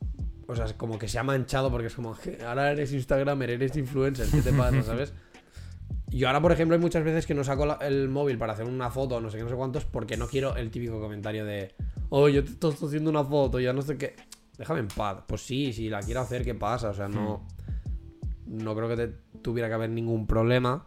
O 0.49 0.57
sea, 0.57 0.67
como 0.77 0.99
que 0.99 1.09
se 1.09 1.19
ha 1.19 1.23
manchado 1.23 1.71
porque 1.71 1.87
es 1.87 1.95
como, 1.95 2.15
"Je, 2.15 2.39
ahora 2.45 2.71
eres 2.73 2.93
Instagramer, 2.93 3.51
eres 3.51 3.77
influencer, 3.77 4.27
¿qué 4.29 4.43
te 4.43 4.53
pasa, 4.53 4.83
sabes? 4.83 5.15
Yo 6.09 6.27
ahora, 6.27 6.43
por 6.43 6.53
ejemplo, 6.53 6.75
hay 6.77 6.81
muchas 6.81 7.05
veces 7.05 7.27
que 7.27 7.33
no 7.35 7.43
saco 7.43 7.65
la- 7.65 7.79
el 7.81 8.09
móvil 8.11 8.37
para 8.37 8.53
hacer 8.53 8.67
una 8.67 8.91
foto, 8.91 9.19
no 9.21 9.31
sé 9.31 9.39
qué, 9.39 9.45
no 9.45 9.49
sé 9.49 9.55
cuántos, 9.57 9.87
porque 9.87 10.17
no 10.19 10.27
quiero 10.27 10.57
el 10.57 10.71
típico 10.71 11.01
comentario 11.01 11.47
de, 11.47 11.73
oh, 12.11 12.29
yo 12.29 12.45
te 12.45 12.51
estoy 12.51 12.75
haciendo 12.89 13.09
una 13.09 13.25
foto, 13.25 13.61
ya 13.61 13.73
no 13.73 13.81
sé 13.81 13.97
qué. 13.97 14.15
Déjame 14.59 14.81
en 14.81 14.89
paz. 14.89 15.23
Pues 15.27 15.41
sí, 15.41 15.73
si 15.73 15.89
la 15.89 16.01
quiero 16.01 16.21
hacer, 16.21 16.45
¿qué 16.45 16.55
pasa? 16.55 16.91
O 16.91 16.95
sea, 16.95 17.09
no. 17.09 17.47
No 18.47 18.75
creo 18.77 18.89
que 18.89 18.97
te 18.97 19.09
tuviera 19.41 19.69
que 19.69 19.75
haber 19.75 19.89
ningún 19.89 20.27
problema. 20.27 20.87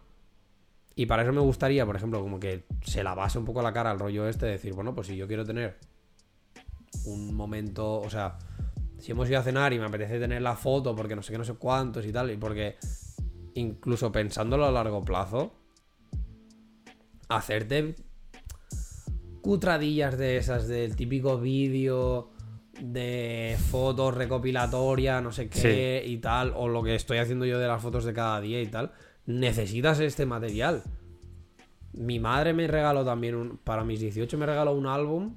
Y 0.96 1.06
para 1.08 1.24
eso 1.24 1.34
me 1.34 1.42
gustaría, 1.42 1.86
por 1.86 1.96
ejemplo, 1.96 2.22
como 2.22 2.40
que 2.40 2.66
se 2.82 3.04
la 3.04 3.14
base 3.14 3.38
un 3.38 3.46
poco 3.46 3.62
la 3.62 3.74
cara 3.74 3.92
al 3.92 4.00
rollo 4.00 4.28
este 4.28 4.46
de 4.46 4.54
decir, 4.54 4.74
bueno, 4.74 4.96
pues 4.96 5.08
si 5.08 5.18
yo 5.18 5.28
quiero 5.28 5.46
tener 5.46 5.78
un 7.06 7.36
momento, 7.36 8.00
o 8.00 8.10
sea, 8.10 8.38
si 8.98 9.12
hemos 9.12 9.30
ido 9.30 9.40
a 9.40 9.44
cenar 9.44 9.74
y 9.74 9.80
me 9.80 9.86
apetece 9.86 10.20
tener 10.20 10.42
la 10.42 10.56
foto 10.56 10.96
porque 10.96 11.16
no 11.16 11.22
sé 11.22 11.34
qué, 11.34 11.38
no 11.38 11.44
sé 11.44 11.56
cuántos 11.56 12.06
y 12.06 12.14
tal, 12.14 12.32
y 12.32 12.38
porque 12.38 12.78
incluso 13.56 14.12
pensándolo 14.12 14.66
a 14.66 14.72
largo 14.72 15.04
plazo, 15.04 15.54
hacerte 17.28 17.96
cutradillas 19.42 20.18
de 20.18 20.38
esas, 20.38 20.68
del 20.68 20.96
típico 20.96 21.38
vídeo 21.38 22.32
de 22.82 23.58
fotos 23.70 24.16
recopilatoria, 24.16 25.22
no 25.22 25.32
sé 25.32 25.50
qué 25.50 26.04
y 26.06 26.18
tal, 26.18 26.54
o 26.56 26.68
lo 26.68 26.84
que 26.84 26.96
estoy 26.96 27.20
haciendo 27.20 27.46
yo 27.46 27.60
de 27.60 27.68
las 27.68 27.82
fotos 27.82 28.06
de 28.06 28.14
cada 28.14 28.42
día 28.42 28.62
y 28.62 28.68
tal, 28.68 28.92
necesitas 29.26 30.00
este 30.00 30.26
material. 30.26 30.84
Mi 31.94 32.20
madre 32.20 32.54
me 32.54 32.68
regaló 32.68 33.06
también, 33.06 33.36
un- 33.36 33.58
para 33.58 33.84
mis 33.84 34.00
18 34.00 34.38
me 34.38 34.46
regaló 34.46 34.74
un 34.74 34.86
álbum 34.88 35.36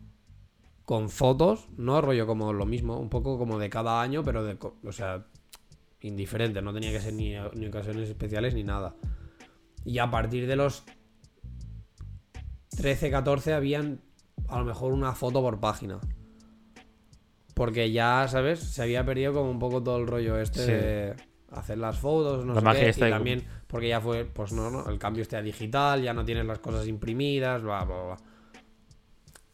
con 0.85 1.09
fotos, 1.11 1.69
no 1.77 2.01
rollo 2.01 2.27
como 2.27 2.53
lo 2.53 2.67
mismo, 2.67 2.99
un 2.99 3.09
poco 3.11 3.39
como 3.39 3.59
de 3.59 3.69
cada 3.71 4.01
año, 4.01 4.23
pero 4.25 4.45
de, 4.45 4.57
o 4.85 4.93
sea, 4.93 5.27
indiferente, 6.01 6.63
no 6.63 6.73
tenía 6.73 6.91
que 6.93 7.01
ser 7.01 7.13
ni, 7.13 7.35
ni 7.55 7.67
ocasiones 7.67 8.09
especiales 8.09 8.55
ni 8.55 8.65
nada. 8.65 8.95
Y 9.85 9.99
a 9.99 10.11
partir 10.11 10.47
de 10.47 10.57
los 10.57 10.85
13, 12.71 13.11
14 13.11 13.53
habían 13.53 14.01
a 14.49 14.59
lo 14.59 14.65
mejor 14.65 14.93
una 14.93 15.13
foto 15.15 15.43
por 15.43 15.61
página. 15.61 15.99
Porque 17.55 17.91
ya, 17.91 18.27
¿sabes? 18.29 18.61
Se 18.61 18.83
había 18.83 19.05
perdido 19.05 19.33
como 19.33 19.51
un 19.51 19.59
poco 19.59 19.83
todo 19.83 19.99
el 19.99 20.07
rollo 20.07 20.39
este 20.39 20.61
Sí. 20.65 20.71
de 20.71 21.17
hacer 21.53 21.79
las 21.79 21.99
fotos, 21.99 22.45
no 22.45 22.55
La 22.55 22.75
sé 22.75 22.93
qué. 22.93 23.07
Y 23.07 23.11
también 23.11 23.45
porque 23.67 23.89
ya 23.89 24.01
fue, 24.01 24.25
pues 24.25 24.53
no, 24.53 24.71
no, 24.71 24.89
el 24.89 24.99
cambio 24.99 25.25
a 25.31 25.43
digital, 25.43 26.03
ya 26.03 26.13
no 26.13 26.25
tienes 26.25 26.47
las 26.47 26.59
cosas 26.59 26.87
imprimidas, 26.87 27.63
bla, 27.63 27.85
bla, 27.85 28.03
bla. 28.03 28.17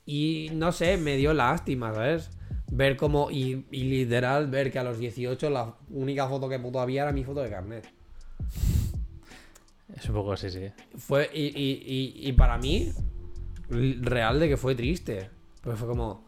Y 0.07 0.50
no 0.52 0.72
sé, 0.72 0.96
me 0.96 1.16
dio 1.16 1.33
lástima, 1.33 1.92
¿sabes? 1.94 2.30
Ver 2.70 2.96
como, 2.96 3.30
y, 3.30 3.66
y 3.70 3.85
literal, 3.85 4.48
ver 4.48 4.70
que 4.70 4.78
a 4.78 4.85
los 4.85 4.98
18 4.98 5.50
la 5.50 5.74
única 5.90 6.28
foto 6.28 6.48
que 6.48 6.59
puto 6.59 6.80
había 6.80 7.02
era 7.02 7.12
mi 7.12 7.24
foto 7.24 7.40
de 7.40 7.50
carnet. 7.50 7.88
Es 9.94 10.09
un 10.09 10.14
poco 10.14 10.33
así, 10.33 10.50
sí. 10.50 10.70
Fue, 10.96 11.30
y, 11.33 11.44
y, 11.44 11.83
y, 11.87 12.28
y 12.28 12.33
para 12.33 12.59
mí, 12.59 12.92
real 13.68 14.40
de 14.40 14.48
que 14.48 14.57
fue 14.57 14.74
triste. 14.74 15.30
Porque 15.62 15.78
fue 15.78 15.88
como. 15.88 16.24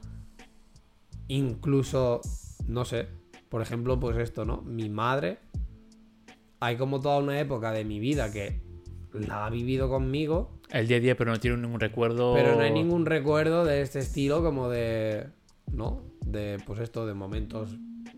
Incluso, 1.29 2.21
no 2.67 2.85
sé. 2.85 3.09
Por 3.49 3.63
ejemplo, 3.63 3.99
pues 3.99 4.17
esto, 4.19 4.45
¿no? 4.45 4.63
Mi 4.63 4.89
madre. 4.89 5.39
Hay 6.61 6.77
como 6.77 7.01
toda 7.01 7.19
una 7.19 7.39
época 7.39 7.73
de 7.73 7.85
mi 7.85 7.99
vida 8.01 8.33
que 8.33 8.61
la 9.13 9.47
ha 9.47 9.51
vivido 9.51 9.89
conmigo. 9.89 10.59
El 10.71 10.89
día 10.89 10.97
a 10.97 11.01
día, 11.01 11.17
pero 11.17 11.31
no 11.31 11.39
tiene 11.41 11.57
ningún 11.59 11.81
recuerdo. 11.81 12.35
Pero 12.35 12.55
no 12.57 12.61
hay 12.63 12.73
ningún 12.73 13.07
recuerdo 13.07 13.65
de 13.65 13.83
este 13.83 13.99
estilo 14.01 14.43
como 14.43 14.69
de. 14.69 15.29
¿No? 15.73 16.03
De, 16.25 16.59
pues 16.67 16.81
esto, 16.81 17.07
de 17.07 17.15
momentos 17.15 17.77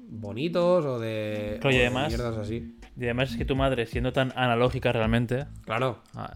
bonitos 0.09 0.85
o 0.85 0.99
de. 0.99 1.59
Claro, 1.61 1.75
y 1.77 1.79
de 1.79 1.87
además- 1.87 2.09
mierdas 2.09 2.37
así. 2.39 2.75
Y 2.97 3.05
además 3.05 3.31
es 3.31 3.37
que 3.37 3.45
tu 3.45 3.55
madre, 3.55 3.87
siendo 3.87 4.13
tan 4.13 4.33
analógica 4.37 4.91
realmente. 4.93 5.47
Claro. 5.65 6.03
ah, 6.15 6.33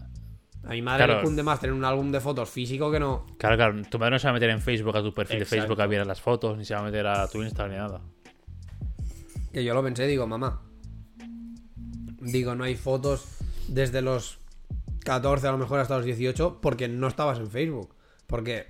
A 0.65 0.69
mi 0.69 0.81
madre 0.81 1.03
Claro. 1.05 1.19
le 1.19 1.25
cunde 1.25 1.43
más 1.43 1.59
tener 1.59 1.73
un 1.73 1.83
álbum 1.83 2.09
de 2.11 2.21
fotos 2.21 2.49
físico 2.49 2.89
que 2.89 2.99
no. 2.99 3.25
Claro, 3.37 3.57
claro, 3.57 3.81
tu 3.89 3.99
madre 3.99 4.11
no 4.11 4.19
se 4.19 4.27
va 4.27 4.31
a 4.31 4.33
meter 4.33 4.49
en 4.49 4.61
Facebook 4.61 4.95
a 4.95 5.01
tu 5.03 5.13
perfil 5.13 5.37
Exacto. 5.37 5.55
de 5.55 5.61
Facebook 5.61 5.81
a 5.81 5.87
ver 5.87 6.07
las 6.07 6.21
fotos, 6.21 6.57
ni 6.57 6.63
se 6.63 6.73
va 6.73 6.79
a 6.79 6.83
meter 6.83 7.05
a 7.05 7.27
tu 7.27 7.41
Instagram 7.43 7.71
ni 7.71 7.77
nada. 7.77 8.01
Que 9.51 9.63
yo 9.63 9.73
lo 9.73 9.83
pensé, 9.83 10.07
digo, 10.07 10.25
mamá. 10.25 10.61
Digo, 12.23 12.55
no 12.55 12.63
hay 12.63 12.75
fotos 12.75 13.25
desde 13.67 14.01
los 14.01 14.39
14, 15.03 15.47
a 15.47 15.51
lo 15.51 15.57
mejor 15.57 15.79
hasta 15.79 15.97
los 15.97 16.05
18, 16.05 16.59
porque 16.61 16.87
no 16.87 17.07
estabas 17.07 17.39
en 17.39 17.49
Facebook. 17.49 17.93
Porque 18.27 18.67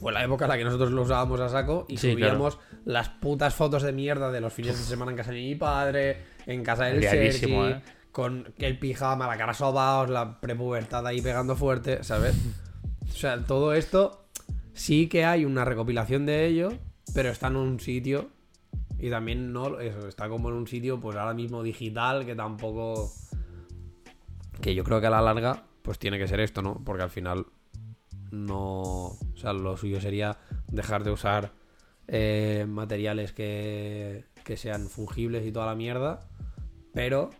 fue 0.00 0.12
la 0.12 0.24
época 0.24 0.46
en 0.46 0.50
la 0.50 0.58
que 0.58 0.64
nosotros 0.64 0.90
lo 0.90 1.02
usábamos 1.02 1.40
a 1.40 1.48
saco 1.48 1.84
y 1.88 1.98
Sí, 1.98 2.12
subíamos 2.12 2.58
las 2.84 3.08
putas 3.08 3.54
fotos 3.54 3.82
de 3.82 3.92
mierda 3.92 4.30
de 4.30 4.40
los 4.40 4.52
fines 4.52 4.78
de 4.78 4.84
semana 4.84 5.10
en 5.10 5.16
casa 5.16 5.32
de 5.32 5.38
mi 5.38 5.54
padre, 5.54 6.18
en 6.46 6.64
casa 6.64 6.86
del 6.86 7.02
Sergi, 7.02 7.52
¿eh? 7.52 7.82
con 8.10 8.52
el 8.58 8.78
pijama, 8.78 9.26
la 9.26 9.36
cara 9.36 9.54
sobaos, 9.54 10.08
la 10.08 10.40
prepubertad 10.40 11.06
ahí 11.06 11.20
pegando 11.20 11.54
fuerte, 11.54 12.02
¿sabes? 12.02 12.34
O 13.10 13.12
sea, 13.12 13.44
todo 13.44 13.74
esto 13.74 14.24
sí 14.72 15.08
que 15.08 15.24
hay 15.24 15.44
una 15.44 15.64
recopilación 15.64 16.26
de 16.26 16.46
ello, 16.46 16.72
pero 17.14 17.28
está 17.28 17.48
en 17.48 17.56
un 17.56 17.80
sitio 17.80 18.30
y 19.00 19.10
también 19.10 19.52
no, 19.52 19.80
está 19.80 20.28
como 20.28 20.50
en 20.50 20.56
un 20.56 20.66
sitio 20.66 21.00
pues 21.00 21.16
ahora 21.16 21.34
mismo 21.34 21.62
digital 21.62 22.26
que 22.26 22.34
tampoco... 22.34 23.10
Que 24.60 24.74
yo 24.74 24.84
creo 24.84 25.00
que 25.00 25.06
a 25.06 25.10
la 25.10 25.22
larga 25.22 25.64
pues 25.82 25.98
tiene 25.98 26.18
que 26.18 26.28
ser 26.28 26.40
esto, 26.40 26.60
¿no? 26.60 26.82
Porque 26.84 27.02
al 27.02 27.10
final 27.10 27.46
no... 28.30 28.60
O 28.60 29.36
sea, 29.36 29.52
lo 29.52 29.76
suyo 29.76 30.00
sería 30.00 30.36
dejar 30.68 31.02
de 31.02 31.10
usar 31.10 31.52
eh, 32.08 32.66
materiales 32.68 33.32
que, 33.32 34.26
que 34.44 34.56
sean 34.56 34.88
fungibles 34.88 35.46
y 35.46 35.52
toda 35.52 35.66
la 35.66 35.74
mierda, 35.74 36.28
pero 36.92 37.30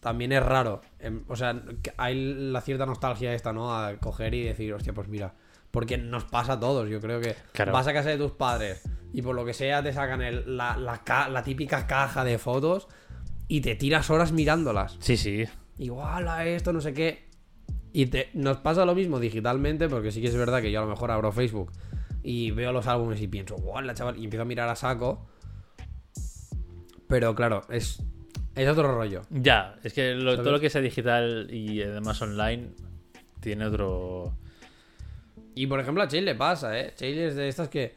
también 0.00 0.32
es 0.32 0.42
raro. 0.42 0.80
em, 1.00 1.24
O 1.28 1.36
sea, 1.36 1.62
hay 1.96 2.14
la 2.14 2.60
cierta 2.60 2.86
nostalgia 2.86 3.34
esta, 3.34 3.52
¿no? 3.52 3.76
A 3.76 3.96
coger 3.96 4.34
y 4.34 4.44
decir, 4.44 4.72
hostia, 4.72 4.92
pues 4.92 5.08
mira. 5.08 5.34
Porque 5.74 5.98
nos 5.98 6.22
pasa 6.24 6.52
a 6.54 6.60
todos, 6.60 6.88
yo 6.88 7.00
creo 7.00 7.20
que 7.20 7.34
Claro. 7.52 7.72
vas 7.72 7.86
a 7.88 7.92
casa 7.92 8.08
de 8.08 8.16
tus 8.16 8.30
padres 8.30 8.80
y 9.12 9.20
por 9.22 9.34
lo 9.34 9.44
que 9.44 9.52
sea 9.52 9.82
te 9.82 9.92
sacan 9.92 10.22
el- 10.22 10.56
la, 10.56 10.76
la 10.76 11.02
ca- 11.02 11.28
la 11.28 11.42
típica 11.42 11.86
caja 11.88 12.22
de 12.24 12.38
fotos 12.38 12.86
y 13.48 13.60
te 13.60 13.74
tiras 13.74 14.08
horas 14.08 14.30
mirándolas. 14.30 14.96
Sí, 15.00 15.16
sí. 15.16 15.44
Igual 15.78 16.28
a 16.28 16.46
esto, 16.46 16.72
no 16.72 16.80
sé 16.80 16.94
qué. 16.94 17.28
Y 17.92 18.06
te, 18.06 18.30
nos 18.34 18.58
pasa 18.58 18.84
lo 18.84 18.94
mismo 18.94 19.18
digitalmente, 19.18 19.88
porque 19.88 20.12
sí 20.12 20.20
que 20.20 20.28
es 20.28 20.36
verdad 20.36 20.62
que 20.62 20.70
yo 20.70 20.78
a 20.80 20.84
lo 20.84 20.90
mejor 20.90 21.10
abro 21.10 21.32
Facebook 21.32 21.72
y 22.22 22.52
veo 22.52 22.72
los 22.72 22.86
álbumes 22.86 23.20
y 23.20 23.26
pienso, 23.26 23.56
la 23.82 23.94
chaval, 23.94 24.16
y 24.18 24.24
empiezo 24.24 24.42
a 24.42 24.46
mirar 24.46 24.68
a 24.68 24.76
saco. 24.76 25.26
Pero 27.08 27.34
claro, 27.34 27.62
es, 27.68 28.00
es 28.54 28.68
otro 28.68 28.94
rollo. 28.94 29.22
Ya, 29.30 29.76
es 29.84 29.92
que 29.92 30.16
todo 30.24 30.52
lo 30.52 30.60
que 30.60 30.70
sea 30.70 30.80
digital 30.80 31.48
y 31.50 31.82
además 31.82 32.20
online 32.22 32.70
tiene 33.40 33.66
otro. 33.66 34.36
Y 35.54 35.66
por 35.66 35.80
ejemplo 35.80 36.02
a 36.02 36.08
Chile 36.08 36.22
le 36.22 36.34
pasa, 36.34 36.78
¿eh? 36.78 36.92
Chile 36.96 37.28
es 37.28 37.36
de 37.36 37.48
estas 37.48 37.68
que 37.68 37.94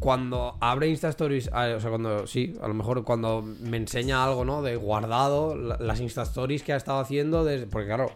cuando 0.00 0.56
abre 0.60 0.88
Insta 0.88 1.08
Stories, 1.08 1.48
ah, 1.52 1.74
o 1.76 1.80
sea, 1.80 1.88
cuando, 1.90 2.26
sí, 2.26 2.54
a 2.60 2.68
lo 2.68 2.74
mejor 2.74 3.04
cuando 3.04 3.42
me 3.42 3.76
enseña 3.78 4.22
algo, 4.24 4.44
¿no? 4.44 4.60
De 4.62 4.76
guardado, 4.76 5.56
la- 5.56 5.78
las 5.78 6.00
Insta 6.00 6.22
Stories 6.24 6.62
que 6.62 6.72
ha 6.72 6.76
estado 6.76 6.98
haciendo, 7.00 7.44
desde, 7.44 7.66
porque 7.66 7.86
claro, 7.86 8.12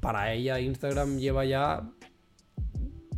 para 0.00 0.32
ella 0.32 0.60
Instagram 0.60 1.18
lleva 1.18 1.44
ya, 1.44 1.90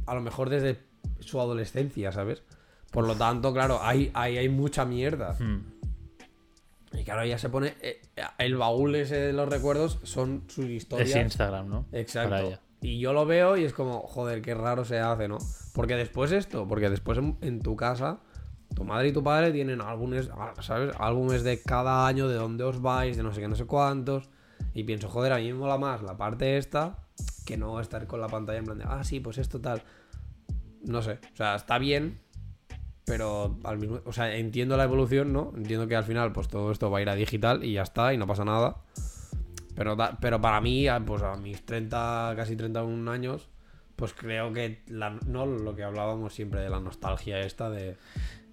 a 0.07 0.15
lo 0.15 0.21
mejor 0.21 0.51
desde 0.51 0.79
su 1.21 1.41
adolescencia, 1.41 2.11
¿sabes? 2.13 2.43
Por 2.91 3.07
lo 3.07 3.15
tanto, 3.15 3.53
claro, 3.53 3.79
hay, 3.83 4.11
hay, 4.15 4.39
hay 4.39 4.49
mucha 4.49 4.85
mierda. 4.85 5.37
Hmm. 5.39 5.63
Y 6.93 7.05
claro, 7.05 7.23
ella 7.23 7.39
se 7.39 7.51
pone, 7.51 7.75
eh, 7.83 8.01
el 8.39 8.57
baúl 8.57 8.95
ese 8.97 9.17
de 9.17 9.33
los 9.33 9.49
recuerdos 9.49 9.99
son 10.03 10.45
sus 10.49 10.65
historias. 10.67 11.11
Es 11.11 11.17
Instagram, 11.17 11.69
¿no? 11.69 11.87
Exacto. 11.93 12.59
Y 12.87 13.01
yo 13.01 13.13
lo 13.13 13.27
veo 13.27 13.57
y 13.57 13.65
es 13.65 13.73
como, 13.73 14.03
joder, 14.03 14.41
qué 14.43 14.55
raro 14.55 14.85
se 14.85 15.01
hace, 15.01 15.27
¿no? 15.27 15.39
Porque 15.75 15.97
después 15.97 16.31
esto, 16.31 16.69
porque 16.69 16.89
después 16.89 17.19
en, 17.19 17.37
en 17.41 17.61
tu 17.61 17.75
casa, 17.75 18.21
tu 18.77 18.85
madre 18.85 19.09
y 19.09 19.13
tu 19.13 19.25
padre 19.25 19.51
tienen 19.51 19.81
álbumes, 19.81 20.31
¿sabes? 20.61 20.95
Álbumes 20.97 21.43
de 21.43 21.61
cada 21.61 22.07
año, 22.07 22.29
de 22.29 22.37
dónde 22.37 22.63
os 22.63 22.81
vais, 22.81 23.17
de 23.17 23.25
no 23.25 23.33
sé 23.33 23.41
qué, 23.41 23.49
no 23.49 23.57
sé 23.57 23.65
cuántos. 23.65 24.31
Y 24.73 24.85
pienso, 24.85 25.09
joder, 25.09 25.33
a 25.33 25.39
mí 25.39 25.53
me 25.53 25.59
mola 25.59 25.79
más 25.79 26.01
la 26.03 26.17
parte 26.17 26.59
esta 26.59 26.99
que 27.45 27.57
no 27.57 27.81
estar 27.81 28.07
con 28.07 28.21
la 28.21 28.29
pantalla 28.29 28.61
en 28.61 28.65
plan 28.67 28.79
de, 28.79 28.85
ah, 28.87 29.03
sí, 29.03 29.19
pues 29.19 29.39
esto 29.39 29.61
tal. 29.61 29.83
No 30.85 31.03
sé, 31.03 31.19
o 31.33 31.37
sea, 31.37 31.57
está 31.57 31.79
bien, 31.79 32.21
pero 33.05 33.59
al 33.65 33.79
mismo, 33.79 33.99
o 34.05 34.13
sea, 34.13 34.33
entiendo 34.37 34.77
la 34.77 34.85
evolución, 34.85 35.33
¿no? 35.33 35.53
Entiendo 35.57 35.89
que 35.89 35.97
al 35.97 36.05
final, 36.05 36.31
pues 36.31 36.47
todo 36.47 36.71
esto 36.71 36.89
va 36.89 36.99
a 36.99 37.03
ir 37.03 37.09
a 37.09 37.17
digital 37.17 37.65
y 37.65 37.73
ya 37.73 37.83
está, 37.83 38.15
y 38.15 38.17
no 38.17 38.29
pasa 38.29 38.45
nada. 38.45 38.77
Pero, 39.77 39.95
da- 39.95 40.19
pero 40.21 40.41
para 40.41 40.61
mí, 40.61 40.89
a- 40.89 40.99
pues 41.01 41.23
a 41.23 41.37
mis 41.37 41.65
30, 41.65 42.33
casi 42.37 42.57
31 42.57 43.09
años, 43.11 43.49
pues 43.95 44.13
creo 44.15 44.53
que 44.53 44.83
la- 44.89 45.19
no 45.27 45.47
lo 45.47 45.77
que 45.77 45.85
hablábamos 45.85 46.35
siempre 46.35 46.61
de 46.61 46.69
la 46.71 46.81
nostalgia 46.81 47.39
esta 47.41 47.71
de 47.71 47.97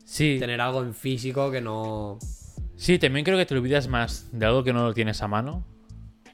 Sí, 0.06 0.38
tener 0.40 0.62
algo 0.62 0.84
en 0.84 0.94
físico 0.94 1.50
que 1.50 1.62
no. 1.62 2.20
sí, 2.76 3.00
también 3.00 3.24
creo 3.26 3.38
que 3.38 3.46
te 3.46 3.56
olvidas 3.56 3.88
más 3.88 4.30
de 4.32 4.46
algo 4.46 4.64
que 4.64 4.74
no 4.74 4.84
lo 4.84 4.94
tienes 4.94 5.22
a 5.24 5.28
mano. 5.28 5.66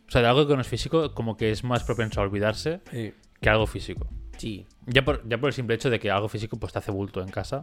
O 0.08 0.12
sea, 0.12 0.22
de 0.22 0.28
algo 0.28 0.48
que 0.48 0.56
no 0.56 0.62
es 0.62 0.68
físico, 0.68 1.14
como 1.14 1.38
que 1.38 1.52
es 1.52 1.64
más 1.64 1.84
propenso 1.84 2.20
a 2.20 2.24
olvidarse 2.24 2.82
Sí. 2.92 3.14
que 3.40 3.50
algo 3.50 3.68
físico. 3.68 4.08
Sí. 4.38 4.66
Ya 4.88 5.06
por, 5.06 5.28
ya 5.30 5.38
por 5.40 5.50
el 5.50 5.54
simple 5.54 5.76
hecho 5.76 5.92
de 5.92 6.00
que 6.00 6.10
algo 6.10 6.28
físico 6.30 6.58
pues 6.58 6.74
te 6.74 6.80
hace 6.80 6.90
bulto 6.92 7.22
en 7.22 7.30
casa 7.30 7.62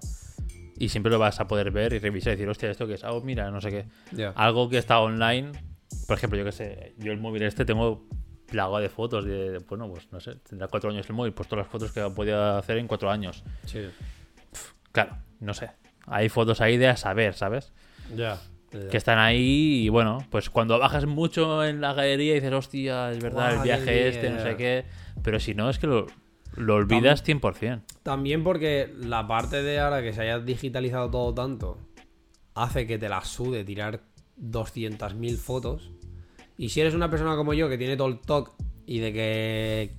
y 0.78 0.90
siempre 0.90 1.10
lo 1.10 1.18
vas 1.18 1.40
a 1.40 1.48
poder 1.48 1.72
ver 1.72 1.92
y 1.94 1.98
revisar 1.98 2.34
y 2.34 2.36
decir, 2.36 2.48
hostia, 2.48 2.70
esto 2.70 2.86
que 2.86 2.94
es, 2.94 3.02
oh, 3.04 3.20
mira, 3.22 3.50
no 3.50 3.60
sé 3.60 3.70
qué. 3.70 3.86
Ya. 4.12 4.30
Algo 4.36 4.68
que 4.68 4.78
está 4.78 5.00
online, 5.00 5.50
por 6.07 6.16
ejemplo, 6.16 6.38
yo 6.38 6.44
que 6.44 6.53
sé, 6.53 6.94
yo 6.99 7.12
el 7.12 7.18
móvil 7.18 7.42
este 7.42 7.64
tengo 7.64 8.07
plagado 8.46 8.79
de 8.79 8.88
fotos 8.88 9.25
de, 9.25 9.59
bueno, 9.68 9.88
pues 9.90 10.11
no 10.12 10.20
sé, 10.20 10.37
tendrá 10.49 10.68
cuatro 10.68 10.90
años 10.90 11.09
el 11.09 11.14
móvil, 11.14 11.33
pues 11.33 11.49
todas 11.49 11.64
las 11.64 11.70
fotos 11.72 11.92
que 11.92 12.01
podía 12.11 12.59
hacer 12.59 12.79
en 12.79 12.87
cuatro 12.87 13.11
años. 13.11 13.42
Sí. 13.64 13.81
Claro, 14.92 15.16
no 15.40 15.53
sé. 15.55 15.70
Hay 16.07 16.29
fotos 16.29 16.61
ahí 16.61 16.77
de 16.77 16.88
a 16.88 16.96
saber, 16.96 17.35
¿sabes? 17.35 17.72
Ya. 18.14 18.38
Que 18.70 18.96
están 18.96 19.18
ahí 19.18 19.85
y 19.85 19.88
bueno, 19.88 20.18
pues 20.31 20.51
cuando 20.51 20.79
bajas 20.79 21.07
mucho 21.07 21.64
en 21.64 21.81
la 21.81 21.94
galería 21.94 22.35
dices, 22.35 22.53
hostia, 22.53 23.11
es 23.11 23.22
verdad, 23.22 23.55
el 23.55 23.62
viaje 23.62 24.09
este, 24.09 24.31
no 24.31 24.40
sé 24.40 24.57
qué. 24.57 24.85
Pero 25.22 25.40
si 25.40 25.55
no, 25.55 25.70
es 25.70 25.79
que 25.79 25.87
lo, 25.87 26.07
lo 26.57 26.75
olvidas 26.75 27.25
100%. 27.25 27.83
También 28.03 28.44
porque 28.44 28.92
la 28.99 29.27
parte 29.27 29.62
de 29.62 29.81
ahora 29.81 30.03
que 30.03 30.12
se 30.12 30.22
haya 30.22 30.40
digitalizado 30.40 31.11
todo 31.11 31.33
tanto 31.33 31.79
hace 32.55 32.87
que 32.87 32.99
te 32.99 33.09
la 33.09 33.22
sude 33.22 33.64
tirar 33.64 34.01
200.000 34.40 35.37
fotos. 35.37 35.90
Y 36.59 36.70
si 36.70 36.81
eres 36.81 36.94
una 36.94 37.11
persona 37.11 37.37
como 37.37 37.55
yo 37.55 37.68
que 37.68 37.79
tiene 37.79 37.96
todo 37.96 38.09
el 38.09 38.20
TOC 38.20 38.55
y 38.87 38.99
de 39.01 39.12
que 39.12 39.96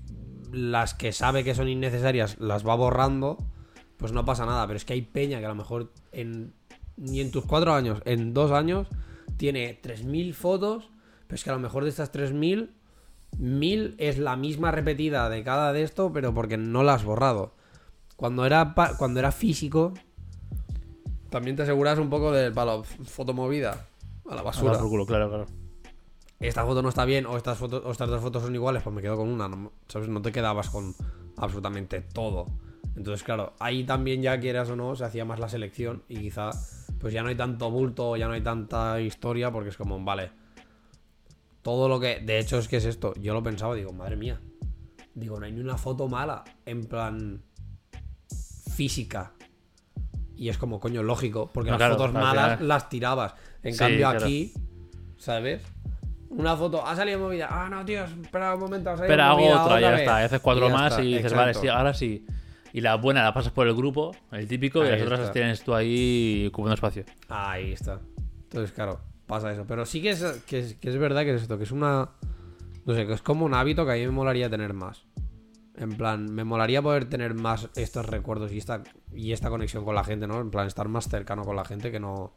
las 0.51 0.93
que 0.93 1.11
sabe 1.11 1.43
que 1.43 1.55
son 1.55 1.69
innecesarias 1.69 2.39
las 2.39 2.65
va 2.65 2.75
borrando, 2.75 3.37
pues 3.97 4.11
no 4.11 4.25
pasa 4.25 4.45
nada. 4.45 4.65
Pero 4.67 4.77
es 4.77 4.85
que 4.85 4.93
hay 4.93 5.01
peña 5.01 5.39
que 5.39 5.45
a 5.45 5.49
lo 5.49 5.55
mejor 5.55 5.91
en, 6.11 6.53
ni 6.95 7.19
en 7.21 7.31
tus 7.31 7.45
cuatro 7.45 7.73
años, 7.73 8.01
en 8.05 8.33
dos 8.33 8.51
años, 8.51 8.87
tiene 9.37 9.79
3.000 9.81 10.33
fotos, 10.33 10.89
pero 11.27 11.35
es 11.35 11.43
que 11.43 11.49
a 11.49 11.53
lo 11.53 11.59
mejor 11.59 11.83
de 11.83 11.89
estas 11.89 12.11
3.000, 12.11 12.69
1.000 13.39 13.95
es 13.97 14.17
la 14.17 14.35
misma 14.35 14.71
repetida 14.71 15.29
de 15.29 15.43
cada 15.43 15.73
de 15.73 15.83
esto, 15.83 16.11
pero 16.11 16.33
porque 16.33 16.57
no 16.57 16.81
la 16.83 16.95
has 16.95 17.03
borrado. 17.03 17.53
Cuando 18.15 18.45
era, 18.47 18.73
cuando 18.97 19.19
era 19.19 19.31
físico, 19.31 19.93
también 21.29 21.55
te 21.55 21.63
aseguras 21.63 21.99
un 21.99 22.09
poco 22.09 22.31
del 22.31 22.51
palo 22.51 22.83
fotomovida 22.83 23.85
a 24.29 24.35
la 24.35 24.41
basura. 24.41 24.71
dar 24.73 24.81
por 24.81 24.89
culo, 24.89 25.05
claro, 25.05 25.29
claro. 25.29 25.45
Esta 26.39 26.65
foto 26.65 26.81
no 26.81 26.89
está 26.89 27.05
bien 27.05 27.25
o 27.25 27.35
estas, 27.35 27.57
fotos, 27.57 27.83
o 27.83 27.91
estas 27.91 28.09
dos 28.09 28.21
fotos 28.21 28.43
son 28.43 28.53
iguales, 28.53 28.83
pues 28.83 28.95
me 28.95 29.01
quedo 29.01 29.17
con 29.17 29.27
una. 29.27 29.47
¿no? 29.47 29.71
¿Sabes? 29.87 30.07
No 30.07 30.21
te 30.21 30.31
quedabas 30.31 30.69
con 30.69 30.93
absolutamente 31.37 32.01
todo. 32.01 32.47
Entonces, 32.95 33.23
claro, 33.23 33.53
ahí 33.59 33.83
también 33.83 34.21
ya 34.21 34.39
quieras 34.39 34.69
o 34.69 34.75
no, 34.75 34.95
se 34.95 35.05
hacía 35.05 35.23
más 35.23 35.39
la 35.39 35.49
selección 35.49 36.03
y 36.09 36.19
quizá 36.19 36.49
pues 36.99 37.13
ya 37.13 37.21
no 37.21 37.29
hay 37.29 37.35
tanto 37.35 37.69
bulto, 37.69 38.15
ya 38.17 38.27
no 38.27 38.33
hay 38.33 38.41
tanta 38.41 38.99
historia 38.99 39.51
porque 39.51 39.69
es 39.69 39.77
como, 39.77 40.03
vale, 40.03 40.31
todo 41.61 41.87
lo 41.87 41.99
que... 41.99 42.19
De 42.21 42.39
hecho 42.39 42.57
es 42.57 42.67
que 42.67 42.77
es 42.77 42.85
esto, 42.85 43.13
yo 43.19 43.35
lo 43.35 43.43
pensaba, 43.43 43.75
digo, 43.75 43.93
madre 43.93 44.15
mía, 44.15 44.41
digo, 45.13 45.39
no 45.39 45.45
hay 45.45 45.51
ni 45.51 45.59
una 45.59 45.77
foto 45.77 46.07
mala, 46.07 46.43
en 46.65 46.85
plan 46.85 47.43
física. 48.73 49.33
Y 50.35 50.49
es 50.49 50.57
como, 50.57 50.79
coño, 50.79 51.03
lógico, 51.03 51.49
porque 51.51 51.71
No, 51.71 51.77
las 51.77 51.79
claro, 51.79 51.95
fotos 51.97 52.15
al 52.15 52.21
malas 52.21 52.61
las 52.61 52.89
tirabas. 52.89 53.33
En 53.67 53.73
Sí, 53.73 53.79
cambio 53.79 53.99
claro. 53.99 54.25
aquí, 54.25 54.53
¿sabes? 55.17 55.61
Una 56.29 56.55
foto, 56.55 56.85
ha 56.85 56.95
salido 56.95 57.19
movida. 57.19 57.47
Ah, 57.49 57.69
no, 57.69 57.83
tío, 57.85 58.03
espera 58.03 58.53
un 58.55 58.59
momento. 58.61 58.93
Pero 59.05 59.23
hago 59.23 59.47
otra, 59.61 59.79
ya 59.81 59.91
vez". 59.91 59.99
está. 60.01 60.21
Y 60.21 60.25
haces 60.25 60.39
cuatro 60.41 60.69
más 60.69 60.91
está, 60.93 61.03
y 61.03 61.15
dices, 61.15 61.33
vale, 61.33 61.51
exacto. 61.51 61.61
sí, 61.61 61.67
ahora 61.67 61.93
sí. 61.93 62.25
Y 62.73 62.81
la 62.81 62.95
buena 62.95 63.23
la 63.23 63.33
pasas 63.33 63.51
por 63.51 63.67
el 63.67 63.73
grupo, 63.75 64.15
el 64.31 64.47
típico, 64.47 64.85
y 64.85 64.89
las 64.89 65.01
otras 65.01 65.19
las 65.21 65.31
tienes 65.31 65.63
tú 65.63 65.73
ahí 65.73 66.45
ocupando 66.49 66.75
espacio. 66.75 67.03
Ahí 67.29 67.71
está. 67.73 67.99
Entonces, 68.43 68.71
claro, 68.71 68.99
pasa 69.25 69.51
eso. 69.51 69.65
Pero 69.67 69.85
sí 69.85 70.01
que 70.01 70.11
es, 70.11 70.23
que 70.47 70.59
es, 70.59 70.73
que 70.75 70.89
es 70.89 70.97
verdad 70.97 71.23
que 71.23 71.33
es 71.33 71.41
esto, 71.41 71.57
que 71.57 71.63
es 71.63 71.71
una. 71.71 72.09
No 72.85 72.93
sé, 72.93 73.05
que 73.07 73.13
es 73.13 73.21
como 73.21 73.45
un 73.45 73.53
hábito 73.53 73.85
que 73.85 73.91
a 73.91 73.95
mí 73.95 74.01
me 74.05 74.11
molaría 74.11 74.49
tener 74.49 74.73
más. 74.73 75.05
En 75.75 75.95
plan, 75.95 76.25
me 76.33 76.43
molaría 76.43 76.81
poder 76.81 77.05
tener 77.05 77.33
más 77.35 77.69
estos 77.75 78.05
recuerdos 78.05 78.51
y 78.51 78.57
esta, 78.57 78.81
y 79.13 79.31
esta 79.31 79.49
conexión 79.49 79.85
con 79.85 79.93
la 79.95 80.03
gente, 80.03 80.25
¿no? 80.27 80.39
En 80.41 80.49
plan, 80.51 80.67
estar 80.67 80.87
más 80.87 81.07
cercano 81.07 81.43
con 81.43 81.55
la 81.55 81.65
gente 81.65 81.91
que 81.91 81.99
no. 81.99 82.33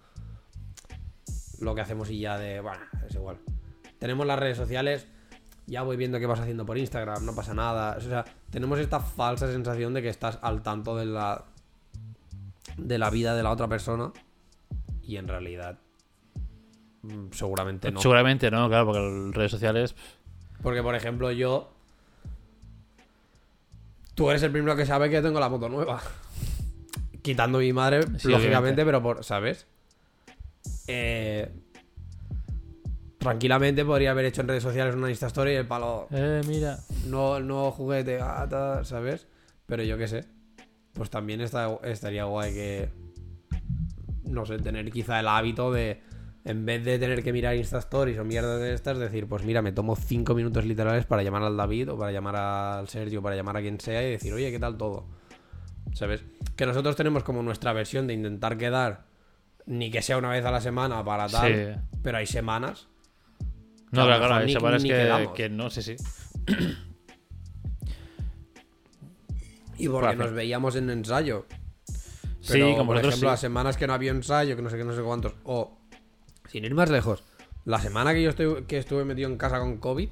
Lo 1.61 1.75
que 1.75 1.81
hacemos 1.83 2.11
y 2.11 2.21
ya 2.21 2.39
de. 2.39 2.61
Bueno, 2.61 2.81
es 3.07 3.15
igual. 3.15 3.39
Tenemos 3.99 4.27
las 4.27 4.39
redes 4.39 4.57
sociales, 4.57 5.07
ya 5.67 5.83
voy 5.83 5.97
viendo 5.97 6.19
qué 6.19 6.27
vas 6.27 6.41
haciendo 6.41 6.65
por 6.65 6.79
Instagram, 6.79 7.25
no 7.25 7.35
pasa 7.35 7.53
nada. 7.55 7.97
O 7.99 8.01
sea, 8.01 8.25
tenemos 8.51 8.79
esta 8.79 9.01
falsa 9.01 9.47
sensación 9.51 9.93
de 9.95 10.03
que 10.03 10.09
estás 10.09 10.39
al 10.43 10.63
tanto 10.63 10.97
de 10.97 11.07
la. 11.07 11.45
de 12.77 12.99
la 12.99 13.11
vida 13.11 13.35
de 13.35 13.43
la 13.43 13.51
otra 13.51 13.69
persona. 13.69 14.13
Y 15.03 15.17
en 15.17 15.29
realidad. 15.29 15.79
mm, 17.03 17.27
Seguramente 17.33 17.91
no. 17.91 18.01
Seguramente 18.01 18.51
no, 18.51 18.69
claro, 18.69 18.87
porque 18.87 19.01
las 19.01 19.35
redes 19.35 19.51
sociales. 19.51 19.95
Porque, 20.63 20.83
por 20.83 20.95
ejemplo, 20.95 21.31
yo. 21.31 21.73
Tú 24.15 24.31
eres 24.31 24.43
el 24.43 24.51
primero 24.53 24.77
que 24.77 24.85
sabe 24.87 25.09
que 25.11 25.21
tengo 25.23 25.41
la 25.41 25.49
moto 25.49 25.69
nueva. 25.69 26.01
Quitando 27.23 27.59
mi 27.59 27.73
madre, 27.73 28.03
Sí, 28.19 28.29
lógicamente, 28.29 28.47
obviamente. 28.83 28.85
pero 28.85 29.03
por. 29.03 29.25
¿Sabes? 29.25 29.67
Eh, 30.87 31.49
tranquilamente 33.19 33.85
podría 33.85 34.11
haber 34.11 34.25
hecho 34.25 34.41
en 34.41 34.49
redes 34.49 34.63
sociales 34.63 34.95
una 34.95 35.11
Insta 35.11 35.29
Story 35.29 35.53
y 35.53 35.57
el 35.57 35.67
palo. 35.67 36.09
Eh, 36.11 36.41
mira. 36.47 36.79
No, 37.07 37.39
no 37.39 37.71
juguete, 37.71 38.19
ah, 38.21 38.47
ta, 38.49 38.85
¿sabes? 38.85 39.27
Pero 39.67 39.83
yo 39.83 39.97
qué 39.99 40.09
sé. 40.09 40.25
Pues 40.95 41.11
también 41.11 41.41
está, 41.41 41.79
estaría 41.85 42.25
guay 42.25 42.53
que. 42.53 42.89
No 44.25 44.47
sé, 44.47 44.59
tener 44.59 44.91
quizá 44.91 45.21
el 45.21 45.29
hábito 45.29 45.71
de. 45.73 46.03
En 46.43 46.65
vez 46.65 46.83
de 46.83 46.99
tener 46.99 47.23
que 47.23 47.35
mirar 47.35 47.55
Insta 47.55 47.79
Stories 47.79 48.19
o 48.19 48.25
mierdas 48.25 48.59
de 48.61 48.73
estas, 48.73 48.99
decir, 48.99 49.29
pues 49.29 49.45
mira, 49.45 49.61
me 49.61 49.73
tomo 49.73 49.95
cinco 49.95 50.35
minutos 50.35 50.65
literales 50.65 51.05
para 51.05 51.23
llamar 51.23 51.43
al 51.43 51.57
David 51.57 51.93
o 51.93 51.99
para 51.99 52.13
llamar 52.13 52.37
al 52.37 52.89
Sergio, 52.89 53.21
para 53.21 53.37
llamar 53.37 53.59
a 53.59 53.61
quien 53.61 53.79
sea 53.79 54.03
y 54.03 54.13
decir, 54.13 54.33
oye, 54.33 54.51
¿qué 54.51 54.59
tal 54.59 54.79
todo? 54.79 55.07
¿Sabes? 55.93 56.25
Que 56.57 56.65
nosotros 56.65 56.97
tenemos 56.97 57.25
como 57.25 57.43
nuestra 57.43 57.75
versión 57.75 58.07
de 58.07 58.15
intentar 58.15 58.57
quedar, 58.57 59.10
ni 59.67 59.91
que 59.91 60.03
sea 60.03 60.19
una 60.19 60.31
vez 60.31 60.45
a 60.45 60.51
la 60.51 60.61
semana 60.61 61.05
para 61.05 61.29
tal, 61.29 61.53
Sí. 61.77 61.81
pero 62.03 62.19
hay 62.19 62.27
semanas. 62.27 62.89
No, 63.93 64.05
claro, 64.05 64.19
claro, 64.27 64.35
hay 64.37 64.53
semanas 64.53 64.83
ni 64.83 64.89
que, 64.91 65.29
que 65.35 65.49
no, 65.49 65.69
sí, 65.71 65.83
sí. 65.83 65.97
Y 69.79 69.89
porque 69.89 70.15
nos 70.17 70.33
veíamos 70.33 70.77
en 70.77 70.91
ensayo. 70.91 71.47
Sí, 72.41 72.53
Pero, 72.55 72.77
como 72.77 72.87
por 72.87 72.97
ejemplo, 72.99 73.17
sí. 73.19 73.25
las 73.25 73.41
semanas 73.41 73.77
que 73.77 73.87
no 73.87 73.93
había 73.95 74.11
ensayo, 74.11 74.57
que 74.57 74.63
no 74.63 74.71
sé 74.71 74.77
qué, 74.77 74.85
no 74.85 74.95
sé 74.95 75.03
cuántos. 75.03 75.35
O, 75.45 75.79
sin 76.49 76.65
ir 76.65 76.75
más 76.75 76.91
lejos, 76.91 77.23
la 77.65 77.79
semana 77.81 78.13
que 78.15 78.23
yo 78.23 78.31
estoy, 78.31 78.65
que 78.65 78.79
estuve 78.79 79.05
metido 79.05 79.29
en 79.29 79.37
casa 79.37 79.59
con 79.59 79.79
COVID, 79.79 80.09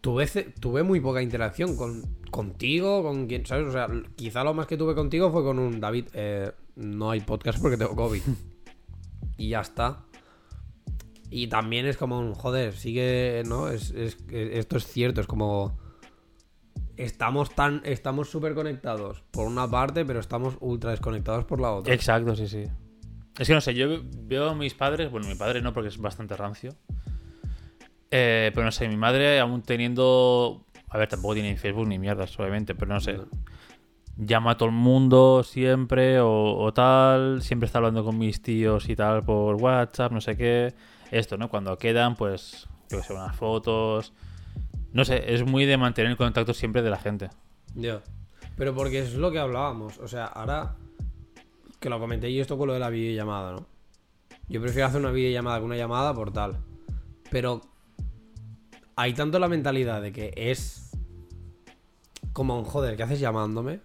tuve, 0.00 0.26
tuve 0.60 0.82
muy 0.82 1.00
poca 1.00 1.22
interacción 1.22 1.76
con, 1.76 2.02
contigo, 2.30 3.02
con 3.02 3.26
quien, 3.26 3.46
¿sabes? 3.46 3.66
O 3.68 3.72
sea, 3.72 3.88
quizá 4.16 4.42
lo 4.44 4.54
más 4.54 4.66
que 4.66 4.76
tuve 4.76 4.94
contigo 4.94 5.30
fue 5.30 5.42
con 5.44 5.58
un 5.58 5.80
David. 5.80 6.06
eh, 6.12 6.50
no 6.76 7.10
hay 7.10 7.20
podcast 7.20 7.60
porque 7.60 7.76
tengo 7.76 7.94
COVID. 7.96 8.22
y 9.36 9.48
ya 9.50 9.60
está. 9.60 10.04
Y 11.30 11.46
también 11.46 11.86
es 11.86 11.96
como 11.96 12.18
un, 12.18 12.34
joder, 12.34 12.74
sigue, 12.76 13.42
¿no? 13.46 13.68
Es, 13.68 13.90
es- 13.90 14.18
es- 14.30 14.56
esto 14.58 14.76
es 14.76 14.86
cierto, 14.86 15.20
es 15.20 15.26
como 15.26 15.78
estamos 16.98 17.54
tan 17.54 17.80
estamos 17.84 18.28
súper 18.30 18.54
conectados 18.54 19.24
por 19.30 19.46
una 19.46 19.68
parte, 19.68 20.04
pero 20.04 20.20
estamos 20.20 20.56
ultra 20.60 20.90
desconectados 20.90 21.44
por 21.46 21.60
la 21.60 21.72
otra. 21.72 21.94
Exacto, 21.94 22.36
sí, 22.36 22.48
sí. 22.48 22.64
Es 23.38 23.48
que 23.48 23.54
no 23.54 23.62
sé, 23.62 23.74
yo 23.74 24.02
veo 24.24 24.50
a 24.50 24.54
mis 24.54 24.74
padres, 24.74 25.10
bueno, 25.10 25.26
mi 25.26 25.34
padre 25.34 25.62
no 25.62 25.72
porque 25.72 25.88
es 25.88 25.96
bastante 25.98 26.36
rancio. 26.36 26.74
Eh, 28.10 28.50
pero 28.54 28.66
no 28.66 28.70
sé, 28.72 28.88
mi 28.88 28.96
madre 28.98 29.40
aún 29.40 29.62
teniendo... 29.62 30.66
A 30.90 30.98
ver, 30.98 31.08
tampoco 31.08 31.32
tiene 31.32 31.50
ni 31.52 31.56
Facebook 31.56 31.88
ni 31.88 31.98
mierdas, 31.98 32.38
obviamente, 32.38 32.74
pero 32.74 32.92
no 32.92 33.00
sé. 33.00 33.18
Llama 34.24 34.52
a 34.52 34.56
todo 34.56 34.68
el 34.68 34.74
mundo 34.74 35.42
siempre 35.42 36.20
o, 36.20 36.72
tal, 36.74 37.42
siempre 37.42 37.66
está 37.66 37.78
hablando 37.78 38.04
con 38.04 38.18
mis 38.18 38.42
tíos 38.42 38.88
y 38.88 38.96
tal 38.96 39.24
por 39.24 39.56
WhatsApp, 39.56 40.12
no 40.12 40.20
sé 40.20 40.36
qué. 40.36 40.74
Esto, 41.10 41.36
¿no? 41.36 41.48
Cuando 41.48 41.76
quedan, 41.76 42.14
pues, 42.14 42.68
yo 42.90 42.98
que 42.98 43.04
sé, 43.04 43.12
unas 43.12 43.36
fotos. 43.36 44.12
No 44.92 45.04
sé, 45.04 45.34
es 45.34 45.44
muy 45.44 45.64
de 45.64 45.76
mantener 45.76 46.10
el 46.10 46.16
contacto 46.16 46.54
siempre 46.54 46.82
de 46.82 46.90
la 46.90 46.98
gente. 46.98 47.30
Ya. 47.74 48.02
Pero 48.56 48.74
porque 48.74 49.00
es 49.00 49.14
lo 49.14 49.30
que 49.32 49.38
hablábamos. 49.38 49.98
O 49.98 50.08
sea, 50.08 50.26
ahora 50.26 50.76
que 51.80 51.90
lo 51.90 51.98
comenté 51.98 52.30
y 52.30 52.40
esto 52.40 52.56
con 52.56 52.68
lo 52.68 52.74
de 52.74 52.80
la 52.80 52.90
videollamada, 52.90 53.52
¿no? 53.52 53.66
Yo 54.48 54.60
prefiero 54.60 54.86
hacer 54.86 55.00
una 55.00 55.10
videollamada 55.10 55.58
que 55.58 55.64
una 55.64 55.76
llamada 55.76 56.14
por 56.14 56.32
tal. 56.32 56.58
Pero 57.30 57.60
hay 58.96 59.14
tanto 59.14 59.38
la 59.38 59.48
mentalidad 59.48 60.02
de 60.02 60.12
que 60.12 60.32
es 60.36 60.90
como 62.32 62.58
un 62.58 62.64
joder, 62.64 62.96
¿qué 62.96 63.02
haces 63.02 63.20
llamándome? 63.20 63.80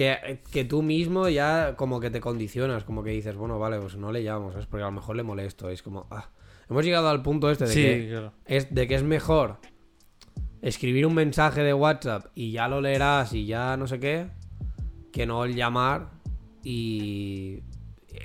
Que, 0.00 0.40
que 0.50 0.64
tú 0.64 0.80
mismo 0.80 1.28
ya 1.28 1.76
como 1.76 2.00
que 2.00 2.08
te 2.08 2.22
condicionas, 2.22 2.84
como 2.84 3.04
que 3.04 3.10
dices, 3.10 3.36
bueno, 3.36 3.58
vale, 3.58 3.78
pues 3.78 3.96
no 3.96 4.10
le 4.10 4.22
llamo, 4.22 4.50
¿sabes? 4.50 4.64
Porque 4.64 4.82
a 4.82 4.86
lo 4.86 4.92
mejor 4.92 5.14
le 5.14 5.22
molesto. 5.22 5.68
Es 5.68 5.82
como, 5.82 6.06
ah. 6.10 6.30
Hemos 6.70 6.86
llegado 6.86 7.10
al 7.10 7.20
punto 7.20 7.50
este 7.50 7.66
de 7.66 7.74
que 7.74 8.08
claro. 8.08 8.32
es 8.46 8.74
de 8.74 8.88
que 8.88 8.94
es 8.94 9.02
mejor 9.02 9.58
escribir 10.62 11.04
un 11.04 11.12
mensaje 11.12 11.62
de 11.62 11.74
WhatsApp 11.74 12.28
y 12.34 12.50
ya 12.50 12.66
lo 12.66 12.80
leerás 12.80 13.34
y 13.34 13.44
ya 13.44 13.76
no 13.76 13.86
sé 13.86 14.00
qué, 14.00 14.28
que 15.12 15.26
no 15.26 15.44
el 15.44 15.54
llamar 15.54 16.12
y 16.64 17.62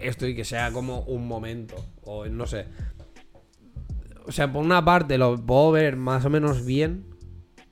esto 0.01 0.28
y 0.28 0.34
que 0.34 0.45
sea 0.45 0.71
como 0.71 1.01
un 1.01 1.28
momento 1.28 1.76
o 2.03 2.26
no 2.28 2.47
sé. 2.47 2.67
O 4.26 4.32
sea, 4.32 4.49
por 4.49 4.63
una 4.63 4.86
parte 4.86 5.17
lo 5.17 5.36
puedo 5.45 5.71
ver 5.71 5.97
más 5.97 6.23
o 6.23 6.30
menos 6.30 6.63
bien 6.65 7.05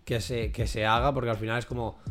que 0.04 0.20
se, 0.20 0.52
que 0.52 0.68
se 0.68 0.86
haga 0.86 1.14
porque 1.14 1.30
al 1.30 1.38
final 1.38 1.58
es 1.58 1.66
como 1.66 2.04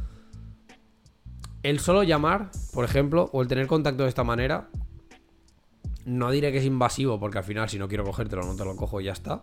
el 1.62 1.78
solo 1.80 2.02
llamar, 2.02 2.50
por 2.72 2.84
ejemplo, 2.84 3.30
o 3.32 3.42
el 3.42 3.48
tener 3.48 3.66
contacto 3.66 4.02
de 4.04 4.08
esta 4.08 4.24
manera, 4.24 4.68
no 6.04 6.30
diré 6.30 6.50
que 6.52 6.58
es 6.58 6.64
invasivo, 6.64 7.20
porque 7.20 7.38
al 7.38 7.44
final 7.44 7.68
si 7.68 7.78
no 7.78 7.88
quiero 7.88 8.04
cogértelo 8.04 8.42
no 8.44 8.56
te 8.56 8.64
lo 8.64 8.74
cojo 8.76 9.00
y 9.00 9.04
ya 9.04 9.12
está. 9.12 9.42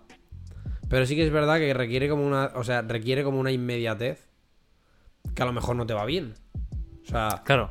Pero 0.89 1.05
sí 1.05 1.15
que 1.15 1.25
es 1.25 1.31
verdad 1.31 1.57
que 1.57 1.73
requiere 1.73 2.09
como 2.09 2.25
una, 2.25 2.51
o 2.55 2.63
sea, 2.63 2.81
requiere 2.81 3.23
como 3.23 3.39
una 3.39 3.51
inmediatez 3.51 4.27
que 5.35 5.43
a 5.43 5.45
lo 5.45 5.53
mejor 5.53 5.75
no 5.75 5.85
te 5.85 5.93
va 5.93 6.05
bien. 6.05 6.33
O 7.03 7.05
sea, 7.07 7.41
Claro. 7.45 7.69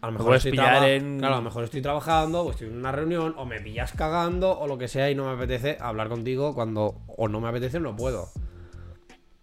a 0.00 0.06
lo 0.06 0.12
mejor 0.12 0.36
estoy 0.36 0.52
en- 0.52 1.18
claro, 1.18 1.34
a 1.34 1.38
lo 1.38 1.42
mejor 1.42 1.64
estoy 1.64 1.82
trabajando 1.82 2.42
o 2.42 2.50
estoy 2.52 2.68
en 2.68 2.76
una 2.76 2.92
reunión 2.92 3.34
o 3.36 3.44
me 3.44 3.60
pillas 3.60 3.92
cagando 3.92 4.58
o 4.58 4.66
lo 4.66 4.78
que 4.78 4.88
sea 4.88 5.10
y 5.10 5.14
no 5.14 5.24
me 5.26 5.32
apetece 5.32 5.76
hablar 5.80 6.08
contigo 6.08 6.54
cuando 6.54 7.02
o 7.08 7.28
no 7.28 7.40
me 7.40 7.48
apetece 7.48 7.76
o 7.76 7.80
no 7.80 7.94
puedo. 7.96 8.28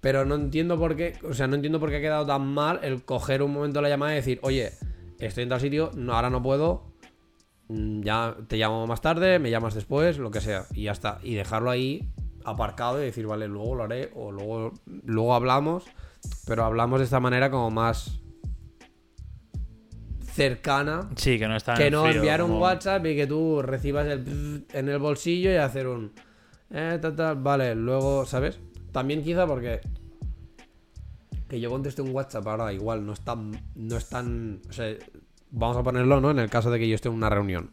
Pero 0.01 0.23
no 0.25 0.35
entiendo 0.35 0.77
por 0.79 0.95
qué, 0.95 1.13
o 1.23 1.33
sea, 1.33 1.47
no 1.47 1.55
entiendo 1.55 1.79
por 1.79 1.89
qué 1.89 1.97
ha 1.97 2.01
quedado 2.01 2.25
tan 2.25 2.47
mal 2.47 2.79
el 2.83 3.03
coger 3.03 3.41
un 3.43 3.51
momento 3.53 3.81
la 3.81 3.89
llamada 3.89 4.13
y 4.13 4.15
decir, 4.15 4.39
oye, 4.43 4.71
estoy 5.19 5.43
en 5.43 5.49
tal 5.49 5.59
sitio, 5.59 5.91
no, 5.95 6.13
ahora 6.13 6.29
no 6.29 6.41
puedo, 6.41 6.93
mm, 7.67 8.01
ya 8.03 8.35
te 8.47 8.55
llamo 8.57 8.87
más 8.87 9.01
tarde, 9.01 9.39
me 9.39 9.49
llamas 9.49 9.73
después, 9.75 10.17
lo 10.17 10.31
que 10.31 10.39
sea, 10.39 10.65
y 10.73 10.83
ya 10.83 10.93
está. 10.93 11.19
Y 11.21 11.33
dejarlo 11.35 11.69
ahí 11.69 12.09
aparcado 12.45 13.01
y 13.01 13.05
decir, 13.05 13.27
vale, 13.27 13.47
luego 13.49 13.75
lo 13.75 13.83
haré, 13.83 14.09
o 14.15 14.31
luego, 14.31 14.73
luego 15.03 15.33
hablamos, 15.35 15.83
pero 16.47 16.63
hablamos 16.63 16.99
de 16.99 17.03
esta 17.05 17.19
manera 17.19 17.51
como 17.51 17.69
más 17.69 18.21
cercana 20.33 21.09
Sí, 21.15 21.37
que 21.37 21.47
no 21.47 21.55
está 21.57 21.73
que 21.73 21.87
en 21.87 21.93
no 21.93 22.03
frío, 22.03 22.15
enviar 22.17 22.41
un 22.41 22.51
como- 22.51 22.61
WhatsApp 22.61 23.05
y 23.05 23.15
que 23.15 23.27
tú 23.27 23.61
recibas 23.61 24.07
el 24.07 24.65
en 24.73 24.87
el 24.89 24.99
bolsillo 24.99 25.51
y 25.51 25.55
hacer 25.55 25.87
un 25.87 26.13
eh, 26.71 26.99
tal, 27.01 27.15
tal, 27.15 27.35
vale, 27.37 27.73
luego, 27.75 28.25
¿sabes? 28.25 28.59
También 28.91 29.23
quizá 29.23 29.45
porque 29.45 29.81
que 31.47 31.59
yo 31.59 31.69
conteste 31.69 32.01
un 32.01 32.13
WhatsApp 32.13 32.47
ahora 32.47 32.71
igual 32.71 33.05
no 33.05 33.13
es 33.13 33.21
tan 33.21 33.51
no 33.75 33.97
es 33.97 34.07
tan, 34.07 34.61
o 34.69 34.73
sea, 34.73 34.95
vamos 35.51 35.77
a 35.77 35.83
ponerlo, 35.83 36.21
¿no? 36.21 36.31
En 36.31 36.39
el 36.39 36.49
caso 36.49 36.71
de 36.71 36.79
que 36.79 36.87
yo 36.87 36.95
esté 36.95 37.09
en 37.09 37.15
una 37.15 37.29
reunión. 37.29 37.71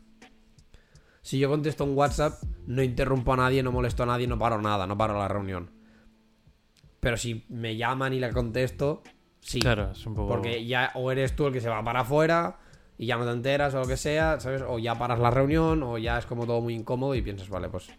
Si 1.22 1.38
yo 1.38 1.48
contesto 1.48 1.84
un 1.84 1.96
WhatsApp, 1.96 2.42
no 2.66 2.82
interrumpo 2.82 3.32
a 3.32 3.36
nadie, 3.36 3.62
no 3.62 3.72
molesto 3.72 4.04
a 4.04 4.06
nadie, 4.06 4.26
no 4.26 4.38
paro 4.38 4.62
nada, 4.62 4.86
no 4.86 4.96
paro 4.96 5.18
la 5.18 5.28
reunión. 5.28 5.70
Pero 7.00 7.16
si 7.16 7.44
me 7.48 7.76
llaman 7.76 8.12
y 8.12 8.20
la 8.20 8.32
contesto, 8.32 9.02
sí. 9.40 9.60
Claro, 9.60 9.90
es 9.90 10.06
un 10.06 10.14
poco... 10.14 10.28
Porque 10.28 10.64
ya 10.66 10.92
o 10.94 11.10
eres 11.10 11.34
tú 11.34 11.48
el 11.48 11.52
que 11.52 11.60
se 11.60 11.68
va 11.68 11.82
para 11.84 12.00
afuera 12.00 12.58
y 12.96 13.06
ya 13.06 13.16
no 13.16 13.24
te 13.24 13.32
enteras 13.32 13.74
o 13.74 13.80
lo 13.80 13.86
que 13.86 13.96
sea, 13.96 14.38
¿sabes? 14.40 14.62
O 14.66 14.78
ya 14.78 14.94
paras 14.94 15.18
la 15.18 15.30
reunión 15.30 15.82
o 15.82 15.98
ya 15.98 16.16
es 16.16 16.26
como 16.26 16.46
todo 16.46 16.60
muy 16.60 16.74
incómodo 16.74 17.14
y 17.14 17.22
piensas, 17.22 17.48
vale, 17.48 17.68
pues 17.68 17.90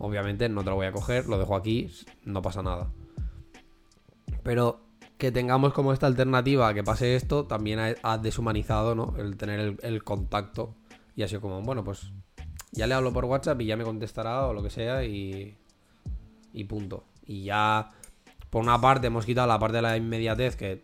obviamente 0.00 0.48
no 0.48 0.64
te 0.64 0.70
lo 0.70 0.76
voy 0.76 0.86
a 0.86 0.92
coger, 0.92 1.26
lo 1.26 1.38
dejo 1.38 1.54
aquí, 1.54 1.90
no 2.24 2.42
pasa 2.42 2.62
nada. 2.62 2.90
Pero 4.42 4.80
que 5.18 5.30
tengamos 5.30 5.72
como 5.72 5.92
esta 5.92 6.06
alternativa 6.06 6.68
a 6.68 6.74
que 6.74 6.82
pase 6.82 7.14
esto, 7.14 7.46
también 7.46 7.78
ha, 8.02 8.18
deshumanizado, 8.18 8.94
¿no? 8.94 9.14
El 9.18 9.36
tener 9.36 9.60
el, 9.60 9.78
el 9.82 10.02
contacto 10.02 10.74
y 11.14 11.22
ha 11.22 11.28
sido 11.28 11.40
como, 11.40 11.62
bueno, 11.62 11.84
pues 11.84 12.12
ya 12.72 12.86
le 12.86 12.94
hablo 12.94 13.12
por 13.12 13.26
WhatsApp 13.26 13.60
y 13.60 13.66
ya 13.66 13.76
me 13.76 13.84
contestará 13.84 14.46
o 14.46 14.52
lo 14.52 14.62
que 14.62 14.70
sea 14.70 15.04
y, 15.04 15.56
y 16.52 16.64
punto. 16.64 17.04
Y 17.26 17.44
ya, 17.44 17.90
por 18.48 18.62
una 18.62 18.80
parte, 18.80 19.08
hemos 19.08 19.26
quitado 19.26 19.46
la 19.46 19.58
parte 19.58 19.76
de 19.76 19.82
la 19.82 19.96
inmediatez 19.96 20.56
que 20.56 20.82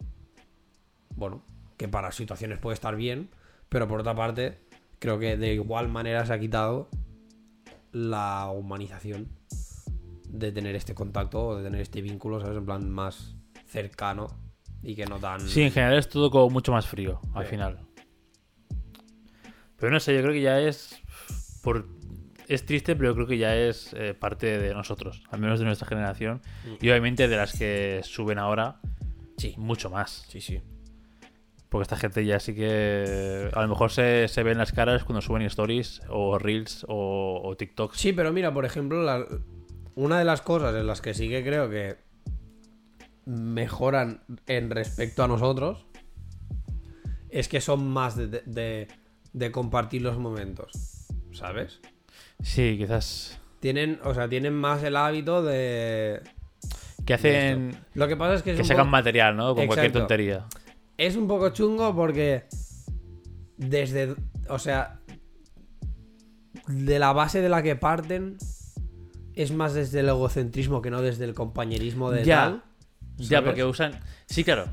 bueno, 1.17 1.43
que 1.77 1.89
para 1.89 2.13
situaciones 2.13 2.59
puede 2.59 2.75
estar 2.75 2.95
bien, 2.95 3.31
pero 3.69 3.89
por 3.89 4.01
otra 4.01 4.15
parte, 4.15 4.59
creo 4.99 5.19
que 5.19 5.37
de 5.37 5.55
igual 5.55 5.89
manera 5.89 6.25
se 6.25 6.33
ha 6.33 6.39
quitado 6.39 6.89
la 7.99 8.51
humanización 8.51 9.29
de 10.29 10.53
tener 10.53 10.75
este 10.77 10.95
contacto 10.95 11.47
o 11.47 11.57
de 11.57 11.65
tener 11.65 11.81
este 11.81 12.03
vínculo, 12.03 12.41
¿sabes? 12.43 12.59
En 12.59 12.67
plan 12.67 12.91
más 12.91 13.35
cercano 13.67 14.27
y 14.83 14.95
que 14.95 15.07
no 15.07 15.19
tan... 15.19 15.41
Sí, 15.41 15.63
en 15.63 15.73
general 15.73 15.97
es 15.99 16.07
todo 16.09 16.31
como 16.31 16.51
mucho 16.51 16.73
más 16.73 16.87
frío 16.87 17.21
al 17.33 17.45
Sí. 17.45 17.51
final. 17.53 17.81
Pero 19.79 19.93
no 19.93 19.99
sé, 20.01 20.15
yo 20.15 20.21
creo 20.23 20.33
que 20.35 20.43
ya 20.43 20.61
es. 20.61 21.01
Por... 21.63 21.89
Es 22.49 22.65
triste, 22.67 22.95
pero 22.97 23.11
yo 23.11 23.15
creo 23.15 23.27
que 23.27 23.39
ya 23.39 23.57
es 23.57 23.93
eh, 23.95 24.15
parte 24.15 24.59
de 24.59 24.73
nosotros, 24.75 25.23
al 25.31 25.41
menos 25.41 25.59
de 25.59 25.65
nuestra 25.65 25.89
generación. 25.89 26.43
Y 26.81 26.91
obviamente 26.91 27.27
de 27.29 27.37
las 27.37 27.59
que 27.59 28.01
suben 28.05 28.39
ahora, 28.39 28.81
Sí, 29.39 29.55
mucho 29.57 29.91
más. 29.91 30.25
sí, 30.29 30.41
sí. 30.41 30.61
Porque 31.69 31.83
esta 31.83 31.97
gente 31.97 32.25
ya 32.25 32.39
sí 32.41 32.55
que. 32.55 33.51
A 33.53 33.63
lo 33.63 33.69
mejor 33.69 33.91
se, 33.91 34.29
se 34.29 34.43
ven 34.43 34.57
las 34.59 34.73
caras 34.73 35.05
cuando 35.05 35.21
suben 35.21 35.43
stories, 35.43 36.01
o 36.09 36.39
reels, 36.39 36.85
o, 36.89 37.41
o 37.45 37.57
TikToks. 37.57 37.99
Sí, 37.99 38.13
pero 38.13 38.33
mira, 38.33 38.53
por 38.55 38.65
ejemplo, 38.65 39.03
la- 39.03 39.27
una 39.97 40.19
de 40.19 40.25
las 40.25 40.43
cosas 40.43 40.75
en 40.77 40.87
las 40.87 41.01
que 41.01 41.15
sí 41.15 41.29
que 41.29 41.43
creo 41.43 41.69
que 41.71 41.97
mejoran 43.25 44.23
en 44.47 44.71
respecto 44.71 45.25
a 45.25 45.29
nosotros 45.29 45.87
es 47.31 47.49
que 47.49 47.61
son 47.61 47.89
más 47.89 48.17
de, 48.17 48.29
de- 48.29 48.89
de 49.33 49.51
compartir 49.51 50.03
los 50.03 50.17
momentos, 50.19 51.07
¿sabes? 51.33 51.81
Sí, 52.43 52.77
quizás. 52.79 53.41
Tienen, 53.61 53.99
o 54.05 54.15
sea, 54.15 54.29
tienen 54.29 54.55
más 54.55 54.83
el 54.85 54.97
hábito 54.97 55.43
de... 55.43 56.21
Que 57.05 57.15
hacen. 57.15 57.77
Lo 57.95 58.09
que 58.09 58.17
pasa 58.17 58.35
es 58.35 58.43
que 58.43 58.51
es 58.51 58.57
Que 58.57 58.63
un 58.63 58.69
sacan 58.69 58.85
poco- 58.87 58.93
material, 58.93 59.37
¿no? 59.37 59.55
Con 59.55 59.67
cualquier 59.67 59.93
tontería. 59.93 60.47
Es 60.99 61.17
un 61.17 61.27
poco 61.29 61.51
chungo 61.51 61.95
porque 61.95 62.45
desde, 63.57 64.15
o 64.49 64.59
sea, 64.59 65.01
de 66.69 66.99
la 66.99 67.13
base 67.13 67.41
de 67.41 67.49
la 67.49 67.63
que 67.63 67.77
parten 67.77 68.37
es 69.35 69.53
más 69.53 69.75
desde 69.75 70.01
el 70.01 70.09
egocentrismo 70.09 70.81
que 70.83 70.91
no 70.91 71.03
desde 71.03 71.25
el 71.25 71.35
compañerismo 71.35 72.11
de 72.11 72.25
Ya. 72.25 72.37
tal. 72.45 72.63
Ya, 73.19 73.43
porque 73.43 73.65
usan. 73.65 73.93
Sí, 74.27 74.45
claro. 74.45 74.67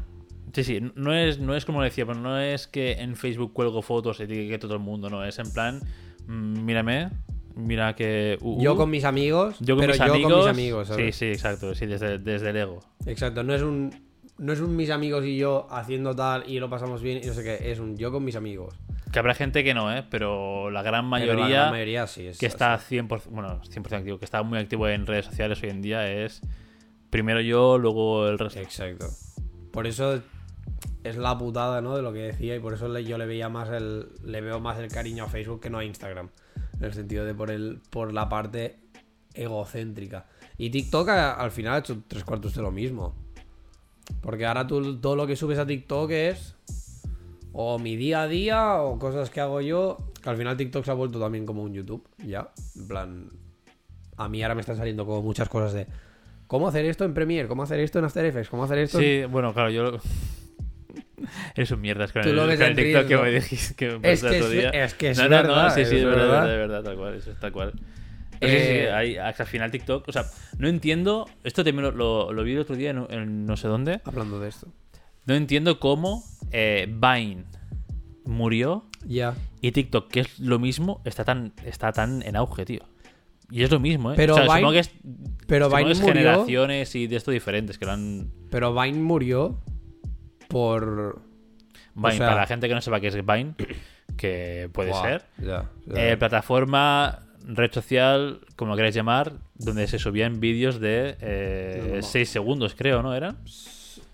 Sí, 0.54 0.64
sí. 0.64 0.82
No 0.96 1.14
es, 1.14 1.40
no 1.40 1.56
es 1.56 1.66
como 1.66 1.82
decía, 1.82 2.06
pero 2.06 2.20
no 2.20 2.40
es 2.40 2.68
que 2.68 2.94
en 2.94 3.16
Facebook 3.16 3.54
cuelgo 3.54 3.82
fotos 3.82 4.20
y 4.20 4.54
a 4.54 4.60
todo 4.60 4.74
el 4.74 4.80
mundo, 4.80 5.10
no. 5.10 5.24
Es 5.24 5.40
en 5.40 5.52
plan, 5.52 5.80
mm, 6.28 6.64
mírame, 6.66 7.10
mira 7.56 7.96
que. 7.96 8.38
uh, 8.42 8.62
Yo 8.62 8.74
uh, 8.74 8.78
con 8.78 8.90
mis 8.90 9.06
amigos, 9.06 9.56
yo 9.62 9.76
con 9.76 9.82
pero 9.86 9.94
mis 9.94 9.98
yo 10.06 10.14
amigos. 10.14 10.32
con 10.32 10.40
mis 10.42 10.48
amigos, 10.50 10.90
sí, 10.96 11.12
sí, 11.14 11.26
exacto. 11.28 11.74
Sí, 11.74 11.86
desde, 11.86 12.20
desde 12.20 12.50
el 12.50 12.58
ego. 12.58 12.80
Exacto, 13.06 13.44
no 13.44 13.54
es 13.54 13.62
un 13.62 13.92
no 14.38 14.54
es 14.54 14.60
un 14.60 14.76
mis 14.76 14.90
amigos 14.90 15.26
y 15.26 15.38
yo 15.38 15.68
haciendo 15.70 16.16
tal 16.16 16.50
y 16.50 16.60
lo 16.60 16.70
pasamos 16.70 17.02
bien 17.02 17.22
y 17.24 17.28
no 17.28 17.34
sé 17.34 17.44
qué, 17.44 17.72
es 17.72 17.80
un 17.80 17.98
yo 17.98 18.12
con 18.12 18.24
mis 18.24 18.36
amigos. 18.36 18.76
Que 19.12 19.20
habrá 19.20 19.36
gente 19.36 19.64
que 19.64 19.74
no, 19.74 19.96
¿eh? 19.96 20.04
Pero 20.10 20.72
la 20.72 20.82
gran 20.82 21.06
mayoría. 21.06 21.48
la 21.48 21.50
gran 21.50 21.72
mayoría 21.72 22.08
sí 22.08 22.28
es 22.28 22.40
que 22.40 22.48
así. 22.48 22.54
está 22.54 22.80
100%, 22.80 23.26
bueno, 23.30 23.62
100% 23.62 23.94
activo, 23.94 24.18
que 24.18 24.26
está 24.26 24.42
muy 24.42 24.58
activo 24.58 24.88
en 24.88 25.06
redes 25.06 25.26
sociales 25.26 25.62
hoy 25.62 25.70
en 25.70 25.82
día 25.82 26.12
es 26.12 26.42
primero 27.10 27.42
yo, 27.42 27.78
luego 27.78 28.28
el 28.28 28.40
resto. 28.40 28.60
Exacto. 28.60 29.08
Por 29.72 29.86
eso 29.86 30.20
es 31.04 31.16
la 31.16 31.38
putada, 31.38 31.80
¿no? 31.82 31.96
De 31.96 32.02
lo 32.02 32.12
que 32.12 32.20
decía 32.20 32.56
y 32.56 32.60
por 32.60 32.74
eso 32.74 32.98
yo 33.00 33.18
le 33.20 33.28
veía 33.28 33.50
más 33.50 33.70
el 33.70 34.08
le 34.24 34.42
veo 34.42 34.60
más 34.60 34.80
el 34.80 34.88
cariño 34.88 35.26
a 35.26 35.28
Facebook 35.28 35.62
que 35.62 35.70
no 35.70 35.78
a 35.78 35.86
Instagram, 35.86 36.30
en 36.80 36.84
el 36.84 36.94
sentido 36.94 37.24
de 37.24 37.36
por 37.36 37.52
el 37.52 37.82
por 37.92 38.14
la 38.14 38.30
parte 38.30 38.80
egocéntrica. 39.36 40.26
Y 40.58 40.72
TikTok 40.72 41.10
al 41.10 41.52
final 41.52 41.74
ha 41.74 41.78
hecho 41.80 42.02
tres 42.08 42.24
cuartos 42.24 42.56
de 42.56 42.62
lo 42.64 42.72
mismo. 42.72 43.16
Porque 44.22 44.46
ahora 44.46 44.66
tú 44.68 44.98
todo 45.00 45.16
lo 45.16 45.28
que 45.28 45.36
subes 45.36 45.60
a 45.60 45.66
TikTok 45.66 46.12
es 46.12 46.56
o 47.52 47.78
mi 47.80 47.96
día 47.96 48.24
a 48.24 48.28
día 48.28 48.76
o 48.82 48.98
cosas 49.00 49.30
que 49.30 49.40
hago 49.42 49.62
yo, 49.62 49.98
que 50.22 50.30
al 50.30 50.38
final 50.38 50.58
TikTok 50.58 50.84
se 50.86 50.92
ha 50.92 50.96
vuelto 50.96 51.20
también 51.20 51.46
como 51.46 51.62
un 51.64 51.74
YouTube, 51.74 52.08
ya, 52.26 52.50
en 52.76 52.88
plan 52.88 53.30
a 54.18 54.30
mí 54.30 54.42
ahora 54.44 54.56
me 54.56 54.62
están 54.62 54.78
saliendo 54.78 55.06
como 55.06 55.22
muchas 55.22 55.50
cosas 55.50 55.74
de 55.74 55.88
cómo 56.48 56.68
hacer 56.68 56.86
esto 56.86 57.04
en 57.06 57.14
Premiere, 57.14 57.48
cómo 57.48 57.64
hacer 57.64 57.80
esto 57.80 58.00
en 58.00 58.06
After 58.06 58.26
Effects, 58.26 58.50
cómo 58.50 58.64
hacer 58.64 58.78
esto 58.80 59.00
en- 59.00 59.04
Sí, 59.04 59.32
bueno, 59.32 59.54
claro, 59.54 59.70
yo. 59.70 59.98
Eres 61.56 61.72
un 61.72 61.82
mierdas 61.82 62.12
con 62.12 62.22
el, 62.28 62.38
el 62.38 63.08
que 63.08 63.18
me 63.18 63.32
dijiste 63.32 63.76
que 63.76 63.98
me 63.98 64.12
Es 64.14 64.22
que 64.24 64.38
es- 64.40 64.52
día. 64.52 64.70
es 64.70 64.94
que 64.94 65.10
es 65.12 65.18
no, 65.18 65.30
no, 65.30 65.44
no, 65.44 65.70
sí, 65.70 65.86
sí, 65.86 65.96
es 65.96 66.02
es 66.02 66.06
verdad, 66.06 66.28
verdad. 66.28 66.52
es 66.52 66.58
verdad, 66.58 66.84
tal 66.84 66.98
cual, 66.98 67.14
eso 67.16 67.32
es 67.32 67.40
tal 67.40 67.52
cual. 67.52 67.74
Pero 68.46 68.60
sí, 68.60 68.66
sí, 68.66 68.72
Eh, 68.74 68.92
hay, 68.92 69.18
hasta 69.18 69.44
al 69.44 69.50
final 69.50 69.72
TikTok, 69.72 70.08
o 70.08 70.12
sea, 70.12 70.26
no 70.58 70.68
entiendo, 70.68 71.26
esto 71.44 71.64
también 71.64 71.84
lo, 71.86 71.92
lo- 71.92 72.34
lo 72.34 72.44
vi 72.44 72.54
el 72.54 72.60
otro 72.60 72.76
día 72.76 72.92
en, 72.92 73.06
en 73.10 73.46
no 73.46 73.58
sé 73.58 73.68
dónde, 73.68 74.02
Hablando 74.06 74.40
de 74.40 74.50
esto. 74.50 74.68
no 75.26 75.34
entiendo 75.36 75.80
cómo 75.80 76.24
eh, 76.52 76.86
Vine 76.88 77.46
murió 78.26 78.86
Ya. 79.06 79.36
y 79.62 79.72
TikTok, 79.72 80.10
que 80.10 80.22
es 80.22 80.40
lo 80.40 80.60
mismo, 80.60 81.02
está 81.06 81.24
tan, 81.26 81.54
está 81.66 81.92
tan 81.92 82.22
en 82.22 82.36
auge, 82.36 82.66
tío. 82.66 82.82
Y 83.52 83.62
es 83.64 83.70
lo 83.72 83.80
mismo, 83.80 84.12
¿eh? 84.12 84.16
Pero 84.16 84.34
o 84.34 84.38
sea, 84.38 84.46
Vine- 84.46 84.56
supongo 84.56 84.72
que 84.72 84.80
es, 84.80 84.92
pero 85.48 85.66
supongo 85.66 85.78
Vine 85.78 85.86
que 85.88 85.92
es 85.92 86.02
murió- 86.02 86.14
generaciones 86.14 86.96
y 86.96 87.08
de 87.08 87.16
esto 87.18 87.32
diferentes 87.32 87.78
que 87.78 87.86
lo 87.86 87.92
han... 87.92 88.32
Pero 88.50 88.74
Vine 88.74 88.98
murió 89.00 89.60
por. 90.48 91.22
Vine, 91.96 92.12
sea- 92.18 92.28
para 92.30 92.42
la 92.42 92.48
gente 92.48 92.68
que 92.68 92.74
no 92.74 92.82
sepa 92.82 93.00
qué 93.00 93.08
es 93.08 93.16
Vine, 93.16 93.54
que 94.18 94.70
puede 94.74 94.90
Buah, 94.92 95.04
ser. 95.04 95.26
Ya. 95.40 95.70
ya. 95.86 96.12
Eh, 96.12 96.18
plataforma, 96.18 97.20
red 97.46 97.72
social, 97.72 98.42
como 98.56 98.72
lo 98.72 98.76
queráis 98.76 98.96
llamar, 98.96 99.34
donde 99.56 99.88
se 99.88 100.00
subían 100.00 100.40
vídeos 100.40 100.80
de 100.80 101.18
No, 101.78 101.88
no, 101.88 101.96
no. 101.98 102.02
6 102.02 102.30
segundos, 102.30 102.76
creo, 102.76 103.02
¿no? 103.02 103.14
¿Eran? 103.14 103.38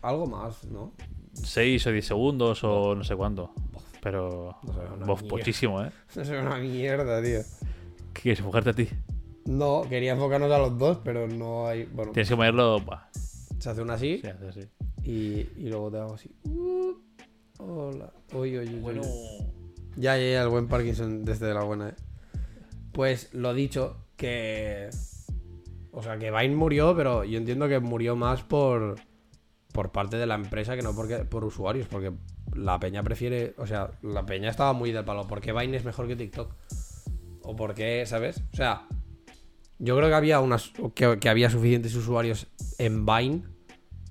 Algo 0.02 0.26
más, 0.28 0.64
¿no? 0.66 0.94
6 1.34 1.88
o 1.88 1.92
10 1.92 2.06
segundos 2.06 2.64
o 2.64 2.96
no 2.96 3.04
sé 3.04 3.16
cuánto. 3.16 3.54
Pero... 4.02 4.58
No 5.00 5.06
bof, 5.06 5.24
muchísimo, 5.24 5.84
¿eh? 5.84 5.92
Eso 6.10 6.22
es 6.22 6.30
una 6.30 6.58
mierda, 6.58 7.22
tío. 7.22 7.40
¿Qué 8.14 8.22
quieres 8.22 8.40
enfocarte 8.40 8.70
a 8.70 8.74
ti? 8.74 8.88
No, 9.46 9.84
quería 9.90 10.14
enfocarnos 10.14 10.52
a 10.52 10.58
los 10.60 10.78
dos, 10.78 11.00
pero 11.04 11.28
no 11.28 11.68
hay. 11.68 11.86
Bueno, 11.86 12.12
Tienes 12.12 12.30
que 12.30 12.36
ponerlo... 12.36 12.84
se 13.60 13.70
hace 13.70 13.82
una 13.82 13.94
así 13.96 14.20
sí, 14.22 14.28
hace 14.28 14.48
así. 14.50 14.62
y, 15.04 15.50
y 15.58 15.70
luego 15.70 15.92
te 15.92 15.98
hago 15.98 16.14
así. 16.14 16.30
Uh, 16.44 16.94
hola. 17.58 18.12
Uy, 18.34 18.58
uy, 18.58 18.68
uy. 18.70 18.80
Bueno... 18.80 19.02
Ya, 19.96 20.18
ya, 20.18 20.32
ya, 20.32 20.44
el 20.44 20.50
buen 20.50 20.68
Parkinson 20.68 21.26
desde 21.26 21.54
la 21.54 21.64
buena, 21.64 21.90
eh. 21.90 21.96
Pues 22.92 23.34
lo 23.34 23.54
dicho, 23.54 23.98
que. 24.20 24.90
O 25.92 26.04
sea, 26.04 26.20
que 26.20 26.30
Vine 26.30 26.56
murió, 26.56 26.96
pero 26.96 27.24
yo 27.24 27.38
entiendo 27.40 27.68
que 27.68 27.80
murió 27.80 28.16
más 28.16 28.44
por. 28.44 28.96
Por 29.74 29.92
parte 29.92 30.18
de 30.18 30.26
la 30.26 30.36
empresa 30.36 30.76
que 30.76 30.82
no 30.82 30.96
porque, 30.96 31.18
por 31.18 31.46
usuarios, 31.46 31.88
porque 31.88 32.12
la 32.56 32.80
peña 32.80 33.04
prefiere. 33.04 33.54
O 33.58 33.66
sea, 33.66 33.92
la 34.02 34.26
peña 34.26 34.50
estaba 34.50 34.74
muy 34.74 34.92
del 34.92 35.06
palo. 35.06 35.28
¿Por 35.28 35.42
qué 35.42 35.54
Vine 35.54 35.78
es 35.78 35.86
mejor 35.86 36.08
que 36.08 36.16
TikTok? 36.16 36.54
O 37.44 37.56
por 37.56 37.74
qué, 37.74 38.04
¿sabes? 38.06 38.44
O 38.52 38.56
sea, 38.56 38.88
yo 39.78 39.96
creo 39.96 40.10
que 40.10 40.16
había 40.16 40.40
unas. 40.40 40.72
Que, 40.94 41.18
que 41.20 41.30
había 41.30 41.50
suficientes 41.50 41.96
usuarios 41.96 42.48
en 42.78 43.06
Vine 43.06 43.44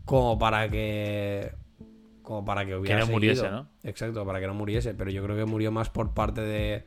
como 0.05 0.39
para 0.39 0.71
que. 0.71 1.53
Como 2.23 2.45
para 2.45 2.65
que 2.65 2.77
hubiera. 2.77 3.01
no 3.01 3.09
muriese. 3.09 3.51
¿no? 3.51 3.69
Exacto, 3.83 4.25
para 4.25 4.41
que 4.41 4.47
no 4.47 4.55
muriese. 4.55 4.95
Pero 4.95 5.11
yo 5.11 5.23
creo 5.23 5.37
que 5.37 5.45
murió 5.45 5.71
más 5.71 5.91
por 5.91 6.15
parte 6.15 6.41
de 6.41 6.87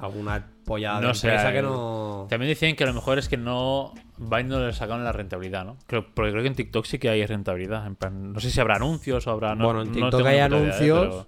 alguna 0.00 0.46
polla 0.64 1.00
de 1.00 1.06
No 1.06 1.14
sé, 1.14 1.28
empresa 1.28 1.52
que 1.52 1.58
eh, 1.58 1.62
no. 1.62 2.26
También 2.28 2.48
decían 2.50 2.76
que 2.76 2.84
a 2.84 2.86
lo 2.86 2.94
mejor 2.94 3.18
es 3.18 3.28
que 3.28 3.36
no 3.36 3.92
Vine 4.18 4.44
no 4.44 4.66
le 4.66 4.72
sacaron 4.72 5.04
la 5.04 5.12
rentabilidad, 5.12 5.64
¿no? 5.64 5.76
Creo, 5.86 6.06
porque 6.14 6.30
creo 6.32 6.42
que 6.42 6.48
en 6.48 6.54
TikTok 6.54 6.84
sí 6.84 6.98
que 6.98 7.08
hay 7.08 7.24
rentabilidad. 7.26 7.86
En 7.86 7.94
plan, 7.96 8.32
no 8.32 8.40
sé 8.40 8.50
si 8.50 8.60
habrá 8.60 8.76
anuncios 8.76 9.26
o 9.26 9.30
habrá. 9.30 9.54
no- 9.54 9.64
Bueno, 9.64 9.82
en 9.82 9.88
no 9.88 9.94
TikTok 9.94 10.12
tengo 10.16 10.28
hay 10.28 10.36
¿eh? 10.36 10.42
anuncios, 10.42 11.26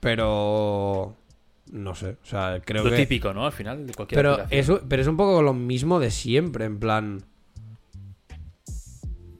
pero 0.00 1.14
Pero. 1.14 1.16
No 1.72 1.94
sé. 1.94 2.16
O 2.22 2.26
sea, 2.26 2.60
creo 2.64 2.84
lo 2.84 2.90
que. 2.90 2.96
típico, 2.96 3.32
¿no? 3.32 3.46
Al 3.46 3.52
final 3.52 3.86
de 3.86 3.94
cualquier 3.94 4.18
Pero 4.18 4.32
aplicación. 4.34 4.76
es, 4.78 4.82
pero 4.88 5.02
es 5.02 5.08
un 5.08 5.16
poco 5.16 5.40
lo 5.42 5.54
mismo 5.54 6.00
de 6.00 6.10
siempre, 6.10 6.64
en 6.66 6.78
plan. 6.78 7.22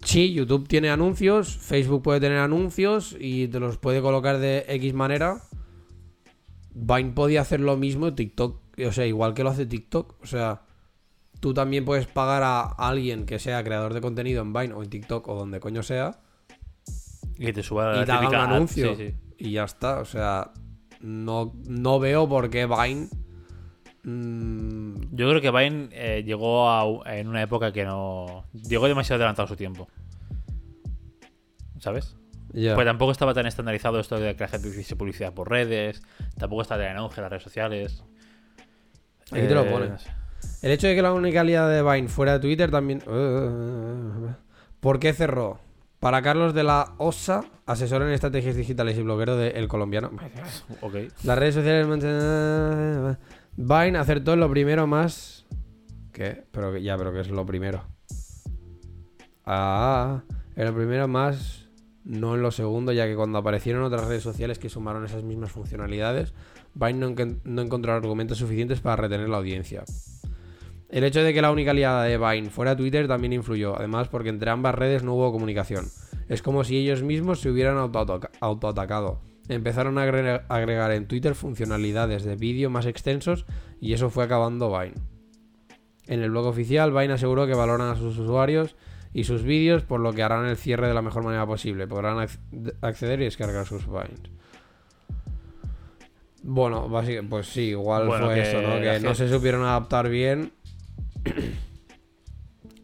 Sí, 0.02 0.32
YouTube 0.32 0.66
tiene 0.66 0.90
anuncios, 0.90 1.56
Facebook 1.56 2.02
puede 2.02 2.20
tener 2.20 2.38
anuncios 2.38 3.16
y 3.18 3.48
te 3.48 3.60
los 3.60 3.78
puede 3.78 4.00
colocar 4.02 4.38
de 4.38 4.64
X 4.68 4.94
manera. 4.94 5.42
Vine 6.74 7.12
podía 7.12 7.42
hacer 7.42 7.60
lo 7.60 7.76
mismo, 7.76 8.12
TikTok, 8.14 8.60
o 8.86 8.92
sea, 8.92 9.06
igual 9.06 9.34
que 9.34 9.44
lo 9.44 9.50
hace 9.50 9.66
TikTok. 9.66 10.16
O 10.22 10.26
sea, 10.26 10.62
tú 11.40 11.54
también 11.54 11.84
puedes 11.84 12.06
pagar 12.06 12.42
a 12.44 12.62
alguien 12.62 13.26
que 13.26 13.38
sea 13.38 13.62
creador 13.64 13.94
de 13.94 14.00
contenido 14.00 14.42
en 14.42 14.52
Vine 14.52 14.74
o 14.74 14.82
en 14.82 14.90
TikTok 14.90 15.26
o 15.28 15.34
donde 15.34 15.60
coño 15.60 15.82
sea 15.82 16.20
Y 17.38 17.46
que 17.46 17.52
te 17.52 17.62
suba 17.62 17.92
la 17.92 18.02
y 18.02 18.04
te 18.04 18.12
haga 18.12 18.28
un 18.28 18.34
anuncio. 18.36 18.94
sí, 18.96 18.96
sí. 18.96 19.14
Y 19.38 19.52
ya 19.52 19.64
está, 19.64 20.00
o 20.00 20.04
sea, 20.04 20.52
no, 21.00 21.52
no 21.66 21.98
veo 21.98 22.28
por 22.28 22.50
qué 22.50 22.66
Vine. 22.66 23.08
mm, 24.04 25.14
Yo 25.16 25.28
creo 25.30 25.40
que 25.40 25.50
Vine 25.50 25.88
eh, 25.92 26.22
llegó 26.24 26.68
a 26.70 26.84
en 27.18 27.28
una 27.28 27.42
época 27.42 27.72
que 27.72 27.84
no. 27.84 28.44
Llegó 28.52 28.86
demasiado 28.88 29.16
adelantado 29.18 29.46
a 29.46 29.48
su 29.48 29.56
tiempo. 29.56 29.88
¿Sabes? 31.78 32.16
ya. 32.52 32.74
Pues 32.74 32.86
tampoco 32.86 33.12
estaba 33.12 33.34
tan 33.34 33.46
estandarizado 33.46 33.98
esto 33.98 34.18
de 34.20 34.36
que 34.36 34.44
la 34.44 34.48
gente 34.48 34.68
hiciese 34.68 34.94
publicidad 34.96 35.32
por 35.34 35.50
redes. 35.50 36.02
Tampoco 36.38 36.62
estaba 36.62 36.82
tan 36.82 36.92
en 36.92 36.96
auge 36.98 37.20
las 37.20 37.30
redes 37.30 37.42
sociales. 37.42 38.04
Aquí 39.32 39.46
te 39.46 39.54
lo 39.54 39.62
Eh, 39.62 39.70
pone. 39.70 39.88
no 39.88 39.98
sé. 39.98 40.10
El 40.62 40.72
hecho 40.72 40.86
de 40.86 40.94
que 40.94 41.02
la 41.02 41.12
única 41.12 41.40
aliada 41.40 41.68
de 41.68 41.82
Vine 41.82 42.08
fuera 42.08 42.34
de 42.34 42.38
Twitter 42.40 42.70
también. 42.70 43.00
¿Por 44.80 44.98
qué 44.98 45.12
cerró? 45.12 45.58
Para 46.00 46.20
Carlos 46.22 46.52
de 46.54 46.64
la 46.64 46.94
OSA, 46.98 47.44
asesor 47.66 48.02
en 48.02 48.10
estrategias 48.10 48.56
digitales 48.56 48.98
y 48.98 49.02
bloguero 49.02 49.36
de 49.36 49.50
El 49.50 49.68
Colombiano. 49.68 50.10
Ok. 50.80 50.94
Las 51.24 51.38
redes 51.38 51.54
sociales. 51.54 51.86
Vine 53.56 53.98
acertó 53.98 54.32
en 54.32 54.40
lo 54.40 54.50
primero 54.50 54.86
más. 54.86 55.46
¿Qué? 56.12 56.44
Pero 56.50 56.72
que- 56.72 56.82
ya, 56.82 56.96
pero 56.98 57.12
que 57.12 57.20
es 57.20 57.30
lo 57.30 57.46
primero. 57.46 57.84
Ah, 59.44 60.22
en 60.56 60.64
lo 60.66 60.74
primero 60.74 61.08
más. 61.08 61.68
No 62.04 62.34
en 62.34 62.42
lo 62.42 62.50
segundo, 62.50 62.90
ya 62.92 63.06
que 63.06 63.14
cuando 63.14 63.38
aparecieron 63.38 63.84
otras 63.84 64.06
redes 64.08 64.24
sociales 64.24 64.58
que 64.58 64.68
sumaron 64.68 65.04
esas 65.04 65.22
mismas 65.22 65.52
funcionalidades, 65.52 66.34
Vine 66.74 67.14
no, 67.44 67.62
encontró 67.62 67.92
argumentos 67.92 68.38
suficientes 68.38 68.80
para 68.80 68.96
retener 68.96 69.28
la 69.28 69.36
audiencia. 69.38 69.84
El 70.88 71.04
hecho 71.04 71.22
de 71.22 71.32
que 71.32 71.42
la 71.42 71.50
única 71.50 71.70
aliada 71.70 72.04
de 72.04 72.18
Vine 72.18 72.50
fuera 72.50 72.76
Twitter 72.76 73.08
también 73.08 73.32
influyó, 73.32 73.76
además 73.76 74.08
porque 74.08 74.28
entre 74.28 74.50
ambas 74.50 74.74
redes 74.74 75.02
no 75.02 75.14
hubo 75.14 75.32
comunicación. 75.32 75.86
Es 76.28 76.42
como 76.42 76.64
si 76.64 76.76
ellos 76.76 77.02
mismos 77.02 77.40
se 77.40 77.50
hubieran 77.50 77.76
autoataca- 77.78 78.30
autoatacado. 78.40 79.20
Empezaron 79.48 79.98
a 79.98 80.02
agregar, 80.02 80.92
en 80.92 81.06
Twitter 81.08 81.34
funcionalidades 81.34 82.24
de 82.24 82.36
vídeo 82.36 82.70
más 82.70 82.86
extensos 82.86 83.44
y 83.80 83.92
eso 83.92 84.08
fue 84.10 84.24
acabando 84.24 84.70
Vine. 84.70 84.94
En 86.06 86.22
el 86.22 86.30
blog 86.30 86.46
oficial, 86.46 86.92
Vine 86.92 87.14
aseguró 87.14 87.46
que 87.46 87.54
valoran 87.54 87.88
a 87.88 87.96
sus 87.96 88.18
usuarios 88.18 88.76
y 89.14 89.24
sus 89.24 89.42
vídeos, 89.42 89.82
por 89.82 90.00
lo 90.00 90.12
que 90.12 90.22
harán 90.22 90.46
el 90.46 90.56
cierre 90.56 90.88
de 90.88 90.94
la 90.94 91.02
mejor 91.02 91.24
manera 91.24 91.46
posible. 91.46 91.86
Podrán 91.86 92.16
ac- 92.18 92.74
acceder 92.82 93.20
y 93.20 93.24
descargar 93.24 93.66
sus 93.66 93.86
Vines. 93.86 94.20
Bueno, 96.42 96.88
básicamente, 96.88 97.30
pues 97.30 97.46
sí, 97.46 97.68
igual 97.68 98.06
Bueno, 98.06 98.26
fue 98.26 98.34
que 98.34 98.42
eso, 98.42 98.62
¿no? 98.62 98.80
Que 98.80 99.00
no 99.00 99.14
se 99.14 99.28
supieron 99.28 99.62
adaptar 99.62 100.08
bien. 100.08 100.52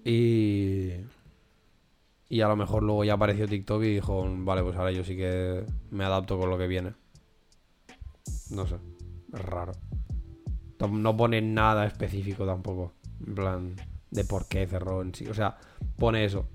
y. 0.05 0.93
Y 2.31 2.43
a 2.43 2.49
lo 2.49 2.57
mejor 2.57 2.83
luego 2.83 3.05
ya 3.05 3.15
apareció 3.15 3.49
TikTok 3.49 3.83
y 3.85 3.95
dijo, 3.95 4.27
vale, 4.29 4.63
pues 4.63 4.77
ahora 4.77 4.93
yo 4.93 5.03
sí 5.03 5.17
que 5.17 5.65
me 5.91 6.05
adapto 6.05 6.39
con 6.39 6.51
lo 6.51 6.59
que 6.59 6.67
viene. 6.67 6.93
No 8.51 8.67
sé, 8.67 8.77
es 9.33 9.41
raro. 9.41 9.73
No 10.91 11.17
pone 11.17 11.41
nada 11.41 11.87
específico 11.87 12.45
tampoco. 12.45 12.93
En 13.27 13.35
plan, 13.35 13.77
de 14.11 14.25
por 14.25 14.47
qué 14.47 14.67
cerró 14.67 15.01
en 15.01 15.15
sí. 15.15 15.27
O 15.27 15.35
sea, 15.35 15.57
pone 15.97 16.25
eso. 16.25 16.47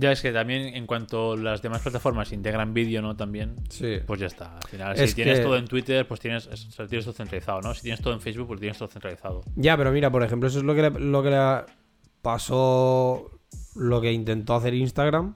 Ya 0.00 0.12
es 0.12 0.22
que 0.22 0.30
también 0.30 0.76
en 0.76 0.86
cuanto 0.86 1.36
las 1.36 1.60
demás 1.60 1.82
plataformas 1.82 2.30
integran 2.30 2.72
vídeo, 2.72 3.02
¿no? 3.02 3.16
También, 3.16 3.56
Sí. 3.68 3.96
pues 4.06 4.20
ya 4.20 4.26
está. 4.28 4.56
Al 4.56 4.68
final, 4.68 4.96
Es 4.96 5.10
si 5.10 5.16
tienes 5.16 5.42
todo 5.42 5.56
en 5.56 5.66
Twitter, 5.66 6.06
pues 6.06 6.20
tienes, 6.20 6.48
todo 6.76 7.12
centralizado, 7.12 7.60
¿no? 7.62 7.74
Si 7.74 7.82
tienes 7.82 8.00
todo 8.00 8.14
en 8.14 8.20
Facebook, 8.20 8.46
pues 8.46 8.60
tienes 8.60 8.78
todo 8.78 8.88
centralizado. 8.88 9.42
Ya, 9.56 9.76
pero 9.76 9.90
mira, 9.90 10.08
por 10.12 10.22
ejemplo, 10.22 10.48
eso 10.48 10.58
es 10.60 10.64
lo 10.64 10.76
que 10.76 10.82
le, 10.82 10.90
lo 10.90 11.20
que 11.24 11.30
le 11.30 11.38
pasó, 12.22 13.28
lo 13.74 14.00
que 14.00 14.12
intentó 14.12 14.54
hacer 14.54 14.72
Instagram 14.72 15.34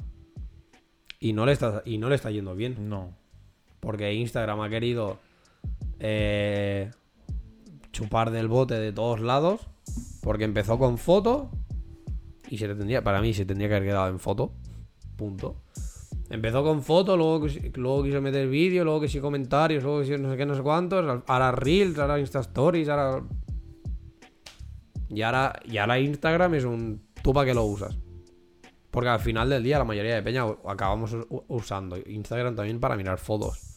y 1.19 1.33
no 1.33 1.45
le 1.45 1.53
está, 1.55 1.83
y 1.85 1.99
no 1.99 2.09
le 2.09 2.15
está 2.15 2.31
yendo 2.31 2.55
bien. 2.55 2.89
No. 2.89 3.17
Porque 3.81 4.15
Instagram 4.15 4.61
ha 4.61 4.69
querido 4.69 5.19
eh, 5.99 6.93
chupar 7.91 8.31
del 8.31 8.47
bote 8.47 8.75
de 8.75 8.93
todos 8.93 9.19
lados. 9.19 9.67
Porque 10.23 10.45
empezó 10.45 10.79
con 10.79 10.99
foto. 10.99 11.51
Y 12.53 12.59
se 12.59 12.69
le 12.69 12.75
tendría, 12.75 13.03
para 13.03 13.23
mí 13.23 13.33
se 13.33 13.47
tendría 13.47 13.67
que 13.67 13.77
haber 13.77 13.89
quedado 13.89 14.09
en 14.11 14.19
foto. 14.19 14.53
Punto. 15.17 15.63
Empezó 16.29 16.63
con 16.63 16.83
foto, 16.83 17.17
luego, 17.17 17.47
luego 17.77 18.05
quiso 18.05 18.21
meter 18.21 18.47
vídeo, 18.47 18.85
luego 18.85 19.01
que 19.01 19.21
comentarios, 19.23 19.83
luego 19.83 20.03
que 20.03 20.19
no 20.19 20.31
sé 20.31 20.37
qué, 20.37 20.45
no 20.45 20.55
sé 20.55 20.61
cuántos. 20.61 21.23
Ahora 21.29 21.53
Reels, 21.53 21.99
ahora 21.99 22.21
Insta 22.21 22.41
Stories, 22.41 22.91
ahora. 22.91 23.25
Y 25.09 25.23
ahora, 25.23 25.59
y 25.65 25.79
ahora 25.79 25.99
Instagram 25.99 26.55
es 26.57 26.65
un. 26.65 27.01
¿Tú 27.23 27.33
para 27.33 27.47
qué 27.47 27.55
lo 27.55 27.65
usas? 27.65 27.97
Porque 28.91 29.09
al 29.09 29.21
final 29.21 29.49
del 29.49 29.63
día 29.63 29.79
la 29.79 29.85
mayoría 29.85 30.15
de 30.15 30.23
peña 30.23 30.45
acabamos 30.69 31.17
usando 31.49 31.97
Instagram 32.05 32.55
también 32.55 32.81
para 32.81 32.97
mirar 32.97 33.17
fotos. 33.17 33.77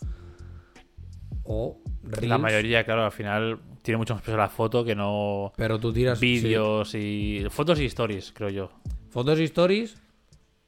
O 1.44 1.80
Reels. 2.08 2.28
La 2.28 2.38
mayoría, 2.38 2.84
claro, 2.84 3.04
al 3.06 3.12
final 3.12 3.60
tiene 3.82 3.98
mucho 3.98 4.14
más 4.14 4.24
peso 4.24 4.38
la 4.38 4.50
foto 4.50 4.84
que 4.86 4.96
no 4.96 5.52
Pero 5.58 5.80
tú 5.80 5.92
tiras 5.94 6.20
sí. 6.20 6.26
vídeos 6.26 6.94
y. 6.96 7.46
Fotos 7.50 7.80
y 7.80 7.86
stories, 7.86 8.32
creo 8.34 8.50
yo. 8.50 8.70
fotos 9.10 9.40
y 9.40 9.44
stories. 9.46 9.98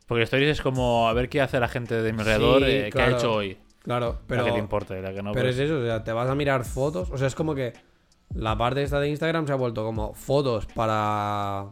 Porque 0.08 0.24
stories 0.24 0.50
es 0.50 0.62
como 0.62 1.08
a 1.10 1.14
ver 1.14 1.28
qué 1.30 1.42
hace 1.42 1.60
la 1.60 1.68
gente 1.68 2.02
de 2.02 2.14
mi 2.14 2.20
alrededor, 2.22 2.64
Sí, 2.64 2.70
eh, 2.72 2.90
qué 2.94 3.02
ha 3.02 3.12
hecho 3.12 3.34
hoy. 3.34 3.58
Claro, 3.84 4.20
pero. 4.28 4.42
la 4.42 4.48
que 4.48 4.54
te 4.54 4.60
importa 4.60 4.98
y 4.98 5.02
la 5.02 5.14
que 5.14 5.22
no. 5.22 5.32
pero 5.34 5.46
pues- 5.46 5.56
es 5.58 5.66
eso, 5.66 5.80
o 5.80 5.84
sea, 5.86 6.04
te 6.04 6.12
vas 6.14 6.30
a 6.30 6.36
mirar 6.36 6.64
fotos. 6.66 7.10
O 7.12 7.18
sea, 7.18 7.28
es 7.28 7.36
como 7.36 7.54
que 7.56 7.74
la 8.34 8.58
parte 8.58 8.84
esta 8.84 9.00
de 9.00 9.10
Instagram 9.10 9.46
se 9.48 9.54
ha 9.54 9.56
vuelto 9.56 9.84
como 9.84 10.14
fotos 10.14 10.66
para. 10.68 11.68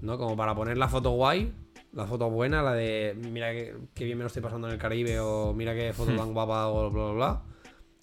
¿No? 0.00 0.18
Como 0.18 0.36
para 0.36 0.54
poner 0.54 0.76
la 0.78 0.88
foto 0.88 1.10
guay. 1.10 1.52
La 1.92 2.06
foto 2.06 2.30
buena, 2.30 2.62
la 2.62 2.72
de 2.72 3.14
mira 3.30 3.52
qué 3.52 4.04
bien 4.04 4.16
me 4.16 4.24
lo 4.24 4.28
estoy 4.28 4.40
pasando 4.42 4.66
en 4.66 4.72
el 4.72 4.78
Caribe 4.78 5.20
o 5.20 5.52
mira 5.52 5.74
qué 5.74 5.92
foto 5.92 6.16
tan 6.16 6.32
guapa 6.32 6.68
o 6.68 6.90
bla 6.90 7.02
bla 7.04 7.12
bla. 7.12 7.42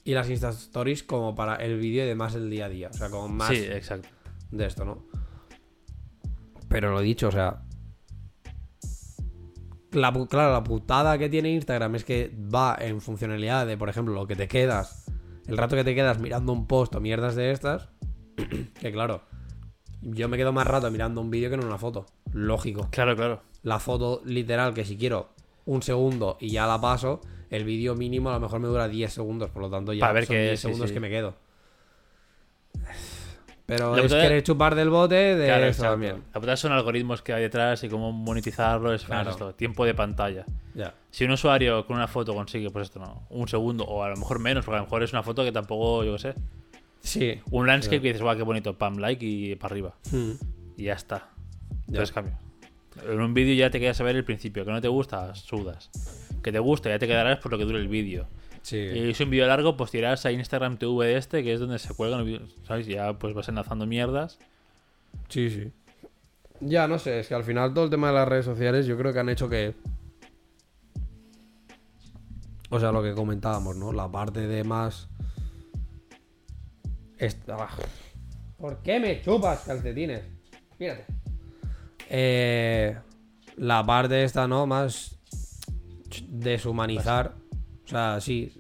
Y 0.04 0.14
las 0.14 0.30
Insta 0.30 0.50
Stories 0.50 1.04
como 1.04 1.36
para 1.36 1.56
el 1.58 1.78
vídeo 1.78 2.04
y 2.04 2.08
demás 2.08 2.36
el 2.36 2.50
día 2.50 2.66
a 2.66 2.70
día. 2.70 2.90
O 2.90 2.94
sea, 2.94 3.10
como 3.10 3.28
más 3.28 3.50
Sí, 3.50 3.58
exacto. 3.58 4.08
de 4.52 4.66
esto, 4.66 4.86
¿no? 4.86 5.06
Pero 6.68 6.92
lo 6.92 7.02
dicho, 7.02 7.28
o 7.28 7.32
sea. 7.32 7.64
La, 9.92 10.14
claro, 10.30 10.54
la 10.54 10.64
putada 10.64 11.18
que 11.18 11.30
tiene 11.30 11.52
Instagram 11.52 11.96
es 11.96 12.04
que 12.06 12.32
va 12.54 12.78
en 12.80 13.02
funcionalidad 13.02 13.66
de, 13.66 13.76
por 13.76 13.90
ejemplo, 13.90 14.14
lo 14.14 14.28
que 14.28 14.36
te 14.36 14.48
quedas, 14.48 15.12
el 15.48 15.58
rato 15.58 15.76
que 15.76 15.84
te 15.84 15.96
quedas 15.96 16.20
mirando 16.20 16.54
un 16.54 16.68
post 16.68 16.94
o 16.94 17.02
mierdas 17.02 17.36
de 17.36 17.52
estas, 17.52 17.90
que 18.80 18.92
claro, 18.92 19.24
yo 20.02 20.30
me 20.30 20.38
quedo 20.38 20.54
más 20.54 20.68
rato 20.68 20.92
mirando 20.92 21.22
un 21.22 21.32
vídeo 21.32 21.50
que 21.50 21.56
en 21.56 21.66
una 21.66 21.80
foto. 21.80 22.06
Lógico. 22.32 22.88
Claro, 22.92 23.16
claro. 23.16 23.42
La 23.64 23.80
foto 23.80 24.22
literal, 24.26 24.76
que 24.76 24.86
si 24.86 24.96
quiero 24.96 25.30
un 25.70 25.82
segundo 25.84 26.38
y 26.40 26.50
ya 26.50 26.66
la 26.66 26.80
paso, 26.82 27.22
el 27.50 27.64
vídeo 27.64 27.96
mínimo 27.96 28.30
a 28.30 28.34
lo 28.34 28.40
mejor 28.40 28.60
me 28.60 28.68
dura 28.68 28.88
10 28.88 29.12
segundos, 29.14 29.50
por 29.52 29.62
lo 29.62 29.70
tanto 29.70 29.94
ya 29.94 30.02
Para 30.02 30.14
ver 30.14 30.26
son 30.26 30.36
qué 30.36 30.42
10 30.42 30.54
es, 30.54 30.60
sí, 30.60 30.68
segundos 30.68 30.90
sí. 30.90 30.94
que 30.96 31.00
me 31.00 31.10
quedo. 31.10 31.36
Pero 33.66 33.92
La 33.96 33.98
es 34.02 34.08
putada- 34.08 34.24
querer 34.24 34.42
chupar 34.44 34.74
del 34.74 34.90
bote 34.90 35.14
de 35.36 35.46
Claro, 35.46 35.66
eso 35.66 35.84
también. 35.84 36.24
La 36.34 36.40
putada 36.40 36.58
son 36.58 36.72
algoritmos 36.72 37.22
que 37.22 37.34
hay 37.34 37.44
detrás 37.44 37.84
y 37.84 37.90
cómo 37.90 38.12
monetizarlo. 38.12 38.92
Es 38.94 39.04
Claro. 39.04 39.30
esto, 39.30 39.54
tiempo 39.54 39.86
de 39.86 39.94
pantalla. 39.94 40.46
Si 41.12 41.24
un 41.26 41.32
usuario 41.32 41.86
con 41.86 41.98
una 41.98 42.08
foto 42.08 42.34
consigue, 42.34 42.72
pues 42.72 42.88
esto 42.88 43.00
no, 43.00 43.28
un 43.30 43.48
segundo 43.48 43.84
o 43.84 44.04
a 44.04 44.10
lo 44.10 44.16
mejor 44.18 44.40
menos, 44.40 44.66
porque 44.66 44.78
a 44.78 44.80
lo 44.80 44.86
mejor 44.86 45.04
es 45.04 45.14
una 45.14 45.22
foto 45.24 45.44
que 45.44 45.52
tampoco, 45.52 46.04
yo 46.04 46.14
qué 46.14 46.20
sé, 46.20 46.34
Sí. 47.02 47.40
un 47.52 47.68
landscape 47.68 48.02
que 48.02 48.08
dices, 48.08 48.22
guau, 48.24 48.36
qué 48.36 48.44
bonito, 48.44 48.76
pam, 48.78 48.98
like 48.98 49.24
y 49.26 49.56
para 49.56 49.74
arriba. 49.74 49.94
Hmm. 50.12 50.32
Y 50.78 50.84
ya 50.86 50.94
está. 50.94 51.30
Entonces 51.88 52.12
cambio. 52.12 52.34
En 53.08 53.22
un 53.22 53.34
vídeo 53.34 53.54
ya 53.56 53.70
te 53.70 53.80
quedas 53.80 54.00
a 54.02 54.04
ver 54.04 54.16
el 54.16 54.24
principio, 54.24 54.66
que 54.66 54.72
no 54.72 54.82
te 54.82 54.88
gusta, 54.88 55.34
sudas. 55.36 55.90
Que 56.44 56.52
te 56.52 56.60
gusta, 56.60 56.90
ya 56.90 57.00
te 57.00 57.08
quedarás 57.08 57.40
por 57.40 57.52
lo 57.52 57.58
que 57.58 57.66
dure 57.66 57.80
el 57.80 57.88
vídeo. 57.88 58.28
Sí. 58.62 58.78
Y 58.78 58.94
si 58.94 59.10
es 59.10 59.20
un 59.22 59.30
vídeo 59.30 59.48
largo, 59.48 59.78
pues 59.78 59.92
tirarás 59.92 60.26
a 60.26 60.32
Instagram 60.32 60.78
TV 60.78 61.06
de 61.06 61.18
este, 61.18 61.44
que 61.44 61.54
es 61.54 61.60
donde 61.60 61.80
se 61.80 61.94
cuelgan 61.94 62.20
los 62.20 62.28
vídeos, 62.28 62.56
¿sabes? 62.68 62.88
Ya 62.88 63.14
pues 63.18 63.34
vas 63.34 63.48
enlazando 63.50 63.86
mierdas. 63.86 64.40
Sí, 65.30 65.50
sí. 65.50 65.72
Ya, 66.62 66.88
no 66.88 67.00
sé, 67.00 67.20
es 67.20 67.28
que 67.28 67.36
al 67.36 67.44
final 67.44 67.74
todo 67.74 67.86
el 67.86 67.90
tema 67.90 68.08
de 68.08 68.14
las 68.14 68.28
redes 68.28 68.46
sociales 68.46 68.86
yo 68.86 68.98
creo 68.98 69.14
que 69.14 69.20
han 69.20 69.30
hecho 69.30 69.50
que... 69.50 69.76
O 72.70 72.80
sea, 72.80 72.92
lo 72.92 73.02
que 73.02 73.14
comentábamos, 73.14 73.76
¿no? 73.78 73.94
La 73.94 74.12
parte 74.12 74.46
de 74.46 74.64
más... 74.64 75.10
Esta... 77.18 77.56
ah. 77.60 77.70
¿Por 78.58 78.82
qué 78.82 79.00
me 79.00 79.22
chupas 79.22 79.62
calcetines? 79.62 80.22
Mírate. 80.78 81.06
Eh, 82.10 82.98
la 83.58 83.86
parte 83.86 84.24
esta, 84.24 84.48
¿no? 84.48 84.66
Más 84.66 85.18
deshumanizar. 86.28 87.36
O 87.86 87.88
sea, 87.88 88.20
sí. 88.20 88.54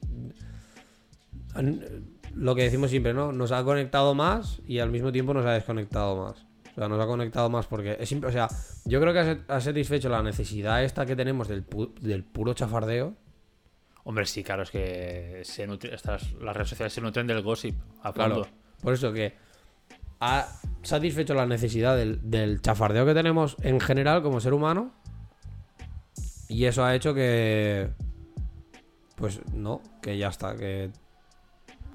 Lo 2.36 2.56
que 2.56 2.64
decimos 2.64 2.90
siempre, 2.90 3.14
¿no? 3.14 3.32
Nos 3.32 3.52
ha 3.52 3.64
conectado 3.64 4.14
más 4.14 4.62
y 4.66 4.80
al 4.80 4.92
mismo 4.92 5.12
tiempo 5.12 5.34
nos 5.34 5.46
ha 5.46 5.52
desconectado 5.54 6.16
más. 6.16 6.46
O 6.72 6.76
sea, 6.76 6.88
nos 6.88 7.02
ha 7.02 7.08
conectado 7.08 7.50
más 7.50 7.66
porque 7.66 7.98
es 8.00 8.08
simple. 8.08 8.30
O 8.30 8.32
sea, 8.32 8.48
yo 8.86 9.02
creo 9.02 9.12
que 9.14 9.20
ha 9.20 9.26
sa- 9.26 9.40
ha 9.56 9.60
satisfecho 9.60 10.08
la 10.10 10.22
necesidad 10.24 10.84
esta 10.84 11.06
que 11.06 11.16
tenemos 11.16 11.48
del, 11.48 11.68
pu- 11.68 11.94
del 12.00 12.24
puro 12.24 12.54
chafardeo. 12.54 13.16
Hombre, 14.04 14.26
sí, 14.26 14.44
claro, 14.44 14.64
es 14.64 14.72
que 14.72 15.42
se 15.44 15.68
nutre- 15.68 15.94
estas, 15.94 16.32
las 16.34 16.56
redes 16.56 16.70
sociales 16.70 16.94
se 16.94 17.02
nutren 17.02 17.28
del 17.28 17.42
gossip 17.42 17.76
a 18.04 18.14
fondo. 18.14 18.42
Claro. 18.44 18.48
Por 18.82 18.94
eso 18.94 19.12
que 19.12 19.34
ha 20.20 20.48
satisfecho 20.84 21.34
la 21.34 21.46
necesidad 21.46 21.96
del, 21.98 22.20
del 22.30 22.62
chafardeo 22.62 23.06
que 23.06 23.14
tenemos 23.14 23.56
en 23.62 23.80
general 23.80 24.22
como 24.22 24.40
ser 24.40 24.54
humano. 24.54 24.92
Y 26.48 26.66
eso 26.66 26.84
ha 26.84 26.96
hecho 26.96 27.14
que. 27.14 27.90
Pues 29.16 29.40
no, 29.54 29.82
que 30.02 30.18
ya 30.18 30.30
está. 30.30 30.56
Que, 30.56 30.92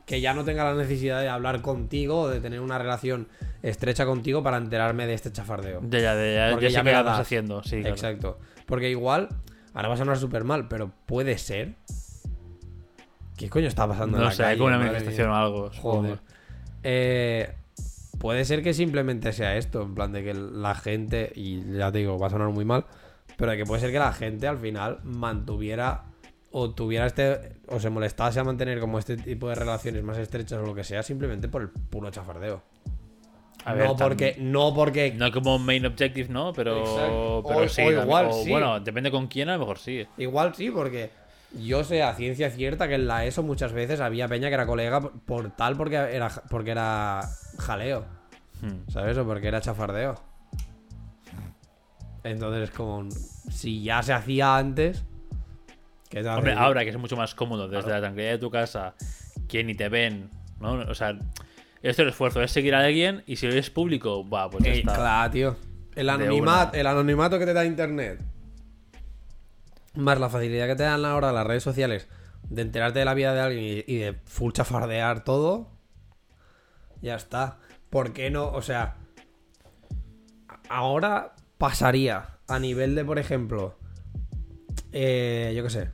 que 0.07 0.21
ya 0.21 0.35
no 0.35 0.45
tenga 0.45 0.65
la 0.65 0.75
necesidad 0.75 1.21
de 1.21 1.29
hablar 1.29 1.63
contigo 1.63 2.21
o 2.23 2.29
de 2.29 2.41
tener 2.41 2.61
una 2.61 2.79
relación 2.79 3.27
estrecha 3.63 4.05
contigo 4.05 4.43
para 4.43 4.59
enterarme 4.59 5.07
de 5.07 5.15
este 5.15 5.33
chafardeo. 5.33 5.81
Ya, 5.89 5.99
ya, 6.01 6.15
de- 6.15 6.35
ya, 6.35 6.51
Porque 6.53 6.67
ya 6.67 6.71
ya 6.71 6.79
sé 6.81 6.85
me 6.85 6.93
la 6.93 7.03
vas 7.03 7.19
haciendo, 7.21 7.63
sí, 7.63 7.81
claro. 7.81 7.95
Exacto. 7.95 8.39
Porque 8.67 8.91
igual, 8.91 9.29
ahora 9.73 9.89
va 9.89 9.95
a 9.95 9.97
sonar 9.97 10.19
súper 10.19 10.45
mal, 10.45 10.69
pero 10.69 10.93
puede 11.07 11.37
ser. 11.39 11.75
¿Qué 13.37 13.49
coño 13.51 13.67
está 13.67 13.89
pasando 13.89 14.17
en 14.19 14.23
No 14.23 14.29
la 14.29 14.35
sé, 14.35 14.43
hay 14.45 14.49
calle? 14.51 14.59
como 14.59 14.69
una 14.69 14.77
Madre 14.79 14.93
manifestación 14.93 15.29
mía. 15.31 15.37
o 15.39 15.43
algo. 15.43 15.71
Joder. 15.81 16.19
Eh, 16.85 17.55
puede 18.19 18.45
ser 18.45 18.63
que 18.63 18.75
simplemente 18.75 19.33
sea 19.33 19.57
esto, 19.57 19.83
en 19.83 19.95
plan 19.95 20.13
de 20.13 20.23
que 20.25 20.35
la 20.35 20.75
gente, 20.75 21.33
y 21.35 21.63
ya 21.77 21.91
te 21.93 21.99
digo, 21.99 22.19
va 22.19 22.29
a 22.29 22.31
sonar 22.31 22.49
muy 22.51 22.65
mal, 22.65 22.85
pero 23.37 23.51
de 23.53 23.57
que 23.59 23.65
puede 23.65 23.81
ser 23.81 23.93
que 23.93 23.99
la 23.99 24.13
gente 24.13 24.47
al 24.47 24.59
final 24.59 25.01
mantuviera 25.05 26.05
o 26.53 26.71
tuviera 26.71 27.07
este, 27.07 27.57
o 27.69 27.81
se 27.81 27.91
molestase 27.91 28.39
a 28.39 28.45
mantener 28.45 28.79
como 28.79 28.99
este 28.99 29.17
tipo 29.17 29.49
de 29.49 29.57
relaciones 29.57 30.03
más 30.05 30.19
estrechas 30.19 30.61
o 30.61 30.63
lo 30.67 30.75
que 30.75 30.85
sea, 30.85 31.03
simplemente 31.03 31.49
por 31.49 31.63
el 31.63 31.69
puro 31.69 32.11
chafardeo. 32.11 32.63
A 33.65 33.73
ver, 33.73 33.87
no, 33.87 33.97
porque, 33.97 34.37
no 34.39 34.75
porque 34.75 35.13
No 35.17 35.33
como 35.33 35.59
main 35.59 35.87
objective, 35.87 36.29
¿no? 36.29 36.53
Pero, 36.53 36.81
Exacto. 36.81 37.43
pero 37.49 37.61
O- 37.61 37.69
sí. 37.69 37.81
o 37.81 37.85
también- 37.87 38.03
igual 38.05 38.27
o, 38.27 38.33
sí. 38.45 38.51
Bueno, 38.51 38.79
depende 38.81 39.11
con 39.11 39.27
quién, 39.27 39.49
a 39.49 39.55
lo 39.55 39.61
mejor 39.61 39.79
sí. 39.79 40.07
Igual 40.19 40.55
sí, 40.55 40.71
porque 40.71 41.11
yo 41.59 41.85
sé 41.85 42.03
a 42.03 42.15
ciencia 42.15 42.51
cierta 42.51 42.89
que 42.89 42.95
en 42.95 43.07
la 43.07 43.25
ESO 43.25 43.43
muchas 43.43 43.73
veces 43.73 44.01
había 44.01 44.29
peña 44.29 44.49
que 44.49 44.55
era 44.55 44.67
colega 44.67 45.01
por- 45.01 45.51
tal 45.57 45.77
porque 45.77 45.97
era, 45.97 46.31
porque 46.51 46.71
era 46.73 47.23
jaleo, 47.59 48.05
Hmm. 48.63 48.91
¿sabes? 48.91 49.17
O 49.19 49.25
porque 49.27 49.49
era 49.49 49.61
chafardeo. 49.61 50.15
Entonces, 52.23 52.71
como 52.71 53.09
si 53.51 53.83
ya 53.83 54.03
se 54.03 54.13
hacía 54.13 54.57
antes, 54.57 55.05
¿qué 56.09 56.23
te 56.23 56.29
Hombre, 56.29 56.55
ahora 56.55 56.83
que 56.85 56.91
es 56.91 56.97
mucho 56.97 57.17
más 57.17 57.35
cómodo 57.35 57.69
desde 57.69 57.91
la 57.91 58.01
tranquilidad 58.01 58.33
de 58.33 58.39
tu 58.39 58.51
casa, 58.51 58.95
que 59.49 59.63
ni 59.63 59.75
te 59.75 59.89
ven, 59.89 60.31
¿no? 60.61 60.73
O 60.89 60.95
sea, 60.95 61.11
Esto 61.11 62.01
es 62.01 62.07
el 62.07 62.09
esfuerzo, 62.09 62.41
es 62.43 62.51
seguir 62.51 62.75
a 62.75 62.79
alguien 62.81 63.23
y 63.27 63.37
si 63.37 63.47
lo 63.47 63.53
es 63.53 63.69
público, 63.69 64.27
va, 64.27 64.49
pues 64.49 64.65
ya 64.65 64.71
Eh, 64.73 64.79
está. 64.79 64.95
claro, 64.95 65.31
tío. 65.31 65.57
El 65.95 66.09
el 66.09 66.87
anonimato 66.87 67.39
que 67.39 67.45
te 67.45 67.53
da 67.53 67.67
internet. 67.67 68.21
Más 69.95 70.19
la 70.19 70.29
facilidad 70.29 70.67
que 70.67 70.77
te 70.77 70.83
dan 70.83 71.05
ahora 71.05 71.33
las 71.33 71.47
redes 71.47 71.63
sociales 71.63 72.09
de 72.49 72.63
enterarte 72.63 72.99
de 72.99 73.05
la 73.05 73.15
vida 73.15 73.33
de 73.35 73.41
alguien 73.41 73.85
y, 73.87 73.97
de 73.99 74.15
full 74.25 74.53
chafardear 74.53 75.25
todo. 75.25 75.69
Ya 77.01 77.15
está. 77.15 77.59
¿Por 77.91 78.13
qué 78.13 78.31
no? 78.31 78.49
O 78.51 78.63
sea. 78.63 78.97
Ahora 80.69 81.35
pasaría 81.59 82.39
a 82.49 82.59
nivel 82.59 82.95
de, 82.95 83.05
por 83.05 83.19
ejemplo. 83.19 83.77
eh, 84.93 85.53
yo 85.57 85.63
qué 85.63 85.71
sé. 85.71 85.91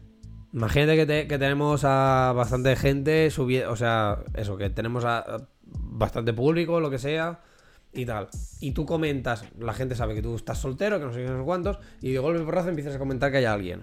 Imagínate 0.52 0.96
que, 0.96 1.06
te- 1.06 1.28
que 1.28 1.38
tenemos 1.38 1.84
a 1.84 2.32
bastante 2.34 2.74
gente 2.76 3.30
subiendo. 3.30 3.70
O 3.70 3.76
sea, 3.76 4.18
eso, 4.34 4.56
que 4.56 4.70
tenemos 4.70 5.04
a 5.04 5.48
bastante 5.62 6.32
público, 6.32 6.80
lo 6.80 6.90
que 6.90 6.98
sea 6.98 7.40
y 7.92 8.04
tal. 8.06 8.28
Y 8.60 8.72
tú 8.72 8.86
comentas, 8.86 9.44
la 9.58 9.72
gente 9.72 9.94
sabe 9.94 10.14
que 10.14 10.22
tú 10.22 10.36
estás 10.36 10.58
soltero, 10.58 10.98
que 10.98 11.06
no 11.06 11.12
sé 11.12 11.24
qué, 11.24 11.30
no 11.30 11.38
sé 11.38 11.44
cuántos, 11.44 11.78
y 12.00 12.12
de 12.12 12.18
golpe 12.18 12.42
porrazo 12.44 12.68
empiezas 12.68 12.94
a 12.94 12.98
comentar 12.98 13.30
que 13.30 13.38
hay 13.38 13.44
alguien. 13.44 13.82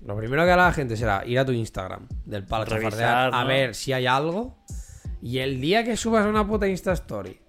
Lo 0.00 0.16
primero 0.16 0.44
que 0.44 0.50
hará 0.50 0.66
la 0.66 0.72
gente 0.72 0.96
será 0.96 1.24
ir 1.26 1.38
a 1.38 1.44
tu 1.44 1.52
Instagram 1.52 2.06
del 2.24 2.44
palo 2.44 2.64
Revisar, 2.64 2.92
chafardear, 2.92 3.34
a 3.34 3.42
¿no? 3.42 3.48
ver 3.48 3.74
si 3.74 3.92
hay 3.92 4.06
algo. 4.06 4.56
Y 5.20 5.38
el 5.38 5.60
día 5.60 5.84
que 5.84 5.96
subas 5.96 6.24
una 6.24 6.46
puta 6.46 6.68
Insta 6.68 6.92
Story 6.92 7.40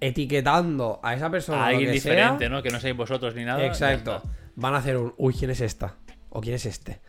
etiquetando 0.00 1.00
a 1.02 1.14
esa 1.14 1.30
persona 1.30 1.64
A 1.64 1.66
alguien 1.68 1.86
que 1.86 1.92
diferente, 1.92 2.44
sea, 2.44 2.48
¿no? 2.48 2.62
Que 2.62 2.70
no 2.70 2.80
seáis 2.80 2.96
vosotros 2.96 3.34
ni 3.34 3.44
nada. 3.44 3.64
Exacto. 3.64 4.22
Van 4.56 4.74
a 4.74 4.78
hacer 4.78 4.96
un. 4.96 5.14
Uy, 5.16 5.34
¿quién 5.34 5.50
es 5.50 5.60
esta? 5.60 5.96
¿O 6.30 6.40
quién 6.40 6.54
es 6.54 6.66
este? 6.66 7.00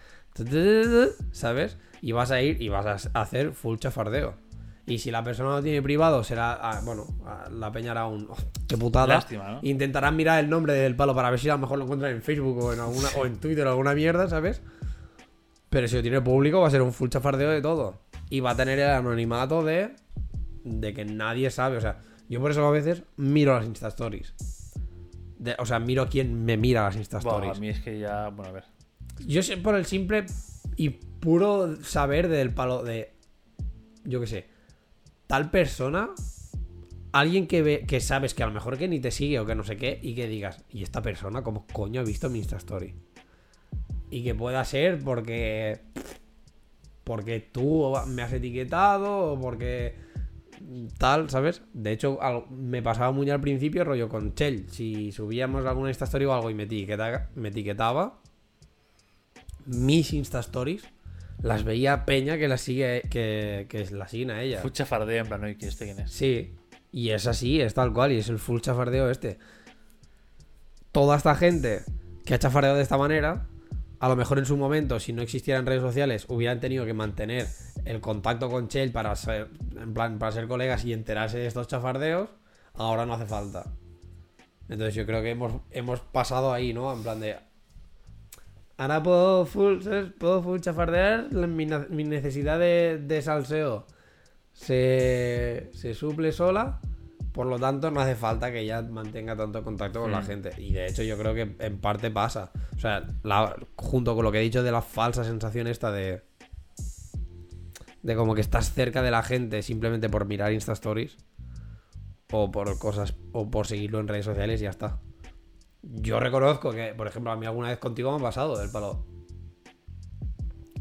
¿Sabes? 1.31 1.77
Y 2.01 2.11
vas 2.11 2.31
a 2.31 2.41
ir 2.41 2.61
y 2.61 2.69
vas 2.69 3.09
a 3.13 3.21
hacer 3.21 3.51
full 3.53 3.77
chafardeo. 3.77 4.35
Y 4.87 4.99
si 4.99 5.09
la 5.09 5.23
persona 5.23 5.49
no 5.49 5.63
tiene 5.63 5.81
privado, 5.81 6.23
será. 6.23 6.53
ah, 6.61 6.81
bueno, 6.85 7.07
ah, 7.25 7.49
la 7.51 7.71
peña 7.71 7.91
hará 7.91 8.05
un. 8.05 8.27
oh, 8.29 8.37
¡Qué 8.67 8.77
putada! 8.77 9.07
Lástima, 9.07 9.53
¿no? 9.53 9.59
Intentarán 9.63 10.15
mirar 10.15 10.43
el 10.43 10.49
nombre 10.49 10.73
del 10.73 10.95
palo 10.95 11.15
para 11.15 11.31
ver 11.31 11.39
si 11.39 11.49
a 11.49 11.53
lo 11.53 11.59
mejor 11.59 11.79
lo 11.79 11.85
encuentran 11.85 12.11
en 12.11 12.21
Facebook 12.21 12.57
o 12.63 12.73
en, 12.73 12.79
alguna, 12.79 13.09
o 13.17 13.25
en 13.25 13.37
Twitter 13.37 13.65
o 13.65 13.71
alguna 13.71 13.95
mierda, 13.95 14.29
¿sabes? 14.29 14.61
Pero 15.69 15.87
si 15.87 15.95
lo 15.95 16.01
tiene 16.03 16.21
público, 16.21 16.61
va 16.61 16.67
a 16.67 16.71
ser 16.71 16.81
un 16.83 16.93
full 16.93 17.09
chafardeo 17.09 17.49
de 17.49 17.61
todo. 17.61 17.99
Y 18.29 18.39
va 18.41 18.51
a 18.51 18.55
tener 18.55 18.77
el 18.79 18.89
anonimato 18.89 19.63
de. 19.63 19.95
de 20.63 20.93
que 20.93 21.03
nadie 21.03 21.49
sabe. 21.49 21.77
O 21.77 21.81
sea, 21.81 21.99
yo 22.29 22.39
por 22.39 22.51
eso 22.51 22.65
a 22.65 22.71
veces 22.71 23.01
miro 23.17 23.55
las 23.55 23.65
Insta 23.65 23.87
Stories. 23.87 24.33
De- 25.39 25.55
o 25.59 25.65
sea, 25.65 25.79
miro 25.79 26.07
quién 26.09 26.45
me 26.45 26.57
mira 26.57 26.83
las 26.83 26.95
Insta 26.95 27.17
Stories. 27.17 27.57
a 27.57 27.59
mí 27.59 27.69
es 27.69 27.79
que 27.79 27.99
ya. 27.99 28.29
Bueno, 28.29 28.49
a 28.51 28.53
ver. 28.53 28.63
Yo 29.25 29.41
sé 29.41 29.57
por 29.57 29.75
el 29.75 29.85
simple 29.85 30.25
y 30.77 30.89
puro 30.89 31.75
saber 31.83 32.27
del 32.27 32.53
palo 32.53 32.83
de. 32.83 33.13
Yo 34.03 34.19
qué 34.21 34.27
sé. 34.27 34.54
Tal 35.27 35.49
persona. 35.49 36.09
Alguien 37.11 37.47
que 37.47 37.61
ve, 37.61 37.85
que 37.87 38.01
sabes 38.01 38.33
que 38.33 38.43
a 38.43 38.47
lo 38.47 38.51
mejor 38.51 38.77
que 38.77 38.89
ni 38.89 38.99
te 38.99 39.09
sigue 39.09 39.39
o 39.39 39.45
que 39.45 39.55
no 39.55 39.63
sé 39.63 39.77
qué, 39.77 39.99
y 40.01 40.15
que 40.15 40.27
digas, 40.27 40.65
¿y 40.69 40.83
esta 40.83 41.01
persona 41.01 41.43
cómo 41.43 41.65
coño 41.71 42.01
ha 42.01 42.03
visto 42.03 42.29
mi 42.29 42.39
Insta 42.39 42.57
Story? 42.57 42.93
Y 44.09 44.23
que 44.23 44.35
pueda 44.35 44.63
ser 44.65 44.99
porque. 44.99 45.79
Porque 47.03 47.39
tú 47.39 47.93
me 48.07 48.21
has 48.21 48.33
etiquetado 48.33 49.33
o 49.33 49.39
porque. 49.39 49.95
Tal, 50.97 51.29
¿sabes? 51.29 51.61
De 51.73 51.91
hecho, 51.91 52.19
me 52.49 52.81
pasaba 52.81 53.11
muy 53.11 53.29
al 53.29 53.39
principio, 53.39 53.83
rollo 53.83 54.09
con 54.09 54.33
Chell. 54.33 54.69
Si 54.69 55.11
subíamos 55.11 55.65
alguna 55.65 55.89
Insta 55.89 56.05
Story 56.05 56.25
o 56.25 56.33
algo 56.33 56.49
y 56.49 56.53
me 56.53 56.63
etiquetaba, 56.63 57.29
me 57.35 57.49
etiquetaba 57.49 58.19
mis 59.65 60.13
Insta 60.13 60.39
Stories 60.39 60.83
las 61.41 61.63
veía 61.63 62.05
Peña 62.05 62.37
que 62.37 62.47
las 62.47 62.61
sigue 62.61 63.03
que, 63.09 63.67
que 63.69 63.85
la 63.91 64.07
siguen 64.07 64.31
a 64.31 64.41
ella. 64.41 64.61
Full 64.61 64.71
chafardeo, 64.71 65.21
en 65.21 65.27
plan, 65.27 65.41
¿no? 65.41 65.49
¿Y 65.49 65.55
quién 65.55 65.69
este 65.69 65.85
quién 65.85 65.99
es? 65.99 66.11
Sí, 66.11 66.55
y 66.91 67.09
es 67.09 67.27
así, 67.27 67.61
es 67.61 67.73
tal 67.73 67.93
cual, 67.93 68.11
y 68.11 68.17
es 68.17 68.29
el 68.29 68.39
full 68.39 68.59
chafardeo 68.59 69.09
este. 69.09 69.37
Toda 70.91 71.17
esta 71.17 71.35
gente 71.35 71.81
que 72.25 72.33
ha 72.33 72.39
chafardeado 72.39 72.77
de 72.77 72.83
esta 72.83 72.97
manera, 72.97 73.47
a 73.99 74.09
lo 74.09 74.15
mejor 74.15 74.39
en 74.39 74.45
su 74.45 74.57
momento, 74.57 74.99
si 74.99 75.13
no 75.13 75.21
existieran 75.21 75.65
redes 75.65 75.81
sociales, 75.81 76.25
hubieran 76.29 76.59
tenido 76.59 76.85
que 76.85 76.93
mantener 76.93 77.47
el 77.85 78.01
contacto 78.01 78.49
con 78.49 78.67
Chell 78.67 78.91
para 78.91 79.15
ser, 79.15 79.49
en 79.79 79.93
plan, 79.93 80.19
para 80.19 80.31
ser 80.31 80.47
colegas 80.47 80.85
y 80.85 80.93
enterarse 80.93 81.37
de 81.37 81.47
estos 81.47 81.67
chafardeos, 81.67 82.29
ahora 82.73 83.05
no 83.05 83.13
hace 83.13 83.25
falta. 83.25 83.73
Entonces 84.69 84.95
yo 84.95 85.05
creo 85.05 85.21
que 85.21 85.31
hemos, 85.31 85.61
hemos 85.71 85.99
pasado 85.99 86.51
ahí, 86.53 86.73
¿no? 86.73 86.91
En 86.93 87.03
plan 87.03 87.19
de... 87.19 87.37
Ahora 88.77 89.01
puedo 89.01 89.45
full, 89.45 89.81
¿sabes? 89.81 90.11
puedo 90.17 90.41
full 90.43 90.59
chafardear, 90.59 91.31
mi, 91.31 91.65
necesidad 92.03 92.59
de, 92.59 93.01
de 93.01 93.21
salseo 93.21 93.87
se, 94.51 95.69
se 95.73 95.93
suple 95.93 96.31
sola, 96.33 96.79
por 97.31 97.47
lo 97.47 97.57
tanto 97.59 97.89
no 97.91 98.01
hace 98.01 98.15
falta 98.15 98.51
que 98.51 98.59
ella 98.61 98.81
mantenga 98.81 99.35
tanto 99.35 99.63
contacto 99.63 100.01
con 100.01 100.11
la 100.11 100.21
Mm. 100.21 100.25
gente. 100.25 100.51
Y 100.57 100.73
de 100.73 100.87
hecho 100.87 101.03
yo 101.03 101.17
creo 101.17 101.33
que 101.33 101.55
en 101.59 101.77
parte 101.79 102.11
pasa. 102.11 102.51
O 102.75 102.79
sea, 102.79 103.05
la- 103.23 103.55
junto 103.75 104.13
con 104.15 104.23
lo 104.25 104.31
que 104.31 104.39
he 104.39 104.43
dicho 104.43 104.63
de 104.63 104.71
la 104.71 104.81
falsa 104.81 105.23
sensación 105.23 105.67
esta 105.67 105.91
de... 105.91 106.23
De 108.03 108.15
como 108.15 108.35
que 108.35 108.41
estás 108.41 108.71
cerca 108.73 109.01
de 109.01 109.09
la 109.11 109.23
gente 109.23 109.61
simplemente 109.63 110.09
por 110.09 110.25
mirar 110.25 110.53
Insta 110.53 110.73
Stories. 110.73 111.17
O 112.31 112.51
por 112.51 112.77
cosas, 112.77 113.15
o 113.31 113.49
por 113.49 113.67
seguirlo 113.67 113.99
en 113.99 114.07
redes 114.07 114.25
sociales 114.25 114.59
y 114.61 114.65
ya 114.65 114.69
está. 114.69 114.99
Yo 115.93 116.19
reconozco 116.19 116.71
que, 116.71 116.93
por 116.95 117.07
ejemplo, 117.07 117.31
a 117.31 117.35
mí 117.35 117.45
alguna 117.45 117.69
vez 117.69 117.77
contigo 117.77 118.11
me 118.11 118.17
ha 118.17 118.23
pasado 118.23 118.57
del 118.57 118.71
palo. 118.71 119.05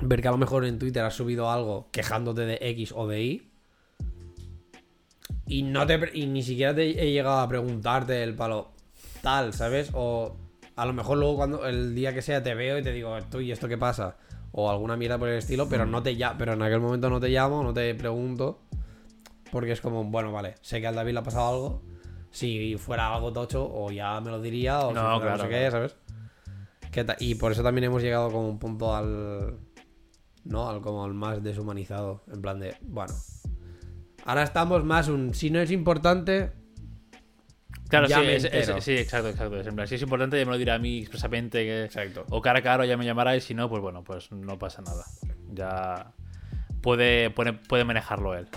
Ver 0.01 0.23
que 0.23 0.29
a 0.29 0.33
lo 0.33 0.39
mejor 0.39 0.65
en 0.65 0.79
Twitter 0.79 1.05
has 1.05 1.15
subido 1.15 1.51
algo 1.51 1.89
quejándote 1.93 2.43
de 2.43 2.59
X 2.61 2.93
o 2.95 3.07
de 3.07 3.23
Y. 3.23 3.51
Y 5.47 5.63
no 5.63 5.87
te 5.87 6.11
y 6.15 6.27
ni 6.27 6.43
siquiera 6.43 6.75
te 6.75 7.03
he 7.03 7.13
llegado 7.13 7.39
a 7.39 7.49
preguntarte 7.49 8.23
el 8.23 8.35
palo 8.35 8.73
tal, 9.23 9.53
¿sabes? 9.53 9.91
O 9.93 10.37
a 10.77 10.87
lo 10.87 10.93
mejor 10.93 11.19
luego 11.19 11.37
cuando 11.37 11.67
el 11.67 11.95
día 11.95 12.15
que 12.15 12.23
sea 12.23 12.43
te 12.43 12.55
veo 12.55 12.79
y 12.79 12.83
te 12.83 12.93
digo, 12.93 13.17
tú 13.31 13.41
y 13.41 13.53
esto 13.53 13.69
qué 13.69 13.79
pasa? 13.79 14.17
O 14.53 14.71
alguna 14.71 14.97
mierda 14.97 15.19
por 15.19 15.29
el 15.29 15.39
estilo, 15.39 15.69
pero 15.69 15.85
no 15.85 16.03
te 16.03 16.17
ya, 16.17 16.37
pero 16.39 16.55
en 16.55 16.63
aquel 16.63 16.81
momento 16.81 17.11
no 17.11 17.21
te 17.21 17.29
llamo, 17.29 17.63
no 17.63 17.75
te 17.75 17.95
pregunto. 17.95 18.61
Porque 19.53 19.73
es 19.73 19.81
como, 19.81 20.05
bueno, 20.05 20.33
vale, 20.33 20.55
sé 20.63 20.81
que 20.81 20.87
al 20.87 20.95
David 20.95 21.13
le 21.13 21.19
ha 21.19 21.23
pasado 21.23 21.49
algo. 21.49 21.83
Si 22.35 22.77
fuera 22.77 23.15
algo 23.15 23.33
tocho, 23.33 23.65
o 23.73 23.91
ya 23.93 24.21
me 24.21 24.31
lo 24.31 24.41
diría, 24.43 24.81
o 24.81 24.89
si 24.89 24.95
No, 24.97 25.21
claro, 25.21 25.45
sé 25.45 25.49
qué. 25.49 25.71
¿sabes? 25.71 25.97
Que 26.91 27.07
y 27.21 27.37
por 27.37 27.53
eso 27.53 27.63
también 27.63 27.85
hemos 27.85 28.03
llegado 28.03 28.31
como 28.31 28.49
un 28.49 28.59
punto 28.59 28.95
al. 28.95 29.57
¿No? 30.45 30.69
Al 30.69 30.81
como 30.83 31.05
al 31.05 31.15
más 31.15 31.43
deshumanizado. 31.43 32.25
En 32.33 32.43
plan 32.43 32.59
de, 32.59 32.77
bueno. 32.83 33.15
Ahora 34.25 34.43
estamos 34.43 34.85
más 34.85 35.09
un. 35.09 35.33
Si 35.33 35.49
no 35.51 35.61
es 35.61 35.71
importante. 35.71 36.51
Claro, 37.89 38.09
Ya 38.09 38.19
sí, 38.19 38.27
me 38.27 38.37
es- 38.37 38.45
es- 38.45 38.53
entero. 38.53 38.81
sí, 38.81 38.93
exacto, 38.97 39.29
exacto. 39.29 39.61
Es 39.61 39.67
en 39.69 39.77
plan, 39.77 39.87
si 39.87 39.95
es 39.95 40.03
importante, 40.03 40.37
ya 40.39 40.45
me 40.45 40.51
lo 40.53 40.59
dirá 40.59 40.75
a 40.75 40.79
mí 40.79 40.99
expresamente. 40.99 41.65
Que, 41.65 41.85
Exacto. 41.85 42.25
O 42.31 42.41
cara 42.43 42.59
a 42.59 42.63
cara, 42.63 42.83
o 42.83 42.87
ya 42.87 42.97
me 42.97 43.05
llamará. 43.05 43.37
Y 43.37 43.41
si 43.41 43.55
no, 43.55 43.69
pues 43.69 43.81
bueno, 43.81 44.03
pues 44.03 44.33
no 44.33 44.59
pasa 44.59 44.83
nada. 44.83 45.05
Ya 45.53 46.13
puede, 46.81 47.31
puede, 47.31 47.53
puede 47.53 47.85
manejarlo 47.85 48.35
él. 48.35 48.49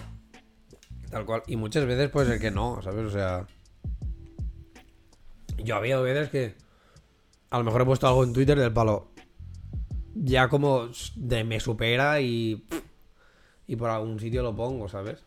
Tal 1.11 1.25
cual. 1.25 1.43
Y 1.47 1.55
muchas 1.57 1.85
veces 1.85 2.09
puede 2.09 2.27
ser 2.27 2.39
que 2.39 2.49
no, 2.51 2.81
¿sabes? 2.81 3.05
O 3.05 3.11
sea. 3.11 3.45
Yo 5.57 5.75
había 5.75 5.99
veces 5.99 6.29
que. 6.29 6.55
A 7.49 7.57
lo 7.57 7.63
mejor 7.63 7.81
he 7.81 7.85
puesto 7.85 8.07
algo 8.07 8.23
en 8.23 8.33
Twitter 8.33 8.59
del 8.59 8.73
palo. 8.73 9.11
Ya 10.13 10.49
como 10.49 10.89
de 11.15 11.43
me 11.43 11.59
supera 11.59 12.21
y. 12.21 12.65
Y 13.67 13.75
por 13.75 13.89
algún 13.89 14.19
sitio 14.19 14.43
lo 14.43 14.55
pongo, 14.55 14.87
¿sabes? 14.87 15.23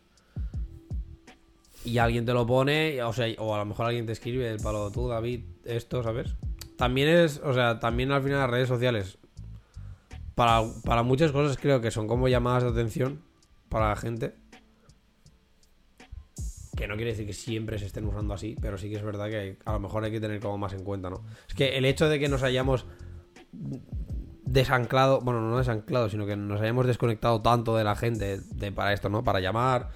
Y 1.83 1.97
alguien 1.97 2.25
te 2.25 2.33
lo 2.33 2.45
pone, 2.45 3.01
o 3.03 3.13
sea, 3.13 3.27
o 3.39 3.55
a 3.55 3.59
lo 3.59 3.65
mejor 3.65 3.87
alguien 3.87 4.05
te 4.05 4.11
escribe 4.11 4.45
del 4.45 4.59
palo, 4.59 4.91
tú, 4.91 5.07
David, 5.07 5.45
esto, 5.65 6.03
¿sabes? 6.03 6.35
También 6.75 7.09
es, 7.09 7.39
o 7.43 7.53
sea, 7.53 7.79
también 7.79 8.11
al 8.11 8.23
final 8.23 8.39
las 8.39 8.49
redes 8.49 8.67
sociales. 8.67 9.17
Para, 10.35 10.63
para 10.83 11.03
muchas 11.03 11.31
cosas 11.31 11.57
creo 11.57 11.81
que 11.81 11.91
son 11.91 12.07
como 12.07 12.27
llamadas 12.27 12.63
de 12.63 12.69
atención 12.69 13.21
para 13.69 13.89
la 13.89 13.95
gente. 13.95 14.35
Que 16.75 16.87
no 16.87 16.95
quiere 16.95 17.11
decir 17.11 17.25
que 17.25 17.33
siempre 17.33 17.77
se 17.79 17.85
estén 17.85 18.05
usando 18.05 18.33
así, 18.33 18.55
pero 18.61 18.77
sí 18.77 18.89
que 18.89 18.95
es 18.95 19.03
verdad 19.03 19.29
que 19.29 19.57
a 19.65 19.73
lo 19.73 19.79
mejor 19.79 20.03
hay 20.03 20.11
que 20.11 20.21
tener 20.21 20.39
como 20.39 20.57
más 20.57 20.73
en 20.73 20.83
cuenta, 20.83 21.09
¿no? 21.09 21.23
Es 21.47 21.53
que 21.53 21.77
el 21.77 21.85
hecho 21.85 22.07
de 22.07 22.19
que 22.19 22.29
nos 22.29 22.43
hayamos 22.43 22.85
desanclado, 24.51 25.21
bueno, 25.21 25.41
no 25.41 25.57
desanclado, 25.57 26.09
sino 26.09 26.25
que 26.25 26.35
nos 26.35 26.61
hayamos 26.61 26.87
desconectado 26.87 27.41
tanto 27.41 27.75
de 27.75 27.83
la 27.83 27.95
gente 27.95 28.39
de, 28.39 28.71
para 28.71 28.93
esto, 28.93 29.09
¿no? 29.09 29.23
Para 29.23 29.39
llamar, 29.39 29.89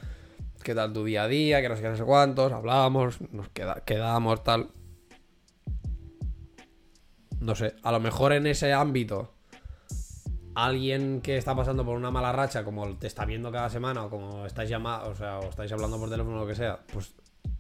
qué 0.63 0.73
tal 0.73 0.93
tu 0.93 1.03
día 1.03 1.23
a 1.23 1.27
día, 1.27 1.61
que 1.61 1.69
no 1.69 1.75
sé 1.75 1.81
qué, 1.81 1.89
no 1.89 1.97
sé 1.97 2.03
cuántos, 2.03 2.51
hablábamos, 2.51 3.21
nos 3.31 3.49
queda, 3.49 3.83
quedábamos, 3.85 4.43
tal. 4.43 4.69
No 7.39 7.53
sé, 7.55 7.75
a 7.83 7.91
lo 7.91 7.99
mejor 7.99 8.33
en 8.33 8.47
ese 8.47 8.73
ámbito 8.73 9.34
alguien 10.55 11.21
que 11.21 11.37
está 11.37 11.55
pasando 11.55 11.85
por 11.85 11.95
una 11.97 12.09
mala 12.11 12.31
racha, 12.31 12.63
como 12.63 12.97
te 12.97 13.07
está 13.07 13.25
viendo 13.25 13.51
cada 13.51 13.69
semana, 13.69 14.05
o 14.05 14.09
como 14.09 14.45
estáis 14.45 14.69
llamando, 14.69 15.09
o 15.09 15.15
sea, 15.15 15.39
o 15.39 15.49
estáis 15.49 15.71
hablando 15.71 15.99
por 15.99 16.09
teléfono 16.09 16.37
o 16.37 16.41
lo 16.41 16.47
que 16.47 16.55
sea, 16.55 16.79
pues 16.93 17.13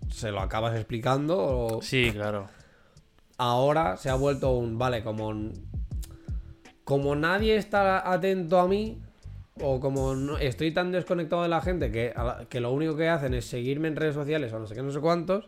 se 0.09 0.31
lo 0.31 0.39
acabas 0.39 0.75
explicando. 0.75 1.37
O 1.37 1.81
Sí, 1.81 2.11
claro. 2.11 2.47
ahora 3.37 3.97
se 3.97 4.09
ha 4.09 4.15
vuelto 4.15 4.51
un. 4.53 4.77
Vale, 4.77 5.03
como. 5.03 5.51
Como 6.83 7.15
nadie 7.15 7.55
está 7.55 8.11
atento 8.11 8.59
a 8.59 8.67
mí, 8.67 9.01
o 9.59 9.79
como 9.79 10.13
no- 10.15 10.37
estoy 10.37 10.71
tan 10.71 10.91
desconectado 10.91 11.41
de 11.41 11.49
la 11.49 11.59
gente 11.61 11.91
que, 11.91 12.13
que 12.47 12.59
lo 12.59 12.71
único 12.71 12.95
que 12.95 13.09
hacen 13.09 13.33
es 13.33 13.45
seguirme 13.45 13.87
en 13.87 13.95
redes 13.95 14.13
sociales 14.13 14.53
o 14.53 14.59
no 14.59 14.67
sé 14.67 14.75
qué, 14.75 14.83
no 14.83 14.91
sé 14.91 14.99
cuántos, 14.99 15.45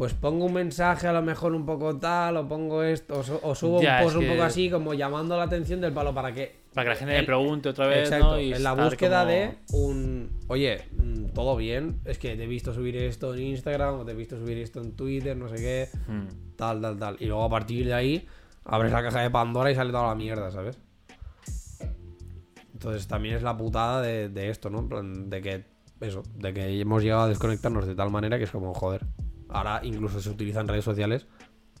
pues 0.00 0.14
pongo 0.14 0.46
un 0.46 0.54
mensaje 0.54 1.06
a 1.08 1.12
lo 1.12 1.20
mejor 1.20 1.52
un 1.54 1.66
poco 1.66 1.94
tal, 1.98 2.34
o 2.38 2.48
pongo 2.48 2.82
esto, 2.82 3.18
o, 3.18 3.22
su- 3.22 3.38
o 3.42 3.54
subo 3.54 3.82
Ya, 3.82 3.98
un 3.98 4.04
post 4.04 4.16
un 4.16 4.22
que- 4.22 4.30
poco 4.30 4.42
así, 4.44 4.70
como 4.70 4.94
llamando 4.94 5.36
la 5.36 5.42
atención 5.42 5.78
del 5.82 5.92
palo 5.92 6.14
para 6.14 6.32
que 6.32 6.56
Para 6.72 6.84
que 6.86 6.88
la 6.88 6.96
gente 6.96 7.18
le 7.20 7.24
pregunte 7.24 7.68
otra 7.68 7.86
vez, 7.86 8.04
Exacto, 8.08 8.30
¿no? 8.30 8.40
Y 8.40 8.54
en 8.54 8.62
la 8.62 8.72
búsqueda 8.72 9.18
como- 9.24 9.30
de 9.30 9.54
un. 9.72 10.30
Oye, 10.48 10.86
mm, 10.96 11.24
todo 11.34 11.54
bien. 11.54 12.00
Es 12.06 12.16
que 12.18 12.34
te 12.34 12.44
he 12.44 12.46
visto 12.46 12.72
subir 12.72 12.96
esto 12.96 13.34
en 13.34 13.42
Instagram 13.42 14.00
o 14.00 14.04
te 14.06 14.12
he 14.12 14.14
visto 14.14 14.38
subir 14.38 14.56
esto 14.56 14.80
en 14.80 14.92
Twitter, 14.92 15.36
no 15.36 15.50
sé 15.50 15.56
qué. 15.56 15.88
Hmm. 16.06 16.28
Tal, 16.56 16.80
tal, 16.80 16.98
tal. 16.98 17.16
Y 17.20 17.26
luego 17.26 17.44
a 17.44 17.50
partir 17.50 17.84
de 17.84 17.92
ahí 17.92 18.26
abres 18.64 18.92
la 18.92 19.02
caja 19.02 19.20
de 19.20 19.28
Pandora 19.28 19.70
y 19.70 19.74
sale 19.74 19.90
toda 19.90 20.06
la 20.06 20.14
mierda, 20.14 20.50
¿sabes? 20.50 20.78
Entonces 22.72 23.06
también 23.06 23.34
es 23.34 23.42
la 23.42 23.54
putada 23.56 24.00
de, 24.00 24.30
de 24.30 24.48
esto, 24.48 24.70
¿no? 24.70 24.78
En 24.78 24.88
plan, 24.88 25.28
de 25.28 25.42
que. 25.42 25.64
Eso, 26.00 26.22
de 26.36 26.54
que 26.54 26.80
hemos 26.80 27.02
llegado 27.02 27.22
a 27.24 27.28
desconectarnos 27.28 27.86
de 27.86 27.94
tal 27.94 28.10
manera 28.10 28.38
que 28.38 28.44
es 28.44 28.50
como, 28.50 28.72
joder. 28.72 29.04
Ahora 29.52 29.80
incluso 29.82 30.20
se 30.20 30.30
utilizan 30.30 30.66
redes 30.68 30.84
sociales 30.84 31.26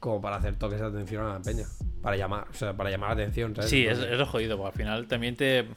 como 0.00 0.20
para 0.20 0.36
hacer 0.36 0.56
toques 0.56 0.80
de 0.80 0.86
atención 0.86 1.26
a 1.26 1.34
la 1.34 1.40
peña. 1.40 1.66
Para 2.02 2.16
llamar, 2.16 2.46
o 2.50 2.54
sea, 2.54 2.74
para 2.76 2.90
llamar 2.90 3.10
la 3.10 3.22
atención, 3.22 3.54
¿sabes? 3.54 3.70
Sí, 3.70 3.86
es, 3.86 3.98
Entonces- 3.98 4.20
es 4.20 4.28
jodido, 4.28 4.56
porque 4.56 4.68
al 4.68 4.76
final 4.78 5.06
también 5.08 5.36
te. 5.36 5.68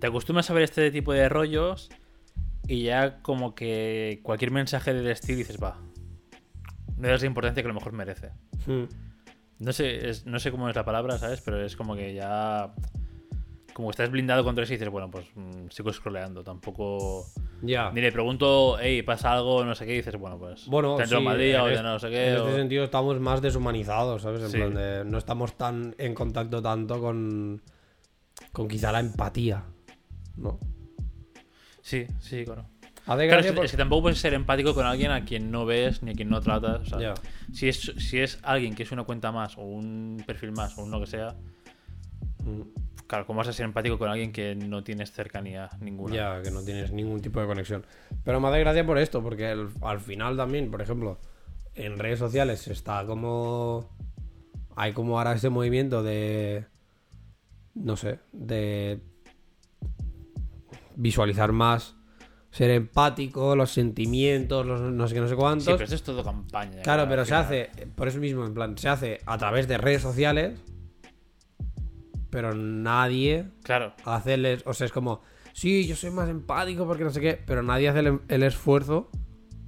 Te 0.00 0.06
acostumbras 0.06 0.48
a 0.50 0.54
ver 0.54 0.62
este 0.62 0.90
tipo 0.90 1.12
de 1.12 1.28
rollos 1.28 1.90
y 2.66 2.84
ya 2.84 3.20
como 3.22 3.54
que 3.54 4.20
cualquier 4.22 4.50
mensaje 4.50 4.94
del 4.94 5.06
estilo 5.08 5.38
dices, 5.38 5.58
va. 5.62 5.78
No 6.96 7.08
das 7.08 7.20
la 7.20 7.26
importancia 7.26 7.62
que 7.62 7.66
a 7.66 7.72
lo 7.72 7.74
mejor 7.74 7.92
merece. 7.92 8.30
Hmm. 8.66 8.84
No 9.58 9.72
sé, 9.74 10.08
es- 10.08 10.24
no 10.24 10.38
sé 10.38 10.50
cómo 10.50 10.68
es 10.70 10.76
la 10.76 10.84
palabra, 10.86 11.18
¿sabes? 11.18 11.42
Pero 11.42 11.62
es 11.62 11.76
como 11.76 11.94
que 11.96 12.14
ya. 12.14 12.72
Como 13.80 13.90
estás 13.90 14.10
blindado 14.10 14.44
contra 14.44 14.64
eso 14.64 14.74
y 14.74 14.76
dices, 14.76 14.90
bueno, 14.90 15.10
pues 15.10 15.24
mm, 15.34 15.68
sigo 15.70 15.90
scrolleando. 15.90 16.44
Tampoco. 16.44 17.24
Ya. 17.62 17.90
Ni 17.92 18.02
le 18.02 18.12
pregunto, 18.12 18.76
hey, 18.78 19.02
pasa 19.02 19.32
algo, 19.32 19.64
no 19.64 19.74
sé 19.74 19.86
qué, 19.86 19.94
y 19.94 19.96
dices, 19.96 20.16
bueno, 20.16 20.38
pues. 20.38 20.66
Bueno, 20.66 20.98
sí, 21.06 21.14
un 21.14 21.24
mal 21.24 21.38
día 21.38 21.56
en 21.56 21.60
o 21.62 21.70
ya 21.70 21.82
no 21.82 21.98
sé 21.98 22.10
qué. 22.10 22.28
En 22.28 22.36
o- 22.36 22.44
este 22.46 22.56
sentido 22.58 22.84
estamos 22.84 23.18
más 23.20 23.40
deshumanizados, 23.40 24.20
¿sabes? 24.20 24.42
En 24.42 24.50
Sí. 24.50 24.56
plan 24.58 24.74
de 24.74 25.02
no 25.06 25.16
estamos 25.16 25.56
tan 25.56 25.94
en 25.96 26.14
contacto 26.14 26.60
tanto 26.60 27.00
con 27.00 27.62
con 28.52 28.68
quizá 28.68 28.92
la 28.92 29.00
empatía, 29.00 29.64
¿no? 30.36 30.58
Sí, 31.82 32.06
sí, 32.20 32.44
claro. 32.44 32.66
Claro, 33.06 33.38
es, 33.40 33.52
por- 33.52 33.64
es 33.64 33.70
que 33.70 33.76
tampoco 33.78 34.02
puedes 34.02 34.18
ser 34.18 34.34
empático 34.34 34.74
con 34.74 34.84
alguien 34.86 35.10
a 35.10 35.24
quien 35.24 35.50
no 35.50 35.64
ves 35.64 36.02
ni 36.02 36.10
a 36.10 36.14
quien 36.14 36.28
no 36.28 36.40
tratas. 36.42 36.92
o 36.92 36.98
sea, 36.98 37.14
si, 37.52 37.68
es, 37.68 37.92
si 37.96 38.18
es 38.20 38.38
alguien 38.42 38.74
que 38.74 38.82
es 38.82 38.92
una 38.92 39.04
cuenta 39.04 39.32
más 39.32 39.56
o 39.56 39.62
un 39.62 40.22
perfil 40.26 40.52
más 40.52 40.76
o 40.76 40.82
un 40.82 40.90
lo 40.90 41.00
que 41.00 41.06
sea, 41.06 41.34
Mm, 42.44 42.62
claro, 43.10 43.26
¿cómo 43.26 43.38
vas 43.38 43.48
a 43.48 43.52
ser 43.52 43.64
empático 43.64 43.98
con 43.98 44.08
alguien 44.08 44.30
que 44.30 44.54
no 44.54 44.84
tienes 44.84 45.10
cercanía 45.10 45.68
ninguna? 45.80 46.14
Ya, 46.14 46.42
que 46.42 46.52
no 46.52 46.62
tienes 46.62 46.92
ningún 46.92 47.20
tipo 47.20 47.40
de 47.40 47.46
conexión. 47.48 47.84
Pero 48.24 48.40
me 48.40 48.46
hace 48.48 48.60
gracia 48.60 48.86
por 48.86 48.98
esto, 48.98 49.20
porque 49.20 49.50
el- 49.50 49.68
al 49.82 49.98
final 49.98 50.36
también, 50.36 50.70
por 50.70 50.80
ejemplo, 50.80 51.18
en 51.74 51.98
redes 51.98 52.20
sociales 52.20 52.68
está 52.68 53.04
como. 53.04 53.88
Hay 54.76 54.92
como 54.92 55.18
ahora 55.18 55.32
este 55.32 55.50
movimiento 55.50 56.02
de. 56.04 56.66
No 57.74 57.96
sé, 57.96 58.20
de. 58.32 59.00
Visualizar 60.96 61.50
más. 61.52 61.96
Ser 62.52 62.70
empático, 62.70 63.54
los 63.56 63.70
sentimientos, 63.72 64.66
los 64.66 64.80
no 64.80 65.06
sé 65.08 65.14
qué, 65.14 65.20
no 65.20 65.28
sé 65.28 65.36
cuántos. 65.36 65.64
Sí, 65.66 65.72
pero 65.72 65.84
eso 65.84 65.94
es 65.94 66.02
todo 66.02 66.22
campaña. 66.24 66.82
Claro, 66.82 67.06
pero 67.08 67.24
se 67.24 67.34
hace, 67.34 67.70
por 67.94 68.08
eso 68.08 68.18
mismo, 68.18 68.44
en 68.44 68.54
plan, 68.54 68.76
se 68.78 68.88
hace 68.88 69.20
a 69.26 69.38
través 69.38 69.68
de 69.68 69.78
redes 69.78 70.02
sociales, 70.02 70.58
pero 72.30 72.54
nadie 72.54 73.46
Claro, 73.62 73.94
hace 74.04 74.34
el, 74.34 74.62
o 74.64 74.74
sea, 74.74 74.86
es 74.86 74.92
como, 74.92 75.22
sí, 75.52 75.86
yo 75.86 75.96
soy 75.96 76.10
más 76.10 76.28
empático 76.28 76.86
porque 76.86 77.04
no 77.04 77.10
sé 77.10 77.20
qué, 77.20 77.40
pero 77.46 77.62
nadie 77.62 77.88
hace 77.88 78.00
el, 78.00 78.20
el 78.28 78.42
esfuerzo 78.42 79.10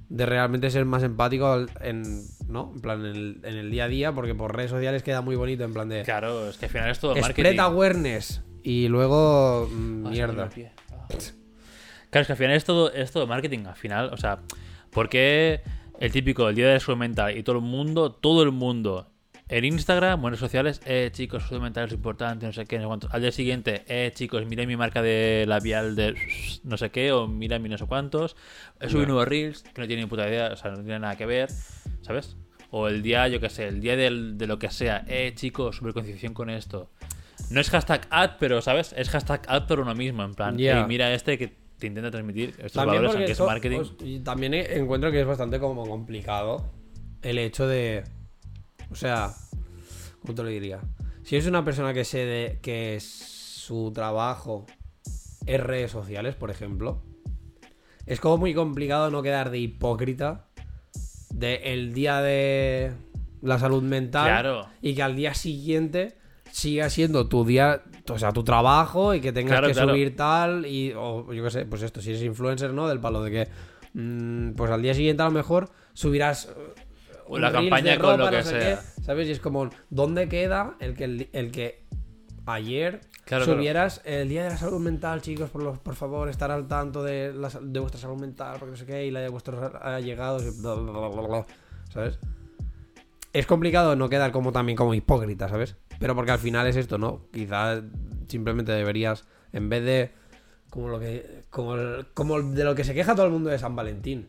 de 0.09 0.25
realmente 0.25 0.69
ser 0.69 0.85
más 0.85 1.01
empático 1.03 1.65
en, 1.81 2.03
¿no? 2.47 2.71
En 2.75 2.81
plan, 2.81 2.99
en 3.05 3.15
el, 3.15 3.39
en 3.43 3.55
el 3.55 3.71
día 3.71 3.85
a 3.85 3.87
día, 3.87 4.11
porque 4.11 4.35
por 4.35 4.55
redes 4.55 4.69
sociales 4.71 5.01
queda 5.01 5.21
muy 5.21 5.35
bonito, 5.35 5.63
en 5.63 5.73
plan 5.73 5.89
de, 5.89 6.03
claro, 6.03 6.49
es 6.49 6.57
que 6.57 6.65
al 6.65 6.71
final 6.71 6.89
es 6.91 6.99
todo 6.99 7.15
marketing. 7.15 7.59
awareness, 7.59 8.43
y 8.61 8.87
luego, 8.87 9.67
mm, 9.71 10.05
Ah, 10.05 10.09
mierda. 10.09 10.49
Ah. 10.91 11.07
Claro, 12.09 12.21
es 12.21 12.27
que 12.27 12.33
al 12.33 12.37
final 12.37 12.55
es 12.55 12.63
todo, 12.63 12.93
es 12.93 13.11
todo 13.11 13.25
marketing. 13.27 13.65
Al 13.65 13.75
final, 13.75 14.11
o 14.13 14.17
sea, 14.17 14.39
¿por 14.91 15.09
qué 15.09 15.61
el 15.99 16.11
típico, 16.11 16.47
el 16.47 16.55
día 16.55 16.67
de 16.67 16.73
la 16.73 16.79
salud 16.79 16.99
mental 16.99 17.35
y 17.37 17.43
todo 17.43 17.55
el 17.57 17.63
mundo, 17.63 18.11
todo 18.11 18.43
el 18.43 18.51
mundo, 18.51 19.09
en 19.57 19.65
Instagram, 19.65 20.23
o 20.23 20.27
en 20.27 20.31
redes 20.31 20.39
sociales, 20.39 20.81
eh, 20.85 21.09
chicos, 21.11 21.43
salud 21.47 21.61
mental 21.61 21.85
es 21.87 21.93
importante, 21.93 22.45
no 22.45 22.53
sé 22.53 22.65
qué, 22.65 22.77
no 22.77 22.83
sé 22.83 22.87
cuánto. 22.87 23.07
Al 23.11 23.21
día 23.21 23.31
siguiente, 23.31 23.83
eh, 23.87 24.11
chicos, 24.13 24.45
mira 24.45 24.65
mi 24.65 24.75
marca 24.75 25.01
de 25.01 25.45
labial 25.47 25.95
de 25.95 26.15
no 26.63 26.77
sé 26.77 26.89
qué, 26.89 27.11
o 27.11 27.27
mira 27.27 27.59
mi 27.59 27.69
no 27.69 27.77
sé 27.77 27.85
cuántos. 27.85 28.35
He 28.79 28.89
subido 28.89 29.07
nuevos 29.07 29.27
reels 29.27 29.61
que 29.63 29.81
no 29.81 29.87
tienen 29.87 30.05
ni 30.05 30.09
puta 30.09 30.27
idea, 30.27 30.49
o 30.53 30.55
sea, 30.55 30.71
no 30.71 30.77
tienen 30.77 31.01
nada 31.01 31.15
que 31.15 31.25
ver, 31.25 31.49
¿sabes? 32.01 32.35
O 32.71 32.87
el 32.87 33.03
día, 33.03 33.27
yo 33.27 33.39
qué 33.39 33.49
sé, 33.49 33.67
el 33.67 33.79
día 33.81 33.95
del- 33.95 34.37
de 34.37 34.47
lo 34.47 34.57
que 34.57 34.71
sea, 34.71 35.05
eh, 35.07 35.33
chicos, 35.35 35.75
superconcienciación 35.77 36.33
con 36.33 36.49
esto. 36.49 36.89
No 37.51 37.61
es 37.61 37.69
hashtag 37.69 38.07
ad, 38.09 38.31
pero, 38.39 38.61
¿sabes? 38.61 38.93
Es 38.97 39.09
hashtag 39.09 39.41
ad 39.47 39.67
por 39.67 39.79
uno 39.79 39.93
mismo, 39.93 40.23
en 40.23 40.33
plan, 40.33 40.57
Ya. 40.57 40.79
"Ey, 40.79 40.85
mira 40.87 41.13
este 41.13 41.37
que 41.37 41.53
te 41.77 41.85
intenta 41.87 42.09
transmitir 42.09 42.49
estos 42.57 42.73
También 42.73 43.03
valores, 43.03 43.15
aunque 43.17 43.31
es 43.33 43.39
marketing. 43.39 43.79
os- 43.79 44.23
también 44.23 44.53
encuentro 44.55 45.11
que 45.11 45.21
es 45.21 45.27
bastante 45.27 45.59
como 45.59 45.85
complicado 45.85 46.71
el 47.21 47.37
hecho 47.37 47.67
de. 47.67 48.03
O 48.93 48.95
sea, 48.95 49.33
¿cómo 50.21 50.35
te 50.35 50.43
lo 50.43 50.49
diría? 50.49 50.79
Si 51.23 51.35
es 51.35 51.47
una 51.47 51.65
persona 51.65 51.95
que 51.95 52.05
se 52.05 52.19
de, 52.19 52.59
que 52.61 52.99
su 53.01 53.91
trabajo 53.91 54.67
es 55.47 55.59
redes 55.59 55.89
sociales, 55.89 56.35
por 56.35 56.51
ejemplo, 56.51 57.01
es 58.05 58.19
como 58.19 58.37
muy 58.37 58.53
complicado 58.53 59.09
no 59.09 59.23
quedar 59.23 59.49
de 59.49 59.57
hipócrita 59.57 60.45
de 61.31 61.55
el 61.73 61.93
día 61.95 62.21
de 62.21 62.93
la 63.41 63.57
salud 63.57 63.81
mental 63.81 64.25
Claro. 64.27 64.67
y 64.79 64.93
que 64.93 65.01
al 65.01 65.15
día 65.15 65.33
siguiente 65.33 66.15
siga 66.51 66.87
siendo 66.91 67.27
tu 67.27 67.43
día, 67.45 67.81
o 68.07 68.19
sea, 68.19 68.31
tu 68.31 68.43
trabajo 68.43 69.15
y 69.15 69.21
que 69.21 69.33
tengas 69.33 69.53
Claro, 69.53 69.67
que 69.69 69.73
claro. 69.73 69.89
subir 69.89 70.15
tal 70.15 70.67
y 70.67 70.93
o 70.95 71.33
yo 71.33 71.43
qué 71.43 71.49
sé, 71.49 71.65
pues 71.65 71.81
esto, 71.81 71.99
si 71.99 72.11
eres 72.11 72.21
influencer, 72.21 72.71
¿no? 72.73 72.87
Del 72.87 72.99
palo 72.99 73.23
de 73.23 73.31
que 73.31 73.47
mm, 73.99 74.51
pues 74.51 74.69
al 74.69 74.83
día 74.83 74.93
siguiente 74.93 75.23
a 75.23 75.25
lo 75.25 75.31
mejor 75.31 75.71
subirás 75.93 76.53
O 77.33 77.39
la 77.39 77.51
campaña 77.51 77.91
de 77.93 77.99
con 77.99 78.17
lo 78.19 78.29
que 78.29 78.37
no 78.37 78.43
sé 78.43 78.49
sea. 78.61 78.79
qué, 78.95 79.01
¿sabes? 79.03 79.27
Y 79.27 79.31
es 79.31 79.39
como 79.39 79.69
¿dónde 79.89 80.27
queda 80.29 80.75
el 80.79 80.93
que 80.95 81.03
el, 81.05 81.29
el 81.33 81.51
que 81.51 81.83
ayer 82.45 83.01
Claro, 83.25 83.45
claro. 83.45 83.57
subieras 83.59 84.01
el 84.03 84.27
día 84.27 84.43
de 84.43 84.49
la 84.49 84.57
salud 84.57 84.79
mental, 84.81 85.21
chicos, 85.21 85.49
por, 85.49 85.63
los- 85.63 85.79
por 85.79 85.95
favor, 85.95 86.27
estar 86.27 86.51
al 86.51 86.67
tanto 86.67 87.01
de, 87.03 87.33
la 87.33 87.49
de 87.61 87.79
vuestra 87.79 88.01
salud 88.01 88.19
mental, 88.19 88.57
porque 88.59 88.71
no 88.71 88.77
sé 88.77 88.85
qué, 88.85 89.05
y 89.05 89.11
la 89.11 89.21
de 89.21 89.29
vuestros 89.29 89.73
allegados, 89.81 90.61
bla, 90.61 90.73
bla, 90.75 90.91
bla, 90.91 91.07
bla, 91.07 91.21
bla, 91.27 91.45
¿sabes? 91.89 92.19
Es 93.31 93.45
complicado 93.47 93.95
no 93.95 94.09
quedar 94.09 94.31
como 94.31 94.51
también 94.51 94.75
como 94.75 94.93
hipócrita, 94.93 95.47
¿sabes? 95.49 95.75
Pero 95.99 96.15
porque 96.15 96.31
al 96.31 96.39
final 96.39 96.67
es 96.67 96.75
esto, 96.75 96.97
¿no? 96.97 97.21
Quizás 97.31 97.81
simplemente 98.27 98.71
deberías, 98.73 99.25
en 99.53 99.69
vez 99.69 99.83
de 99.85 100.11
como 100.69 100.89
lo 100.89 100.99
que 100.99 101.43
como, 101.49 101.75
el- 101.75 102.05
como 102.13 102.41
de 102.41 102.63
lo 102.65 102.75
que 102.75 102.83
se 102.83 102.93
queja 102.93 103.15
todo 103.15 103.25
el 103.25 103.31
mundo 103.31 103.49
de 103.49 103.57
San 103.57 103.75
Valentín, 103.75 104.27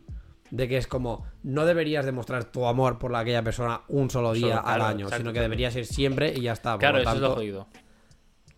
de 0.56 0.68
que 0.68 0.76
es 0.76 0.86
como 0.86 1.24
no 1.42 1.66
deberías 1.66 2.04
demostrar 2.06 2.44
tu 2.44 2.66
amor 2.66 2.98
por 2.98 3.10
la- 3.10 3.20
aquella 3.20 3.42
persona 3.42 3.80
un 3.88 4.08
solo 4.10 4.32
día 4.32 4.56
Solo, 4.56 4.58
al 4.58 4.64
claro, 4.76 4.84
año, 4.84 5.06
sino 5.08 5.18
que 5.30 5.32
claro. 5.32 5.42
debería 5.42 5.70
ser 5.70 5.84
siempre 5.84 6.32
y 6.32 6.42
ya 6.42 6.52
está. 6.52 6.72
Por 6.74 6.80
Claro, 6.80 6.98
lo 6.98 7.02
eso 7.02 7.12
es 7.14 7.20
lo 7.20 7.34
jodido. 7.34 7.66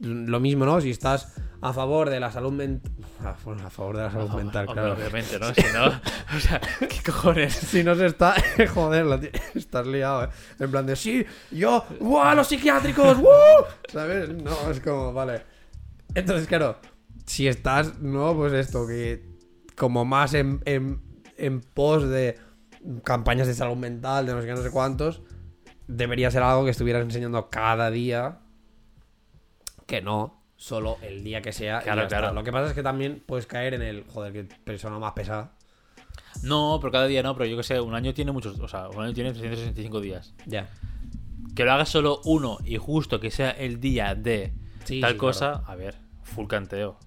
lo 0.01 0.41
mismo, 0.41 0.67
¿no? 0.67 0.79
Si 0.83 0.91
estás 0.91 1.35
a 1.63 1.73
favor 1.73 2.11
de 2.11 2.21
la 2.21 2.31
salud 2.31 2.53
mental. 2.53 2.93
a 3.25 3.33
favor 3.71 3.97
de 3.97 4.03
la 4.03 4.11
salud 4.11 4.29
mental, 4.33 4.67
Hombre, 4.69 4.83
claro. 4.83 4.93
Obviamente, 4.95 5.39
¿no? 5.39 5.55
Si 5.55 5.63
no, 5.73 5.87
o 6.37 6.41
sea, 6.41 6.61
¿qué 6.81 7.03
cojones? 7.11 7.55
Si 7.73 7.83
no 7.83 7.95
se 7.95 8.07
está. 8.07 8.35
Joder, 8.75 9.07
lo 9.07 9.19
estás 9.55 9.87
liado, 9.87 10.25
¿eh? 10.25 10.29
En 10.61 10.71
plan 10.71 10.85
de 10.87 10.97
sí, 10.97 11.25
yo. 11.51 11.83
¡Guau, 11.99 12.37
los 12.37 12.47
psiquiátricos! 12.47 13.17
¡Woo! 13.17 13.65
¿Sabes? 13.91 14.29
No, 14.35 14.71
es 14.71 14.81
como, 14.81 15.15
vale. 15.15 15.43
Entonces, 16.15 16.47
claro, 16.47 16.77
si 17.25 17.49
estás, 17.49 17.99
¿no? 18.01 18.35
Pues 18.37 18.53
esto, 18.53 18.87
que. 18.87 19.35
Como 19.77 20.05
más 20.07 20.33
en, 20.35 20.61
en, 20.67 21.01
en 21.39 21.61
pos 21.61 22.09
de 22.09 22.39
campañas 23.05 23.47
de 23.47 23.55
salud 23.55 23.77
mental, 23.77 24.27
de 24.27 24.35
no 24.35 24.41
sé 24.41 24.47
qué, 24.47 24.53
no 24.55 24.63
sé 24.63 24.71
cuántos, 24.71 25.23
debería 25.87 26.31
ser 26.31 26.43
algo 26.43 26.65
que 26.65 26.71
estuvieras 26.71 27.03
enseñando 27.03 27.49
cada 27.51 27.91
día. 27.91 28.39
Que 29.87 30.03
no 30.03 30.43
solo 30.57 30.99
el 31.03 31.23
día 31.23 31.43
que 31.43 31.53
sea. 31.53 31.81
y 31.81 31.85
Claro, 31.85 32.03
está. 32.03 32.19
claro. 32.19 32.35
Lo 32.35 32.43
que 32.43 32.53
pasa 32.53 32.69
es 32.69 32.75
que 32.75 32.83
también 32.83 33.23
puedes 33.25 33.47
caer 33.47 33.75
en 33.75 33.83
el. 33.83 34.05
Joder, 34.09 34.33
que 34.33 34.45
persona 34.45 34.99
más 34.99 35.13
pesada. 35.13 35.53
No, 36.43 36.79
pero 36.81 36.93
cada 36.93 37.07
día 37.07 37.23
no, 37.23 37.35
pero 37.35 37.47
yo 37.47 37.57
que 37.57 37.63
sé, 37.63 37.81
un 37.81 37.95
año 37.95 38.13
tiene 38.13 38.31
muchos, 38.33 38.59
o 38.61 38.69
sea, 38.69 38.89
un 38.89 39.03
año 39.03 39.15
tiene 39.15 39.33
365 39.33 40.01
días. 40.01 40.35
Ya. 40.45 40.69
Que 41.55 41.65
lo 41.65 41.73
hagas 41.73 41.89
solo 41.89 42.21
uno 42.25 42.59
y 42.65 42.77
justo 42.77 43.21
que 43.21 43.31
sea 43.31 43.51
el 43.51 43.81
día 43.81 44.15
de 44.15 44.53
Sí, 44.85 45.01
tal 45.01 45.13
sí, 45.13 45.19
cosa, 45.19 45.63
a 45.67 45.75
ver, 45.77 45.97
full 46.23 46.47
canteo. 46.47 46.99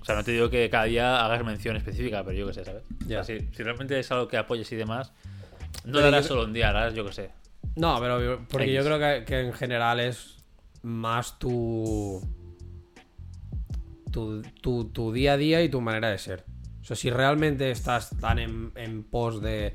O 0.00 0.04
sea, 0.04 0.14
no 0.16 0.24
te 0.24 0.32
digo 0.32 0.50
que 0.50 0.68
cada 0.70 0.84
día 0.84 1.24
hagas 1.24 1.44
mención 1.44 1.76
específica, 1.76 2.22
pero 2.24 2.36
yo 2.36 2.46
que 2.46 2.54
sé, 2.54 2.64
¿sabes? 2.64 2.82
Ya. 3.06 3.20
O 3.20 3.24
sea, 3.24 3.38
si, 3.38 3.46
si 3.54 3.62
realmente 3.62 3.98
es 3.98 4.10
algo 4.12 4.28
que 4.28 4.36
apoyes 4.36 4.70
y 4.72 4.76
demás, 4.76 5.12
no 5.84 6.00
lo 6.00 6.06
harás 6.06 6.24
yo- 6.24 6.28
solo 6.28 6.44
un 6.44 6.52
día, 6.52 6.68
harás, 6.70 6.94
yo 6.94 7.04
que 7.06 7.12
sé. 7.12 7.30
No, 7.76 7.98
pero 8.00 8.44
porque 8.48 8.72
yo 8.72 8.84
creo 8.84 8.98
que, 8.98 9.24
que 9.24 9.40
en 9.40 9.52
general 9.52 10.00
es 10.00 10.36
más 10.82 11.38
tu, 11.38 12.20
tu, 14.10 14.42
tu, 14.60 14.86
tu 14.90 15.12
día 15.12 15.34
a 15.34 15.36
día 15.36 15.62
y 15.62 15.68
tu 15.68 15.80
manera 15.80 16.10
de 16.10 16.18
ser. 16.18 16.44
O 16.80 16.84
sea, 16.84 16.96
si 16.96 17.10
realmente 17.10 17.70
estás 17.70 18.10
tan 18.20 18.38
en, 18.38 18.72
en 18.74 19.04
pos 19.04 19.40
de, 19.40 19.74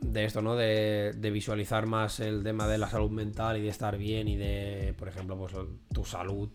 de 0.00 0.24
esto, 0.24 0.42
¿no? 0.42 0.56
De, 0.56 1.12
de 1.16 1.30
visualizar 1.30 1.86
más 1.86 2.20
el 2.20 2.42
tema 2.42 2.66
de 2.66 2.78
la 2.78 2.88
salud 2.90 3.10
mental 3.10 3.56
y 3.56 3.62
de 3.62 3.68
estar 3.68 3.96
bien 3.96 4.28
y 4.28 4.36
de, 4.36 4.94
por 4.98 5.08
ejemplo, 5.08 5.38
pues 5.38 5.54
tu 5.94 6.04
salud 6.04 6.50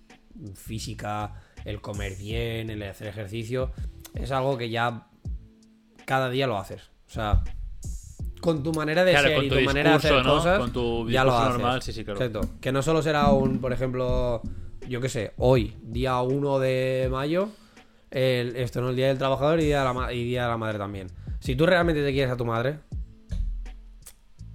física, 0.56 1.42
el 1.66 1.82
comer 1.82 2.16
bien, 2.18 2.70
el 2.70 2.84
hacer 2.84 3.08
ejercicio, 3.08 3.72
es 4.14 4.32
algo 4.32 4.58
que 4.58 4.70
ya 4.70 5.08
cada 6.06 6.30
día 6.30 6.48
lo 6.48 6.58
haces. 6.58 6.92
O 7.08 7.12
sea, 7.12 7.44
con 8.42 8.62
tu 8.64 8.74
manera 8.74 9.04
de 9.06 9.12
Claro, 9.12 9.28
ser 9.28 9.36
con 9.38 9.46
y 9.46 9.50
tu 9.50 9.56
tu 9.56 9.62
manera 9.62 9.90
de 9.92 9.96
hacer 9.96 10.24
cosas, 10.24 10.60
Con 10.60 10.74
tu 10.74 11.10
ya 11.10 11.24
lo 11.24 11.36
haces. 11.38 11.54
normal, 11.54 11.82
sí, 11.82 11.94
sí, 11.94 12.04
claro. 12.04 12.24
Exacto. 12.24 12.50
Que 12.60 12.72
no 12.72 12.82
solo 12.82 13.02
será 13.02 13.30
un, 13.30 13.60
por 13.60 13.72
ejemplo, 13.72 14.42
yo 14.88 15.00
qué 15.00 15.10
sé, 15.10 15.34
hoy, 15.38 15.76
día 15.82 16.20
1 16.22 16.60
de 16.60 17.08
mayo, 17.10 17.50
el, 18.12 18.56
esto 18.58 18.82
no 18.82 18.90
el 18.90 18.96
día 18.96 19.08
del 19.08 19.18
trabajador 19.18 19.60
y 19.60 19.66
día 19.66 19.84
de, 19.84 19.94
la, 19.94 20.14
y 20.14 20.24
día 20.26 20.44
de 20.44 20.50
la 20.50 20.58
madre 20.58 20.78
también. 20.78 21.08
Si 21.40 21.56
tú 21.56 21.66
realmente 21.66 22.04
te 22.04 22.12
quieres 22.12 22.32
a 22.34 22.38
tu 22.38 22.46
madre, 22.46 22.80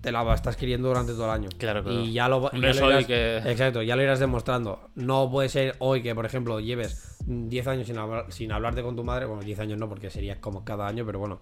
te 0.09 0.12
la 0.12 0.34
estás 0.34 0.56
queriendo 0.56 0.88
durante 0.88 1.12
todo 1.12 1.26
el 1.26 1.30
año. 1.30 1.48
Claro, 1.59 1.82
claro. 1.84 2.00
Y 2.00 2.12
ya 2.12 2.28
lo, 2.28 2.50
ya 2.52 2.59
lo 2.59 2.68
irás- 2.90 3.06
que- 3.06 3.36
Exacto, 3.38 3.82
ya 3.82 3.94
lo 3.96 4.02
irás 4.02 4.18
demostrando. 4.18 4.90
No 4.94 5.30
puede 5.30 5.48
ser 5.48 5.76
hoy 5.78 6.02
que, 6.02 6.14
por 6.14 6.26
ejemplo, 6.26 6.61
lleves 6.61 7.16
10 7.26 7.66
años 7.66 7.86
sin, 7.86 7.98
hablar, 7.98 8.26
sin 8.32 8.52
hablarte 8.52 8.82
con 8.82 8.96
tu 8.96 9.04
madre. 9.04 9.26
Bueno, 9.26 9.42
10 9.42 9.59
años 9.61 9.78
no, 9.78 9.88
porque 9.88 10.11
sería 10.11 10.40
como 10.40 10.64
cada 10.64 10.86
año, 10.86 11.04
pero 11.06 11.18
bueno. 11.18 11.40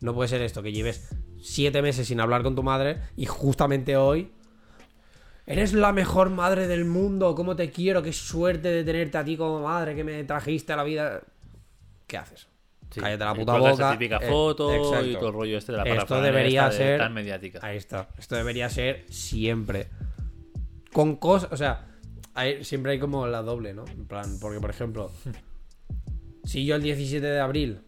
No 0.00 0.14
puede 0.14 0.28
ser 0.28 0.40
esto, 0.42 0.62
que 0.62 0.72
lleves 0.72 1.08
7 1.42 1.82
meses 1.82 2.06
sin 2.08 2.20
hablar 2.20 2.42
con 2.42 2.54
tu 2.54 2.62
madre 2.62 3.00
y 3.16 3.26
justamente 3.26 3.96
hoy. 3.96 4.32
Eres 5.46 5.72
la 5.72 5.92
mejor 5.92 6.30
madre 6.30 6.66
del 6.68 6.84
mundo, 6.84 7.34
cómo 7.34 7.56
te 7.56 7.70
quiero, 7.70 8.02
qué 8.02 8.12
suerte 8.12 8.68
de 8.68 8.84
tenerte 8.84 9.18
a 9.18 9.24
ti 9.24 9.36
como 9.36 9.60
madre, 9.60 9.94
que 9.96 10.04
me 10.04 10.22
trajiste 10.24 10.72
a 10.72 10.76
la 10.76 10.84
vida. 10.84 11.22
¿Qué 12.06 12.16
haces? 12.16 12.46
Sí. 12.90 13.00
Cállate 13.00 13.24
la 13.24 13.32
Y 13.32 13.34
puta 13.38 13.58
boca. 13.58 13.70
Esa 13.72 13.92
típica 13.92 14.16
Eh, 14.16 14.28
foto 14.28 14.72
y 14.72 14.76
exacto. 14.78 15.18
todo 15.18 15.28
el 15.28 15.34
rollo 15.34 15.58
este 15.58 15.72
de 15.72 15.78
la 15.78 15.84
Esto 15.84 16.20
debería 16.20 16.62
esta 16.68 16.70
de 16.72 16.76
ser- 16.76 16.98
tan 16.98 17.14
mediática. 17.14 17.60
Ahí 17.62 17.76
está. 17.76 18.08
Esto 18.18 18.34
debería 18.36 18.68
ser 18.68 19.04
siempre. 19.08 19.88
Con 20.92 21.16
cosas. 21.16 21.52
O 21.52 21.56
sea, 21.56 21.86
hay- 22.34 22.64
siempre 22.64 22.92
hay 22.92 22.98
como 22.98 23.26
la 23.28 23.42
doble, 23.42 23.74
¿no? 23.74 23.84
En 23.86 24.06
plan, 24.06 24.38
porque 24.40 24.58
por 24.60 24.70
ejemplo, 24.70 25.10
si 26.44 26.64
yo 26.64 26.74
el 26.76 26.82
17 26.82 27.24
de 27.26 27.40
abril 27.40 27.80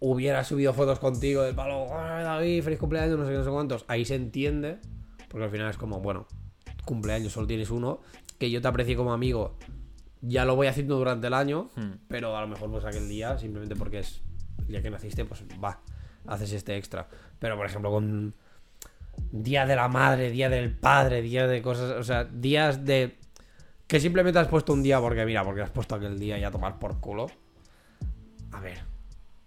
hubiera 0.00 0.42
subido 0.42 0.72
fotos 0.72 0.98
contigo 0.98 1.42
del 1.42 1.54
palo, 1.54 1.86
"Ay, 1.96 2.24
David, 2.24 2.62
feliz 2.64 2.78
cumpleaños, 2.78 3.18
no 3.18 3.24
sé 3.24 3.30
qué, 3.32 3.38
no 3.38 3.44
sé 3.44 3.50
cuántos, 3.50 3.84
ahí 3.88 4.04
se 4.04 4.14
entiende. 4.16 4.78
Porque 5.28 5.44
al 5.44 5.50
final 5.50 5.70
es 5.70 5.76
como, 5.76 6.00
bueno, 6.00 6.26
cumpleaños 6.84 7.32
solo 7.32 7.46
tienes 7.46 7.70
uno, 7.70 8.00
que 8.38 8.50
yo 8.50 8.60
te 8.60 8.68
aprecie 8.68 8.96
como 8.96 9.12
amigo. 9.12 9.56
Ya 10.22 10.44
lo 10.44 10.56
voy 10.56 10.68
haciendo 10.68 10.96
durante 10.96 11.26
el 11.26 11.34
año, 11.34 11.70
Hmm. 11.76 11.92
pero 12.08 12.36
a 12.36 12.40
lo 12.40 12.48
mejor 12.48 12.70
pues 12.70 12.84
aquel 12.84 13.08
día, 13.08 13.36
simplemente 13.38 13.76
porque 13.76 13.98
es 13.98 14.22
el 14.58 14.66
día 14.68 14.82
que 14.82 14.90
naciste, 14.90 15.24
pues 15.24 15.44
va, 15.62 15.80
haces 16.26 16.52
este 16.52 16.76
extra. 16.76 17.08
Pero 17.38 17.56
por 17.56 17.66
ejemplo 17.66 17.90
con 17.90 18.34
Día 19.30 19.66
de 19.66 19.76
la 19.76 19.88
Madre, 19.88 20.30
Día 20.30 20.48
del 20.48 20.76
Padre, 20.76 21.22
Día 21.22 21.46
de 21.46 21.60
cosas, 21.60 21.90
o 21.92 22.02
sea, 22.04 22.24
días 22.24 22.84
de... 22.84 23.18
Que 23.86 24.00
simplemente 24.00 24.38
has 24.38 24.48
puesto 24.48 24.72
un 24.72 24.82
día 24.82 25.00
porque, 25.00 25.24
mira, 25.26 25.44
porque 25.44 25.60
has 25.60 25.70
puesto 25.70 25.94
aquel 25.96 26.18
día 26.18 26.38
y 26.38 26.44
a 26.44 26.50
tomar 26.50 26.78
por 26.78 26.98
culo. 27.00 27.26
A 28.52 28.60
ver, 28.60 28.78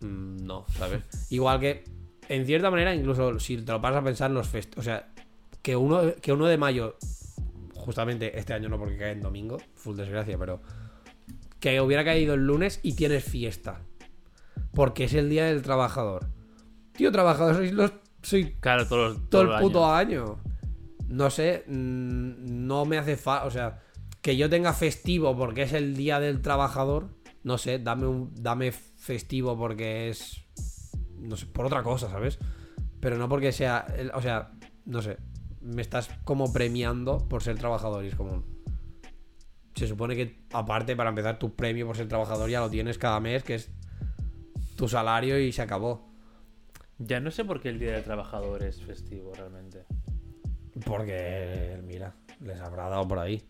mm, 0.01 0.45
no, 0.45 0.65
¿sabes? 0.77 1.01
Igual 1.31 1.59
que, 1.59 1.83
en 2.29 2.45
cierta 2.45 2.69
manera, 2.69 2.93
incluso 2.93 3.39
si 3.39 3.57
te 3.57 3.71
lo 3.71 3.81
pasas 3.81 4.01
a 4.01 4.03
pensar 4.03 4.29
en 4.29 4.35
los 4.35 4.47
fest... 4.47 4.77
O 4.77 4.83
sea, 4.83 5.07
que 5.63 5.75
uno, 5.75 6.13
que 6.21 6.31
uno 6.31 6.45
de 6.45 6.57
mayo, 6.57 6.95
justamente 7.85 8.37
este 8.39 8.53
año 8.53 8.67
no 8.69 8.77
porque 8.79 8.97
cae 8.97 9.11
en 9.11 9.21
domingo, 9.21 9.57
full 9.75 9.95
desgracia, 9.95 10.37
pero 10.37 10.61
que 11.59 11.79
hubiera 11.79 12.03
caído 12.03 12.33
el 12.33 12.45
lunes 12.45 12.79
y 12.83 12.93
tienes 12.93 13.23
fiesta. 13.23 13.81
Porque 14.73 15.05
es 15.05 15.13
el 15.13 15.29
día 15.29 15.45
del 15.45 15.61
trabajador. 15.61 16.27
Tío, 16.93 17.11
trabajador, 17.11 17.55
sois 17.55 17.71
los. 17.71 17.93
Soy 18.21 18.55
Claro, 18.59 18.87
todo, 18.87 19.09
los- 19.09 19.29
todo 19.29 19.43
todo 19.45 19.55
el 19.55 19.61
puto 19.61 19.85
año. 19.85 20.39
No 21.07 21.29
sé, 21.29 21.63
mm, 21.67 22.65
no 22.67 22.85
me 22.85 22.97
hace 22.97 23.15
fa. 23.15 23.45
O 23.45 23.51
sea, 23.51 23.79
que 24.21 24.35
yo 24.35 24.49
tenga 24.49 24.73
festivo 24.73 25.37
porque 25.37 25.61
es 25.63 25.73
el 25.73 25.95
día 25.95 26.19
del 26.19 26.41
trabajador. 26.41 27.09
No 27.43 27.57
sé, 27.57 27.77
dame 27.79 28.07
un 28.07 28.33
dame 28.35 28.71
festivo 28.71 29.57
porque 29.57 30.09
es. 30.09 30.43
No 31.19 31.37
sé, 31.37 31.45
por 31.45 31.65
otra 31.67 31.83
cosa, 31.83 32.09
¿sabes? 32.09 32.39
Pero 32.99 33.17
no 33.17 33.29
porque 33.29 33.51
sea. 33.51 33.85
el- 33.97 34.11
O 34.13 34.21
sea, 34.21 34.51
no 34.85 35.01
sé. 35.01 35.17
Me 35.65 35.81
estás 35.81 36.09
como 36.23 36.53
premiando 36.53 37.27
por 37.27 37.41
ser 37.41 37.57
trabajador 37.57 38.05
y 38.05 38.09
es 38.09 38.15
como. 38.15 38.43
Se 39.73 39.87
supone 39.87 40.15
que, 40.15 40.45
aparte, 40.53 40.95
para 40.95 41.09
empezar, 41.09 41.37
tu 41.37 41.55
premio 41.55 41.85
por 41.85 41.97
ser 41.97 42.07
trabajador 42.07 42.49
ya 42.49 42.61
lo 42.61 42.69
tienes 42.69 42.97
cada 42.97 43.19
mes, 43.19 43.43
que 43.43 43.55
es 43.55 43.71
tu 44.77 44.87
salario 44.87 45.39
y 45.39 45.51
se 45.51 45.61
acabó. 45.61 46.07
Ya 46.97 47.19
no 47.19 47.31
sé 47.31 47.43
por 47.43 47.59
qué 47.59 47.69
el 47.69 47.79
Día 47.79 47.93
del 47.93 48.03
Trabajador 48.03 48.63
es 48.63 48.81
festivo 48.81 49.33
realmente. 49.33 49.83
Porque, 50.85 51.81
mira, 51.85 52.15
les 52.41 52.59
habrá 52.61 52.89
dado 52.89 53.07
por 53.07 53.19
ahí. 53.19 53.43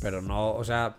Pero 0.00 0.22
no, 0.22 0.54
o 0.54 0.64
sea. 0.64 0.96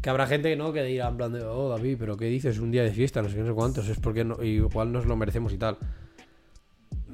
Que 0.00 0.10
habrá 0.10 0.26
gente 0.26 0.50
que 0.50 0.56
no, 0.56 0.72
que 0.72 0.82
dirá 0.82 1.08
en 1.08 1.16
plan 1.16 1.32
de, 1.32 1.42
oh 1.42 1.70
David, 1.70 1.96
pero 1.98 2.16
¿qué 2.18 2.26
dices? 2.26 2.58
Un 2.58 2.70
día 2.70 2.82
de 2.82 2.90
fiesta, 2.90 3.22
no 3.22 3.30
sé 3.30 3.36
qué, 3.36 3.40
no 3.40 3.46
sé 3.46 3.54
cuántos, 3.54 3.88
es 3.88 3.98
porque 3.98 4.22
no, 4.22 4.42
igual 4.42 4.92
nos 4.92 5.06
lo 5.06 5.16
merecemos 5.16 5.50
y 5.54 5.56
tal. 5.56 5.78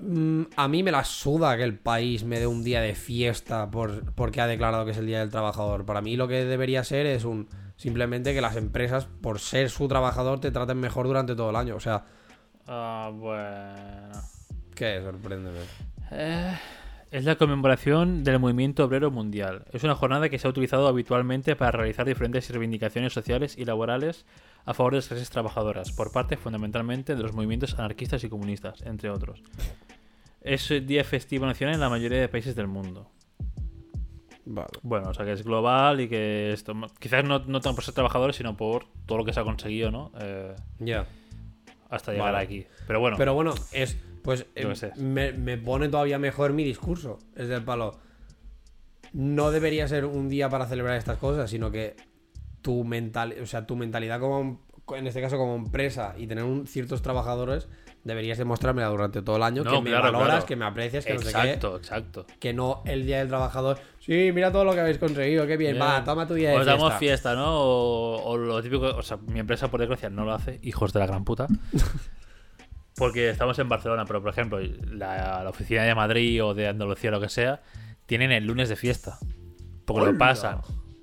Mm, 0.03 0.43
a 0.57 0.69
mí 0.69 0.83
me 0.83 0.91
la 0.91 1.05
suda 1.05 1.57
que 1.57 1.63
el 1.63 1.79
país 1.79 2.25
me 2.25 2.39
dé 2.41 2.47
un 2.47 2.63
día 2.65 2.81
de 2.81 2.95
fiesta 2.95 3.71
por, 3.71 4.13
porque 4.15 4.41
ha 4.41 4.47
declarado 4.47 4.85
que 4.85 4.93
es 4.93 4.97
el 4.99 5.07
Día 5.07 5.21
del 5.21 5.31
Trabajador. 5.31 5.85
Para 5.85 6.01
mí 6.01 6.17
lo 6.17 6.27
que 6.27 6.45
debería 6.45 6.83
ser 6.85 7.07
es 7.07 7.25
un 7.25 7.49
simplemente 7.77 8.35
que 8.35 8.41
las 8.41 8.57
empresas, 8.57 9.07
por 9.21 9.41
ser 9.41 9.71
su 9.71 9.89
trabajador, 9.89 10.41
te 10.41 10.51
traten 10.51 10.79
mejor 10.79 11.07
durante 11.07 11.35
todo 11.35 11.51
el 11.51 11.57
año. 11.57 11.77
O 11.77 11.81
sea, 11.81 12.05
Ah, 12.73 13.11
bueno. 13.13 14.21
¿qué? 14.77 15.01
Sorpréndeme. 15.03 15.59
Eh, 16.13 16.57
es 17.11 17.25
la 17.25 17.35
conmemoración 17.35 18.23
del 18.23 18.39
movimiento 18.39 18.85
obrero 18.85 19.11
mundial. 19.11 19.65
Es 19.73 19.83
una 19.83 19.97
jornada 19.97 20.29
que 20.29 20.39
se 20.39 20.47
ha 20.47 20.51
utilizado 20.51 20.87
habitualmente 20.87 21.57
para 21.57 21.73
realizar 21.73 22.07
diferentes 22.07 22.49
reivindicaciones 22.51 23.13
sociales 23.13 23.59
y 23.59 23.65
laborales 23.65 24.25
a 24.67 24.75
favor 24.75 24.93
de 24.93 24.99
las 24.99 25.09
clases 25.09 25.31
trabajadoras, 25.31 25.91
por 25.91 26.13
parte 26.13 26.37
fundamentalmente 26.37 27.17
de 27.17 27.23
los 27.23 27.33
movimientos 27.33 27.75
anarquistas 27.77 28.23
y 28.23 28.29
comunistas, 28.29 28.83
entre 28.83 29.11
otros. 29.11 29.43
Es 30.43 30.71
el 30.71 30.87
día 30.87 31.05
festivo 31.05 31.47
nacional 31.47 31.75
en 31.75 31.81
la 31.81 31.89
mayoría 31.89 32.21
de 32.21 32.29
países 32.29 32.55
del 32.57 32.67
mundo. 32.67 33.11
Vale. 34.47 34.69
Bueno, 34.83 35.11
o 35.11 35.15
sea 35.15 35.25
que 35.25 35.33
es 35.33 35.45
global 35.45 36.01
y 36.01 36.09
que 36.09 36.53
esto, 36.53 36.75
quizás 36.99 37.23
no, 37.25 37.39
no 37.41 37.61
tanto 37.61 37.75
por 37.77 37.85
ser 37.85 37.95
trabajadores, 37.95 38.37
sino 38.37 38.57
por 38.57 38.87
todo 39.07 39.19
lo 39.19 39.25
que 39.25 39.33
se 39.33 39.41
ha 39.41 39.45
conseguido, 39.45 39.91
¿no? 39.91 40.11
Eh, 40.21 40.57
Ya. 40.79 41.07
hasta 41.89 42.13
llegar 42.13 42.33
Vale. 42.33 42.45
aquí. 42.45 42.67
Pero 42.87 43.01
bueno, 43.01 43.17
Pero 43.17 43.35
bueno, 43.35 43.55
es. 43.73 43.97
Pues 44.23 44.47
eh, 44.55 44.75
sé. 44.75 44.93
me, 44.97 45.33
me 45.33 45.57
pone 45.57 45.89
todavía 45.89 46.19
mejor 46.19 46.53
mi 46.53 46.63
discurso. 46.65 47.19
Es 47.37 47.49
del 47.49 47.63
palo. 47.63 47.99
No 49.13 49.51
debería 49.51 49.89
ser 49.89 50.05
un 50.05 50.29
día 50.29 50.49
para 50.49 50.67
celebrar 50.67 50.97
estas 50.97 51.19
cosas, 51.19 51.51
sino 51.51 51.71
que 51.71 51.97
tu 52.63 52.85
mental, 52.85 53.35
o 53.43 53.47
sea, 53.47 53.67
tu 53.67 53.77
mentalidad 53.77 54.21
como 54.21 54.61
en 54.97 55.07
este 55.07 55.21
caso 55.21 55.37
como 55.39 55.55
empresa 55.57 56.15
y 56.19 56.27
tener 56.27 56.45
un- 56.45 56.67
ciertos 56.67 57.01
trabajadores 57.03 57.69
deberías 58.05 58.39
demostrármela 58.39 58.89
durante 58.89 59.23
todo 59.23 59.37
el 59.37 59.43
año 59.43 59.63
No, 59.65 59.71
que 59.71 59.81
me 59.83 59.91
claro, 59.91 60.05
valoras, 60.05 60.29
claro. 60.29 60.47
que 60.47 60.57
me 60.57 60.65
aprecias, 60.65 61.05
que 61.05 61.15
no 61.15 61.21
sé 61.21 61.27
exacto, 61.29 61.77
exacto. 61.77 62.27
qué, 62.27 62.39
que 62.39 62.53
no 62.55 62.83
el 62.87 63.05
día 63.07 63.19
del 63.19 63.29
trabajador. 63.29 63.79
Sí, 64.01 64.31
mira 64.33 64.51
todo 64.51 64.65
lo 64.65 64.73
que 64.73 64.81
habéis 64.81 64.99
conseguido, 64.99 65.47
qué 65.47 65.57
bien, 65.57 65.79
va, 65.81 66.03
toma 66.05 66.27
tu 66.27 66.35
día 66.35 66.51
de 66.51 66.57
Os 66.57 66.65
fiesta. 66.65 66.73
damos 66.83 66.95
fiesta, 66.99 67.35
¿no? 67.35 67.61
O, 67.61 68.23
o 68.25 68.37
lo 68.39 68.63
típico, 68.63 68.87
o 68.87 69.03
sea, 69.03 69.19
mi 69.27 69.41
empresa 69.41 69.71
por 69.71 69.81
desgracia 69.81 70.09
no 70.11 70.25
lo 70.25 70.33
hace, 70.33 70.59
hijos 70.63 70.93
de 70.93 71.01
la 71.01 71.07
gran 71.07 71.25
puta. 71.25 71.47
Porque 72.97 73.31
estamos 73.31 73.59
en 73.59 73.69
Barcelona, 73.69 74.05
pero 74.05 74.21
por 74.21 74.31
ejemplo, 74.31 74.59
la, 74.61 75.43
la 75.43 75.51
oficina 75.51 75.85
de 75.85 75.95
Madrid 75.95 76.45
o 76.45 76.55
de 76.55 76.69
Andalucía 76.69 77.11
o 77.11 77.13
lo 77.13 77.21
que 77.21 77.29
sea, 77.29 77.63
tienen 78.07 78.31
el 78.33 78.45
lunes 78.47 78.69
de 78.69 78.77
fiesta. 78.77 79.19
Porque 79.87 80.03
¡Hola! 80.03 80.13
lo 80.13 80.19
pasan. 80.19 80.61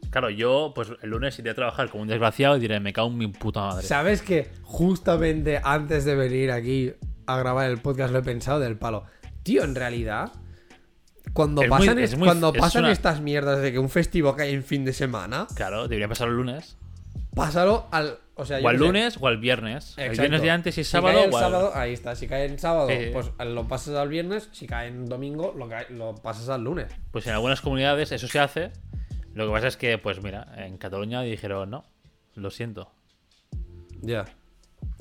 Claro, 0.10 0.30
yo, 0.30 0.72
pues 0.76 0.90
el 1.02 1.10
lunes 1.10 1.38
iré 1.40 1.52
a 1.52 1.56
trabajar 1.56 1.90
como 1.90 2.04
un 2.04 2.08
desgraciado 2.08 2.58
y 2.58 2.60
diré, 2.60 2.80
me 2.80 2.94
cago 2.94 3.08
en 3.10 3.18
mi 3.18 3.28
puta 3.28 3.62
madre. 3.62 3.86
¿Sabes 3.86 4.22
que 4.22 4.50
justamente 4.64 5.60
antes 5.64 6.06
de 6.06 6.16
venir 6.16 6.52
aquí 6.52 6.94
a 7.26 7.38
grabar 7.38 7.70
el 7.70 7.78
podcast 7.80 8.12
lo 8.14 8.20
he 8.20 8.24
pensado 8.24 8.60
del 8.60 8.78
palo? 8.78 9.04
Tío, 9.44 9.64
en 9.64 9.76
realidad, 9.76 10.32
cuando 11.34 11.62
Es 11.62 11.70
muy- 11.70 11.78
pasan, 11.80 12.00
es 12.00 12.14
es- 12.14 12.18
muy- 12.18 12.26
cuando 12.28 12.52
es 12.54 12.60
pasan 12.60 12.84
una- 12.86 12.92
estas 12.94 13.22
mierdas 13.22 13.62
de 13.62 13.72
que 13.72 13.80
un 13.80 13.90
festivo 13.90 14.36
cae 14.36 14.52
en 14.52 14.64
fin 14.64 14.86
de 14.86 14.94
semana, 14.94 15.48
Claro, 15.56 15.84
debería 15.88 16.08
pasar 16.08 16.30
el 16.30 16.36
lunes. 16.36 16.78
pásalo 17.36 17.88
al. 17.92 18.18
O 18.40 18.46
sea, 18.46 18.60
yo 18.60 18.66
O 18.68 18.70
al 18.70 18.76
qué 18.76 18.80
sé. 18.80 18.86
lunes 18.86 19.18
o 19.20 19.28
al 19.28 19.38
viernes. 19.40 19.96
El 19.98 20.04
Exacto. 20.06 20.22
viernes 20.22 20.42
de 20.44 20.52
antes 20.52 20.78
y 20.78 20.84
Si 20.84 20.92
sábado. 20.92 21.16
cae 21.16 21.26
el 21.26 21.34
o 21.34 21.38
al- 21.38 21.44
sábado, 21.44 21.72
ahí 21.74 21.92
está. 21.94 22.16
Si 22.16 22.28
cae 22.28 22.46
en 22.46 22.60
sábado, 22.60 22.88
Sí. 22.90 23.10
pues 23.12 23.32
lo 23.40 23.68
pasas 23.68 23.96
al 23.96 24.10
viernes. 24.10 24.50
Si 24.52 24.68
cae 24.68 24.90
en 24.90 25.08
domingo, 25.08 25.54
lo, 25.58 25.68
cae- 25.68 25.88
lo 25.90 26.14
pasas 26.16 26.48
al 26.50 26.64
lunes. 26.64 26.86
Pues 27.12 27.26
en 27.26 27.34
algunas 27.34 27.62
comunidades 27.62 28.12
eso 28.12 28.28
se 28.28 28.40
hace. 28.40 28.72
Lo 29.38 29.46
que 29.46 29.52
pasa 29.52 29.68
es 29.68 29.78
que, 29.78 30.00
pues 30.00 30.24
mira, 30.24 30.52
en 30.58 30.78
Cataluña 30.78 31.22
dijeron, 31.22 31.70
no, 31.70 31.86
lo 32.34 32.50
siento. 32.50 32.92
Ya. 34.02 34.26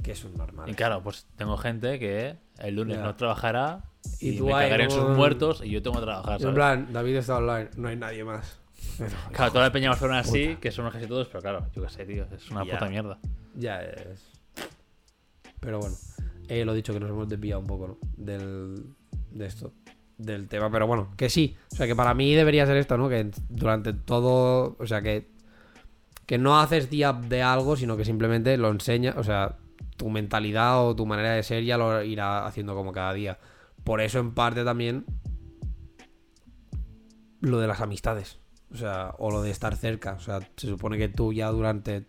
Que 0.03 0.13
es 0.13 0.25
un 0.25 0.35
normal. 0.35 0.69
Y 0.69 0.75
claro, 0.75 1.03
pues 1.03 1.27
tengo 1.37 1.57
gente 1.57 1.99
que 1.99 2.37
el 2.59 2.77
lunes 2.77 2.99
no 2.99 3.15
trabajará 3.17 3.85
Y 4.21 4.37
y, 4.37 4.41
me 4.43 4.53
cagaré 4.53 4.85
en 4.85 4.91
sus 4.91 5.09
muertos 5.09 5.63
y 5.65 5.71
yo 5.71 5.83
tengo 5.83 5.97
que 5.97 6.03
trabajar, 6.03 6.43
En 6.43 6.55
plan, 6.55 6.93
David 6.93 7.17
está 7.17 7.39
online, 7.39 7.71
no 7.77 7.89
hay 7.89 7.97
nadie 7.97 8.25
más. 8.25 8.61
Pero, 8.99 9.17
Claro, 9.33 9.53
toda 9.53 9.65
la 9.65 9.73
peña 9.73 9.89
Barcelona 9.89 10.23
sí, 10.23 10.59
que 10.61 10.71
son 10.71 10.91
casi 10.91 11.07
todos, 11.07 11.29
pero 11.29 11.41
claro, 11.41 11.67
yo 11.75 11.83
qué 11.83 11.89
sé, 11.89 12.05
tío, 12.05 12.27
es 12.31 12.51
una 12.51 12.63
puta 12.65 12.91
mierda. 12.91 13.19
Ya 13.55 13.81
es. 13.81 14.23
Pero 15.61 15.81
bueno, 15.81 15.97
eh, 16.49 16.63
lo 16.67 16.75
dicho 16.75 16.93
que 16.93 17.01
nos 17.01 17.09
hemos 17.09 17.27
desviado 17.27 17.61
un 17.61 17.67
poco, 17.67 17.89
¿no? 17.89 17.99
Del, 18.17 18.85
de 19.31 19.47
esto, 19.47 19.73
del 20.19 20.49
tema. 20.49 20.71
Pero 20.71 20.87
bueno, 20.87 21.13
que 21.17 21.29
sí. 21.29 21.57
O 21.73 21.77
sea, 21.77 21.87
que 21.87 21.97
para 21.97 22.15
mí 22.15 22.35
debería 22.35 22.67
ser 22.67 22.77
esto, 22.77 22.97
¿no? 22.97 23.09
Que 23.09 23.31
durante 23.49 23.93
todo. 23.93 24.77
O 24.79 24.87
sea, 24.87 25.03
que. 25.03 25.29
Que 26.27 26.39
no 26.39 26.59
haces 26.59 26.91
día 26.91 27.13
de 27.13 27.43
algo, 27.43 27.77
sino 27.77 27.97
que 27.97 28.05
simplemente 28.05 28.57
lo 28.57 28.71
enseñas. 28.71 29.17
O 29.17 29.23
sea, 29.23 29.57
tu 29.97 30.11
mentalidad 30.11 30.85
o 30.85 30.97
tu 30.97 31.07
manera 31.07 31.33
de 31.33 31.43
ser 31.43 31.65
ya 31.65 31.79
lo 31.79 32.03
irá 32.03 32.47
haciendo 32.47 32.75
como 32.75 32.93
cada 32.93 33.13
día. 33.13 33.39
Por 33.85 34.01
eso, 34.01 34.19
en 34.19 34.35
parte 34.35 34.65
también. 34.65 35.05
Lo 37.41 37.61
de 37.61 37.69
las 37.69 37.81
amistades. 37.81 38.41
O 38.73 38.77
sea, 38.77 39.15
o 39.19 39.31
lo 39.31 39.43
de 39.43 39.51
estar 39.51 39.77
cerca. 39.77 40.15
O 40.15 40.21
sea, 40.21 40.41
se 40.57 40.67
supone 40.67 40.99
que 40.99 41.09
tú 41.09 41.33
ya 41.33 41.49
durante 41.51 42.07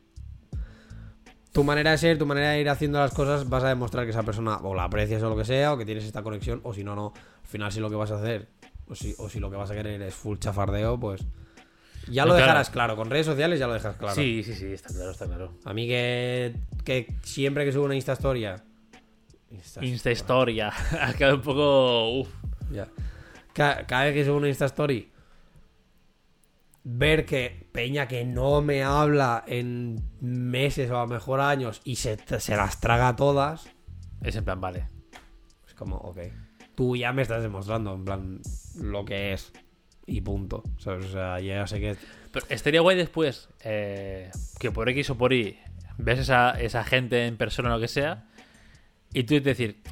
tu 1.57 1.63
manera 1.63 1.89
de 1.89 1.97
ser, 1.97 2.19
tu 2.19 2.27
manera 2.27 2.51
de 2.51 2.61
ir 2.61 2.69
haciendo 2.69 2.99
las 2.99 3.11
cosas, 3.15 3.49
vas 3.49 3.63
a 3.63 3.69
demostrar 3.69 4.05
que 4.05 4.11
esa 4.11 4.21
persona 4.21 4.57
o 4.57 4.75
la 4.75 4.83
aprecias 4.83 5.23
o 5.23 5.29
lo 5.29 5.35
que 5.35 5.43
sea, 5.43 5.73
o 5.73 5.77
que 5.79 5.85
tienes 5.85 6.03
esta 6.03 6.21
conexión, 6.21 6.61
o 6.63 6.71
si 6.71 6.83
no, 6.83 6.95
no. 6.95 7.13
Al 7.41 7.47
final, 7.47 7.71
si 7.71 7.79
lo 7.79 7.89
que 7.89 7.95
vas 7.95 8.11
a 8.11 8.17
hacer, 8.17 8.47
o 8.87 8.93
si, 8.93 9.15
o 9.17 9.27
si 9.27 9.39
lo 9.39 9.49
que 9.49 9.57
vas 9.57 9.71
a 9.71 9.73
querer 9.73 9.99
es 10.03 10.13
full 10.13 10.37
chafardeo, 10.37 10.99
pues. 10.99 11.25
Ya 12.09 12.21
No, 12.21 12.27
lo 12.27 12.33
claro. 12.35 12.45
dejarás 12.45 12.69
claro. 12.69 12.95
Con 12.95 13.09
redes 13.09 13.25
sociales 13.25 13.57
ya 13.59 13.65
lo 13.65 13.73
dejas 13.73 13.95
claro. 13.95 14.13
Sí, 14.13 14.43
sí, 14.43 14.53
sí, 14.53 14.67
está 14.67 14.89
claro, 14.93 15.09
está 15.09 15.25
claro. 15.25 15.53
A 15.65 15.73
mí 15.73 15.87
que, 15.87 16.53
que 16.85 17.07
siempre 17.23 17.65
que 17.65 17.71
subo 17.71 17.85
una 17.85 17.95
Insta 17.95 18.15
Storia. 18.15 18.63
Insta, 19.49 19.83
Insta 19.83 20.11
Historia, 20.11 20.71
ha 21.01 21.13
quedado 21.13 21.37
un 21.37 21.41
poco. 21.41 22.19
Uf. 22.19 22.29
Ya. 22.71 22.87
Ca- 23.53 23.87
Cada, 23.87 24.03
vez 24.05 24.13
que 24.13 24.25
subo 24.25 24.37
una 24.37 24.47
Insta 24.47 24.65
Story, 24.67 25.11
ver 26.83 27.25
que 27.25 27.66
Peña 27.77 28.07
que 28.07 28.25
no 28.25 28.63
me 28.63 28.81
habla 28.81 29.43
en 29.45 30.01
meses 30.19 30.89
o 30.89 30.97
a 30.97 31.01
lo 31.01 31.07
mejor 31.09 31.41
años 31.41 31.79
y 31.83 31.97
se, 31.97 32.17
se 32.39 32.55
las 32.55 32.79
traga 32.79 33.15
todas, 33.15 33.69
Es 34.23 34.35
en 34.35 34.43
plan, 34.43 34.59
vale. 34.59 34.87
es 35.67 35.75
como, 35.75 35.97
ok. 35.97 36.17
Tú 36.73 36.95
ya 36.95 37.13
me 37.13 37.21
estás 37.21 37.43
demostrando, 37.43 37.93
en 37.93 38.03
plan, 38.03 38.41
lo 38.81 39.05
que 39.05 39.31
es. 39.31 39.53
Y 40.07 40.21
punto. 40.21 40.63
¿Sabes? 40.79 41.05
O 41.05 41.11
sea, 41.11 41.39
ya 41.39 41.67
sé 41.67 41.79
que. 41.79 41.95
Pero 42.31 42.47
estaría 42.49 42.81
guay 42.81 42.97
después 42.97 43.47
eh, 43.63 44.31
que 44.59 44.71
por 44.71 44.89
X 44.89 45.11
o 45.11 45.15
por 45.19 45.31
Y 45.31 45.59
ves 45.99 46.17
esa, 46.17 46.59
esa 46.59 46.83
gente 46.83 47.27
en 47.27 47.37
persona 47.37 47.69
o 47.69 47.73
lo 47.73 47.79
que 47.79 47.87
sea 47.87 48.25
y 49.13 49.23
tú 49.25 49.39
decir, 49.39 49.83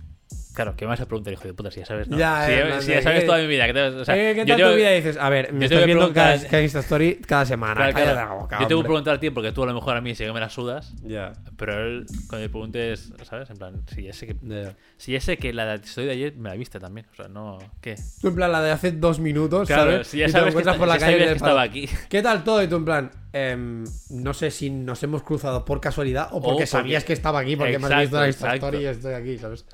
claro, 0.55 0.75
¿qué 0.75 0.85
me 0.85 0.89
vas 0.89 1.01
a 1.01 1.05
preguntar, 1.05 1.31
hijo 1.33 1.43
de 1.47 1.53
puta? 1.53 1.69
Si 1.69 1.79
ya 1.81 1.85
sabes, 1.85 2.07
¿no? 2.07 2.17
Ya, 2.17 2.45
si, 2.47 2.51
ya- 2.55 2.81
si 2.81 2.91
ya 2.93 3.01
sabes 3.03 3.19
que- 3.21 3.25
toda 3.27 3.37
mi 3.39 3.47
vida. 3.47 3.67
que 3.67 3.73
te- 3.73 3.81
o 3.81 4.05
sea, 4.05 4.15
¿Qué 4.15 4.43
yo 4.45 4.57
tal 4.57 4.71
tu 4.71 4.75
vida? 4.77 4.91
Y 4.93 4.95
dices, 4.95 5.17
a 5.17 5.29
ver, 5.29 5.53
me 5.53 5.69
que 5.69 5.85
viendo 5.85 6.11
cada, 6.13 6.37
cada 6.47 6.63
Story 6.63 7.15
cada 7.27 7.45
semana. 7.45 7.75
Claro, 7.75 7.93
Cállate 7.93 8.11
claro. 8.13 8.29
la 8.29 8.35
boca, 8.35 8.55
yo 8.55 8.67
tengo 8.67 8.67
que 8.69 8.73
hombre. 8.75 8.87
preguntar 8.87 9.15
a 9.15 9.19
ti 9.19 9.29
porque 9.29 9.51
tú 9.51 9.63
a 9.63 9.65
lo 9.67 9.73
mejor 9.73 9.95
a 9.97 10.01
mí 10.01 10.15
sí 10.15 10.23
que 10.25 10.33
me 10.33 10.39
la 10.39 10.49
sudas, 10.49 10.93
Ya. 11.03 11.33
pero 11.57 11.85
él, 11.85 12.05
cuando 12.29 12.45
me 12.45 12.49
preguntes, 12.49 13.11
¿sabes? 13.23 13.49
En 13.49 13.57
plan, 13.57 13.81
si 13.93 14.03
ya 14.03 14.13
sé 14.13 14.27
que, 14.27 14.35
ya. 14.41 14.73
si 14.97 15.11
ya 15.11 15.21
sé 15.21 15.37
que 15.37 15.53
la 15.53 15.65
de 15.65 15.75
estoy 15.85 16.05
de 16.05 16.11
ayer 16.11 16.35
me 16.37 16.49
la 16.49 16.55
viste 16.55 16.79
también. 16.79 17.05
O 17.11 17.15
sea, 17.15 17.27
no. 17.27 17.57
¿Qué? 17.81 17.95
Tú 18.21 18.29
en 18.29 18.35
plan 18.35 18.51
la 18.51 18.61
de 18.61 18.71
hace 18.71 18.91
dos 18.91 19.19
minutos, 19.19 19.67
Claro, 19.67 19.91
¿sabes? 19.91 20.07
si 20.07 20.17
ya 20.19 20.23
Y 20.23 20.27
te 20.27 20.31
sabes 20.31 20.45
que, 20.45 20.49
encuentras 20.51 20.77
por 20.77 20.87
la 20.87 20.97
calle 20.97 21.19
le 21.19 21.25
que 21.25 21.31
estaba 21.33 21.61
aquí. 21.61 21.89
¿Qué 22.09 22.21
tal 22.21 22.43
todo? 22.43 22.63
Y 22.63 22.67
tú 22.67 22.77
en 22.77 22.85
plan, 22.85 23.11
em, 23.33 23.83
no 24.11 24.33
sé 24.33 24.51
si 24.51 24.69
nos 24.69 25.03
hemos 25.03 25.21
cruzado 25.23 25.65
por 25.65 25.81
casualidad 25.81 26.27
o 26.31 26.41
porque, 26.41 26.47
porque- 26.49 26.67
sabías 26.67 27.03
que 27.03 27.13
estaba 27.13 27.39
aquí 27.39 27.55
porque 27.55 27.77
me 27.79 27.87
has 27.87 28.01
visto 28.01 28.17
la. 28.19 28.55
Story 28.55 28.77
y 28.79 28.85
estoy 28.85 29.13
aquí, 29.13 29.37
¿sabes? 29.37 29.65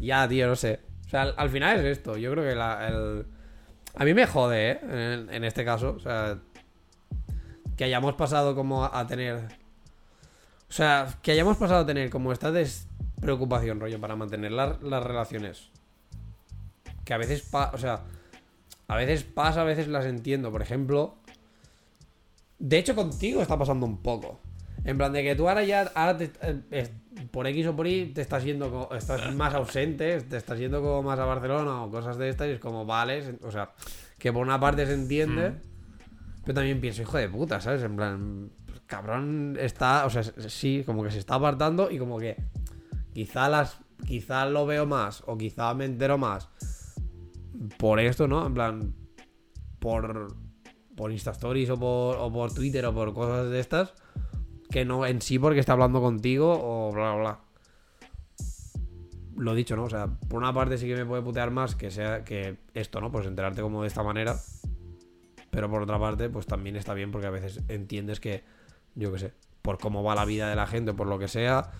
Ya, 0.00 0.26
tío, 0.28 0.46
no 0.46 0.56
sé. 0.56 0.80
O 1.06 1.08
sea, 1.08 1.22
al, 1.22 1.34
al 1.36 1.50
final 1.50 1.78
es 1.78 1.84
esto. 1.98 2.16
Yo 2.16 2.30
creo 2.32 2.44
que 2.44 2.54
la. 2.54 3.24
A 3.94 4.04
mí 4.04 4.12
me 4.14 4.26
jode, 4.26 4.72
¿eh? 4.72 4.80
En, 5.30 5.44
este 5.44 5.64
caso. 5.64 5.94
O 5.96 6.00
sea, 6.00 6.38
que 7.76 7.84
hayamos 7.84 8.14
pasado 8.14 8.54
como 8.54 8.84
a, 8.84 9.06
tener... 9.06 9.36
O 10.68 10.72
sea, 10.72 11.08
que 11.22 11.32
hayamos 11.32 11.56
pasado 11.56 11.80
a 11.82 11.86
tener 11.86 12.10
como 12.10 12.32
esta 12.32 12.50
despreocupación, 12.52 13.80
rollo, 13.80 14.00
para 14.00 14.16
mantener 14.16 14.52
la- 14.52 14.78
las 14.82 15.02
relaciones. 15.02 15.70
Que 17.04 17.14
a 17.14 17.18
veces, 17.18 17.42
pa- 17.42 17.70
o 17.72 17.78
sea, 17.78 18.02
a 18.88 18.96
veces 18.96 19.22
pasa, 19.24 19.62
a 19.62 19.64
veces 19.64 19.88
las 19.88 20.04
entiendo. 20.04 20.50
Por 20.52 20.60
ejemplo, 20.62 21.16
de 22.58 22.78
hecho 22.78 22.94
contigo 22.94 23.40
está 23.40 23.58
pasando 23.58 23.86
un 23.86 24.02
poco. 24.02 24.40
En 24.84 24.98
plan 24.98 25.12
de 25.12 25.22
que 25.22 25.34
tú 25.36 25.48
ahora 25.48 25.64
ya, 25.64 25.86
te- 26.16 26.32
eh, 26.70 26.90
por 27.30 27.46
X 27.46 27.66
o 27.66 27.76
por 27.76 27.86
Y, 27.86 28.06
te 28.06 28.20
estás 28.20 28.44
yendo, 28.44 28.88
estás 28.96 29.34
más 29.34 29.54
ausente, 29.54 30.20
te 30.20 30.36
estás 30.36 30.58
yendo 30.58 30.80
como 30.80 31.02
más 31.02 31.18
a 31.18 31.24
Barcelona 31.24 31.84
o 31.84 31.90
cosas 31.90 32.18
de 32.18 32.28
estas 32.28 32.48
y 32.48 32.52
es 32.52 32.60
como, 32.60 32.84
vale, 32.84 33.38
o 33.42 33.50
sea, 33.50 33.70
que 34.18 34.32
por 34.32 34.42
una 34.42 34.58
parte 34.58 34.86
se 34.86 34.94
entiende, 34.94 35.54
pero 36.44 36.54
también 36.54 36.80
pienso, 36.80 37.02
hijo 37.02 37.18
de 37.18 37.28
puta, 37.28 37.60
¿sabes? 37.60 37.82
En 37.82 37.96
plan, 37.96 38.50
cabrón, 38.86 39.56
está, 39.60 40.06
o 40.06 40.10
sea, 40.10 40.22
sí, 40.22 40.82
como 40.86 41.02
que 41.02 41.10
se 41.10 41.18
está 41.18 41.34
apartando 41.34 41.90
y 41.90 41.98
como 41.98 42.18
que 42.18 42.36
quizá 43.12 43.48
las, 43.48 43.78
quizá 44.06 44.46
lo 44.46 44.66
veo 44.66 44.86
más 44.86 45.22
o 45.26 45.36
quizá 45.36 45.74
me 45.74 45.84
entero 45.84 46.18
más 46.18 46.48
por 47.78 48.00
esto, 48.00 48.28
¿no? 48.28 48.46
En 48.46 48.54
plan, 48.54 48.94
por, 49.78 50.34
por 50.96 51.12
Insta 51.12 51.32
Stories 51.32 51.70
o 51.70 51.78
por, 51.78 52.16
o 52.16 52.32
por 52.32 52.52
Twitter 52.52 52.84
o 52.86 52.94
por 52.94 53.12
cosas 53.14 53.50
de 53.50 53.60
estas, 53.60 53.94
que 54.70 54.84
no 54.84 55.06
en 55.06 55.20
sí 55.20 55.38
porque 55.38 55.60
está 55.60 55.72
hablando 55.72 56.00
contigo 56.00 56.50
o 56.50 56.92
bla, 56.92 57.14
bla, 57.14 57.20
bla. 57.20 57.40
Lo 59.36 59.54
dicho, 59.54 59.76
¿no? 59.76 59.84
O 59.84 59.90
sea, 59.90 60.06
por 60.06 60.38
una 60.38 60.52
parte 60.52 60.78
sí 60.78 60.86
que 60.86 60.96
me 60.96 61.04
puede 61.04 61.22
putear 61.22 61.50
más 61.50 61.74
que 61.74 61.90
sea 61.90 62.24
que 62.24 62.56
esto, 62.74 63.00
¿no? 63.00 63.12
Pues 63.12 63.26
enterarte 63.26 63.60
como 63.60 63.82
de 63.82 63.88
esta 63.88 64.02
manera. 64.02 64.36
Pero 65.50 65.70
por 65.70 65.82
otra 65.82 65.98
parte, 65.98 66.28
pues 66.28 66.46
también 66.46 66.76
está 66.76 66.94
bien 66.94 67.10
porque 67.10 67.26
a 67.26 67.30
veces 67.30 67.62
entiendes 67.68 68.20
que, 68.20 68.44
yo 68.94 69.12
qué 69.12 69.18
sé, 69.18 69.34
por 69.62 69.78
cómo 69.78 70.02
va 70.02 70.14
la 70.14 70.24
vida 70.24 70.48
de 70.48 70.56
la 70.56 70.66
gente, 70.66 70.94
por 70.94 71.06
lo 71.06 71.18
que 71.18 71.28
sea, 71.28 71.70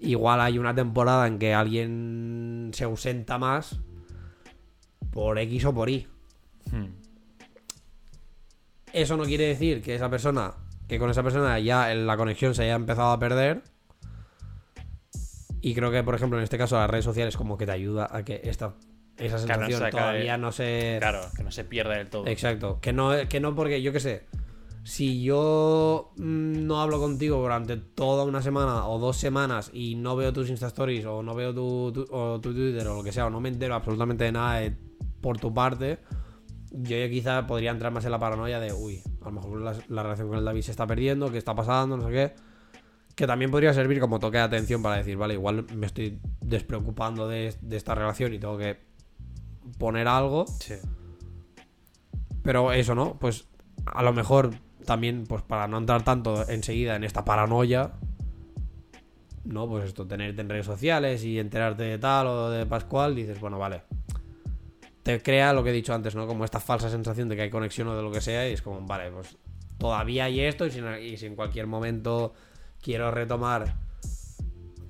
igual 0.00 0.40
hay 0.40 0.58
una 0.58 0.74
temporada 0.74 1.26
en 1.26 1.38
que 1.38 1.54
alguien 1.54 2.70
se 2.72 2.84
ausenta 2.84 3.38
más 3.38 3.80
por 5.10 5.38
X 5.38 5.64
o 5.64 5.74
por 5.74 5.88
Y. 5.88 6.06
Hmm. 6.70 6.86
Eso 8.92 9.16
no 9.16 9.24
quiere 9.24 9.46
decir 9.48 9.82
que 9.82 9.94
esa 9.94 10.08
persona, 10.08 10.54
que 10.88 10.98
con 10.98 11.10
esa 11.10 11.22
persona 11.22 11.58
ya 11.58 11.92
la 11.94 12.16
conexión 12.16 12.54
se 12.54 12.62
haya 12.64 12.74
empezado 12.74 13.10
a 13.10 13.18
perder. 13.18 13.62
Y 15.60 15.74
creo 15.74 15.90
que, 15.90 16.02
por 16.04 16.14
ejemplo, 16.14 16.38
en 16.38 16.44
este 16.44 16.58
caso, 16.58 16.76
las 16.76 16.88
redes 16.88 17.04
sociales 17.04 17.36
como 17.36 17.56
que 17.58 17.66
te 17.66 17.72
ayuda 17.72 18.08
a 18.10 18.24
que 18.24 18.40
esta, 18.44 18.74
esa 19.16 19.38
sensación 19.38 19.78
se 19.80 19.84
acabe- 19.86 19.90
todavía 19.90 20.38
no 20.38 20.52
se... 20.52 20.96
Claro, 21.00 21.20
que 21.36 21.42
no 21.42 21.50
se 21.50 21.64
pierda 21.64 21.94
del 21.96 22.08
todo. 22.08 22.26
Exacto. 22.26 22.78
Que 22.80 22.92
no, 22.92 23.10
que 23.28 23.40
no 23.40 23.54
porque, 23.56 23.82
yo 23.82 23.92
qué 23.92 23.98
sé, 23.98 24.26
si 24.84 25.24
yo 25.24 26.12
mm, 26.18 26.66
no 26.66 26.80
hablo 26.80 27.00
contigo 27.00 27.38
durante 27.38 27.76
toda 27.78 28.22
una 28.24 28.42
semana 28.42 28.86
o 28.86 29.00
dos 29.00 29.16
semanas 29.16 29.70
y 29.72 29.96
no 29.96 30.14
veo 30.14 30.32
tus 30.32 30.48
Insta 30.50 30.68
Stories 30.68 31.04
o 31.06 31.22
no 31.24 31.34
veo 31.34 31.52
tu, 31.52 31.90
tu- 31.92 32.14
o 32.14 32.40
tu 32.40 32.52
Twitter 32.54 32.86
o 32.86 32.94
lo 32.96 33.02
que 33.02 33.10
sea, 33.10 33.26
o 33.26 33.30
no 33.30 33.40
me 33.40 33.48
entero 33.48 33.74
absolutamente 33.74 34.22
de 34.24 34.32
nada 34.32 34.60
de- 34.60 34.76
por 35.20 35.38
tu 35.40 35.52
parte, 35.52 35.98
yo 36.76 36.96
ya 36.96 37.08
quizá 37.08 37.46
podría 37.46 37.70
entrar 37.70 37.92
más 37.92 38.04
en 38.04 38.10
la 38.10 38.18
paranoia 38.18 38.60
de, 38.60 38.72
uy, 38.72 39.02
a 39.22 39.26
lo 39.26 39.32
mejor 39.32 39.60
la, 39.60 39.74
la 39.88 40.02
relación 40.02 40.28
con 40.28 40.38
el 40.38 40.44
David 40.44 40.62
se 40.62 40.70
está 40.70 40.86
perdiendo, 40.86 41.30
qué 41.30 41.38
está 41.38 41.54
pasando, 41.54 41.96
no 41.96 42.06
sé 42.06 42.12
qué. 42.12 42.34
Que 43.14 43.26
también 43.26 43.50
podría 43.50 43.72
servir 43.72 43.98
como 43.98 44.18
toque 44.18 44.36
de 44.36 44.44
atención 44.44 44.82
para 44.82 44.96
decir, 44.96 45.16
vale, 45.16 45.34
igual 45.34 45.66
me 45.74 45.86
estoy 45.86 46.20
despreocupando 46.40 47.26
de, 47.28 47.54
de 47.60 47.76
esta 47.76 47.94
relación 47.94 48.34
y 48.34 48.38
tengo 48.38 48.58
que 48.58 48.78
poner 49.78 50.06
algo. 50.06 50.46
Sí. 50.60 50.74
Pero 52.42 52.72
eso, 52.72 52.94
¿no? 52.94 53.18
Pues 53.18 53.48
a 53.86 54.02
lo 54.02 54.12
mejor 54.12 54.50
también, 54.84 55.24
pues 55.26 55.42
para 55.42 55.66
no 55.66 55.78
entrar 55.78 56.02
tanto 56.02 56.48
enseguida 56.48 56.96
en 56.96 57.04
esta 57.04 57.24
paranoia, 57.24 57.92
¿no? 59.44 59.68
Pues 59.68 59.84
esto, 59.84 60.06
tenerte 60.06 60.42
en 60.42 60.48
redes 60.48 60.66
sociales 60.66 61.24
y 61.24 61.38
enterarte 61.38 61.84
de 61.84 61.98
tal 61.98 62.26
o 62.26 62.50
de 62.50 62.66
Pascual, 62.66 63.14
dices, 63.14 63.40
bueno, 63.40 63.58
vale. 63.58 63.82
Te 65.06 65.22
crea 65.22 65.52
lo 65.52 65.62
que 65.62 65.70
he 65.70 65.72
dicho 65.72 65.94
antes, 65.94 66.16
¿no? 66.16 66.26
Como 66.26 66.44
esta 66.44 66.58
falsa 66.58 66.90
sensación 66.90 67.28
de 67.28 67.36
que 67.36 67.42
hay 67.42 67.50
conexión 67.50 67.86
o 67.86 67.96
de 67.96 68.02
lo 68.02 68.10
que 68.10 68.20
sea, 68.20 68.48
y 68.50 68.54
es 68.54 68.60
como, 68.60 68.80
vale, 68.80 69.12
pues 69.12 69.36
todavía 69.78 70.24
hay 70.24 70.40
esto, 70.40 70.66
y 70.66 70.72
si, 70.72 70.80
en- 71.26 71.36
cualquier 71.36 71.68
momento 71.68 72.34
quiero 72.82 73.12
retomar 73.12 73.76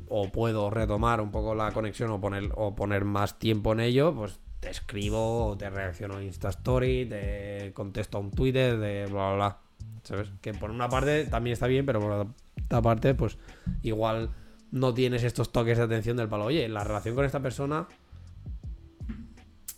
o 0.08 0.32
puedo 0.32 0.70
retomar 0.70 1.20
un 1.20 1.30
poco 1.30 1.54
la 1.54 1.70
conexión 1.70 2.10
o 2.12 2.18
poner, 2.18 2.48
o 2.54 2.74
poner 2.74 3.04
más 3.04 3.38
tiempo 3.38 3.74
en 3.74 3.80
ello, 3.80 4.14
pues 4.14 4.40
te 4.60 4.70
escribo 4.70 5.54
te 5.58 5.68
reacciono 5.68 6.16
a 6.16 6.22
Insta 6.22 6.48
Story, 6.48 7.04
te 7.04 7.72
contesto 7.74 8.16
a 8.16 8.22
un 8.22 8.30
Twitter, 8.30 8.78
de 8.78 9.04
bla, 9.10 9.26
bla, 9.26 9.34
bla. 9.34 9.58
¿Sabes? 10.02 10.30
Que 10.40 10.54
por 10.54 10.70
una 10.70 10.88
parte 10.88 11.26
también 11.26 11.52
está 11.52 11.66
bien, 11.66 11.84
pero 11.84 12.00
por 12.00 12.26
otra 12.64 12.80
parte, 12.80 13.12
pues 13.14 13.36
igual 13.82 14.30
no 14.70 14.94
tienes 14.94 15.24
estos 15.24 15.52
toques 15.52 15.76
de 15.76 15.84
atención 15.84 16.16
del 16.16 16.28
palo. 16.28 16.46
Oye, 16.46 16.66
la 16.70 16.84
relación 16.84 17.14
con 17.14 17.26
esta 17.26 17.40
persona, 17.40 17.86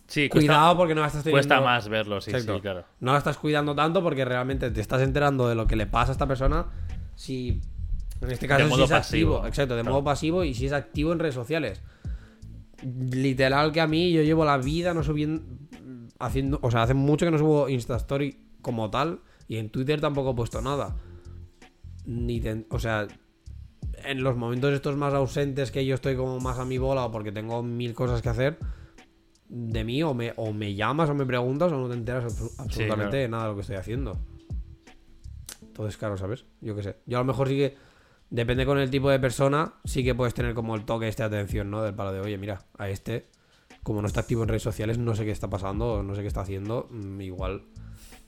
Sí, 0.09 0.27
cuesta, 0.27 0.47
cuidado 0.53 0.75
porque 0.77 0.95
no 0.95 1.01
la 1.01 1.07
estás 1.07 1.23
teniendo... 1.23 1.37
cuesta 1.37 1.61
más 1.61 1.87
verlo, 1.87 2.19
sí, 2.19 2.31
Exacto. 2.31 2.55
sí, 2.55 2.61
claro. 2.61 2.83
No 2.99 3.11
la 3.13 3.19
estás 3.19 3.37
cuidando 3.37 3.73
tanto 3.75 4.01
porque 4.03 4.25
realmente 4.25 4.69
te 4.71 4.81
estás 4.81 5.01
enterando 5.01 5.47
de 5.47 5.55
lo 5.55 5.67
que 5.67 5.75
le 5.75 5.85
pasa 5.87 6.11
a 6.11 6.13
esta 6.13 6.25
persona. 6.27 6.65
Si 7.15 7.61
En 8.21 8.31
este 8.31 8.47
caso, 8.47 8.63
De 8.63 8.65
si 8.65 8.71
modo 8.71 8.83
es 8.85 8.91
activo. 8.91 9.33
pasivo, 9.35 9.47
Exacto, 9.47 9.75
de 9.75 9.81
claro. 9.81 9.93
modo 9.93 10.03
pasivo 10.03 10.43
y 10.43 10.53
si 10.53 10.65
es 10.65 10.73
activo 10.73 11.13
en 11.13 11.19
redes 11.19 11.35
sociales. 11.35 11.81
Literal 12.83 13.71
que 13.71 13.81
a 13.81 13.87
mí 13.87 14.11
yo 14.11 14.21
llevo 14.23 14.45
la 14.45 14.57
vida 14.57 14.93
no 14.93 15.03
subiendo. 15.03 15.43
Haciendo, 16.19 16.59
o 16.61 16.71
sea, 16.71 16.83
hace 16.83 16.93
mucho 16.93 17.25
que 17.25 17.31
no 17.31 17.37
subo 17.37 17.69
Insta 17.69 17.95
Story 17.97 18.37
como 18.61 18.89
tal. 18.89 19.19
Y 19.47 19.57
en 19.57 19.69
Twitter 19.69 20.01
tampoco 20.01 20.31
he 20.31 20.35
puesto 20.35 20.61
nada. 20.61 20.95
Ni 22.05 22.39
ten- 22.39 22.65
o 22.69 22.79
sea, 22.79 23.07
en 24.05 24.23
los 24.23 24.35
momentos 24.35 24.73
estos 24.73 24.95
más 24.95 25.13
ausentes 25.13 25.71
que 25.71 25.85
yo 25.85 25.95
estoy 25.95 26.15
como 26.15 26.39
más 26.39 26.57
a 26.59 26.65
mi 26.65 26.77
bola 26.77 27.05
o 27.05 27.11
porque 27.11 27.31
tengo 27.31 27.61
mil 27.63 27.93
cosas 27.93 28.21
que 28.21 28.29
hacer. 28.29 28.57
De 29.49 29.83
mí 29.83 30.01
o 30.03 30.13
me, 30.13 30.33
o 30.37 30.53
me 30.53 30.75
llamas 30.75 31.09
o 31.09 31.15
me 31.15 31.25
preguntas 31.25 31.71
o 31.71 31.77
no 31.77 31.89
te 31.89 31.95
enteras 31.95 32.25
absolutamente 32.57 32.85
claro. 32.85 33.11
de 33.11 33.27
nada 33.27 33.43
de 33.43 33.49
lo 33.49 33.55
que 33.55 33.61
estoy 33.61 33.75
haciendo. 33.75 34.17
Entonces, 35.61 35.97
claro, 35.97 36.17
¿sabes? 36.17 36.45
Yo 36.61 36.75
qué 36.75 36.83
sé. 36.83 36.97
Yo 37.05 37.17
a 37.17 37.21
lo 37.21 37.25
mejor 37.25 37.47
sí 37.47 37.55
que, 37.55 37.77
depende 38.29 38.65
con 38.65 38.77
el 38.77 38.89
tipo 38.89 39.09
de 39.09 39.19
persona, 39.19 39.73
sí 39.85 40.03
que 40.03 40.15
puedes 40.15 40.33
tener 40.33 40.53
como 40.53 40.75
el 40.75 40.85
toque 40.85 41.07
este 41.07 41.23
de 41.23 41.27
atención, 41.27 41.71
¿no? 41.71 41.81
Del 41.81 41.95
palo 41.95 42.11
de, 42.11 42.19
oye, 42.19 42.37
mira, 42.37 42.65
a 42.77 42.89
este, 42.89 43.27
como 43.83 44.01
no 44.01 44.07
está 44.07 44.21
activo 44.21 44.43
en 44.43 44.49
redes 44.49 44.63
sociales, 44.63 44.97
no 44.97 45.15
sé 45.15 45.25
qué 45.25 45.31
está 45.31 45.49
pasando, 45.49 46.03
no 46.03 46.15
sé 46.15 46.21
qué 46.21 46.27
está 46.27 46.41
haciendo, 46.41 46.87
mm, 46.91 47.21
igual 47.21 47.63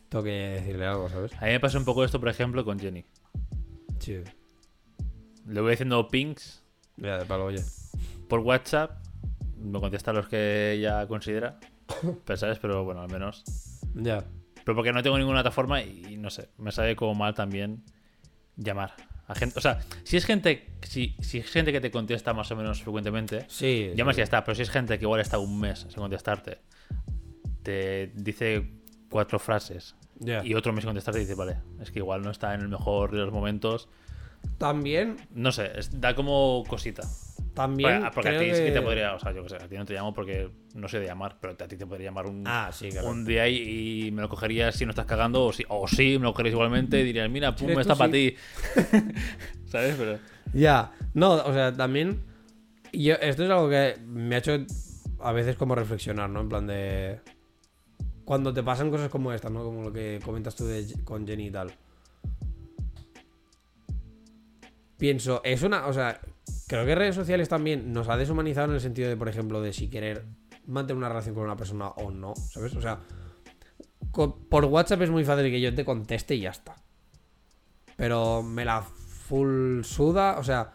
tengo 0.10 0.24
que 0.24 0.32
decirle 0.32 0.86
algo, 0.86 1.10
¿sabes? 1.10 1.34
A 1.40 1.46
mí 1.46 1.52
me 1.52 1.60
pasa 1.60 1.78
un 1.78 1.86
poco 1.86 2.04
esto, 2.04 2.20
por 2.20 2.30
ejemplo, 2.30 2.66
con 2.66 2.80
Jenny. 2.80 3.06
Sí. 4.00 4.22
Le 5.48 5.62
voy 5.62 5.74
haciendo 5.74 6.08
pings 6.08 6.64
Ya, 6.98 7.20
de 7.20 7.26
palo, 7.26 7.46
oye. 7.46 7.64
por 8.28 8.40
WhatsApp. 8.40 9.01
Me 9.62 9.80
contesta 9.80 10.12
los 10.14 10.28
que 10.28 10.74
ella 10.74 11.08
considera. 11.08 11.60
Pero, 12.26 12.38
¿sabes? 12.38 12.60
Pero 12.60 12.84
bueno, 12.84 13.02
al 13.02 13.10
menos. 13.10 13.44
Ya. 13.96 14.24
Pero 14.64 14.76
porque 14.76 14.92
no 14.94 15.02
tengo 15.04 15.18
ninguna 15.18 15.40
otra 15.42 15.52
forma 15.52 15.82
y, 15.82 16.06
y 16.10 16.18
no 16.18 16.30
sé, 16.30 16.50
me 16.58 16.72
sabe 16.72 16.96
como 16.96 17.16
mal 17.16 17.34
también 17.34 17.84
llamar 18.58 18.94
a 19.28 19.34
gente. 19.36 19.58
O 19.58 19.62
sea, 19.62 19.80
si 20.04 20.18
es 20.18 20.26
gente, 20.26 20.68
si, 20.84 21.16
si 21.20 21.40
es 21.40 21.50
gente 21.50 21.72
que 21.72 21.82
te 21.82 21.90
contesta 21.90 22.34
más 22.34 22.52
o 22.52 22.56
menos 22.56 22.82
frecuentemente, 22.82 23.46
Sí. 23.50 23.92
llamas 23.96 24.16
y 24.16 24.20
ya 24.20 24.24
está. 24.24 24.44
Pero 24.44 24.56
si 24.56 24.62
es 24.62 24.70
gente 24.70 24.98
que 25.00 25.06
igual 25.06 25.20
está 25.22 25.40
un 25.40 25.60
mes 25.60 25.80
sin 25.90 25.98
contestarte, 26.00 26.60
te 27.64 28.12
dice 28.16 28.70
cuatro 29.10 29.40
frases 29.40 29.96
Ya. 30.20 30.44
y 30.46 30.54
otro 30.54 30.74
mes 30.74 30.84
sin 30.84 30.90
contestarte 30.90 31.20
y 31.20 31.24
dice, 31.24 31.36
vale, 31.36 31.58
es 31.82 31.92
que 31.92 32.00
igual 32.00 32.22
no 32.22 32.32
está 32.32 32.54
en 32.54 32.62
el 32.62 32.68
mejor 32.70 33.12
de 33.12 33.18
los 33.20 33.32
momentos. 33.32 33.90
También, 34.58 35.18
No 35.34 35.52
sé, 35.52 35.72
da 35.94 36.16
como 36.16 36.64
cosita. 36.68 37.04
También. 37.54 38.02
Porque, 38.02 38.16
porque 38.16 38.30
a 38.30 38.40
ti 38.40 38.46
sí 38.56 38.64
que 38.64 38.72
te 38.72 38.82
podría, 38.82 39.14
o 39.16 39.20
sea, 39.20 39.32
yo 39.34 39.44
que 39.44 39.50
sé, 39.50 39.56
a 39.58 39.68
ti 39.68 39.76
no 39.76 39.86
te 39.86 39.94
llamo 39.94 40.14
porque 40.14 40.50
no 40.76 40.88
sé 40.88 41.00
de 41.00 41.08
llamar, 41.08 41.38
pero 41.40 41.54
a 41.54 41.68
ti 41.68 41.76
te 41.76 41.86
podría 41.86 42.10
llamar 42.10 42.28
un, 42.28 42.44
Ah, 42.46 42.70
sí, 42.72 42.90
claro. 42.90 43.10
un 43.10 43.26
día 43.26 43.48
y, 43.48 44.08
y 44.08 44.12
me 44.12 44.22
lo 44.22 44.30
cogerías 44.30 44.76
si 44.76 44.86
no 44.86 44.92
estás 44.92 45.06
cagando, 45.06 45.46
o 45.46 45.54
sí, 45.54 45.64
o 45.68 45.88
sí 45.88 46.18
me 46.18 46.24
lo 46.26 46.32
cogerías 46.34 46.54
igualmente 46.54 47.00
y 47.00 47.04
dirías, 47.04 47.30
mira, 47.30 47.56
pum, 47.56 47.70
está 47.72 47.96
para 47.96 48.12
sí. 48.12 48.36
ti. 48.36 48.38
¿Sabes? 49.66 49.96
Pero. 49.98 50.20
Ya, 50.54 50.92
no, 51.14 51.34
o 51.34 51.54
sea, 51.54 51.74
también. 51.76 52.24
Yo, 52.94 53.16
esto 53.16 53.44
es 53.46 53.50
algo 53.50 53.70
que 53.70 53.98
me 54.06 54.36
ha 54.36 54.40
hecho 54.40 54.58
a 55.20 55.32
veces 55.32 55.56
como 55.56 55.76
reflexionar, 55.76 56.30
¿no? 56.30 56.42
En 56.42 56.50
plan 56.50 56.68
de. 56.68 57.20
Cuando 58.26 58.54
te 58.54 58.64
pasan 58.64 58.90
cosas 58.92 59.10
como 59.10 59.32
estas, 59.34 59.52
¿no? 59.52 59.64
Como 59.64 59.84
lo 59.84 59.94
que 59.94 60.20
comentas 60.24 60.56
tú 60.56 60.66
de, 60.66 60.86
con 61.04 61.26
Jenny 61.28 61.48
y 61.48 61.52
tal. 61.52 61.72
Pienso, 64.98 65.42
es 65.44 65.64
una. 65.64 65.88
O 65.88 65.94
sea, 65.94 66.20
creo 66.72 66.86
que 66.86 66.96
redes 66.96 67.16
sociales 67.16 67.50
también 67.50 67.92
nos 67.92 68.08
ha 68.08 68.16
deshumanizado 68.16 68.70
en 68.70 68.76
el 68.76 68.80
sentido 68.80 69.10
de, 69.10 69.18
por 69.18 69.28
ejemplo, 69.28 69.62
de 69.62 69.74
si 69.74 69.90
querer 69.90 70.24
mantener 70.66 71.00
una 71.00 71.10
relación 71.10 71.36
con 71.36 71.44
una 71.44 71.58
persona 71.58 71.90
o 71.90 72.12
no, 72.12 72.34
¿sabes? 72.34 72.74
O 72.78 72.82
sea, 72.82 73.02
por 74.14 74.64
WhatsApp 74.64 75.02
es 75.02 75.10
muy 75.10 75.26
fácil 75.26 75.52
que 75.52 75.60
yo 75.60 75.76
te 75.76 75.84
conteste 75.84 76.36
y 76.36 76.40
ya 76.40 76.52
está. 76.52 76.78
Pero 77.98 78.42
me 78.42 78.64
la 78.64 78.84
full 78.84 79.84
suda. 79.84 80.40
O 80.40 80.46
sea, 80.46 80.72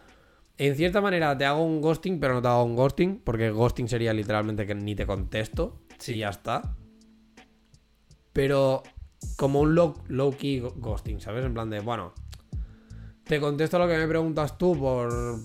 en 0.59 0.75
cierta 0.75 1.01
manera 1.01 1.35
te 1.35 1.45
hago 1.45 1.65
un 1.65 1.81
ghosting, 1.81 2.19
pero 2.19 2.35
no 2.35 2.43
te 2.43 2.47
hago 2.47 2.63
un 2.63 2.75
ghosting. 2.75 3.21
Porque 3.23 3.49
ghosting 3.49 3.89
sería 3.89 4.13
literalmente 4.13 4.67
que 4.67 4.75
ni 4.75 4.93
te 4.93 5.07
contesto. 5.07 5.81
Sí. 5.97 6.13
Y 6.13 6.17
ya 6.19 6.29
está. 6.29 6.75
Pero 8.33 8.83
como 9.35 9.61
un 9.61 9.73
low, 9.73 9.95
low 10.09 10.37
key 10.37 10.59
ghosting, 10.59 11.21
¿sabes? 11.21 11.43
En 11.43 11.55
plan 11.55 11.71
de, 11.71 11.79
bueno, 11.79 12.13
te 13.23 13.39
contesto 13.39 13.79
lo 13.79 13.87
que 13.87 13.97
me 13.97 14.07
preguntas 14.07 14.59
tú 14.59 14.77
por. 14.77 15.39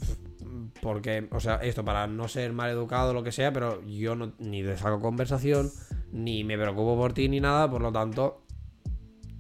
Porque, 0.82 1.28
o 1.30 1.38
sea, 1.38 1.56
esto 1.58 1.84
para 1.84 2.08
no 2.08 2.26
ser 2.26 2.52
mal 2.52 2.68
educado 2.68 3.10
o 3.10 3.14
lo 3.14 3.22
que 3.22 3.30
sea, 3.30 3.52
pero 3.52 3.80
yo 3.86 4.16
no, 4.16 4.32
ni 4.40 4.64
te 4.64 4.76
saco 4.76 4.98
conversación, 5.00 5.70
ni 6.10 6.42
me 6.42 6.58
preocupo 6.58 6.96
por 6.96 7.12
ti 7.12 7.28
ni 7.28 7.38
nada, 7.38 7.70
por 7.70 7.80
lo 7.82 7.92
tanto, 7.92 8.42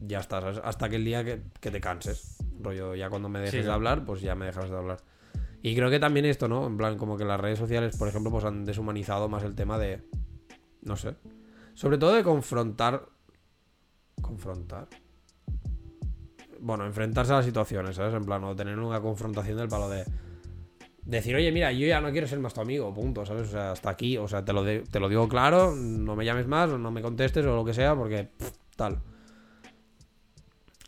ya 0.00 0.20
está, 0.20 0.40
¿sabes? 0.40 0.60
Hasta 0.62 0.88
que 0.88 0.94
el 0.96 1.04
día 1.04 1.24
que, 1.24 1.42
que 1.60 1.72
te 1.72 1.80
canses. 1.80 2.36
Rollo, 2.60 2.94
ya 2.94 3.10
cuando 3.10 3.28
me 3.28 3.40
dejes 3.40 3.50
Sí, 3.50 3.56
de 3.56 3.62
claro. 3.64 3.74
hablar, 3.74 4.04
pues 4.04 4.20
ya 4.20 4.36
me 4.36 4.46
dejas 4.46 4.70
de 4.70 4.76
hablar. 4.76 4.98
Y 5.62 5.74
creo 5.74 5.90
que 5.90 5.98
también 5.98 6.26
esto, 6.26 6.46
¿no? 6.46 6.64
En 6.64 6.76
plan, 6.76 6.96
como 6.96 7.16
que 7.16 7.24
las 7.24 7.40
redes 7.40 7.58
sociales, 7.58 7.96
por 7.96 8.06
ejemplo, 8.06 8.30
pues 8.30 8.44
han 8.44 8.64
deshumanizado 8.64 9.28
más 9.28 9.42
el 9.42 9.56
tema 9.56 9.78
de. 9.78 10.00
No 10.82 10.94
sé. 10.94 11.16
Sobre 11.74 11.98
todo 11.98 12.14
de 12.14 12.22
confrontar. 12.22 13.08
Confrontar. 14.20 14.86
Bueno, 16.60 16.86
enfrentarse 16.86 17.32
a 17.32 17.36
las 17.36 17.44
situaciones, 17.44 17.96
¿sabes? 17.96 18.14
En 18.14 18.24
plan, 18.24 18.44
o 18.44 18.54
tener 18.54 18.78
una 18.78 19.00
confrontación 19.00 19.56
del 19.56 19.66
palo 19.68 19.88
de. 19.88 20.04
Decir, 21.04 21.34
oye, 21.34 21.50
mira, 21.50 21.72
yo 21.72 21.86
ya 21.86 22.00
no 22.00 22.12
quiero 22.12 22.26
ser 22.28 22.38
más 22.38 22.54
tu 22.54 22.60
amigo, 22.60 22.94
punto, 22.94 23.26
¿sabes? 23.26 23.48
O 23.48 23.50
sea, 23.50 23.72
hasta 23.72 23.90
aquí, 23.90 24.16
o 24.18 24.28
sea, 24.28 24.44
te 24.44 24.52
lo, 24.52 24.62
de- 24.62 24.80
te 24.82 25.00
lo 25.00 25.08
digo 25.08 25.28
claro, 25.28 25.74
no 25.74 26.14
me 26.14 26.24
llames 26.24 26.46
más, 26.46 26.70
o 26.70 26.78
no 26.78 26.90
me 26.92 27.02
contestes, 27.02 27.44
o 27.44 27.56
lo 27.56 27.64
que 27.64 27.74
sea, 27.74 27.94
porque. 27.96 28.28
pff, 28.38 28.50
tal. 28.76 29.00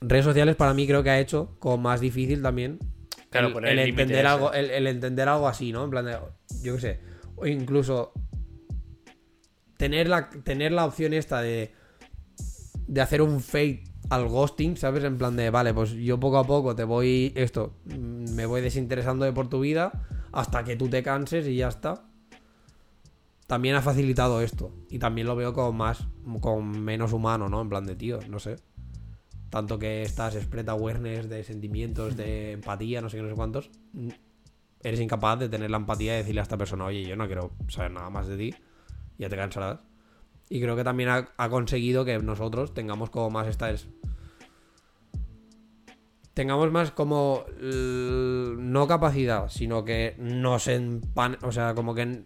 Redes 0.01 0.25
sociales 0.25 0.55
para 0.57 0.75
mí 0.75 0.87
creo 0.87 1.03
que 1.03 1.11
ha 1.11 1.19
hecho 1.19 1.57
como 1.59 1.79
más 1.79 2.01
difícil 2.01 2.43
también 2.43 2.79
Claro, 3.31 3.49
el, 3.49 3.53
poner 3.55 3.73
el 3.73 3.89
entender 3.89 4.27
algo, 4.27 4.53
el, 4.53 4.71
el 4.71 4.87
entender 4.87 5.29
algo 5.29 5.49
así, 5.49 5.73
¿no? 5.73 5.83
En 5.85 5.91
plan 5.91 6.05
de, 6.05 6.17
yo 6.63 6.75
qué 6.77 6.81
sé, 6.81 7.01
o 7.37 7.47
incluso 7.47 8.13
tener 9.77 10.09
la, 10.09 10.29
tener 10.31 10.73
la 10.73 10.85
opción 10.85 11.13
esta 11.13 11.41
de, 11.41 11.73
de 12.87 13.01
hacer 13.01 13.23
un 13.23 13.41
fade 13.41 13.83
al 14.11 14.29
ghosting, 14.29 14.77
¿sabes? 14.77 15.05
En 15.05 15.19
plan 15.19 15.37
de, 15.37 15.51
vale, 15.51 15.73
pues 15.75 15.93
yo 15.93 16.19
poco 16.21 16.39
a 16.39 16.45
poco 16.45 16.75
te 16.75 16.85
voy, 16.85 17.33
esto, 17.35 17.75
mm, 17.87 18.35
me 18.35 18.47
voy 18.47 18.61
desinteresando 18.61 19.25
de 19.25 19.33
por 19.33 19.49
tu 19.49 19.61
vida 19.61 19.93
hasta 20.33 20.65
que 20.65 20.77
tú 20.77 20.89
te 20.89 21.03
canses 21.03 21.47
y 21.47 21.57
ya 21.57 21.69
está. 21.69 22.05
También 23.47 23.77
ha 23.77 23.83
facilitado 23.83 24.41
esto. 24.41 24.73
Y 24.91 24.99
también 24.99 25.27
lo 25.27 25.37
veo 25.37 25.53
como 25.53 25.73
más, 25.73 26.07
como 26.41 26.63
menos 26.63 27.13
humano, 27.13 27.49
¿no? 27.49 27.61
En 27.61 27.69
plan 27.69 27.85
de, 27.87 27.95
tío, 27.95 28.19
no 28.29 28.39
sé. 28.39 28.57
Tanto 29.51 29.79
que 29.79 30.03
estás 30.03 30.35
spread 30.35 30.69
awareness 30.69 31.29
de 31.29 31.45
sentimientos, 31.45 32.17
de 32.17 32.53
empatía, 32.53 33.01
no 33.01 33.09
sé 33.09 33.19
qué, 33.19 33.23
no 33.23 33.29
sé 33.29 33.35
cuántos. 33.35 33.71
mm, 33.93 34.09
Eres 34.83 35.01
incapaz 35.01 35.39
de 35.39 35.49
tener 35.49 35.71
la 35.71 35.79
empatía 35.79 36.13
de 36.13 36.19
decirle 36.19 36.41
a 36.41 36.43
esta 36.43 36.59
persona, 36.59 36.85
oye, 36.85 37.05
yo 37.05 37.17
no 37.17 37.27
quiero 37.27 37.53
saber 37.69 37.93
nada 37.93 38.11
más 38.11 38.27
de 38.27 38.37
ti. 38.37 38.55
Ya 39.19 39.29
te 39.29 39.37
cansarás. 39.37 39.79
Y 40.49 40.61
creo 40.61 40.77
que 40.77 40.85
también 40.85 41.09
ha, 41.09 41.49
conseguido 41.49 42.05
que 42.05 42.19
nosotros 42.19 42.75
tengamos 42.75 43.11
como 43.11 43.31
más 43.31 43.49
esta 43.49 43.71
es. 43.71 43.89
Tengamos 46.35 46.71
más 46.71 46.91
como. 46.91 47.45
no 47.61 48.87
capacidad, 48.87 49.49
sino 49.49 49.85
que 49.85 50.15
nos 50.19 50.69
empan. 50.69 51.39
O 51.43 51.53
sea, 51.53 51.75
como 51.75 51.95
que. 51.95 52.25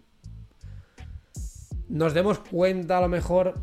Nos 1.89 2.15
demos 2.15 2.41
cuenta 2.41 2.99
a 2.99 3.01
lo 3.01 3.09
mejor. 3.09 3.55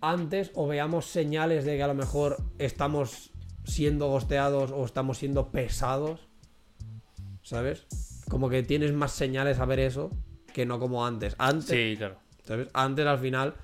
Antes 0.00 0.52
o 0.54 0.68
veamos 0.68 1.06
señales 1.06 1.64
de 1.64 1.76
que 1.76 1.82
a 1.82 1.88
lo 1.88 1.94
mejor 1.94 2.36
estamos 2.58 3.32
siendo 3.64 4.08
gosteados 4.08 4.70
o 4.70 4.84
estamos 4.84 5.18
siendo 5.18 5.50
pesados. 5.50 6.28
¿Sabes? 7.42 7.86
Como 8.28 8.48
que 8.48 8.62
tienes 8.62 8.92
más 8.92 9.12
señales 9.12 9.58
a 9.58 9.64
ver 9.64 9.80
eso 9.80 10.10
que 10.52 10.64
no 10.64 10.78
como 10.78 11.04
antes. 11.04 11.34
Antes, 11.38 11.68
Sí, 11.68 11.94
claro. 11.96 12.25
¿Sabes? 12.46 12.68
Antes 12.72 13.06
al 13.06 13.18
final 13.18 13.54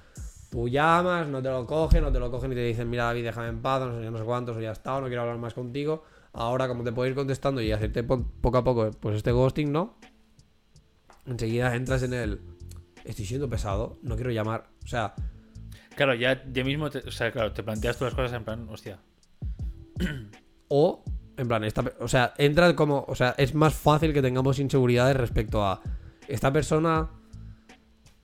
tú 0.51 0.69
llamas, 0.69 1.29
no 1.29 1.41
te 1.43 1.49
lo 1.49 1.67
cogen, 1.67 2.03
no 2.03 2.13
te 2.13 2.19
lo 2.19 2.31
cogen 2.31 2.53
y 2.53 2.55
te 2.55 2.65
dicen, 2.65 2.91
mira 2.91 3.05
David, 3.05 3.25
déjame 3.25 3.49
en 3.49 3.63
paz, 3.63 3.81
no 3.81 3.99
sé, 4.01 4.11
no 4.11 4.19
sé 4.19 4.25
cuántos, 4.25 4.57
o 4.57 4.61
ya 4.61 4.73
está, 4.73 5.01
no 5.01 5.07
quiero 5.07 5.23
hablar 5.23 5.39
más 5.39 5.55
contigo. 5.55 6.05
Ahora, 6.35 6.69
como 6.69 6.83
te 6.85 6.93
puedo 6.93 7.09
ir 7.09 7.15
contestando 7.15 7.61
y 7.61 7.73
hacerte 7.73 8.03
po- 8.03 8.25
poco 8.41 8.59
a 8.59 8.65
poco, 8.65 8.91
pues 9.01 9.17
este 9.17 9.33
ghosting, 9.33 9.71
¿no? 9.73 9.97
Enseguida 11.27 11.75
entras 11.75 12.03
en 12.03 12.15
el. 12.15 12.41
Estoy 13.05 13.25
siendo 13.25 13.49
pesado, 13.49 13.99
no 14.03 14.15
quiero 14.17 14.31
llamar. 14.31 14.65
O 14.85 14.89
sea, 14.89 15.15
Claro, 15.95 16.15
ya, 16.15 16.43
ya 16.51 16.65
mismo, 16.65 16.89
te, 16.89 16.99
o 17.01 17.11
sea, 17.11 17.31
claro, 17.31 17.53
te 17.53 17.63
planteas 17.63 17.99
todas 17.99 18.15
las 18.15 18.17
cosas 18.19 18.37
en 18.39 18.45
plan, 18.45 18.67
hostia. 18.71 18.99
o, 20.69 21.05
en 21.37 21.49
plan, 21.49 21.65
esta, 21.65 21.85
o 22.01 22.09
sea, 22.09 22.33
entra 22.39 22.75
como, 22.75 23.05
o 23.07 23.15
sea, 23.15 23.35
es 23.37 23.55
más 23.55 23.75
fácil 23.75 24.13
que 24.15 24.23
tengamos 24.23 24.59
inseguridades 24.59 25.17
respecto 25.17 25.65
a 25.65 25.81
esta 26.29 26.51
persona, 26.53 27.11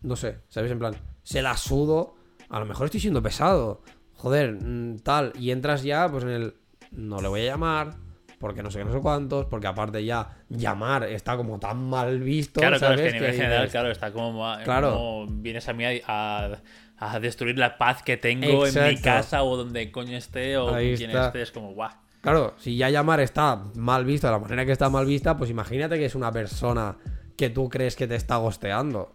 no 0.02 0.16
sé, 0.16 0.38
¿sabes? 0.48 0.70
En 0.70 0.78
plan, 0.78 0.94
se 1.22 1.42
la 1.42 1.56
sudo, 1.56 2.14
a 2.48 2.58
lo 2.60 2.66
mejor 2.66 2.86
estoy 2.86 3.00
siendo 3.00 3.22
pesado, 3.22 3.82
joder, 4.14 4.52
mm, 4.60 4.98
tal, 5.00 5.32
y 5.38 5.50
entras 5.50 5.82
ya, 5.82 6.08
pues 6.10 6.24
en 6.24 6.30
el, 6.30 6.54
no 6.92 7.20
le 7.20 7.28
voy 7.28 7.40
a 7.42 7.44
llamar, 7.52 7.94
porque 8.38 8.62
no 8.62 8.70
sé 8.70 8.78
qué, 8.78 8.84
no 8.84 8.92
sé 8.92 9.00
cuántos, 9.00 9.46
porque 9.46 9.66
aparte 9.66 10.04
ya 10.04 10.38
llamar 10.48 11.02
está 11.04 11.36
como 11.36 11.58
tan 11.58 11.88
mal 11.90 12.20
visto, 12.20 12.60
Claro, 12.60 12.78
claro, 12.78 12.96
¿sabes? 12.96 13.06
es 13.06 13.12
que 13.12 13.18
a 13.18 13.20
nivel 13.20 13.30
Que 13.32 13.36
general, 13.42 13.60
dices, 13.62 13.72
claro, 13.72 13.90
está 13.90 14.12
como, 14.12 14.56
Claro. 14.64 14.92
como 14.92 15.26
vienes 15.28 15.68
a 15.68 15.72
mí 15.72 15.84
a, 15.84 16.60
a- 16.98 17.20
destruir 17.20 17.58
la 17.58 17.78
paz 17.78 18.02
que 18.02 18.16
tengo 18.16 18.66
en 18.66 18.74
mi 18.88 18.96
casa 19.00 19.42
o 19.42 19.56
donde 19.56 19.90
coño 19.92 20.16
esté 20.16 20.56
o 20.56 20.74
Ahí 20.74 20.96
quien 20.96 21.10
está. 21.10 21.26
esté. 21.26 21.42
Es 21.42 21.52
como, 21.52 21.72
guau. 21.74 21.90
Claro, 22.20 22.54
si 22.58 22.76
ya 22.76 22.90
llamar 22.90 23.20
está 23.20 23.62
mal 23.76 24.04
visto 24.04 24.26
de 24.26 24.32
la 24.32 24.38
manera 24.40 24.66
que 24.66 24.72
está 24.72 24.88
mal 24.90 25.06
vista, 25.06 25.36
pues 25.36 25.48
imagínate 25.50 25.96
que 25.98 26.06
es 26.06 26.16
una 26.16 26.32
persona 26.32 26.96
que 27.36 27.50
tú 27.50 27.68
crees 27.68 27.94
que 27.94 28.08
te 28.08 28.16
está 28.16 28.36
gosteando. 28.38 29.14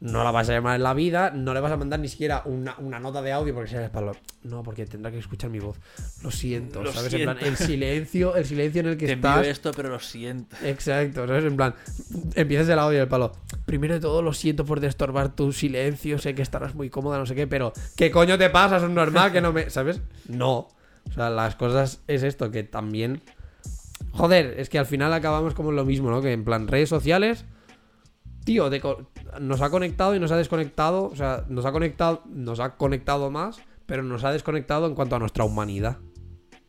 No 0.00 0.24
la 0.24 0.32
vas 0.32 0.48
a 0.48 0.54
llamar 0.54 0.74
en 0.74 0.82
la 0.82 0.94
vida, 0.94 1.30
no 1.30 1.54
le 1.54 1.60
vas 1.60 1.70
a 1.70 1.76
mandar 1.76 2.00
ni 2.00 2.08
siquiera 2.08 2.42
una, 2.44 2.74
una 2.78 2.98
nota 2.98 3.22
de 3.22 3.30
audio 3.30 3.54
porque 3.54 3.70
sea 3.70 3.92
palo. 3.92 4.16
No, 4.42 4.64
porque 4.64 4.84
tendrá 4.84 5.12
que 5.12 5.18
escuchar 5.18 5.48
mi 5.48 5.60
voz. 5.60 5.78
Lo 6.24 6.32
siento, 6.32 6.82
Lo 6.82 6.92
¿sabes? 6.92 7.14
En 7.14 7.22
plan, 7.22 7.36
el 7.40 7.56
silencio, 7.56 8.34
el 8.34 8.44
silencio 8.44 8.80
en 8.80 8.88
el 8.88 8.96
que 8.96 9.06
Te 9.06 9.12
envío 9.12 9.30
estás. 9.30 9.46
esto, 9.46 9.70
pero 9.76 9.90
lo 9.90 10.00
siento. 10.00 10.56
Exacto, 10.64 11.24
¿sabes? 11.28 11.44
En 11.44 11.56
plan, 11.56 11.76
empiezas 12.34 12.68
el 12.68 12.80
audio 12.80 12.98
del 12.98 13.06
palo. 13.06 13.30
Primero 13.64 13.94
de 13.94 14.00
todo, 14.00 14.22
lo 14.22 14.32
siento 14.32 14.64
por 14.64 14.80
destorbar 14.80 15.36
tu 15.36 15.52
silencio, 15.52 16.18
sé 16.18 16.34
que 16.34 16.42
estarás 16.42 16.74
muy 16.74 16.90
cómoda, 16.90 17.18
no 17.18 17.24
sé 17.26 17.36
qué, 17.36 17.46
pero 17.46 17.72
¿qué 17.96 18.10
coño 18.10 18.36
te 18.36 18.50
pasa? 18.50 18.78
Es 18.78 18.82
normal 18.82 19.30
que 19.30 19.40
no 19.40 19.52
me. 19.52 19.70
¿Sabes? 19.70 20.00
No. 20.28 20.66
O 21.08 21.12
sea, 21.14 21.30
las 21.30 21.54
cosas 21.54 22.00
es 22.08 22.24
esto, 22.24 22.50
que 22.50 22.64
también. 22.64 23.20
Joder, 24.10 24.58
es 24.58 24.68
que 24.68 24.80
al 24.80 24.86
final 24.86 25.12
acabamos 25.12 25.54
como 25.54 25.70
en 25.70 25.76
lo 25.76 25.84
mismo, 25.84 26.10
¿no? 26.10 26.20
Que 26.22 26.32
en 26.32 26.42
plan, 26.44 26.66
redes 26.66 26.88
sociales. 26.88 27.44
Tío, 28.44 28.68
te 28.68 28.80
co- 28.80 29.08
nos 29.40 29.60
ha 29.60 29.70
conectado 29.70 30.14
y 30.14 30.20
nos 30.20 30.30
ha 30.32 30.36
desconectado. 30.36 31.04
O 31.06 31.16
sea, 31.16 31.44
nos 31.48 31.64
ha 31.64 31.72
conectado, 31.72 32.22
nos 32.26 32.60
ha 32.60 32.76
conectado 32.76 33.30
más, 33.30 33.60
pero 33.86 34.02
nos 34.02 34.24
ha 34.24 34.32
desconectado 34.32 34.86
en 34.86 34.94
cuanto 34.94 35.16
a 35.16 35.18
nuestra 35.18 35.44
humanidad. 35.44 35.98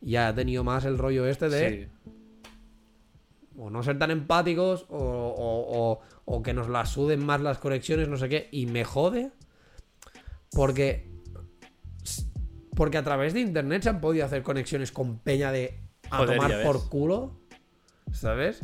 Ya 0.00 0.28
ha 0.28 0.34
tenido 0.34 0.64
más 0.64 0.84
el 0.84 0.98
rollo 0.98 1.26
este 1.26 1.48
de 1.48 1.88
Sí. 1.92 2.10
o 3.56 3.70
no 3.70 3.82
ser 3.82 3.98
tan 3.98 4.10
empáticos 4.10 4.84
o, 4.88 4.98
o- 4.98 5.92
o- 5.92 6.00
o 6.26 6.42
que 6.42 6.52
nos 6.54 6.68
las 6.68 6.90
suden 6.90 7.24
más 7.24 7.40
las 7.40 7.58
conexiones, 7.58 8.08
no 8.08 8.16
sé 8.16 8.28
qué. 8.28 8.48
Y 8.52 8.66
me 8.66 8.84
jode 8.84 9.30
porque 10.52 11.10
porque 12.76 12.98
a 12.98 13.04
través 13.04 13.32
de 13.34 13.40
internet 13.40 13.82
se 13.84 13.88
han 13.88 14.00
podido 14.00 14.24
hacer 14.26 14.42
conexiones 14.42 14.90
con 14.90 15.18
peña 15.20 15.52
de 15.52 15.78
a 16.10 16.18
Joder, 16.18 16.36
tomar 16.36 16.62
por 16.64 16.88
culo, 16.88 17.38
¿sabes? 18.10 18.62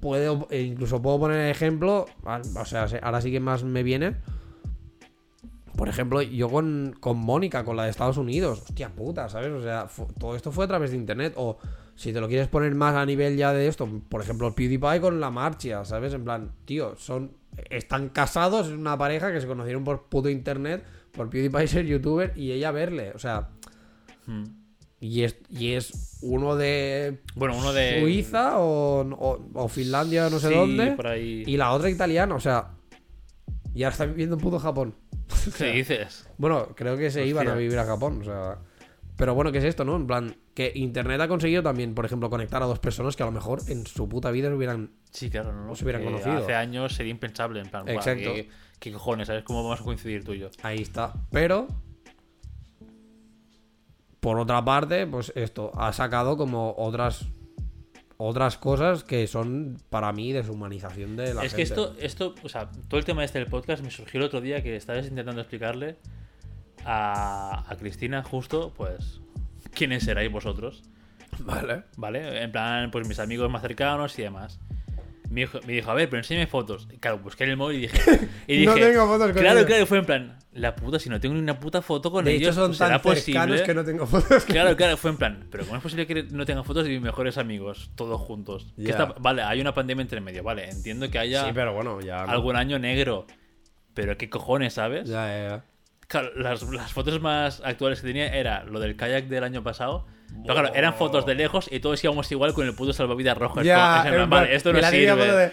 Puedo, 0.00 0.46
e 0.50 0.62
incluso 0.62 1.00
puedo 1.02 1.18
poner 1.18 1.38
el 1.40 1.50
ejemplo, 1.50 2.06
o 2.24 2.64
sea, 2.64 2.86
se- 2.88 3.00
ahora 3.02 3.20
sí 3.20 3.30
que 3.30 3.40
más 3.40 3.64
me 3.64 3.82
viene. 3.82 4.16
Por 5.76 5.88
ejemplo, 5.88 6.20
yo 6.22 6.48
con, 6.48 6.96
con 6.98 7.18
Mónica, 7.18 7.64
con 7.64 7.76
la 7.76 7.84
de 7.84 7.90
Estados 7.90 8.16
Unidos, 8.16 8.62
hostia 8.62 8.88
puta, 8.90 9.28
¿sabes? 9.28 9.50
O 9.50 9.62
sea, 9.62 9.86
todo 10.18 10.34
esto 10.34 10.50
fue 10.50 10.64
a 10.64 10.68
través 10.68 10.90
de 10.90 10.96
internet. 10.96 11.34
O 11.36 11.58
si 11.94 12.12
te 12.12 12.20
lo 12.20 12.26
quieres 12.26 12.48
poner 12.48 12.74
más 12.74 12.96
a 12.96 13.06
nivel 13.06 13.36
ya 13.36 13.52
de 13.52 13.68
esto, 13.68 13.88
por 14.08 14.20
ejemplo, 14.20 14.52
PewDiePie 14.54 15.00
con 15.00 15.20
la 15.20 15.30
Marcia, 15.30 15.84
¿sabes? 15.84 16.14
En 16.14 16.24
plan, 16.24 16.50
tío, 16.64 16.96
son. 16.96 17.32
Están 17.70 18.08
casados, 18.08 18.66
es 18.68 18.72
una 18.72 18.96
pareja 18.98 19.32
que 19.32 19.40
se 19.40 19.46
conocieron 19.46 19.84
por 19.84 20.04
puto 20.04 20.28
internet, 20.28 20.84
por 21.12 21.30
PewDiePie 21.30 21.68
ser 21.68 21.86
youtuber 21.86 22.32
y 22.36 22.50
ella 22.52 22.70
verle. 22.72 23.12
O 23.14 23.18
sea, 23.18 23.50
Hmm. 24.26 24.44
Y 25.00 25.22
es, 25.22 25.36
y 25.50 25.72
es 25.74 26.18
uno 26.22 26.56
de 26.56 27.20
Bueno, 27.34 27.56
uno 27.56 27.72
de. 27.72 28.00
Suiza 28.00 28.58
o, 28.58 29.00
o- 29.02 29.48
o 29.54 29.68
Finlandia, 29.68 30.28
no 30.30 30.38
sé 30.38 30.48
Sí, 30.48 30.54
dónde. 30.54 30.92
por 30.92 31.06
ahí. 31.06 31.44
Y 31.46 31.56
la 31.56 31.72
otra 31.72 31.88
italiana, 31.90 32.34
o 32.34 32.40
sea. 32.40 32.70
Y 33.74 33.84
ahora 33.84 33.92
está 33.92 34.06
viviendo 34.06 34.34
en 34.36 34.40
puto 34.40 34.58
Japón. 34.58 34.94
¿Qué 35.56 35.66
dices? 35.72 36.28
Bueno, 36.38 36.68
creo 36.74 36.96
que 36.96 37.10
se 37.10 37.20
Hostia. 37.20 37.30
iban 37.30 37.48
a 37.48 37.54
vivir 37.54 37.78
a 37.78 37.84
Japón, 37.84 38.20
o 38.22 38.24
sea. 38.24 38.58
Pero 39.16 39.34
bueno, 39.34 39.50
¿qué 39.50 39.58
es 39.58 39.64
esto, 39.64 39.84
no? 39.84 39.96
En 39.96 40.06
plan, 40.06 40.36
que 40.54 40.70
Internet 40.76 41.20
ha 41.20 41.26
conseguido 41.28 41.60
también, 41.62 41.92
por 41.94 42.04
ejemplo, 42.04 42.30
conectar 42.30 42.62
a 42.62 42.66
dos 42.66 42.78
personas 42.78 43.16
que 43.16 43.24
a 43.24 43.26
lo 43.26 43.32
mejor 43.32 43.60
en 43.66 43.84
su 43.84 44.08
puta 44.08 44.30
vida 44.30 44.48
se 44.48 44.54
hubieran. 44.54 44.92
Sí, 45.10 45.28
claro, 45.28 45.52
no, 45.52 45.74
se 45.74 45.84
hubieran 45.84 46.04
conocido. 46.04 46.36
Hace 46.38 46.54
años 46.54 46.94
sería 46.94 47.10
impensable, 47.10 47.60
en 47.60 47.68
plan, 47.68 47.82
guau, 47.84 47.96
Exacto. 47.96 48.32
¿qué, 48.34 48.48
qué 48.78 48.92
cojones? 48.92 49.26
¿Sabes 49.26 49.42
cómo 49.42 49.62
vamos 49.64 49.80
a 49.80 49.84
coincidir 49.84 50.22
tú 50.24 50.34
y 50.34 50.38
yo? 50.40 50.50
Ahí 50.62 50.82
está. 50.82 51.12
Pero. 51.32 51.66
Por 54.20 54.38
otra 54.38 54.64
parte, 54.64 55.06
pues 55.06 55.32
esto 55.36 55.72
ha 55.76 55.92
sacado 55.92 56.36
como 56.36 56.74
otras. 56.76 57.26
Otras 58.20 58.58
cosas 58.58 59.04
que 59.04 59.28
son 59.28 59.76
para 59.90 60.12
mí 60.12 60.32
deshumanización 60.32 61.14
de 61.14 61.34
la 61.34 61.44
es 61.44 61.54
que 61.54 61.62
esto, 61.62 61.94
esto, 62.00 62.34
o 62.42 62.48
sea, 62.48 62.68
todo 62.88 62.98
el 62.98 63.06
tema 63.06 63.22
este 63.22 63.38
del 63.38 63.46
podcast 63.46 63.80
me 63.80 63.92
surgió 63.92 64.18
el 64.18 64.26
otro 64.26 64.40
día 64.40 64.60
que 64.60 64.74
estabas 64.74 65.06
intentando 65.06 65.40
explicarle 65.40 65.98
a, 66.84 67.64
a 67.70 67.76
Cristina 67.76 68.24
justo, 68.24 68.72
pues, 68.76 69.20
quiénes 69.72 70.02
seráis 70.02 70.32
vosotros, 70.32 70.82
Vale. 71.38 71.84
¿vale? 71.96 72.42
En 72.42 72.50
plan, 72.50 72.90
pues 72.90 73.06
mis 73.06 73.18
amigos 73.18 73.50
más 73.50 73.62
cercanos 73.62 74.18
y 74.18 74.22
demás. 74.22 74.58
Me 75.30 75.40
dijo, 75.42 75.60
me 75.66 75.72
dijo, 75.74 75.90
a 75.90 75.94
ver, 75.94 76.08
pero 76.08 76.20
enséñame 76.20 76.46
fotos. 76.46 76.88
Y 76.92 76.96
Claro, 76.98 77.18
busqué 77.18 77.44
en 77.44 77.50
el 77.50 77.56
móvil 77.58 77.78
y 77.78 77.80
dije... 77.82 78.00
Y 78.46 78.56
dije 78.60 78.66
No 78.66 78.74
tengo 78.74 79.06
fotos 79.06 79.32
con 79.32 79.42
Claro, 79.42 79.58
ellos. 79.58 79.66
claro, 79.66 79.86
fue 79.86 79.98
en 79.98 80.06
plan, 80.06 80.38
la 80.52 80.74
puta, 80.74 80.98
si 80.98 81.10
no 81.10 81.20
tengo 81.20 81.34
ni 81.34 81.40
una 81.42 81.60
puta 81.60 81.82
foto 81.82 82.10
con 82.10 82.24
De 82.24 82.32
ellos, 82.32 82.48
hecho, 82.48 82.54
son 82.54 82.68
pues, 82.70 82.78
tan 82.78 82.88
¿será 82.88 82.98
cercanos 83.14 83.46
posible? 83.48 83.62
que 83.64 83.74
no 83.74 83.84
tengo 83.84 84.06
fotos. 84.06 84.44
Claro, 84.46 84.76
claro, 84.76 84.96
fue 84.96 85.10
en 85.10 85.16
plan, 85.18 85.46
pero 85.50 85.64
¿cómo 85.64 85.76
es 85.76 85.82
posible 85.82 86.06
que 86.06 86.22
no 86.30 86.46
tenga 86.46 86.62
fotos 86.64 86.84
de 86.84 86.90
mis 86.90 87.00
mejores 87.02 87.36
amigos, 87.36 87.90
todos 87.94 88.20
juntos? 88.20 88.72
Que 88.76 88.84
Ya. 88.84 88.90
está- 88.92 89.14
vale, 89.18 89.42
hay 89.42 89.60
una 89.60 89.74
pandemia 89.74 90.02
entre 90.02 90.20
medio, 90.22 90.42
vale, 90.42 90.70
entiendo 90.70 91.10
que 91.10 91.18
haya 91.18 91.44
Sí, 91.44 91.50
pero 91.54 91.74
bueno, 91.74 92.00
ya. 92.00 92.24
no. 92.24 92.32
algún 92.32 92.56
año 92.56 92.78
negro, 92.78 93.26
pero 93.94 94.16
qué 94.16 94.30
cojones, 94.30 94.74
¿sabes? 94.74 95.08
Ya, 95.08 95.26
ya, 95.28 95.48
ya. 95.48 95.64
Claro, 96.06 96.30
las, 96.36 96.62
las 96.62 96.92
fotos 96.92 97.20
más 97.20 97.60
actuales 97.64 98.00
que 98.00 98.06
tenía 98.06 98.28
era 98.34 98.64
lo 98.64 98.80
del 98.80 98.96
kayak 98.96 99.26
del 99.26 99.44
año 99.44 99.62
pasado. 99.62 100.06
Pero 100.42 100.54
claro, 100.54 100.74
eran 100.74 100.94
fotos 100.94 101.26
de 101.26 101.34
lejos 101.34 101.68
y 101.70 101.80
todos 101.80 102.02
íbamos 102.04 102.30
igual 102.32 102.54
con 102.54 102.66
el 102.66 102.74
puto 102.74 102.92
salvavidas 102.92 103.36
rojo. 103.36 103.62
Ya, 103.62 103.74
como- 103.76 104.00
es 104.00 104.06
en 104.06 104.14
plan, 104.14 104.30
vale, 104.30 104.54
esto 104.54 104.70
y 104.70 104.72
no 104.74 104.82
sirve. 104.90 105.32
de- 105.32 105.52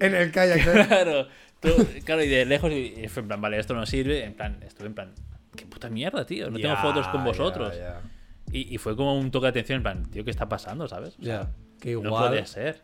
En 0.00 0.14
el 0.14 0.30
kayak, 0.32 0.62
¿sabes? 0.64 0.86
Claro, 0.88 1.28
tú- 1.60 1.86
claro, 2.04 2.22
y 2.24 2.28
de 2.28 2.44
lejos 2.44 2.72
y, 2.72 3.06
fue 3.08 3.22
en 3.22 3.28
plan, 3.28 3.40
vale, 3.40 3.58
esto 3.58 3.74
no 3.74 3.84
sirve. 3.86 4.24
En 4.24 4.34
plan, 4.34 4.58
estuve 4.66 4.86
en 4.88 4.94
plan, 4.94 5.12
qué 5.56 5.66
puta 5.66 5.88
mierda, 5.90 6.24
tío. 6.26 6.50
No 6.50 6.56
tengo 6.58 6.74
Ya, 6.74 6.80
fotos 6.80 7.06
con 7.08 7.20
ya, 7.20 7.26
vosotros. 7.26 7.76
ya. 7.76 8.00
Y, 8.50 8.74
y 8.74 8.78
fue 8.78 8.96
como 8.96 9.18
un 9.18 9.30
toque 9.30 9.44
de 9.46 9.50
atención, 9.50 9.76
en 9.78 9.82
plan, 9.82 10.10
tío, 10.10 10.24
¿qué 10.24 10.30
está 10.30 10.48
pasando, 10.48 10.88
sabes? 10.88 11.16
O 11.18 11.22
sea, 11.22 11.42
Ya, 11.42 11.50
que 11.80 11.90
igual. 11.90 12.10
No 12.10 12.18
puede 12.28 12.46
ser. 12.46 12.82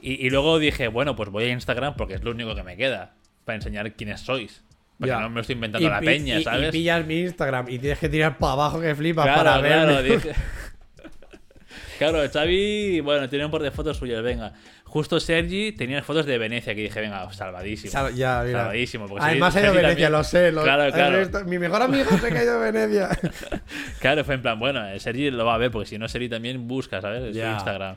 Y, 0.00 0.26
y 0.26 0.30
luego 0.30 0.58
dije, 0.58 0.88
bueno, 0.88 1.14
pues 1.14 1.28
voy 1.30 1.44
a 1.44 1.48
Instagram 1.50 1.94
porque 1.96 2.14
es 2.14 2.24
lo 2.24 2.32
único 2.32 2.54
que 2.54 2.62
me 2.62 2.76
queda. 2.76 3.14
Para 3.44 3.56
enseñar 3.56 3.92
quiénes 3.94 4.20
sois. 4.20 4.64
Para 5.02 5.12
Ya. 5.12 5.16
que 5.18 5.22
no 5.24 5.30
me 5.30 5.40
estoy 5.42 5.54
inventando 5.54 5.86
Y 5.86 5.90
la 5.90 6.00
peña, 6.00 6.38
y- 6.38 6.44
¿sabes? 6.44 6.68
Y 6.68 6.72
pillas 6.72 7.04
mi 7.06 7.20
Instagram 7.20 7.68
y 7.68 7.78
tienes 7.78 7.98
que 7.98 8.08
tirar 8.08 8.38
para 8.38 8.52
abajo 8.54 8.80
que 8.80 8.94
flipas 8.94 9.24
claro, 9.24 9.42
para 9.44 9.60
claro, 9.60 9.94
verme. 9.96 10.02
dije- 10.16 10.32
Claro, 11.98 12.18
Xavi, 12.32 13.00
bueno, 13.00 13.28
tiene 13.28 13.44
un 13.44 13.50
par 13.50 13.62
de 13.62 13.70
fotos 13.70 13.96
suyas, 13.96 14.22
venga. 14.22 14.52
Justo 14.84 15.20
Sergi 15.20 15.72
tenía 15.72 16.02
fotos 16.02 16.26
de 16.26 16.36
Venecia 16.36 16.74
que 16.74 16.82
dije, 16.82 17.00
venga, 17.00 17.32
salvadísimo. 17.32 17.90
Sal- 17.92 18.14
ya, 18.14 18.42
mira. 18.44 18.58
Salvadísimo. 18.60 19.06
porque 19.08 19.24
Además, 19.24 19.54
Sergi- 19.54 19.58
he 19.58 19.62
ido 19.62 19.70
a 19.70 19.74
Venecia, 19.76 19.88
también- 19.94 20.12
lo 20.12 20.24
sé. 20.24 20.52
Lo, 20.52 20.62
Claro, 20.64 20.84
he 20.84 20.92
claro. 20.92 21.44
Mi 21.46 21.58
mejor 21.58 21.80
amigo 21.82 22.10
se 22.18 22.26
ha 22.26 22.42
ido 22.42 22.54
a 22.54 22.58
Venecia. 22.70 23.08
Claro, 24.00 24.24
fue 24.24 24.34
en 24.34 24.42
plan, 24.42 24.58
bueno, 24.58 24.86
eh, 24.86 24.98
Sergi 25.00 25.30
lo 25.30 25.44
va 25.46 25.54
a 25.54 25.58
ver, 25.58 25.70
porque 25.70 25.88
si 25.88 25.96
no, 25.98 26.08
Sergi 26.08 26.28
también 26.28 26.66
busca, 26.68 27.00
¿sabes? 27.00 27.22
En 27.22 27.32
su. 27.32 27.38
Instagram. 27.40 27.96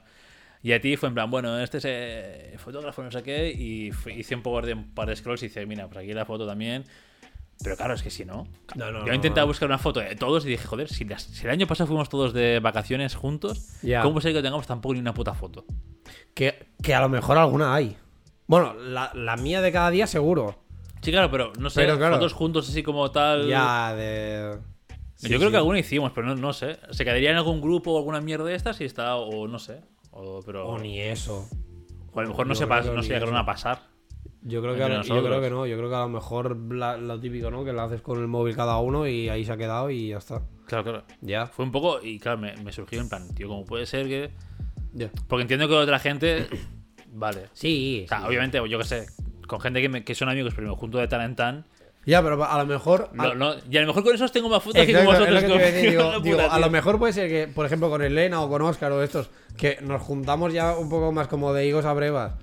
Y 0.65 0.73
a 0.73 0.81
ti 0.81 0.97
fue 0.97 1.09
en 1.09 1.13
plan, 1.13 1.29
bueno, 1.29 1.59
este 1.59 1.77
es 1.77 1.83
eh, 1.87 2.55
fotógrafo, 2.57 3.03
no 3.03 3.11
sé 3.11 3.21
qué, 3.21 3.51
y 3.51 3.91
hice 4.17 4.33
un 4.33 4.41
poco 4.41 4.63
de 4.63 4.73
un 4.73 4.95
par 4.95 5.07
de 5.07 5.15
scrolls 5.15 5.43
y 5.43 5.47
dice, 5.49 5.63
mira, 5.67 5.85
pues 5.87 6.03
aquí 6.03 6.11
la 6.11 6.25
foto 6.25 6.47
también. 6.47 6.83
Pero 7.63 7.77
claro, 7.77 7.93
es 7.93 8.01
que 8.01 8.09
si 8.09 8.25
no. 8.25 8.47
No, 8.75 8.91
no, 8.91 9.05
Yo 9.05 9.11
he 9.11 9.15
intentado 9.15 9.45
no. 9.45 9.51
buscar 9.51 9.67
una 9.69 9.77
foto 9.77 9.99
de 9.99 10.15
todos 10.15 10.43
y 10.43 10.49
dije, 10.49 10.65
joder, 10.65 10.89
si, 10.89 11.05
las- 11.05 11.21
si 11.21 11.45
el 11.45 11.51
año 11.51 11.67
pasado 11.67 11.85
fuimos 11.85 12.09
todos 12.09 12.33
de 12.33 12.59
vacaciones 12.61 13.13
juntos, 13.13 13.77
Ya. 13.83 14.01
¿cómo 14.01 14.19
ser 14.21 14.31
que 14.31 14.39
no 14.39 14.41
tengamos 14.43 14.65
tampoco 14.65 14.95
ni 14.95 14.99
una 15.01 15.13
puta 15.13 15.35
foto? 15.35 15.65
que, 16.33 16.65
que 16.81 16.95
a 16.95 16.99
lo 17.01 17.09
mejor 17.09 17.37
alguna 17.37 17.75
hay. 17.75 17.95
Bueno, 18.47 18.73
la, 18.73 19.11
la 19.13 19.37
mía 19.37 19.61
de 19.61 19.71
cada 19.71 19.91
día 19.91 20.07
seguro. 20.07 20.57
Sí, 21.01 21.11
claro, 21.11 21.29
pero 21.29 21.53
no 21.59 21.69
sé, 21.69 21.81
Pero 21.81 21.97
claro. 21.99 22.15
fotos 22.15 22.33
juntos 22.33 22.67
así 22.67 22.81
como 22.81 23.11
tal. 23.11 23.47
Ya, 23.47 23.93
de. 23.95 24.57
Yo 24.89 24.97
Sí, 25.15 25.27
creo 25.27 25.41
sí. 25.41 25.51
que 25.51 25.57
alguna 25.57 25.77
hicimos, 25.79 26.11
pero 26.11 26.25
no, 26.25 26.35
no 26.35 26.51
sé. 26.53 26.79
Se 26.89 27.05
quedaría 27.05 27.29
en 27.29 27.37
algún 27.37 27.61
grupo 27.61 27.91
o 27.91 27.97
alguna 27.99 28.19
mierda 28.19 28.45
de 28.45 28.55
estas 28.55 28.81
y 28.81 28.85
está, 28.85 29.15
o 29.15 29.47
no 29.47 29.59
sé. 29.59 29.81
O, 30.15 30.41
pero, 30.45 30.67
O 30.67 30.79
ni 30.79 30.99
eso. 30.99 31.47
o 32.13 32.19
a 32.19 32.23
lo 32.23 32.29
mejor 32.29 32.47
no 32.47 32.53
Yo 32.53 32.59
se, 32.59 32.65
creo 32.65 32.77
pas- 32.77 32.83
que 32.89 32.95
no 32.95 33.03
se 33.03 33.09
llegaron 33.13 33.35
a 33.35 33.45
pasar. 33.45 33.81
Yo 34.41 34.61
creo, 34.61 34.75
que 34.75 34.83
a, 34.83 35.01
yo 35.01 35.23
creo 35.23 35.41
que 35.41 35.49
no. 35.49 35.65
Yo 35.65 35.75
creo 35.77 35.89
que 35.89 35.95
a 35.95 35.99
lo 36.01 36.09
mejor 36.09 36.55
la- 36.73 36.97
lo 36.97 37.19
típico, 37.19 37.49
¿no? 37.51 37.65
Que 37.65 37.73
lo 37.73 37.81
haces 37.81 38.01
con 38.01 38.19
el 38.19 38.27
móvil 38.27 38.55
cada 38.55 38.77
uno 38.79 39.07
y 39.07 39.27
ahí 39.29 39.43
se 39.43 39.51
ha 39.51 39.57
quedado 39.57 39.89
y 39.89 40.09
ya 40.09 40.17
está. 40.17 40.41
Claro, 40.67 40.83
claro. 40.83 41.03
Ya. 41.21 41.47
Fue 41.47 41.65
un 41.65 41.71
poco, 41.71 41.99
y 42.01 42.19
claro, 42.19 42.37
me, 42.37 42.55
me 42.57 42.71
surgió 42.71 43.01
en 43.01 43.09
plan, 43.09 43.27
tío, 43.35 43.47
¿cómo 43.47 43.65
puede 43.65 43.85
ser 43.85 44.07
que.? 44.07 44.31
Ya. 44.93 45.09
Porque 45.27 45.41
entiendo 45.43 45.67
que 45.67 45.73
otra 45.75 45.99
gente. 45.99 46.47
Vale. 47.13 47.47
Sí, 47.53 48.03
O 48.05 48.07
sea, 48.07 48.19
sí. 48.21 48.25
obviamente, 48.27 48.59
yo 48.69 48.77
qué 48.77 48.83
sé, 48.83 49.05
con 49.47 49.59
gente 49.59 49.81
que, 49.81 49.89
me- 49.89 50.03
que 50.03 50.15
son 50.15 50.29
amigos, 50.29 50.53
pero 50.55 50.69
me 50.69 50.75
junto 50.75 50.97
de 50.99 51.07
tan 51.07 51.21
en 51.21 51.35
tan. 51.35 51.65
Ya, 52.05 52.21
pero 52.21 52.43
a 52.43 52.57
lo 52.59 52.65
mejor. 52.67 53.09
No, 53.13 53.33
no, 53.33 53.53
y 53.69 53.77
a 53.77 53.81
lo 53.81 53.87
mejor 53.87 54.03
con 54.03 54.13
esos 54.15 54.31
tengo 54.31 54.47
más 54.49 54.61
fotos 54.61 54.85
que 54.85 54.93
con 54.93 55.01
es 55.01 55.07
vosotros. 55.07 55.41
lo 55.49 55.57
que 55.57 55.63
a 55.65 55.71
con- 55.71 55.81
digo, 55.81 56.19
digo, 56.21 56.59
lo 56.59 56.69
mejor 56.69 56.99
puede 56.99 57.13
ser 57.13 57.27
que, 57.29 57.47
por 57.47 57.65
ejemplo, 57.65 57.89
con 57.89 58.01
Elena 58.03 58.41
o 58.41 58.49
con 58.49 58.61
Oscar 58.61 58.91
o 58.91 59.01
estos, 59.01 59.29
que 59.57 59.79
nos 59.81 60.01
juntamos 60.01 60.53
ya 60.53 60.75
un 60.77 60.87
poco 60.89 61.11
más 61.11 61.27
como 61.27 61.51
de 61.53 61.65
higos 61.65 61.83
a 61.85 61.93
brevas. 61.93 62.33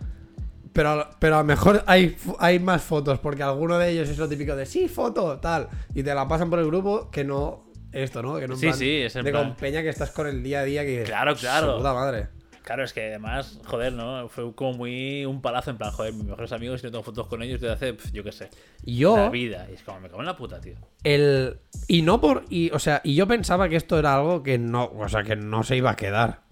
Pero, 0.72 1.06
pero 1.18 1.36
a 1.36 1.38
lo 1.40 1.44
mejor 1.44 1.84
hay, 1.86 2.16
hay 2.38 2.58
más 2.58 2.82
fotos, 2.82 3.18
porque 3.18 3.42
alguno 3.42 3.78
de 3.78 3.90
ellos 3.90 4.08
es 4.08 4.16
lo 4.18 4.28
típico 4.28 4.56
de 4.56 4.64
sí, 4.66 4.88
foto, 4.88 5.38
tal. 5.38 5.68
Y 5.94 6.02
te 6.02 6.14
la 6.14 6.26
pasan 6.26 6.48
por 6.50 6.58
el 6.58 6.66
grupo 6.66 7.10
que 7.10 7.24
no 7.24 7.66
esto, 7.92 8.22
¿no? 8.22 8.36
Que 8.38 8.48
no 8.48 8.56
Sí, 8.56 8.62
plan 8.68 8.78
sí, 8.78 8.90
es 9.02 9.14
en 9.16 9.24
de 9.24 9.30
plan- 9.32 9.48
con 9.48 9.56
peña 9.56 9.82
que 9.82 9.90
estás 9.90 10.10
con 10.12 10.26
el 10.26 10.42
día 10.42 10.60
a 10.60 10.64
día 10.64 10.82
que 10.82 10.90
dices, 10.90 11.08
Claro, 11.08 11.36
claro. 11.36 11.72
"Su 11.72 11.76
puta 11.78 11.92
madre. 11.92 12.28
Claro, 12.62 12.84
es 12.84 12.92
que 12.92 13.08
además, 13.08 13.58
joder, 13.66 13.92
¿no? 13.92 14.28
Fue 14.28 14.54
como 14.54 14.74
muy 14.74 15.24
un 15.24 15.42
palazo 15.42 15.70
en 15.70 15.78
plan, 15.78 15.90
joder, 15.90 16.14
mis 16.14 16.24
mejores 16.24 16.52
amigos 16.52 16.80
y 16.80 16.86
no 16.86 16.92
tengo 16.92 17.02
fotos 17.02 17.26
con 17.26 17.42
ellos 17.42 17.60
desde 17.60 17.74
hace, 17.74 17.94
pf, 17.94 18.12
yo 18.12 18.22
qué 18.22 18.30
sé, 18.30 18.50
Yo, 18.84 19.16
la 19.16 19.30
vida. 19.30 19.66
Y 19.68 19.74
es 19.74 19.82
como, 19.82 20.00
me 20.00 20.08
cago 20.08 20.20
en 20.20 20.26
la 20.26 20.36
puta, 20.36 20.60
tío. 20.60 20.74
el. 21.02 21.58
Y 21.88 22.02
no 22.02 22.20
por. 22.20 22.44
Y, 22.50 22.70
o 22.70 22.78
sea, 22.78 23.00
y 23.02 23.16
yo 23.16 23.26
pensaba 23.26 23.68
que 23.68 23.76
esto 23.76 23.98
era 23.98 24.14
algo 24.14 24.42
que 24.42 24.58
no. 24.58 24.92
O 24.96 25.08
sea, 25.08 25.24
que 25.24 25.34
no 25.34 25.64
se 25.64 25.76
iba 25.76 25.90
a 25.90 25.96
quedar. 25.96 26.42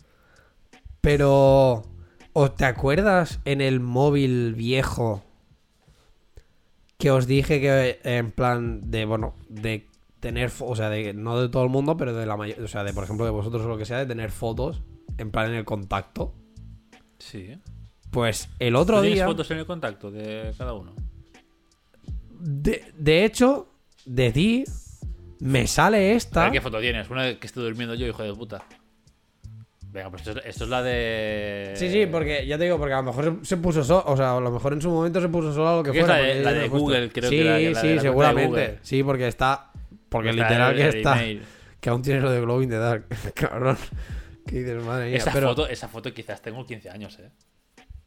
Pero. 1.01 1.85
¿O 2.32 2.51
te 2.53 2.65
acuerdas 2.65 3.41
en 3.45 3.61
el 3.61 3.81
móvil 3.81 4.55
viejo? 4.55 5.23
Que 6.99 7.11
os 7.11 7.27
dije 7.27 7.61
que 7.61 8.01
en 8.05 8.31
plan 8.31 8.91
de, 8.91 9.05
bueno, 9.05 9.35
de 9.49 9.89
tener, 10.20 10.53
o 10.61 10.77
sea, 10.77 10.91
de 10.91 11.15
no 11.15 11.41
de 11.41 11.49
todo 11.49 11.65
el 11.65 11.70
mundo, 11.70 11.97
pero 11.97 12.15
de 12.15 12.27
la 12.27 12.37
mayoría, 12.37 12.62
o 12.65 12.69
sea, 12.69 12.85
de 12.85 12.93
por 12.93 13.05
ejemplo 13.05 13.24
de 13.24 13.32
vosotros 13.32 13.65
o 13.65 13.69
lo 13.69 13.78
que 13.78 13.87
sea, 13.87 13.99
de 13.99 14.07
tener 14.07 14.31
fotos 14.31 14.82
en 15.19 15.31
plan 15.31 15.51
en 15.51 15.57
el 15.57 15.65
contacto. 15.65 16.35
Sí. 17.19 17.57
Pues 18.11 18.49
el 18.59 18.77
otro 18.77 18.97
¿Tú 18.97 19.03
tienes 19.03 19.19
día, 19.19 19.27
fotos 19.27 19.51
en 19.51 19.59
el 19.59 19.66
contacto 19.66 20.11
de 20.11 20.53
cada 20.59 20.73
uno? 20.74 20.95
de, 22.41 22.85
de 22.97 23.24
hecho, 23.24 23.69
de 24.05 24.32
ti 24.32 24.65
me 25.41 25.66
sale 25.66 25.99
A 25.99 26.15
esta. 26.15 26.43
ver, 26.45 26.53
¿Qué 26.53 26.61
foto 26.61 26.81
tienes? 26.81 27.09
Una 27.11 27.39
que 27.39 27.47
estoy 27.47 27.65
durmiendo 27.65 27.95
yo, 27.95 28.07
hijo 28.07 28.23
de 28.23 28.32
puta. 28.35 28.65
Venga, 29.93 30.09
pues 30.11 30.27
esto, 30.27 30.39
es- 30.41 30.47
esto 30.47 30.65
es 30.65 30.70
la 30.70 30.82
de. 30.82 31.73
Sí, 31.74 31.91
sí, 31.91 32.07
porque 32.07 32.47
ya 32.47 32.57
te 32.57 32.65
digo, 32.65 32.78
porque 32.78 32.95
a 32.95 32.99
lo 32.99 33.03
mejor 33.05 33.39
se, 33.41 33.45
se 33.45 33.57
puso 33.57 33.82
solo, 33.82 34.05
o 34.07 34.16
sea, 34.16 34.37
a 34.37 34.41
lo 34.41 34.51
mejor 34.51 34.73
en 34.73 34.81
su 34.81 34.91
momento 34.91 35.20
se 35.20 35.28
puso 35.28 35.53
solo 35.53 35.78
lo 35.78 35.82
que 35.82 35.91
Sí, 35.93 35.99
es 35.99 36.05
fuera. 36.07 36.20
la 36.23 36.28
de- 36.28 36.43
la 36.43 36.51
puesto. 36.61 36.78
Google, 36.78 37.11
creo 37.11 37.28
sí, 37.31 37.37
que 37.39 37.45
la 37.45 37.59
la 37.59 37.81
Sí, 37.81 37.99
seguramente. 37.99 38.78
Sí, 38.82 39.03
porque 39.03 39.27
está. 39.28 39.70
Porque 40.09 40.31
Está 40.31 40.43
literal 40.45 40.70
el- 40.73 40.77
que 40.77 40.89
el 40.89 40.97
está. 40.97 41.15
email. 41.23 41.43
Que 41.81 41.91
aún 41.91 42.03
tiene 42.03 42.20
lo 42.20 42.31
de 42.31 42.41
Glow 42.41 42.62
in 42.62 42.69
the 42.70 42.77
Dark. 42.77 43.07
Cabrón. 43.35 43.77
¿Qué 44.51 44.59
dices, 44.59 44.85
madre 44.85 45.06
mía? 45.06 45.16
Esa, 45.18 45.32
Pero, 45.32 45.48
foto, 45.48 45.68
esa 45.68 45.86
foto 45.86 46.12
quizás 46.12 46.43
tengo 46.43 46.66
15 46.66 46.90
años, 46.90 47.16
eh. 47.20 47.31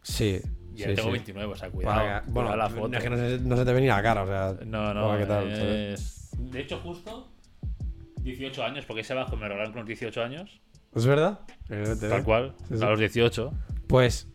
Sí. 0.02 0.42
Y 0.76 0.80
sí, 0.80 0.84
tengo 0.96 1.04
sí. 1.04 1.12
29, 1.12 1.54
o 1.54 1.56
sea, 1.56 1.70
cuidado. 1.70 1.96
Para 1.96 2.20
bueno, 2.28 2.50
cuidado 2.50 2.58
la 2.58 2.70
foto. 2.70 2.98
es 2.98 3.04
que 3.04 3.10
no 3.10 3.16
se, 3.16 3.40
no 3.40 3.56
se 3.56 3.66
te 3.66 3.74
ve 3.74 3.80
ni 3.82 3.88
la 3.88 4.04
cara, 4.04 4.24
o 4.24 4.28
sea. 4.28 4.58
No, 4.66 4.94
no. 4.94 5.18
¿qué 5.18 5.26
tal? 5.26 5.48
De 5.48 6.60
hecho, 6.60 6.80
justo 6.80 7.32
18 8.18 8.62
años, 8.62 8.86
porque 8.86 9.02
ese 9.02 9.14
abajo 9.14 9.38
me 9.38 9.48
lo 9.48 9.56
con 9.72 9.76
los 9.76 9.88
18 9.88 10.22
años. 10.22 10.60
¿Es 10.94 11.06
verdad? 11.06 11.40
LTV. 11.70 12.10
Tal 12.10 12.24
cual, 12.24 12.56
Sí, 12.68 12.84
a 12.84 12.90
los 12.90 13.00
18. 13.00 13.52
Pues. 13.88 14.28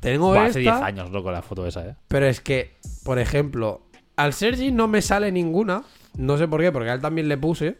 Tengo 0.00 0.30
Buah, 0.30 0.46
hace 0.46 0.60
10 0.60 0.74
esta. 0.74 0.86
años, 0.86 1.10
loco, 1.10 1.30
la 1.30 1.42
foto 1.42 1.66
esa, 1.66 1.86
eh. 1.86 1.96
Pero 2.08 2.26
es 2.26 2.40
que, 2.40 2.78
por 3.04 3.18
ejemplo, 3.18 3.86
al 4.16 4.32
Sergi 4.32 4.72
no 4.72 4.88
me 4.88 5.02
sale 5.02 5.30
ninguna. 5.30 5.84
No 6.16 6.38
sé 6.38 6.48
por 6.48 6.60
qué, 6.60 6.72
porque 6.72 6.90
a 6.90 6.94
él 6.94 7.00
también 7.00 7.28
le 7.28 7.36
puse. 7.36 7.78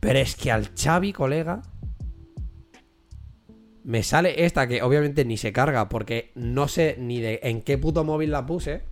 Pero 0.00 0.18
es 0.18 0.34
que 0.34 0.50
al 0.50 0.70
Xavi, 0.74 1.12
colega. 1.12 1.62
Me 3.86 4.02
sale 4.02 4.44
esta 4.44 4.66
que 4.66 4.82
obviamente 4.82 5.24
ni 5.24 5.36
se 5.36 5.52
carga 5.52 5.88
porque 5.88 6.32
no 6.34 6.66
sé 6.66 6.96
ni 6.98 7.20
de 7.20 7.38
en 7.44 7.62
qué 7.62 7.78
puto 7.78 8.02
móvil 8.02 8.32
la 8.32 8.44
puse. 8.44 8.82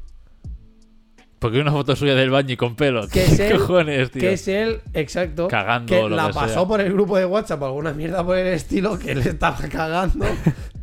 Porque 1.40 1.58
una 1.58 1.72
foto 1.72 1.96
suya 1.96 2.14
del 2.14 2.30
baño 2.30 2.52
y 2.52 2.56
con 2.56 2.76
pelo. 2.76 3.08
¿Qué 3.08 3.24
es 3.24 3.40
él, 3.40 3.58
cojones, 3.58 4.12
tío? 4.12 4.20
Que 4.20 4.34
es 4.34 4.46
él, 4.46 4.82
exacto. 4.92 5.48
Cagando 5.48 5.92
Que 5.92 6.00
o 6.00 6.08
lo 6.08 6.14
la 6.14 6.28
que 6.28 6.34
pasó 6.34 6.54
sea. 6.60 6.64
por 6.68 6.80
el 6.80 6.92
grupo 6.92 7.18
de 7.18 7.26
WhatsApp 7.26 7.60
o 7.62 7.66
alguna 7.66 7.92
mierda 7.92 8.24
por 8.24 8.38
el 8.38 8.46
estilo 8.46 8.96
que 8.96 9.10
él 9.10 9.18
estaba 9.26 9.58
cagando. 9.68 10.26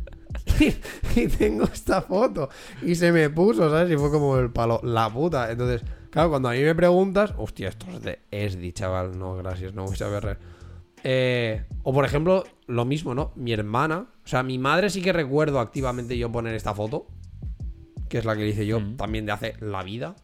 y, 0.60 0.74
y 1.18 1.28
tengo 1.28 1.64
esta 1.64 2.02
foto. 2.02 2.50
Y 2.82 2.94
se 2.96 3.12
me 3.12 3.30
puso, 3.30 3.70
¿sabes? 3.70 3.90
Y 3.90 3.96
fue 3.96 4.10
como 4.10 4.36
el 4.36 4.50
palo. 4.50 4.78
La 4.84 5.08
puta. 5.08 5.50
Entonces, 5.50 5.82
claro, 6.10 6.28
cuando 6.28 6.50
a 6.50 6.52
mí 6.52 6.60
me 6.60 6.74
preguntas, 6.74 7.32
hostia, 7.38 7.70
esto 7.70 7.86
es 7.90 8.02
de 8.02 8.18
Esdi, 8.30 8.72
chaval. 8.72 9.18
No, 9.18 9.36
gracias, 9.36 9.72
no 9.72 9.86
voy 9.86 9.96
a 9.98 10.06
ver. 10.08 10.51
Eh, 11.04 11.64
o 11.82 11.92
por 11.92 12.04
ejemplo, 12.04 12.44
lo 12.66 12.84
mismo, 12.84 13.14
¿no? 13.14 13.32
Mi 13.36 13.52
hermana. 13.52 14.06
O 14.24 14.28
sea, 14.28 14.42
mi 14.42 14.58
madre 14.58 14.88
sí 14.90 15.02
que 15.02 15.12
recuerdo 15.12 15.58
activamente 15.60 16.16
yo 16.16 16.30
poner 16.30 16.54
esta 16.54 16.74
foto. 16.74 17.06
Que 18.08 18.18
es 18.18 18.24
la 18.24 18.36
que 18.36 18.42
le 18.42 18.48
hice 18.50 18.66
yo 18.66 18.78
Mm. 18.80 18.96
también 18.96 19.26
de 19.26 19.32
hace 19.32 19.54
la 19.60 19.82
vida. 19.82 20.14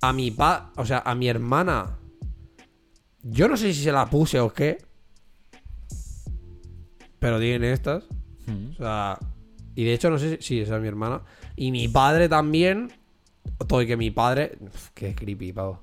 A 0.00 0.12
mi 0.12 0.30
pa. 0.30 0.72
O 0.76 0.84
sea, 0.86 1.02
a 1.04 1.14
mi 1.14 1.28
hermana. 1.28 1.98
Yo 3.22 3.48
no 3.48 3.56
sé 3.56 3.72
si 3.74 3.82
se 3.82 3.92
la 3.92 4.06
puse 4.08 4.40
o 4.40 4.52
qué. 4.52 4.78
Pero 7.18 7.38
tienen 7.40 7.64
estas. 7.64 8.04
Mm. 8.46 8.70
O 8.72 8.74
sea. 8.76 9.18
Y 9.74 9.84
de 9.84 9.92
hecho, 9.94 10.10
no 10.10 10.18
sé 10.18 10.36
si 10.36 10.42
sí, 10.42 10.60
esa 10.60 10.76
es 10.76 10.82
mi 10.82 10.88
hermana. 10.88 11.22
Y 11.56 11.70
mi 11.70 11.88
padre 11.88 12.28
también. 12.28 12.92
Todo 13.66 13.82
y 13.82 13.86
que 13.86 13.96
mi 13.96 14.10
padre. 14.10 14.56
Uf, 14.60 14.90
qué 14.94 15.14
creepy, 15.14 15.52
pavo. 15.52 15.80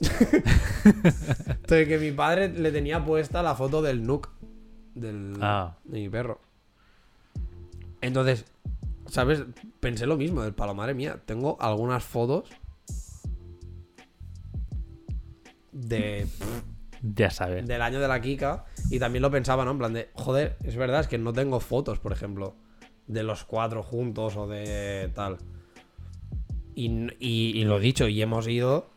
Y 1.70 1.86
que 1.86 1.98
mi 1.98 2.10
padre 2.10 2.48
le 2.48 2.72
tenía 2.72 3.04
puesta 3.04 3.42
la 3.42 3.54
foto 3.54 3.82
del 3.82 4.04
Nook. 4.06 4.28
Del. 4.94 5.36
Ah. 5.40 5.76
De 5.84 6.00
mi 6.00 6.08
perro. 6.08 6.40
Entonces. 8.00 8.44
¿Sabes? 9.06 9.42
Pensé 9.80 10.06
lo 10.06 10.16
mismo 10.16 10.42
del 10.42 10.54
palo, 10.54 10.74
madre 10.74 10.94
mía. 10.94 11.20
Tengo 11.24 11.56
algunas 11.60 12.04
fotos. 12.04 12.48
De 15.72 16.26
Ya 17.02 17.30
sabes. 17.30 17.66
del 17.66 17.80
año 17.80 17.98
de 17.98 18.08
la 18.08 18.20
Kika 18.20 18.66
y 18.90 18.98
también 18.98 19.22
lo 19.22 19.30
pensaba, 19.30 19.64
¿no? 19.64 19.70
En 19.70 19.78
plan 19.78 19.92
de, 19.94 20.10
joder, 20.12 20.56
es 20.64 20.76
verdad, 20.76 21.00
es 21.00 21.08
que 21.08 21.16
no 21.16 21.32
tengo 21.32 21.58
fotos, 21.60 21.98
por 21.98 22.12
ejemplo, 22.12 22.56
de 23.06 23.22
los 23.22 23.44
cuatro 23.44 23.82
juntos 23.82 24.36
o 24.36 24.46
de 24.46 25.10
tal. 25.14 25.38
Y, 26.74 26.90
y, 27.18 27.58
y 27.58 27.64
lo 27.64 27.78
dicho, 27.78 28.06
y 28.06 28.20
hemos 28.20 28.46
ido 28.48 28.90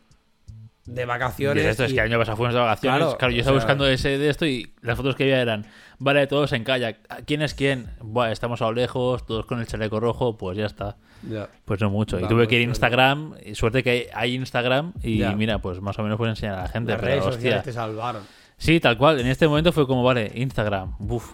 de 0.86 1.02
Y 1.02 1.04
vacaciones. 1.06 1.64
esto 1.64 1.84
es 1.84 1.92
y- 1.92 1.94
que 1.94 2.00
año 2.00 2.18
pasado 2.18 2.36
fuimos 2.36 2.54
de 2.54 2.60
vacaciones. 2.60 2.98
Claro, 3.00 3.16
Claro, 3.18 3.32
yo 3.32 3.38
o 3.38 3.40
estaba 3.40 3.58
sea- 3.58 3.64
buscando 3.66 3.86
ese 3.88 4.18
de 4.18 4.28
esto 4.28 4.44
y 4.46 4.72
las 4.82 4.96
fotos 4.96 5.16
que 5.16 5.22
había 5.24 5.40
eran, 5.40 5.66
vale, 5.98 6.26
todos 6.26 6.52
en 6.52 6.64
kayak. 6.64 6.98
¿Quién 7.26 7.42
es 7.42 7.54
quién? 7.54 7.86
Buah, 8.00 8.30
estamos 8.32 8.60
a 8.62 8.66
lo 8.66 8.72
lejos, 8.72 9.24
todos 9.26 9.46
con 9.46 9.60
el 9.60 9.66
chaleco 9.66 9.98
rojo, 10.00 10.36
pues 10.36 10.58
ya 10.58 10.66
está. 10.66 10.96
Ya. 11.28 11.48
Pues 11.64 11.80
no 11.80 11.88
mucho. 11.88 12.20
Y 12.20 12.28
tuve 12.28 12.46
que 12.48 12.56
ir 12.60 12.66
a. 12.68 12.70
Instagram, 12.70 13.34
y 13.44 13.54
suerte 13.54 13.82
que 13.82 14.10
hay, 14.12 14.34
Instagram 14.34 14.92
y 15.02 15.18
Ya. 15.18 15.32
mira, 15.34 15.58
pues 15.60 15.80
más 15.80 15.98
o 15.98 16.02
menos 16.02 16.18
puedes 16.18 16.32
enseñar 16.32 16.58
a 16.58 16.62
la 16.64 16.68
gente. 16.68 16.92
Las 16.92 17.00
pero, 17.00 17.12
redes 17.12 17.26
hostia. 17.26 17.62
te 17.62 17.72
salvaron. 17.72 18.22
Sí, 18.58 18.78
tal 18.78 18.98
cual. 18.98 19.18
En 19.20 19.26
este 19.26 19.48
momento 19.48 19.72
fue 19.72 19.86
como, 19.86 20.02
vale, 20.04 20.30
Instagram. 20.34 20.96
Uf, 21.00 21.32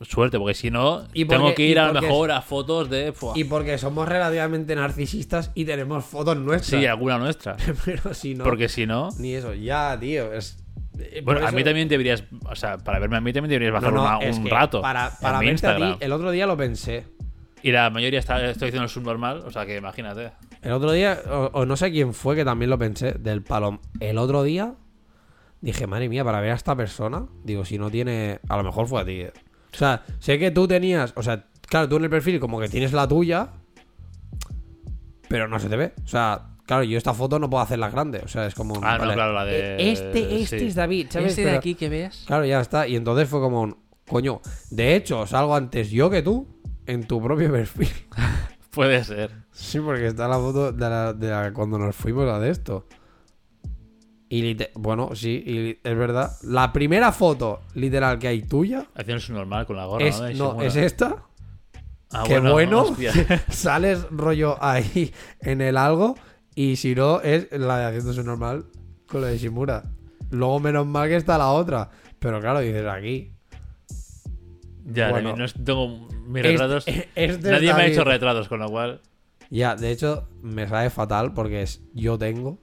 suerte, 0.00 0.38
porque 0.38 0.54
si 0.54 0.70
no, 0.70 1.06
Y 1.12 1.24
tengo 1.24 1.54
que 1.54 1.64
ir 1.64 1.78
a 1.78 1.92
lo 1.92 2.00
mejor 2.00 2.30
a 2.30 2.40
fotos 2.42 2.88
de... 2.88 3.12
Y 3.34 3.44
porque 3.44 3.78
somos 3.78 4.08
relativamente 4.08 4.74
narcisistas 4.76 5.50
y 5.54 5.64
tenemos 5.64 6.04
fotos 6.04 6.36
nuestras. 6.36 6.80
Sí, 6.80 6.86
alguna 6.86 7.18
nuestra. 7.18 7.56
Pero 7.84 8.14
si 8.14 8.34
no. 8.34 8.44
Porque 8.44 8.68
si 8.68 8.86
no... 8.86 9.08
Ni 9.18 9.34
eso, 9.34 9.54
ya, 9.54 9.96
tío. 9.98 10.32
Es, 10.32 10.62
eh, 10.98 11.22
Bueno, 11.24 11.46
a 11.46 11.50
mí 11.50 11.64
también 11.64 11.88
deberías, 11.88 12.24
o 12.48 12.54
sea, 12.54 12.78
para 12.78 12.98
verme 12.98 13.16
a 13.16 13.20
mí 13.20 13.32
también 13.32 13.50
deberías 13.50 13.72
bajar 13.72 13.92
No, 13.92 14.04
no, 14.08 14.18
una- 14.18 14.26
es 14.26 14.38
un 14.38 14.48
rato. 14.48 14.80
Para, 14.80 15.10
para 15.20 15.40
verte 15.40 15.66
a 15.66 15.76
ti, 15.76 15.96
el 16.00 16.12
otro 16.12 16.30
día 16.30 16.46
lo 16.46 16.56
pensé. 16.56 17.06
Y 17.60 17.72
la 17.72 17.90
mayoría 17.90 18.20
está, 18.20 18.36
estoy 18.50 18.68
haciendo 18.68 18.84
el 18.84 18.88
subnormal, 18.90 19.38
o 19.44 19.50
sea 19.50 19.66
que 19.66 19.76
imagínate. 19.76 20.30
El 20.62 20.70
otro 20.72 20.92
día, 20.92 21.18
o, 21.28 21.50
o 21.52 21.66
no 21.66 21.76
sé 21.76 21.90
quién 21.90 22.14
fue 22.14 22.36
que 22.36 22.44
también 22.44 22.70
lo 22.70 22.78
pensé, 22.78 23.12
del 23.14 23.42
palom. 23.42 23.78
El 23.98 24.18
otro 24.18 24.44
día 24.44 24.74
dije, 25.60 25.88
madre 25.88 26.08
mía, 26.08 26.24
para 26.24 26.40
ver 26.40 26.52
a 26.52 26.54
esta 26.54 26.76
persona, 26.76 27.26
digo, 27.42 27.64
si 27.64 27.76
no 27.78 27.90
tiene. 27.90 28.38
A 28.48 28.56
lo 28.56 28.62
mejor 28.62 28.86
fue 28.86 29.00
a 29.00 29.04
ti. 29.04 29.24
O 29.72 29.76
sea, 29.76 30.04
sé 30.18 30.38
que 30.38 30.50
tú 30.50 30.66
tenías. 30.68 31.12
O 31.16 31.22
sea, 31.22 31.44
claro, 31.62 31.88
tú 31.88 31.96
en 31.96 32.04
el 32.04 32.10
perfil 32.10 32.40
como 32.40 32.58
que 32.60 32.68
tienes 32.68 32.92
la 32.92 33.06
tuya, 33.06 33.48
pero 35.28 35.48
no 35.48 35.58
se 35.58 35.68
te 35.68 35.76
ve. 35.76 35.92
O 36.04 36.08
sea, 36.08 36.48
claro, 36.66 36.82
yo 36.84 36.96
esta 36.96 37.12
foto 37.14 37.38
no 37.38 37.50
puedo 37.50 37.62
hacerla 37.62 37.90
grande. 37.90 38.20
O 38.24 38.28
sea, 38.28 38.46
es 38.46 38.54
como. 38.54 38.76
Ah, 38.82 38.94
no, 38.94 39.00
vale, 39.00 39.14
claro, 39.14 39.32
la 39.32 39.44
de- 39.44 39.76
eh, 39.76 39.92
Este, 39.92 40.40
este 40.40 40.58
sí. 40.60 40.66
es 40.66 40.74
David, 40.74 41.06
¿sabes? 41.10 41.30
Este 41.30 41.44
de 41.44 41.56
aquí 41.56 41.74
que 41.74 41.88
ves. 41.88 42.24
Claro, 42.26 42.44
ya 42.44 42.60
está. 42.60 42.86
Y 42.88 42.96
entonces 42.96 43.28
fue 43.28 43.40
como, 43.40 43.62
un, 43.62 43.76
coño, 44.08 44.40
de 44.70 44.96
hecho, 44.96 45.26
salgo 45.26 45.54
antes 45.54 45.90
yo 45.90 46.08
que 46.10 46.22
tú 46.22 46.46
en 46.86 47.06
tu 47.06 47.22
propio 47.22 47.50
perfil. 47.52 47.90
Puede 48.70 49.02
ser. 49.04 49.32
Sí, 49.52 49.80
porque 49.80 50.06
está 50.06 50.28
la 50.28 50.36
foto 50.38 50.72
de, 50.72 50.88
la, 50.88 51.12
de 51.12 51.28
la- 51.30 51.52
cuando 51.52 51.78
nos 51.78 51.94
fuimos 51.96 52.28
a 52.28 52.38
de 52.38 52.50
esto. 52.50 52.86
Y 54.30 54.56
bueno, 54.74 55.14
sí, 55.14 55.42
y 55.46 55.88
es 55.88 55.96
verdad. 55.96 56.32
La 56.42 56.72
primera 56.72 57.12
foto 57.12 57.60
literal 57.74 58.18
que 58.18 58.28
hay 58.28 58.42
tuya 58.42 58.86
Haciendo 58.94 59.14
el 59.14 59.20
subnormal 59.20 59.66
con 59.66 59.76
la 59.76 59.86
gorra. 59.86 60.04
es, 60.04 60.20
¿no? 60.36 60.54
No, 60.54 60.62
es 60.62 60.76
esta. 60.76 61.24
Ah, 62.10 62.24
Qué 62.26 62.38
bueno. 62.40 62.94
Sales 63.48 64.06
rollo 64.10 64.62
ahí 64.62 65.12
en 65.40 65.60
el 65.60 65.76
algo. 65.76 66.16
Y 66.54 66.76
si 66.76 66.94
no, 66.94 67.20
es 67.20 67.48
la 67.52 67.78
de 67.78 67.84
haciéndose 67.86 68.22
normal 68.22 68.66
con 69.06 69.22
la 69.22 69.28
de 69.28 69.38
Shimura. 69.38 69.84
Luego, 70.30 70.60
menos 70.60 70.86
mal 70.86 71.08
que 71.08 71.16
está 71.16 71.38
la 71.38 71.50
otra. 71.50 71.90
Pero 72.18 72.40
claro, 72.40 72.60
dices 72.60 72.86
aquí. 72.86 73.32
ya, 74.84 75.10
Bueno. 75.10 75.36
no 75.36 75.46
tengo 75.48 76.08
mis 76.26 76.42
retratos. 76.42 76.84
este 77.14 77.50
Nadie 77.50 77.72
me 77.72 77.82
ha 77.82 77.86
hecho 77.86 78.04
retratos, 78.04 78.48
con 78.48 78.60
lo 78.60 78.68
cual. 78.68 79.00
Ya, 79.50 79.76
de 79.76 79.90
hecho, 79.90 80.28
me 80.42 80.68
sabe 80.68 80.90
fatal 80.90 81.32
porque 81.32 81.62
es 81.62 81.82
yo 81.94 82.18
tengo 82.18 82.58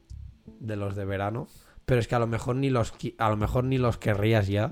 de 0.60 0.76
los 0.76 0.96
de 0.96 1.06
verano, 1.06 1.48
pero 1.86 2.00
es 2.00 2.08
que 2.08 2.16
a 2.16 2.20
lo 2.20 2.28
mejor 2.28 2.56
ni 2.56 2.70
los 2.70 2.94
a 3.18 3.30
lo 3.30 3.38
mejor 3.38 3.64
ni 3.64 3.78
los 3.78 3.98
querrías 3.98 4.48
ya, 4.48 4.72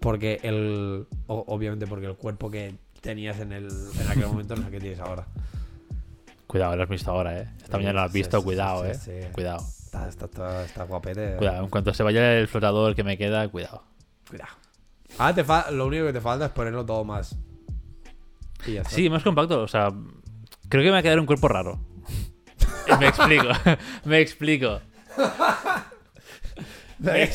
porque 0.00 0.40
el 0.42 1.06
o- 1.26 1.44
obviamente 1.48 1.86
porque 1.86 2.06
el 2.06 2.16
cuerpo 2.16 2.50
que 2.50 2.74
tenías 3.00 3.40
en 3.40 3.52
el 3.52 3.66
en 3.66 4.08
aquel 4.08 4.26
momento 4.26 4.54
no 4.54 4.62
es 4.62 4.66
el 4.68 4.72
que 4.72 4.80
tienes 4.80 5.00
ahora. 5.00 5.26
Cuidado, 6.46 6.76
lo 6.76 6.82
has 6.82 6.88
visto 6.88 7.10
ahora, 7.10 7.38
eh. 7.40 7.48
Esta 7.62 7.78
mañana 7.78 8.00
lo 8.00 8.00
has 8.02 8.12
visto, 8.12 8.38
sí, 8.38 8.44
cuidado, 8.44 8.84
sí, 8.94 9.10
eh. 9.10 9.30
Cuidado. 9.32 9.58
Está, 9.66 10.08
está, 10.08 10.24
está, 10.26 10.64
está 10.64 10.84
guapete. 10.84 11.36
Cuidado, 11.36 11.64
en 11.64 11.70
cuanto 11.70 11.94
se 11.94 12.02
vaya 12.02 12.34
el 12.38 12.46
flotador 12.48 12.94
que 12.94 13.04
me 13.04 13.16
queda, 13.16 13.48
cuidado. 13.48 13.82
Cuidado. 14.28 14.52
Ah, 15.18 15.34
te 15.34 15.44
fa- 15.44 15.70
lo 15.70 15.86
único 15.86 16.06
que 16.06 16.12
te 16.12 16.20
falta 16.20 16.46
es 16.46 16.50
ponerlo 16.52 16.84
todo 16.86 17.04
más 17.04 17.36
Y 18.66 18.72
ya 18.74 18.80
está. 18.82 18.94
Sí, 18.94 19.08
más 19.10 19.22
compacto. 19.22 19.62
O 19.62 19.68
sea, 19.68 19.88
creo 20.68 20.82
que 20.82 20.86
me 20.88 20.92
va 20.92 20.98
a 20.98 21.02
quedar 21.02 21.20
un 21.20 21.26
cuerpo 21.26 21.48
raro. 21.48 21.80
me 23.00 23.08
explico. 23.08 23.48
me 24.04 24.20
explico. 24.20 24.80
Me, 26.98 27.28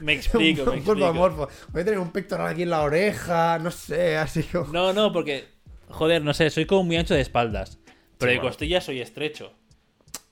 me 0.00 0.12
explico, 0.12 0.64
me 0.66 0.72
un 0.72 0.82
cuerpo 0.82 1.06
explico. 1.06 1.06
amorfo. 1.06 1.48
Voy 1.68 1.80
a 1.80 1.84
tener 1.84 1.98
un 1.98 2.10
pectoral 2.10 2.46
aquí 2.48 2.62
en 2.64 2.70
la 2.70 2.82
oreja, 2.82 3.58
no 3.58 3.70
sé, 3.70 4.18
así 4.18 4.42
como. 4.42 4.70
No, 4.70 4.92
no, 4.92 5.12
porque. 5.12 5.46
Joder, 5.88 6.22
no 6.22 6.34
sé, 6.34 6.50
soy 6.50 6.66
como 6.66 6.84
muy 6.84 6.96
ancho 6.96 7.14
de 7.14 7.20
espaldas. 7.22 7.78
Pero 8.18 8.30
Sí, 8.30 8.34
de 8.34 8.36
bueno. 8.36 8.42
costillas 8.50 8.84
soy 8.84 9.00
estrecho. 9.00 9.54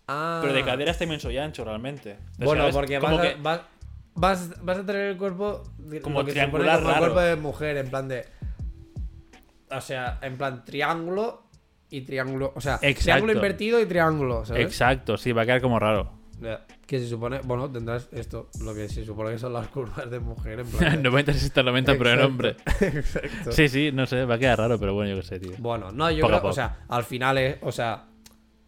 Ah. 0.09 0.41
Pero 0.43 0.53
de 0.53 0.62
caderas 0.65 0.99
también 0.99 1.20
soy 1.20 1.39
ancho, 1.39 1.65
realmente. 1.65 2.11
Entonces, 2.12 2.45
Bueno, 2.45 2.62
¿sabes? 2.62 2.74
porque 2.74 2.99
vas, 2.99 3.19
a, 3.19 3.23
que- 3.23 3.35
vas, 3.41 3.61
vas, 4.15 4.62
vas 4.65 4.79
a 4.79 4.85
tener 4.85 5.03
el 5.12 5.16
cuerpo 5.16 5.62
Como 6.03 6.23
triangular 6.27 6.79
como 6.81 6.91
el 6.91 6.95
raro. 6.95 6.99
cuerpo 6.99 7.20
de 7.20 7.37
mujer, 7.37 7.77
en 7.79 7.89
plan 7.89 8.09
de. 8.09 8.27
O 9.70 9.81
sea, 9.81 10.19
en 10.20 10.37
plan 10.37 10.66
triángulo 10.66 11.45
y 11.89 12.03
triángulo. 12.03 12.53
O 12.57 12.61
sea, 12.61 12.74
Exacto. 12.83 13.03
triángulo 13.05 13.33
invertido 13.33 13.81
y 13.81 13.87
triángulo, 13.87 14.45
¿sabes? 14.45 14.66
Exacto, 14.66 15.16
sí, 15.16 15.33
va 15.33 15.43
a 15.43 15.47
quedar 15.47 15.62
como 15.62 15.79
raro. 15.79 16.12
Que 16.87 16.99
se 16.99 17.07
supone. 17.09 17.41
Bueno, 17.45 17.71
tendrás 17.71 18.09
esto, 18.13 18.51
lo 18.63 18.75
que 18.75 18.89
se 18.89 19.05
supone 19.05 19.31
que 19.31 19.39
son 19.39 19.53
las 19.53 19.69
curvas 19.69 20.11
de 20.11 20.19
mujer, 20.21 20.61
en 20.61 20.67
plan. 20.67 20.93
de- 21.03 21.03
90, 21.03 21.33
60, 21.33 21.63
90, 21.63 21.93
pero 21.97 22.11
en 22.11 22.21
hombre. 22.21 22.57
Exacto. 22.81 23.53
Sí, 23.53 23.69
sí, 23.69 23.91
no 23.93 24.05
sé, 24.07 24.25
va 24.25 24.35
a 24.35 24.39
quedar 24.39 24.59
raro, 24.59 24.79
pero 24.79 24.93
bueno, 24.95 25.11
yo 25.11 25.17
qué 25.17 25.27
sé, 25.27 25.41
tío. 25.41 25.53
Bueno, 25.59 25.91
no, 25.93 26.11
yo 26.11 26.23
Poco 26.27 26.39
creo, 26.41 26.51
o 26.51 26.53
sea, 26.53 26.81
al 26.89 27.05
final 27.05 27.39
es, 27.39 27.57
o 27.63 27.73
sea, 27.73 28.05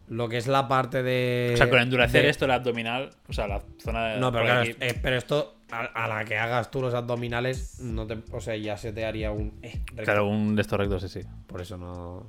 lo 0.07 0.29
que 0.29 0.37
es 0.37 0.47
la 0.47 0.67
parte 0.67 1.03
de... 1.03 1.51
O 1.53 1.57
sea, 1.57 1.69
con 1.69 1.79
endurecer 1.79 2.23
de- 2.23 2.29
esto, 2.29 2.45
el 2.45 2.51
abdominal, 2.51 3.09
o 3.27 3.33
sea, 3.33 3.47
la 3.47 3.61
zona 3.83 4.05
de. 4.13 4.19
No, 4.19 4.31
pero 4.31 4.45
claro, 4.45 4.61
es- 4.79 4.93
pero 5.01 5.17
esto, 5.17 5.55
a, 5.71 5.81
a 5.81 6.07
la 6.07 6.23
que 6.25 6.37
hagas 6.37 6.71
tú 6.71 6.81
los 6.81 6.93
abdominales, 6.93 7.79
no 7.81 8.07
te, 8.07 8.17
o 8.31 8.39
sea, 8.39 8.55
ya 8.55 8.77
se 8.77 8.93
te 8.93 9.05
haría 9.05 9.31
un... 9.31 9.59
eh. 9.61 9.81
Claro, 10.03 10.27
un 10.27 10.55
de 10.55 10.61
estos 10.61 10.79
rectos, 10.79 11.01
sí, 11.03 11.09
sí. 11.21 11.27
Por 11.47 11.61
eso 11.61 11.77
no... 11.77 12.27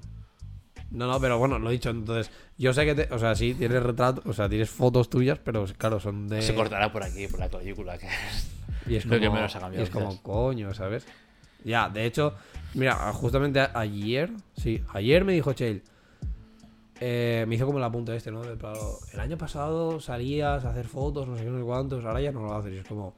No, 0.91 1.07
no, 1.07 1.21
pero 1.21 1.39
bueno, 1.39 1.59
lo 1.59 1.69
he 1.69 1.73
dicho, 1.73 1.91
entonces, 1.91 2.31
yo 2.57 2.73
sé 2.73 2.85
que, 2.85 2.95
te, 2.95 3.13
o 3.13 3.19
sea, 3.19 3.35
sí, 3.35 3.55
tienes 3.55 3.83
retrato, 3.83 4.23
o 4.25 4.33
sea, 4.33 4.49
tienes 4.49 4.71
fotos 4.71 5.11
tuyas, 5.11 5.39
pero 5.43 5.65
claro, 5.77 5.99
son 5.99 6.29
de... 6.29 6.43
Se 6.43 6.55
cortará 6.55 6.93
por 6.93 7.03
aquí, 7.03 7.27
por 7.27 7.41
la 7.41 7.49
clavícula. 7.49 7.99
Que... 7.99 8.09
Y 8.87 8.97
es 8.97 9.05
Lo 9.05 9.17
como, 9.17 9.21
que 9.21 9.31
menos 9.31 9.57
ha 9.57 9.61
cambiado, 9.61 9.83
y 9.83 9.85
es 9.85 9.91
como 9.91 10.23
coño, 10.23 10.73
¿sabes? 10.75 11.05
Ya, 11.65 11.89
de 11.89 12.07
hecho, 12.07 12.35
mira, 12.75 12.95
justamente 13.13 13.61
ayer, 13.75 14.31
sí, 14.57 14.81
ayer 14.95 15.25
me 15.25 15.33
dijo 15.33 15.53
Chale, 15.53 15.83
eh, 17.01 17.45
me 17.49 17.57
hizo 17.57 17.67
como 17.67 17.79
el 17.79 17.85
apunte 17.85 18.15
este, 18.15 18.31
¿no? 18.31 18.43
De, 18.43 18.57
claro, 18.57 18.99
el 19.13 19.21
año 19.21 19.37
pasado 19.37 19.99
salías 19.99 20.65
a 20.65 20.71
hacer 20.71 20.87
fotos, 20.87 21.27
no 21.27 21.37
sé 21.37 21.45
qué, 21.45 21.51
no 21.51 21.59
sé 21.59 21.65
cuántos, 21.65 22.05
ahora 22.05 22.21
ya 22.21 22.31
no 22.31 22.43
lo 22.43 22.55
haces, 22.55 22.73
y 22.73 22.79
es 22.79 22.87
como... 22.87 23.17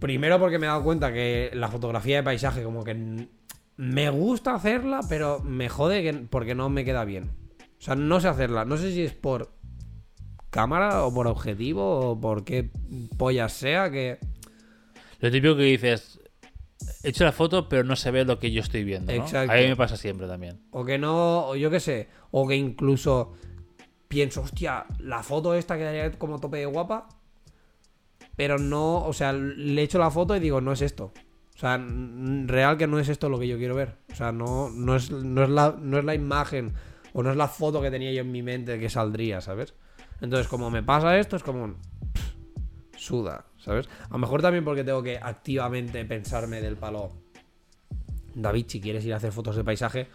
Primero 0.00 0.38
porque 0.40 0.58
me 0.58 0.66
he 0.66 0.68
dado 0.68 0.82
cuenta 0.82 1.12
que 1.12 1.50
la 1.54 1.68
fotografía 1.68 2.16
de 2.16 2.22
paisaje 2.22 2.62
como 2.62 2.82
que 2.82 3.28
me 3.80 4.10
gusta 4.10 4.54
hacerla, 4.54 5.00
pero 5.08 5.40
me 5.40 5.70
jode 5.70 6.02
que, 6.02 6.12
porque 6.12 6.54
no 6.54 6.68
me 6.68 6.84
queda 6.84 7.06
bien. 7.06 7.30
O 7.78 7.82
sea, 7.82 7.94
no 7.94 8.20
sé 8.20 8.28
hacerla. 8.28 8.66
No 8.66 8.76
sé 8.76 8.92
si 8.92 9.02
es 9.02 9.14
por 9.14 9.54
cámara 10.50 11.06
o 11.06 11.14
por 11.14 11.26
objetivo 11.26 12.10
o 12.10 12.20
por 12.20 12.44
qué 12.44 12.68
pollas 13.16 13.54
sea 13.54 13.90
que... 13.90 14.18
Lo 15.20 15.30
típico 15.30 15.56
que 15.56 15.62
dices, 15.62 16.20
he 17.02 17.08
hecho 17.08 17.24
la 17.24 17.32
foto, 17.32 17.70
pero 17.70 17.82
no 17.82 17.96
se 17.96 18.10
ve 18.10 18.26
lo 18.26 18.38
que 18.38 18.52
yo 18.52 18.60
estoy 18.60 18.84
viendo. 18.84 19.14
¿no? 19.14 19.22
Exacto. 19.22 19.50
A 19.50 19.56
mí 19.56 19.68
me 19.68 19.76
pasa 19.76 19.96
siempre 19.96 20.26
también. 20.26 20.60
O 20.72 20.84
que 20.84 20.98
no, 20.98 21.48
o 21.48 21.56
yo 21.56 21.70
qué 21.70 21.80
sé, 21.80 22.08
o 22.32 22.46
que 22.46 22.56
incluso 22.56 23.32
pienso, 24.08 24.42
hostia, 24.42 24.84
la 24.98 25.22
foto 25.22 25.54
esta 25.54 25.78
quedaría 25.78 26.12
como 26.18 26.38
tope 26.38 26.58
de 26.58 26.66
guapa, 26.66 27.08
pero 28.36 28.58
no, 28.58 29.06
o 29.06 29.14
sea, 29.14 29.32
le 29.32 29.82
echo 29.82 29.98
la 29.98 30.10
foto 30.10 30.36
y 30.36 30.40
digo, 30.40 30.60
no 30.60 30.72
es 30.72 30.82
esto. 30.82 31.14
O 31.60 31.62
sea, 31.62 31.78
real 32.46 32.78
que 32.78 32.86
no 32.86 32.98
es 32.98 33.10
esto 33.10 33.28
lo 33.28 33.38
que 33.38 33.46
yo 33.46 33.58
quiero 33.58 33.74
ver. 33.74 33.96
O 34.10 34.14
sea, 34.14 34.32
no, 34.32 34.70
no, 34.70 34.96
es, 34.96 35.10
no, 35.10 35.42
es 35.42 35.50
la, 35.50 35.76
no 35.78 35.98
es 35.98 36.04
la 36.06 36.14
imagen 36.14 36.72
o 37.12 37.22
no 37.22 37.30
es 37.30 37.36
la 37.36 37.48
foto 37.48 37.82
que 37.82 37.90
tenía 37.90 38.10
yo 38.12 38.22
en 38.22 38.32
mi 38.32 38.42
mente 38.42 38.78
que 38.78 38.88
saldría, 38.88 39.42
¿sabes? 39.42 39.74
Entonces, 40.22 40.48
como 40.48 40.70
me 40.70 40.82
pasa 40.82 41.18
esto, 41.18 41.36
es 41.36 41.42
como... 41.42 41.74
pff, 42.14 42.32
suda, 42.96 43.44
¿sabes? 43.58 43.90
A 44.08 44.12
lo 44.12 44.18
mejor 44.20 44.40
también 44.40 44.64
porque 44.64 44.84
tengo 44.84 45.02
que 45.02 45.18
activamente 45.18 46.02
pensarme 46.06 46.62
del 46.62 46.76
palo. 46.76 47.12
David, 48.34 48.64
si 48.68 48.80
quieres 48.80 49.04
ir 49.04 49.12
a 49.12 49.16
hacer 49.18 49.30
fotos 49.32 49.54
de 49.56 49.62
paisaje, 49.64 50.08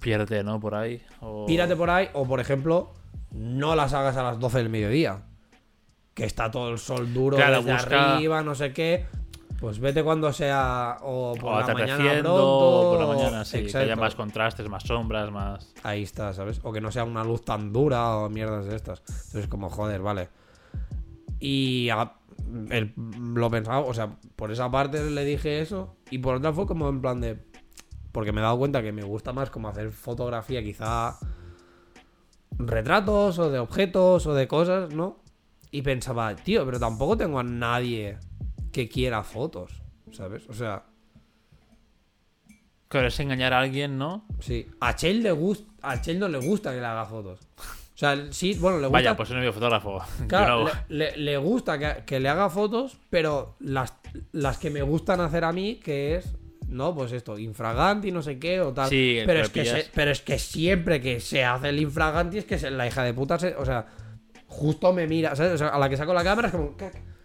Pierde, 0.00 0.44
¿no? 0.44 0.60
Por 0.60 0.76
ahí. 0.76 1.02
O... 1.20 1.44
pírate 1.46 1.74
por 1.74 1.90
ahí 1.90 2.08
o 2.12 2.24
por 2.24 2.38
ejemplo 2.38 2.92
no 3.32 3.74
las 3.74 3.94
hagas 3.94 4.16
a 4.16 4.22
las 4.22 4.38
12 4.38 4.58
del 4.58 4.68
mediodía 4.68 5.22
que 6.14 6.24
está 6.24 6.50
todo 6.52 6.70
el 6.70 6.78
sol 6.78 7.12
duro 7.12 7.36
Claro, 7.36 7.62
desde 7.62 7.72
busca- 7.72 8.14
arriba 8.14 8.42
no 8.42 8.54
sé 8.54 8.72
qué 8.72 9.06
pues 9.64 9.78
vete 9.78 10.04
cuando 10.04 10.30
sea 10.32 10.98
o 11.02 11.34
por 11.40 11.54
O 11.54 11.60
la 11.60 11.72
mañana 11.72 12.10
pronto 12.20 12.80
o 12.80 12.90
por 12.90 13.00
la 13.00 13.06
mañana, 13.06 13.44
sí. 13.46 13.64
Que 13.64 13.78
haya 13.78 13.96
más 13.96 14.14
contrastes, 14.14 14.68
más 14.68 14.82
sombras, 14.82 15.30
más. 15.30 15.72
ahí 15.82 16.02
está 16.02 16.32
sabes 16.34 16.60
o 16.62 16.70
que 16.72 16.80
no 16.82 16.90
sea 16.92 17.04
una 17.04 17.24
luz 17.24 17.44
tan 17.44 17.72
dura 17.72 18.16
o 18.16 18.28
mierdas 18.28 18.66
de 18.66 18.76
estas 18.76 19.00
entonces 19.00 19.48
como 19.48 19.70
joder 19.70 20.02
vale 20.02 20.28
y 21.40 21.88
a- 21.88 22.12
el- 22.70 22.92
lo 23.34 23.50
pensaba 23.50 23.78
o 23.80 23.94
sea 23.94 24.10
por 24.36 24.50
esa 24.52 24.70
parte 24.70 25.02
le 25.10 25.24
dije 25.24 25.60
eso 25.60 25.96
y 26.10 26.18
por 26.18 26.34
otra 26.36 26.52
fue 26.52 26.66
como 26.66 26.88
en 26.90 27.00
plan 27.00 27.20
de 27.22 27.38
porque 28.12 28.32
me 28.32 28.40
he 28.40 28.44
dado 28.44 28.58
cuenta 28.58 28.82
que 28.82 28.92
me 28.92 29.02
gusta 29.02 29.32
más 29.32 29.48
como 29.50 29.68
hacer 29.68 29.90
fotografía 29.92 30.62
quizá 30.62 31.16
retratos 32.58 33.38
o 33.38 33.50
de 33.50 33.58
objetos 33.58 34.26
o 34.26 34.34
de 34.34 34.46
cosas, 34.46 34.94
¿no? 34.94 35.18
Y 35.70 35.82
pensaba, 35.82 36.36
tío, 36.36 36.64
pero 36.64 36.78
tampoco 36.78 37.16
tengo 37.16 37.40
a 37.40 37.42
nadie 37.42 38.18
que 38.74 38.88
quiera 38.88 39.22
fotos, 39.22 39.70
¿sabes? 40.12 40.46
O 40.48 40.52
sea, 40.52 40.84
Claro, 42.88 43.08
es 43.08 43.18
engañar 43.20 43.52
a 43.52 43.60
alguien, 43.60 43.98
¿no? 43.98 44.24
sí, 44.40 44.66
a 44.80 44.94
Chell 44.94 45.22
le 45.22 45.32
gusta, 45.32 45.64
a 45.82 46.00
Chell 46.00 46.18
no 46.18 46.28
le 46.28 46.38
gusta 46.38 46.72
que 46.72 46.80
le 46.80 46.86
haga 46.86 47.04
fotos. 47.06 47.40
O 47.58 47.96
sea, 47.96 48.16
sí, 48.32 48.54
bueno, 48.54 48.78
le 48.78 48.86
gusta 48.86 48.98
Vaya, 48.98 49.16
pues 49.16 49.28
soy 49.28 49.52
fotógrafo. 49.52 50.00
Claro, 50.28 50.66
le, 50.88 51.10
le- 51.12 51.16
le 51.16 51.36
gusta 51.38 51.78
que, 51.78 52.04
que 52.04 52.20
le 52.20 52.28
haga 52.28 52.50
fotos, 52.50 52.98
pero 53.10 53.56
las, 53.60 53.94
las 54.32 54.58
que 54.58 54.70
me 54.70 54.82
gustan 54.82 55.20
hacer 55.20 55.44
a 55.44 55.52
mí, 55.52 55.76
que 55.76 56.16
es, 56.16 56.34
no, 56.68 56.94
pues 56.94 57.12
esto, 57.12 57.38
infraganti, 57.38 58.10
no 58.12 58.22
sé 58.22 58.38
qué, 58.38 58.60
o 58.60 58.72
tal. 58.72 58.88
Sí, 58.90 59.14
pero, 59.24 59.26
pero 59.26 59.40
es 59.42 59.50
que 59.50 59.64
se- 59.64 59.90
pero 59.94 60.10
es 60.10 60.20
que 60.22 60.38
siempre 60.38 61.00
que 61.00 61.20
se 61.20 61.44
hace 61.44 61.68
el 61.70 61.78
infraganti 61.80 62.38
es 62.38 62.44
que 62.44 62.58
se- 62.58 62.70
la 62.70 62.86
hija 62.86 63.02
de 63.04 63.14
puta 63.14 63.38
se, 63.38 63.54
o 63.56 63.64
sea, 63.64 63.86
justo 64.46 64.92
me 64.92 65.06
mira, 65.08 65.34
¿sabes? 65.34 65.52
O 65.54 65.58
sea, 65.58 65.68
a 65.68 65.78
la 65.78 65.88
que 65.88 65.96
saco 65.96 66.12
la 66.14 66.22
cámara 66.24 66.48
es 66.48 66.54
como. 66.54 66.76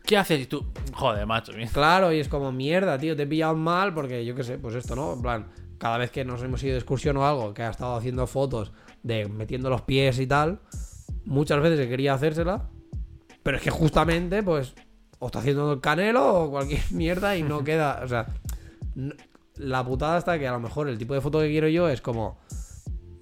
¿Qué 0.10 0.18
haces? 0.18 0.42
Y 0.42 0.46
tú, 0.48 0.66
joder, 0.92 1.28
macho. 1.28 1.52
mira. 1.56 1.70
claro, 1.72 2.12
y 2.12 2.20
es 2.20 2.28
como, 2.28 2.52
mierda, 2.52 2.98
tío, 2.98 3.16
te 3.16 3.24
he 3.24 3.28
pillado 3.28 3.56
mal 3.56 3.94
porque 3.94 4.26
yo 4.26 4.34
qué 4.34 4.44
sé, 4.44 4.58
pues 4.58 4.74
esto, 4.74 4.96
¿no? 4.96 5.14
En 5.14 5.22
plan, 5.22 5.48
cada 5.78 6.00
vez 6.00 6.10
que 6.10 6.26
nos 6.26 6.42
hemos 6.42 6.64
ido 6.64 6.72
de 6.74 6.80
excursión 6.80 7.16
o 7.18 7.28
algo, 7.28 7.54
que 7.54 7.62
ha 7.62 7.70
estado 7.70 7.96
haciendo 7.96 8.26
fotos 8.26 8.72
de 9.04 9.28
metiendo 9.30 9.70
los 9.70 9.84
pies 9.84 10.18
y 10.20 10.26
tal, 10.26 10.62
muchas 11.26 11.62
veces 11.62 11.88
quería 11.88 12.16
hacérsela, 12.16 12.70
pero 13.44 13.58
es 13.58 13.64
que 13.64 13.70
justamente, 13.70 14.42
pues, 14.42 14.74
o 15.20 15.28
está 15.28 15.40
haciendo 15.40 15.72
el 15.74 15.80
canelo 15.80 16.34
o 16.46 16.50
cualquier 16.50 16.82
mierda 16.92 17.38
y 17.38 17.44
no 17.44 17.64
queda, 17.64 18.02
o 18.04 18.08
sea, 18.08 18.26
la 19.58 19.84
putada 19.86 20.18
está 20.18 20.40
que 20.40 20.48
a 20.48 20.52
lo 20.54 20.60
mejor 20.60 20.90
el 20.90 20.98
tipo 20.98 21.14
de 21.14 21.22
foto 21.22 21.40
que 21.40 21.50
quiero 21.50 21.68
yo 21.68 21.88
es 21.88 22.02
como, 22.02 22.40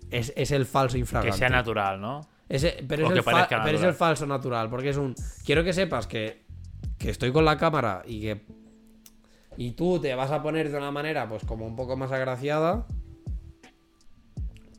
es, 0.10 0.32
es 0.38 0.52
el 0.52 0.66
falso 0.66 0.94
Que 0.94 1.00
infragante. 1.00 1.38
sea 1.38 1.50
natural, 1.50 2.00
¿no? 2.00 2.22
Ese- 2.48 2.82
pero, 2.88 3.08
es 3.08 3.12
que 3.12 3.18
el 3.18 3.24
fa- 3.24 3.32
parezca 3.32 3.58
pero 3.58 3.66
es 3.76 3.82
natural. 3.82 3.90
el 3.90 3.96
falso 3.96 4.26
natural, 4.26 4.70
porque 4.70 4.90
es 4.90 4.96
un. 4.98 5.14
Quiero 5.46 5.66
que 5.66 5.74
sepas 5.74 6.08
que, 6.08 6.46
que 6.98 7.10
estoy 7.10 7.32
con 7.32 7.46
la 7.46 7.58
cámara 7.58 8.04
y 8.06 8.22
que. 8.22 8.46
Y 9.58 9.72
tú 9.72 10.00
te 10.00 10.14
vas 10.16 10.32
a 10.32 10.44
poner 10.44 10.70
de 10.72 10.78
una 10.78 10.92
manera, 10.92 11.28
pues 11.28 11.44
como 11.44 11.66
un 11.66 11.76
poco 11.76 11.96
más 11.98 12.12
agraciada. 12.12 12.86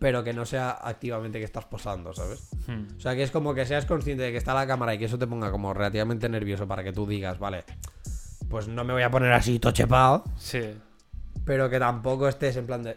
Pero 0.01 0.23
que 0.23 0.33
no 0.33 0.47
sea 0.47 0.71
activamente 0.71 1.41
que 1.41 1.45
estás 1.45 1.65
posando, 1.65 2.13
¿sabes? 2.15 2.49
Hmm. 2.69 2.87
O 2.97 3.01
sea, 3.01 3.17
que 3.17 3.25
es 3.25 3.33
como 3.33 3.53
que 3.53 3.67
seas 3.67 3.85
consciente 3.85 4.23
de 4.23 4.31
que 4.31 4.37
está 4.37 4.55
la 4.55 4.65
cámara 4.65 4.95
y 4.95 4.99
que 4.99 5.07
eso 5.07 5.19
te 5.19 5.27
ponga 5.27 5.51
como 5.51 5.75
relativamente 5.75 6.29
nervioso 6.29 6.69
para 6.69 6.85
que 6.85 6.93
tú 6.93 7.05
digas, 7.05 7.41
vale, 7.41 7.65
pues 8.49 8.69
no 8.69 8.85
me 8.85 8.93
voy 8.93 9.03
a 9.03 9.11
poner 9.11 9.33
así 9.33 9.59
tochepado, 9.59 10.23
Sí. 10.37 10.61
pero 11.45 11.69
que 11.69 11.81
tampoco 11.81 12.29
estés 12.29 12.57
en 12.57 12.67
plan 12.67 12.85
de. 12.85 12.97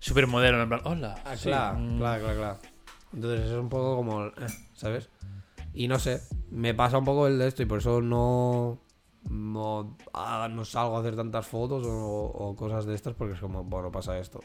Súper 0.00 0.26
moderno, 0.26 0.62
en 0.62 0.68
plan, 0.68 0.80
hola. 0.82 1.14
Ah, 1.24 1.34
claro, 1.40 1.78
mm. 1.78 1.98
claro, 1.98 2.22
claro, 2.24 2.38
claro. 2.38 2.58
Entonces 3.12 3.46
es 3.46 3.52
un 3.52 3.68
poco 3.68 3.96
como, 3.96 4.26
eh, 4.26 4.32
¿sabes? 4.74 5.08
Y 5.72 5.88
no 5.88 5.98
sé, 5.98 6.22
me 6.50 6.74
pasa 6.74 6.98
un 6.98 7.04
poco 7.04 7.26
el 7.26 7.38
de 7.38 7.48
esto 7.48 7.62
y 7.62 7.66
por 7.66 7.78
eso 7.78 8.00
no, 8.00 8.80
no, 9.28 9.96
ah, 10.12 10.48
no 10.50 10.64
salgo 10.64 10.96
a 10.96 11.00
hacer 11.00 11.16
tantas 11.16 11.46
fotos 11.46 11.86
o, 11.86 12.54
cosas 12.56 12.86
de 12.86 12.94
estas 12.94 13.14
porque 13.14 13.34
es 13.34 13.40
como, 13.40 13.64
bueno, 13.64 13.92
pasa 13.92 14.18
esto. 14.18 14.40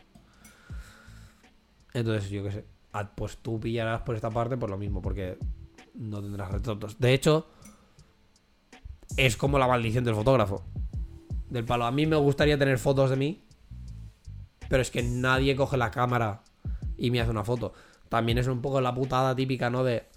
Entonces 1.94 2.30
yo 2.30 2.44
qué 2.44 2.52
sé, 2.52 2.66
ah, 2.94 3.10
pues 3.16 3.38
tú 3.38 3.60
pillarás 3.60 4.02
por 4.02 4.16
esta 4.16 4.30
parte 4.30 4.58
por 4.58 4.70
lo 4.70 4.78
mismo 4.78 5.02
porque 5.02 5.38
no 5.96 6.22
tendrás 6.22 6.52
retratos. 6.52 7.00
De 7.00 7.14
hecho, 7.14 7.48
es 9.18 9.38
como 9.38 9.58
la 9.58 9.68
maldición 9.68 10.04
del 10.04 10.16
fotógrafo. 10.16 10.64
Del 11.50 11.64
palo, 11.64 11.86
a 11.86 11.92
mí 11.92 12.06
me 12.06 12.18
gustaría 12.18 12.58
tener 12.58 12.78
fotos 12.78 13.10
de 13.10 13.16
mí, 13.16 13.44
pero 14.68 14.82
es 14.82 14.92
que 14.92 15.04
nadie 15.04 15.56
coge 15.56 15.78
la 15.78 15.92
cámara 15.92 16.44
y 16.98 17.12
me 17.12 17.22
hace 17.22 17.32
una 17.32 17.44
foto. 17.44 17.74
También 18.10 18.38
es 18.38 18.48
un 18.48 18.62
poco 18.62 18.82
la 18.82 18.94
putada 18.94 19.36
típica, 19.36 19.70
¿no? 19.70 19.84
De 19.84 20.08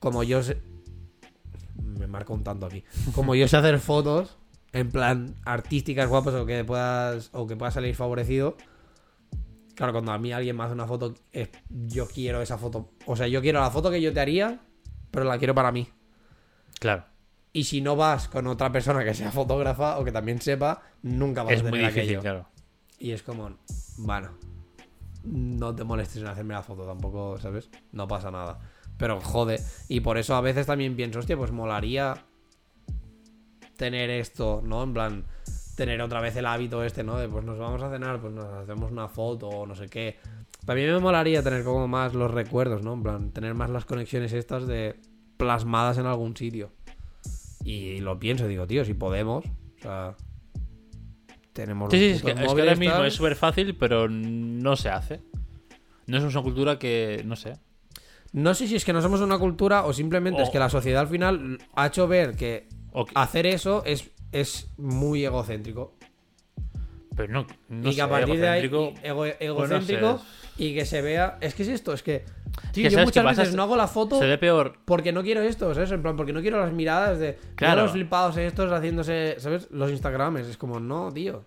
como 0.00 0.22
yo 0.24 0.42
sé... 0.42 0.60
Me 1.76 2.06
marco 2.08 2.34
un 2.34 2.42
tanto 2.42 2.66
aquí. 2.66 2.82
Como 3.14 3.34
yo 3.34 3.46
sé 3.46 3.56
hacer 3.58 3.78
fotos, 3.78 4.38
en 4.72 4.90
plan 4.90 5.36
artísticas 5.44 6.08
guapas 6.08 6.34
o 6.34 6.46
que 6.46 6.64
puedas 6.64 7.30
o 7.32 7.46
que 7.46 7.56
puedas 7.56 7.74
salir 7.74 7.94
favorecido, 7.94 8.56
Claro, 9.74 9.92
cuando 9.94 10.12
a 10.12 10.18
mí 10.18 10.30
alguien 10.30 10.56
me 10.58 10.64
hace 10.64 10.74
una 10.74 10.86
foto, 10.86 11.14
es- 11.32 11.48
yo 11.68 12.06
quiero 12.06 12.42
esa 12.42 12.58
foto. 12.58 12.90
O 13.06 13.16
sea, 13.16 13.28
yo 13.28 13.40
quiero 13.40 13.60
la 13.60 13.70
foto 13.70 13.90
que 13.90 14.02
yo 14.02 14.12
te 14.12 14.20
haría, 14.20 14.60
pero 15.10 15.24
la 15.24 15.38
quiero 15.38 15.54
para 15.54 15.72
mí. 15.72 15.88
Claro. 16.78 17.04
Y 17.54 17.64
si 17.64 17.80
no 17.80 17.96
vas 17.96 18.28
con 18.28 18.46
otra 18.46 18.70
persona 18.70 19.02
que 19.04 19.14
sea 19.14 19.32
fotógrafa 19.32 19.98
o 19.98 20.04
que 20.04 20.12
también 20.12 20.38
sepa, 20.40 20.82
nunca 21.02 21.42
vas 21.44 21.54
Es 21.54 21.60
a 21.60 21.64
tener 21.64 21.80
muy 21.80 21.80
difícil, 21.88 22.02
aquello. 22.02 22.20
claro. 22.20 22.48
Y 22.98 23.12
es 23.12 23.22
como, 23.22 23.56
bueno, 23.98 24.32
no 25.24 25.74
te 25.74 25.82
molestes 25.84 26.20
en 26.22 26.28
hacerme 26.28 26.52
la 26.54 26.62
foto, 26.62 26.84
tampoco, 26.86 27.38
¿sabes? 27.40 27.70
No 27.92 28.06
pasa 28.06 28.30
nada. 28.30 28.58
Pero 29.00 29.20
jode. 29.20 29.58
Y 29.88 30.00
por 30.00 30.18
eso 30.18 30.36
a 30.36 30.40
veces 30.42 30.66
también 30.66 30.94
pienso, 30.94 31.18
hostia, 31.18 31.36
pues 31.36 31.50
molaría 31.50 32.26
tener 33.76 34.10
esto, 34.10 34.60
¿no? 34.62 34.84
En 34.84 34.92
plan, 34.92 35.24
tener 35.74 36.02
otra 36.02 36.20
vez 36.20 36.36
el 36.36 36.44
hábito 36.44 36.84
este, 36.84 37.02
¿no? 37.02 37.16
De 37.16 37.26
pues 37.26 37.42
nos 37.42 37.58
vamos 37.58 37.82
a 37.82 37.90
cenar, 37.90 38.20
pues 38.20 38.34
nos 38.34 38.44
hacemos 38.44 38.92
una 38.92 39.08
foto 39.08 39.48
o 39.48 39.66
no 39.66 39.74
sé 39.74 39.88
qué. 39.88 40.18
También 40.66 40.92
me 40.92 40.98
molaría 40.98 41.42
tener 41.42 41.64
como 41.64 41.88
más 41.88 42.12
los 42.12 42.30
recuerdos, 42.30 42.82
¿no? 42.82 42.92
En 42.92 43.02
plan, 43.02 43.30
tener 43.32 43.54
más 43.54 43.70
las 43.70 43.86
conexiones 43.86 44.34
estas 44.34 44.66
de 44.66 45.00
plasmadas 45.38 45.96
en 45.96 46.04
algún 46.04 46.36
sitio. 46.36 46.70
Y 47.64 48.00
lo 48.00 48.18
pienso, 48.18 48.46
digo, 48.46 48.66
tío, 48.66 48.84
si 48.84 48.92
podemos, 48.92 49.46
o 49.46 49.82
sea, 49.82 50.14
tenemos 51.54 51.90
Sí, 51.90 51.98
sí, 51.98 52.04
es 52.10 52.22
que, 52.22 52.32
es 52.32 52.36
que 52.36 52.46
ahora 52.46 52.74
mismo 52.74 53.02
es 53.04 53.14
súper 53.14 53.34
fácil, 53.34 53.74
pero 53.76 54.10
no 54.10 54.76
se 54.76 54.90
hace. 54.90 55.22
No 56.06 56.18
es 56.18 56.24
una 56.24 56.42
cultura 56.42 56.78
que, 56.78 57.22
no 57.24 57.36
sé. 57.36 57.54
No 58.32 58.54
sé 58.54 58.66
si 58.68 58.76
es 58.76 58.84
que 58.84 58.92
no 58.92 59.02
somos 59.02 59.20
una 59.20 59.38
cultura 59.38 59.84
o 59.86 59.92
simplemente 59.92 60.42
es 60.42 60.50
que 60.50 60.58
la 60.58 60.68
sociedad 60.70 61.00
al 61.02 61.08
final 61.08 61.58
ha 61.74 61.86
hecho 61.88 62.06
ver 62.06 62.36
que 62.36 62.68
hacer 63.14 63.46
eso 63.46 63.82
es, 63.84 64.10
es 64.32 64.68
muy 64.76 65.24
egocéntrico. 65.24 65.94
pero 67.16 67.32
no, 67.32 67.46
no 67.68 67.90
y 67.90 67.94
que 67.94 68.02
a 68.02 68.08
partir 68.08 68.38
de 68.40 68.48
ahí 68.48 68.64
ego- 68.66 68.94
egocéntrico 69.40 70.20
y 70.56 70.74
que 70.74 70.84
se 70.84 71.02
vea. 71.02 71.38
Es 71.40 71.54
que 71.54 71.62
es 71.64 71.68
esto, 71.70 71.92
es 71.92 72.02
que. 72.02 72.24
Tío, 72.72 72.84
yo 72.84 72.90
¿sabes 72.90 73.06
muchas 73.06 73.24
pasa? 73.24 73.42
veces 73.42 73.54
no 73.56 73.62
hago 73.62 73.76
la 73.76 73.86
foto 73.88 74.18
Se 74.18 74.26
ve 74.26 74.36
peor. 74.38 74.74
porque 74.84 75.12
no 75.12 75.22
quiero 75.22 75.40
esto, 75.42 75.72
¿sabes? 75.74 75.90
En 75.92 76.02
plan, 76.02 76.16
porque 76.16 76.32
no 76.32 76.40
quiero 76.40 76.60
las 76.60 76.72
miradas 76.72 77.18
de. 77.18 77.34
Claro. 77.34 77.54
Claro. 77.56 77.82
los 77.82 77.92
flipados 77.92 78.36
estos 78.36 78.70
haciéndose, 78.70 79.36
¿sabes? 79.38 79.68
Los 79.70 79.90
Instagrames. 79.90 80.46
Es 80.46 80.56
como, 80.56 80.78
no, 80.78 81.10
tío. 81.12 81.42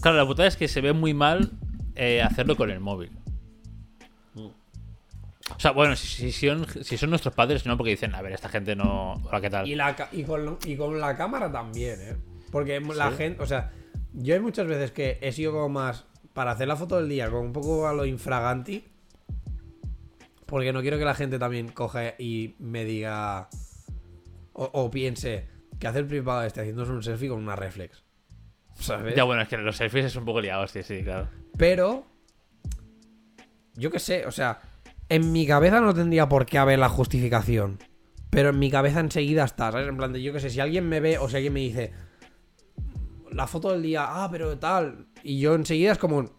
Claro, 0.00 0.16
la 0.18 0.26
putada 0.26 0.46
es 0.48 0.56
que 0.56 0.68
se 0.68 0.80
ve 0.80 0.92
muy 0.92 1.14
mal 1.14 1.50
eh, 1.94 2.22
hacerlo 2.22 2.56
con 2.56 2.70
el 2.70 2.80
móvil. 2.80 3.10
O 5.56 5.60
sea, 5.60 5.72
bueno, 5.72 5.96
si, 5.96 6.30
si 6.30 6.48
son, 6.48 6.66
si 6.84 6.96
son 6.96 7.10
nuestros 7.10 7.34
padres, 7.34 7.66
no, 7.66 7.76
porque 7.76 7.90
dicen, 7.90 8.14
a 8.14 8.22
ver, 8.22 8.32
esta 8.32 8.48
gente 8.48 8.76
no. 8.76 9.14
Hola, 9.24 9.40
¿qué 9.40 9.50
tal? 9.50 9.66
Y, 9.68 9.74
la, 9.74 9.96
ca- 9.96 10.08
y, 10.12 10.22
con, 10.24 10.58
y 10.64 10.76
con 10.76 11.00
la 11.00 11.16
cámara 11.16 11.50
también, 11.50 12.00
¿eh? 12.00 12.16
Porque 12.52 12.80
la 12.80 13.10
gente, 13.12 13.42
o 13.42 13.46
sea, 13.46 13.72
yo 14.12 14.34
hay 14.34 14.40
muchas 14.40 14.66
veces 14.66 14.90
que 14.92 15.18
he 15.20 15.32
sido 15.32 15.52
como 15.52 15.68
más 15.68 16.04
para 16.32 16.52
hacer 16.52 16.68
la 16.68 16.76
foto 16.76 16.96
del 16.96 17.08
día, 17.08 17.28
como 17.28 17.42
un 17.42 17.52
poco 17.52 17.88
a 17.88 17.92
lo 17.92 18.04
infraganti. 18.06 18.84
Porque 20.46 20.72
no 20.72 20.80
quiero 20.80 20.96
que 20.98 21.04
la 21.04 21.14
gente 21.14 21.38
también 21.38 21.68
coja 21.68 22.14
y 22.18 22.54
me 22.58 22.84
diga 22.86 23.48
o, 24.54 24.64
o 24.72 24.90
piense 24.90 25.46
que 25.78 25.86
hace 25.86 25.98
el 25.98 26.06
privado 26.06 26.42
este 26.42 26.60
haciéndose 26.60 26.90
un 26.92 27.02
selfie 27.02 27.28
con 27.28 27.38
una 27.38 27.54
reflex. 27.54 28.02
¿Sabes? 28.74 29.14
Ya, 29.14 29.24
bueno, 29.24 29.42
es 29.42 29.48
que 29.48 29.58
los 29.58 29.76
selfies 29.76 30.06
es 30.06 30.16
un 30.16 30.24
poco 30.24 30.40
liado, 30.40 30.66
sí, 30.66 30.82
sí, 30.82 31.02
claro. 31.02 31.28
Pero, 31.58 32.06
yo 33.74 33.90
qué 33.90 33.98
sé, 33.98 34.24
o 34.24 34.30
sea, 34.30 34.58
en 35.08 35.32
mi 35.32 35.46
cabeza 35.46 35.80
no 35.80 35.94
tendría 35.94 36.28
por 36.28 36.46
qué 36.46 36.58
haber 36.58 36.78
la 36.78 36.88
justificación. 36.88 37.78
Pero 38.30 38.50
en 38.50 38.58
mi 38.58 38.70
cabeza 38.70 39.00
enseguida 39.00 39.44
está, 39.44 39.72
¿sabes? 39.72 39.88
En 39.88 39.96
plan 39.96 40.12
de, 40.12 40.22
yo 40.22 40.32
qué 40.32 40.40
sé, 40.40 40.50
si 40.50 40.60
alguien 40.60 40.88
me 40.88 41.00
ve 41.00 41.18
o 41.18 41.28
si 41.28 41.36
alguien 41.36 41.52
me 41.52 41.60
dice 41.60 41.92
la 43.32 43.46
foto 43.46 43.72
del 43.72 43.82
día, 43.82 44.04
ah, 44.06 44.28
pero 44.30 44.58
tal. 44.58 45.06
Y 45.22 45.40
yo 45.40 45.54
enseguida 45.54 45.92
es 45.92 45.98
como, 45.98 46.30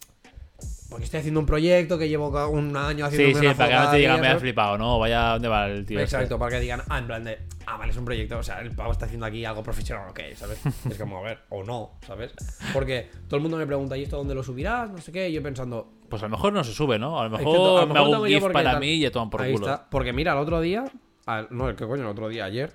porque 0.89 1.05
estoy 1.05 1.19
haciendo 1.19 1.39
un 1.39 1.45
proyecto 1.45 1.97
que 1.97 2.07
llevo 2.07 2.29
un 2.49 2.75
año 2.75 3.05
haciendo 3.05 3.27
Sí, 3.27 3.33
sí, 3.33 3.45
una 3.45 3.55
para 3.55 3.69
que 3.69 3.85
no 3.85 3.91
te 3.91 3.97
digan, 3.97 4.21
me 4.21 4.27
has 4.27 4.39
flipado, 4.39 4.77
¿no? 4.77 4.99
Vaya, 4.99 5.29
¿dónde 5.29 5.47
va 5.47 5.67
el 5.67 5.85
tío? 5.85 5.99
este? 5.99 6.15
Exacto, 6.15 6.37
para 6.37 6.51
que 6.51 6.59
digan, 6.61 6.81
ah, 6.89 6.99
en 6.99 7.07
plan 7.07 7.23
de, 7.23 7.39
ah, 7.69 7.77
vale, 7.77 7.91
es 7.91 7.97
un 7.97 8.05
proyecto, 8.05 8.37
o 8.37 8.43
sea, 8.43 8.59
el 8.61 8.71
pavo 8.71 8.91
está 8.91 9.05
haciendo 9.05 9.25
aquí 9.25 9.45
algo 9.45 9.61
profesional, 9.63 10.09
ok, 10.09 10.19
¿sabes? 10.35 10.59
es 10.65 10.97
como, 10.97 11.17
a 11.19 11.21
ver, 11.21 11.39
o 11.49 11.63
no, 11.63 11.91
¿sabes? 12.05 12.33
Porque 12.73 13.09
todo 13.27 13.35
el 13.37 13.41
mundo 13.41 13.57
me 13.57 13.65
pregunta, 13.67 13.95
¿y 13.97 14.03
esto 14.03 14.17
dónde 14.17 14.33
lo 14.35 14.43
subirás? 14.43 14.89
No 14.89 14.97
sé 14.99 15.11
qué, 15.11 15.29
y 15.29 15.33
yo 15.33 15.43
pensando, 15.43 15.91
Pues 16.09 16.21
a 16.23 16.25
lo 16.25 16.31
mejor 16.31 16.53
no 16.53 16.63
se 16.63 16.73
sube, 16.73 16.97
¿no? 16.99 17.19
A 17.19 17.25
lo 17.25 17.29
mejor, 17.29 17.45
que 17.45 17.61
a 17.61 17.85
lo 17.85 17.93
me 17.93 17.99
hago 17.99 18.21
un 18.23 18.27
GIF 18.27 18.43
para 18.51 18.71
tal- 18.71 18.79
mí 18.79 18.87
y 18.93 18.99
ya 19.01 19.11
toman 19.11 19.29
por 19.29 19.41
Ahí 19.41 19.53
culo. 19.53 19.67
está. 19.67 19.89
Porque 19.89 20.13
mira, 20.13 20.33
el 20.33 20.39
otro 20.39 20.59
día. 20.61 20.85
No, 21.51 21.75
¿qué 21.75 21.85
coño? 21.85 22.01
El 22.03 22.07
otro 22.09 22.27
día, 22.29 22.45
ayer. 22.45 22.73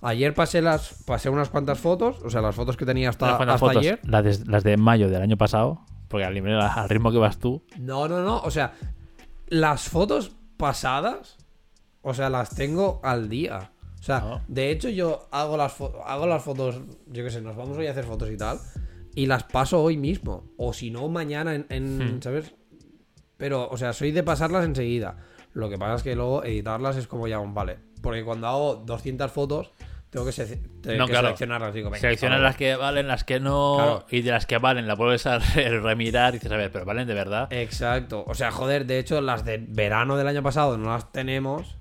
Ayer 0.00 0.34
pasé 0.34 0.60
las 0.60 1.02
pasé 1.06 1.30
unas 1.30 1.48
cuantas 1.48 1.78
fotos, 1.78 2.16
o 2.24 2.28
sea, 2.30 2.40
las 2.42 2.54
fotos 2.54 2.76
que 2.76 2.84
tenía 2.84 3.08
hasta, 3.10 3.36
hasta 3.36 3.58
fotos, 3.58 3.76
ayer. 3.78 4.00
Las 4.04 4.24
de, 4.24 4.50
las 4.50 4.62
de 4.64 4.76
mayo 4.76 5.08
del 5.08 5.22
año 5.22 5.36
pasado, 5.38 5.80
porque 6.08 6.24
al, 6.26 6.36
al 6.60 6.88
ritmo 6.88 7.10
que 7.10 7.18
vas 7.18 7.38
tú, 7.38 7.62
No, 7.78 8.06
no, 8.08 8.20
no. 8.22 8.40
O 8.40 8.50
sea, 8.50 8.72
las 9.48 9.88
fotos 9.88 10.32
pasadas, 10.58 11.36
o 12.02 12.12
sea, 12.14 12.28
las 12.30 12.54
tengo 12.54 13.00
al 13.02 13.28
día. 13.28 13.70
O 14.04 14.06
sea, 14.06 14.42
de 14.48 14.70
hecho, 14.70 14.90
yo 14.90 15.28
hago 15.30 15.56
las, 15.56 15.74
hago 16.04 16.26
las 16.26 16.42
fotos, 16.42 16.78
yo 17.06 17.24
qué 17.24 17.30
sé, 17.30 17.40
nos 17.40 17.56
vamos 17.56 17.78
hoy 17.78 17.86
a 17.86 17.92
hacer 17.92 18.04
fotos 18.04 18.30
y 18.30 18.36
tal, 18.36 18.58
y 19.14 19.24
las 19.24 19.44
paso 19.44 19.82
hoy 19.82 19.96
mismo. 19.96 20.44
O 20.58 20.74
si 20.74 20.90
no, 20.90 21.08
mañana 21.08 21.54
en, 21.54 21.64
en- 21.70 22.16
Hmm. 22.18 22.20
¿sabes? 22.22 22.52
Pero, 23.38 23.66
o 23.70 23.78
sea, 23.78 23.94
soy 23.94 24.12
de 24.12 24.22
pasarlas 24.22 24.66
enseguida. 24.66 25.16
Lo 25.54 25.70
que 25.70 25.78
pasa 25.78 25.94
es 25.94 26.02
que 26.02 26.14
luego 26.16 26.44
editarlas 26.44 26.96
es 26.98 27.06
como 27.06 27.28
ya 27.28 27.38
un 27.38 27.54
vale. 27.54 27.78
Porque 28.02 28.22
cuando 28.24 28.46
hago 28.46 28.74
200 28.76 29.30
fotos, 29.32 29.72
tengo 30.10 30.26
que, 30.26 30.32
se- 30.32 30.56
No, 30.56 31.06
que 31.06 31.12
claro. 31.12 31.28
seleccionarlas. 31.28 31.72
Digo, 31.72 31.88
venga, 31.88 32.00
seleccionas 32.02 32.36
hasta 32.36 32.44
las 32.48 32.56
que 32.56 32.76
valen, 32.76 33.08
las 33.08 33.24
que 33.24 33.40
no, 33.40 33.74
Claro. 33.76 34.06
y 34.10 34.20
de 34.20 34.30
las 34.32 34.44
que 34.44 34.58
valen 34.58 34.86
la 34.86 34.96
vuelves 34.96 35.26
a 35.26 35.38
re- 35.38 35.80
remirar 35.80 36.34
y 36.34 36.38
dices, 36.40 36.52
a 36.52 36.58
ver, 36.58 36.70
pero 36.70 36.84
valen 36.84 37.08
de 37.08 37.14
verdad. 37.14 37.48
Exacto. 37.50 38.22
O 38.26 38.34
sea, 38.34 38.50
joder, 38.50 38.84
de 38.84 38.98
hecho, 38.98 39.22
las 39.22 39.46
de 39.46 39.56
verano 39.66 40.18
del 40.18 40.28
año 40.28 40.42
pasado 40.42 40.76
no 40.76 40.90
las 40.90 41.10
tenemos 41.10 41.78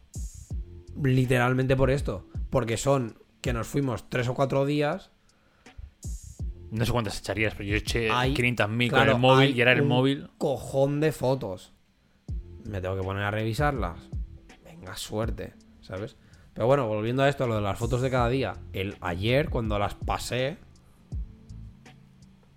literalmente 1.02 1.76
por 1.76 1.90
esto. 1.92 2.28
Porque 2.50 2.78
son 2.78 3.18
que 3.42 3.54
nos 3.54 3.68
fuimos 3.68 4.10
tres 4.10 4.28
o 4.28 4.34
cuatro 4.34 4.66
días. 4.66 5.12
No 6.72 6.86
sé 6.86 6.92
cuántas 6.92 7.20
echarías, 7.20 7.54
pero 7.56 7.70
yo 7.70 7.76
eché 7.76 8.10
Hay- 8.10 8.34
500.000 8.34 8.90
claro, 8.90 9.12
con 9.14 9.16
el 9.16 9.22
móvil 9.22 9.56
y 9.56 9.62
era 9.62 9.74
el 9.74 9.82
un 9.82 9.88
móvil. 9.88 10.30
Cojón 10.38 11.00
de 11.00 11.12
fotos. 11.12 11.74
Me 12.66 12.82
tengo 12.82 12.96
que 12.96 13.04
poner 13.04 13.24
a 13.24 13.32
revisarlas. 13.32 14.00
Venga, 14.64 14.96
suerte, 14.96 15.54
¿sabes? 15.82 16.16
Pero 16.54 16.68
bueno, 16.68 16.88
volviendo 16.88 17.24
a 17.24 17.30
esto, 17.30 17.46
lo 17.48 17.56
de 17.56 17.62
las 17.62 17.78
fotos 17.78 18.02
de 18.02 18.10
cada 18.10 18.30
día. 18.30 18.54
El 18.74 18.96
ayer, 19.02 19.50
cuando 19.50 19.78
las 19.78 19.96
pasé, 19.96 20.58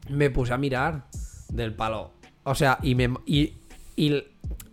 me 0.08 0.30
puse 0.30 0.52
a 0.52 0.58
mirar 0.58 1.06
del 1.48 1.74
palo. 1.74 2.12
O 2.44 2.54
sea, 2.54 2.78
y 2.82 2.94
me, 2.94 3.12
y, 3.26 3.54
y, 3.96 4.22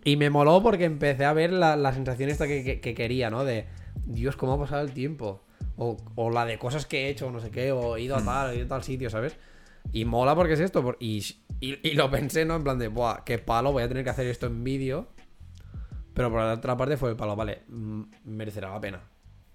y 0.04 0.16
me 0.16 0.30
moló 0.30 0.62
porque 0.62 0.84
empecé 0.84 1.24
a 1.24 1.32
ver 1.32 1.52
la, 1.52 1.76
la 1.76 1.92
sensación 1.92 2.28
esta 2.30 2.46
que, 2.46 2.62
que- 2.62 2.80
que 2.80 2.94
quería, 2.94 3.30
¿no? 3.30 3.44
De, 3.44 3.66
Dios, 4.06 4.36
cómo 4.36 4.52
ha 4.54 4.58
pasado 4.58 4.82
el 4.82 4.92
tiempo. 4.92 5.42
O, 5.76 5.96
o 6.14 6.30
la 6.30 6.44
de 6.44 6.58
cosas 6.58 6.86
que 6.86 7.06
he 7.06 7.08
hecho, 7.08 7.30
no 7.30 7.40
sé 7.40 7.50
qué, 7.50 7.72
o 7.72 7.96
he 7.96 8.02
ido 8.02 8.16
a 8.16 8.24
tal, 8.24 8.52
he 8.52 8.56
ido 8.56 8.66
a 8.66 8.68
tal 8.68 8.82
sitio, 8.84 9.10
¿sabes? 9.10 9.36
Y 9.92 10.04
mola 10.04 10.34
porque 10.36 10.52
es 10.54 10.60
esto. 10.60 10.96
y, 11.00 11.18
y, 11.60 11.88
y 11.88 11.94
lo 11.94 12.10
pensé, 12.10 12.44
¿no? 12.44 12.54
En 12.56 12.62
plan 12.64 12.78
de, 12.78 12.88
buah, 12.88 13.24
qué 13.24 13.38
palo, 13.38 13.72
voy 13.72 13.82
a 13.82 13.88
tener 13.88 14.04
que 14.04 14.10
hacer 14.10 14.26
esto 14.26 14.46
en 14.46 14.62
vídeo. 14.62 15.08
Pero 16.14 16.30
por 16.30 16.40
la 16.40 16.52
otra 16.54 16.76
parte 16.76 16.96
fue 16.96 17.10
el 17.10 17.16
palo, 17.16 17.34
vale, 17.34 17.62
mm, 17.68 18.02
merecerá 18.24 18.70
la 18.70 18.80
pena. 18.80 19.00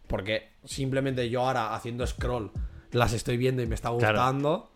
Porque 0.07 0.49
simplemente 0.65 1.29
yo 1.29 1.45
ahora 1.45 1.73
haciendo 1.75 2.05
scroll 2.05 2.51
las 2.91 3.13
estoy 3.13 3.37
viendo 3.37 3.61
y 3.61 3.67
me 3.67 3.75
está 3.75 3.89
Claro. 3.89 4.17
gustando. 4.19 4.71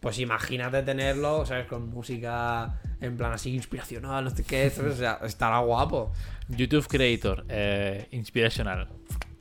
Pues 0.00 0.18
imagínate 0.18 0.82
tenerlo, 0.82 1.44
¿sabes? 1.44 1.66
Con 1.66 1.88
música 1.90 2.80
en 3.00 3.16
plan 3.16 3.32
así 3.32 3.54
inspiracional, 3.54 4.24
no 4.24 4.30
sé 4.30 4.44
qué, 4.44 4.70
¿sabes? 4.70 4.94
O 4.94 4.96
sea, 4.96 5.18
estará 5.24 5.58
guapo. 5.58 6.12
YouTube 6.48 6.86
Creator, 6.86 7.44
eh, 7.48 8.08
inspirational. 8.12 8.88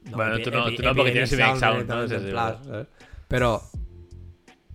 No, 0.10 0.18
bueno, 0.18 0.40
tú 0.40 0.52
no, 0.52 0.72
tú 0.73 0.84
no 0.84 0.95
porque 0.95 1.11
tienes 1.11 1.32
Epidemic 1.32 1.60
Sound, 1.60 1.88
¿no? 1.88 2.86
Pero, 3.27 3.61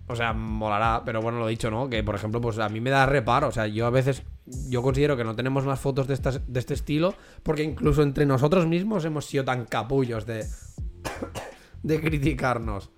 o 0.07 0.15
sea, 0.15 0.33
molará, 0.33 1.03
pero 1.05 1.21
bueno, 1.21 1.39
lo 1.39 1.47
dicho, 1.47 1.71
¿no? 1.71 1.89
Que 1.89 2.03
por 2.03 2.15
ejemplo, 2.15 2.41
pues 2.41 2.57
a 2.59 2.69
mí 2.69 2.81
me 2.81 2.89
da 2.89 3.05
reparo, 3.05 3.47
o 3.47 3.51
sea, 3.51 3.67
yo 3.67 3.85
a 3.85 3.89
veces, 3.89 4.23
yo 4.45 4.81
considero 4.81 5.15
que 5.15 5.23
no 5.23 5.35
tenemos 5.35 5.65
más 5.65 5.79
fotos 5.79 6.07
de, 6.07 6.13
estas, 6.13 6.41
de 6.51 6.59
este 6.59 6.73
estilo, 6.73 7.15
porque 7.43 7.63
incluso 7.63 8.03
entre 8.03 8.25
nosotros 8.25 8.67
mismos 8.67 9.05
hemos 9.05 9.25
sido 9.25 9.45
tan 9.45 9.65
capullos 9.65 10.25
de, 10.25 10.45
de 11.83 12.01
criticarnos. 12.01 12.91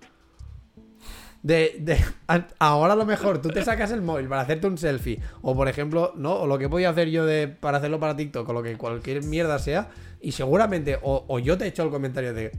De, 1.44 1.76
de- 1.78 1.98
a- 2.26 2.46
ahora 2.58 2.94
a 2.94 2.96
lo 2.96 3.04
mejor 3.04 3.42
tú 3.42 3.50
te 3.50 3.62
sacas 3.62 3.90
el 3.92 4.00
móvil 4.00 4.28
para 4.28 4.40
hacerte 4.40 4.66
un 4.66 4.78
selfie. 4.78 5.20
O 5.42 5.54
por 5.54 5.68
ejemplo, 5.68 6.14
¿no? 6.16 6.32
O 6.36 6.46
lo 6.46 6.56
que 6.58 6.66
voy 6.68 6.84
a 6.84 6.88
hacer 6.90 7.10
yo 7.10 7.26
de, 7.26 7.48
para 7.48 7.76
hacerlo 7.78 8.00
para 8.00 8.16
TikTok, 8.16 8.48
o 8.48 8.52
lo 8.54 8.62
que 8.62 8.76
cualquier 8.78 9.22
mierda 9.24 9.58
sea. 9.58 9.88
Y 10.22 10.32
seguramente, 10.32 10.98
o, 11.02 11.26
o 11.28 11.38
yo 11.38 11.58
te 11.58 11.66
he 11.66 11.68
hecho 11.68 11.82
el 11.82 11.90
comentario 11.90 12.32
de 12.32 12.50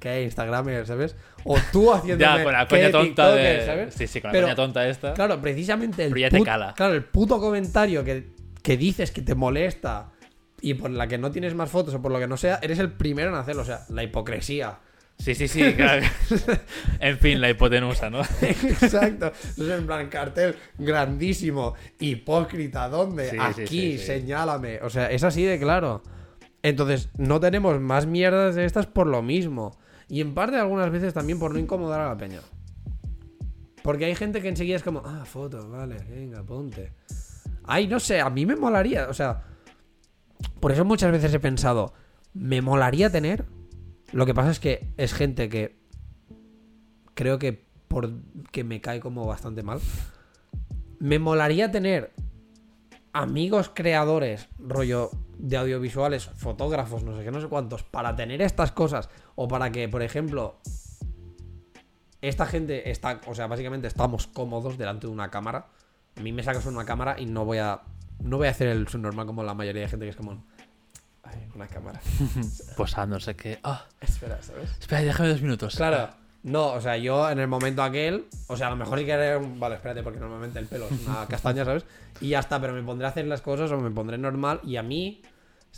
¿qué 0.00 0.22
Instagramer, 0.22 0.86
¿sabes? 0.86 1.16
O 1.44 1.58
tú 1.70 1.92
haciendo 1.92 2.24
Ya, 2.24 2.42
con 2.42 2.52
la 2.54 2.66
coña 2.66 2.90
tonta 2.90 3.30
de... 3.34 3.90
Sí, 3.90 4.06
sí, 4.06 4.22
con 4.22 4.28
la 4.28 4.32
Pero, 4.32 4.46
coña 4.46 4.54
tonta 4.56 4.88
esta. 4.88 5.12
Claro, 5.12 5.38
precisamente 5.42 6.04
el 6.04 6.08
Pero 6.08 6.20
ya 6.20 6.30
te 6.30 6.38
put- 6.38 6.46
cala. 6.46 6.72
Claro, 6.74 6.94
el 6.94 7.04
puto 7.04 7.38
comentario 7.38 8.02
que, 8.04 8.28
que 8.62 8.78
dices 8.78 9.10
que 9.10 9.20
te 9.20 9.34
molesta 9.34 10.12
y 10.62 10.72
por 10.74 10.90
la 10.90 11.06
que 11.08 11.18
no 11.18 11.30
tienes 11.30 11.54
más 11.54 11.70
fotos 11.70 11.94
o 11.94 12.00
por 12.00 12.10
lo 12.10 12.18
que 12.18 12.26
no 12.26 12.38
sea, 12.38 12.58
eres 12.62 12.78
el 12.78 12.90
primero 12.90 13.28
en 13.28 13.34
hacerlo. 13.34 13.62
O 13.62 13.66
sea, 13.66 13.80
la 13.90 14.02
hipocresía 14.02 14.78
Sí, 15.18 15.34
sí, 15.34 15.48
sí, 15.48 15.74
claro. 15.74 16.06
en 17.00 17.18
fin, 17.18 17.40
la 17.40 17.50
hipotenusa, 17.50 18.08
¿no? 18.08 18.20
Exacto. 18.40 19.32
Entonces, 19.48 19.78
en 19.78 19.86
plan, 19.86 20.08
cartel 20.08 20.56
grandísimo, 20.78 21.74
hipócrita, 21.98 22.88
¿dónde? 22.88 23.30
Sí, 23.30 23.36
Aquí, 23.38 23.66
sí, 23.66 23.98
sí. 23.98 24.06
señálame. 24.06 24.80
O 24.82 24.90
sea, 24.90 25.10
es 25.10 25.24
así 25.24 25.44
de 25.44 25.58
claro. 25.58 26.02
Entonces, 26.62 27.08
no 27.16 27.40
tenemos 27.40 27.80
más 27.80 28.06
mierdas 28.06 28.54
de 28.54 28.64
estas 28.64 28.86
por 28.86 29.06
lo 29.06 29.22
mismo. 29.22 29.76
Y 30.08 30.20
en 30.20 30.34
parte, 30.34 30.56
algunas 30.56 30.90
veces 30.90 31.12
también 31.12 31.38
por 31.38 31.52
no 31.52 31.58
incomodar 31.58 32.00
a 32.00 32.08
la 32.08 32.16
peña. 32.16 32.40
Porque 33.82 34.04
hay 34.04 34.14
gente 34.14 34.40
que 34.40 34.48
enseguida 34.48 34.76
es 34.76 34.82
como, 34.82 35.02
ah, 35.04 35.24
foto, 35.24 35.68
vale, 35.68 35.96
venga, 36.08 36.42
ponte. 36.42 36.92
Ay, 37.64 37.86
no 37.86 38.00
sé, 38.00 38.20
a 38.20 38.30
mí 38.30 38.46
me 38.46 38.56
molaría, 38.56 39.08
o 39.08 39.14
sea, 39.14 39.44
por 40.60 40.72
eso 40.72 40.84
muchas 40.84 41.12
veces 41.12 41.32
he 41.34 41.40
pensado, 41.40 41.92
me 42.34 42.62
molaría 42.62 43.10
tener. 43.10 43.44
Lo 44.12 44.26
que 44.26 44.34
pasa 44.34 44.50
es 44.50 44.60
que 44.60 44.88
es 44.96 45.12
gente 45.12 45.48
que 45.48 45.78
creo 47.14 47.38
que 47.38 47.66
por 47.88 48.10
que 48.52 48.64
me 48.64 48.80
cae 48.80 49.00
como 49.00 49.26
bastante 49.26 49.62
mal. 49.62 49.80
Me 51.00 51.18
molaría 51.18 51.70
tener 51.70 52.12
amigos 53.12 53.70
creadores, 53.74 54.48
rollo 54.58 55.10
de 55.38 55.56
audiovisuales, 55.56 56.26
fotógrafos, 56.26 57.02
no 57.04 57.16
sé 57.16 57.24
qué, 57.24 57.30
no 57.30 57.40
sé 57.40 57.48
cuántos, 57.48 57.82
para 57.82 58.16
tener 58.16 58.42
estas 58.42 58.72
cosas. 58.72 59.08
O 59.34 59.48
para 59.48 59.70
que, 59.70 59.88
por 59.88 60.02
ejemplo, 60.02 60.56
esta 62.20 62.46
gente 62.46 62.90
está, 62.90 63.20
o 63.26 63.34
sea, 63.34 63.46
básicamente 63.46 63.86
estamos 63.86 64.26
cómodos 64.26 64.78
delante 64.78 65.06
de 65.06 65.12
una 65.12 65.30
cámara. 65.30 65.66
A 66.16 66.20
mí 66.20 66.32
me 66.32 66.42
sacas 66.42 66.66
una 66.66 66.84
cámara 66.84 67.16
y 67.18 67.26
no 67.26 67.44
voy 67.44 67.58
a. 67.58 67.82
No 68.20 68.36
voy 68.36 68.48
a 68.48 68.50
hacer 68.50 68.68
el 68.68 68.88
subnormal 68.88 69.26
como 69.26 69.44
la 69.44 69.54
mayoría 69.54 69.82
de 69.82 69.88
gente 69.88 70.04
que 70.04 70.10
es 70.10 70.16
como. 70.16 70.44
Ay, 71.30 71.48
una 71.54 71.66
cámara. 71.66 72.00
Pues 72.76 72.96
no 72.96 73.20
sé 73.20 73.34
qué. 73.34 73.58
Ah, 73.62 73.84
Espera, 74.00 74.40
¿sabes? 74.42 74.70
espera, 74.80 75.02
déjame 75.02 75.28
dos 75.30 75.42
minutos. 75.42 75.76
Claro. 75.76 76.10
No, 76.44 76.68
o 76.68 76.80
sea, 76.80 76.96
yo 76.96 77.28
en 77.28 77.40
el 77.40 77.48
momento 77.48 77.82
aquel, 77.82 78.26
o 78.46 78.56
sea, 78.56 78.68
a 78.68 78.70
lo 78.70 78.76
mejor 78.76 78.98
sí 78.98 79.04
que 79.04 79.12
haré 79.12 79.36
un... 79.36 79.58
Vale, 79.58 79.74
espérate, 79.74 80.02
porque 80.02 80.20
normalmente 80.20 80.58
el 80.60 80.66
pelo 80.66 80.86
es 80.86 81.06
una 81.06 81.26
castaña, 81.28 81.64
¿sabes? 81.64 81.84
Y 82.20 82.28
ya 82.28 82.38
está, 82.38 82.60
pero 82.60 82.72
me 82.72 82.82
pondré 82.82 83.06
a 83.06 83.10
hacer 83.10 83.26
las 83.26 83.42
cosas 83.42 83.70
o 83.72 83.78
me 83.78 83.90
pondré 83.90 84.16
normal 84.18 84.60
y 84.62 84.76
a 84.76 84.82
mí 84.82 85.20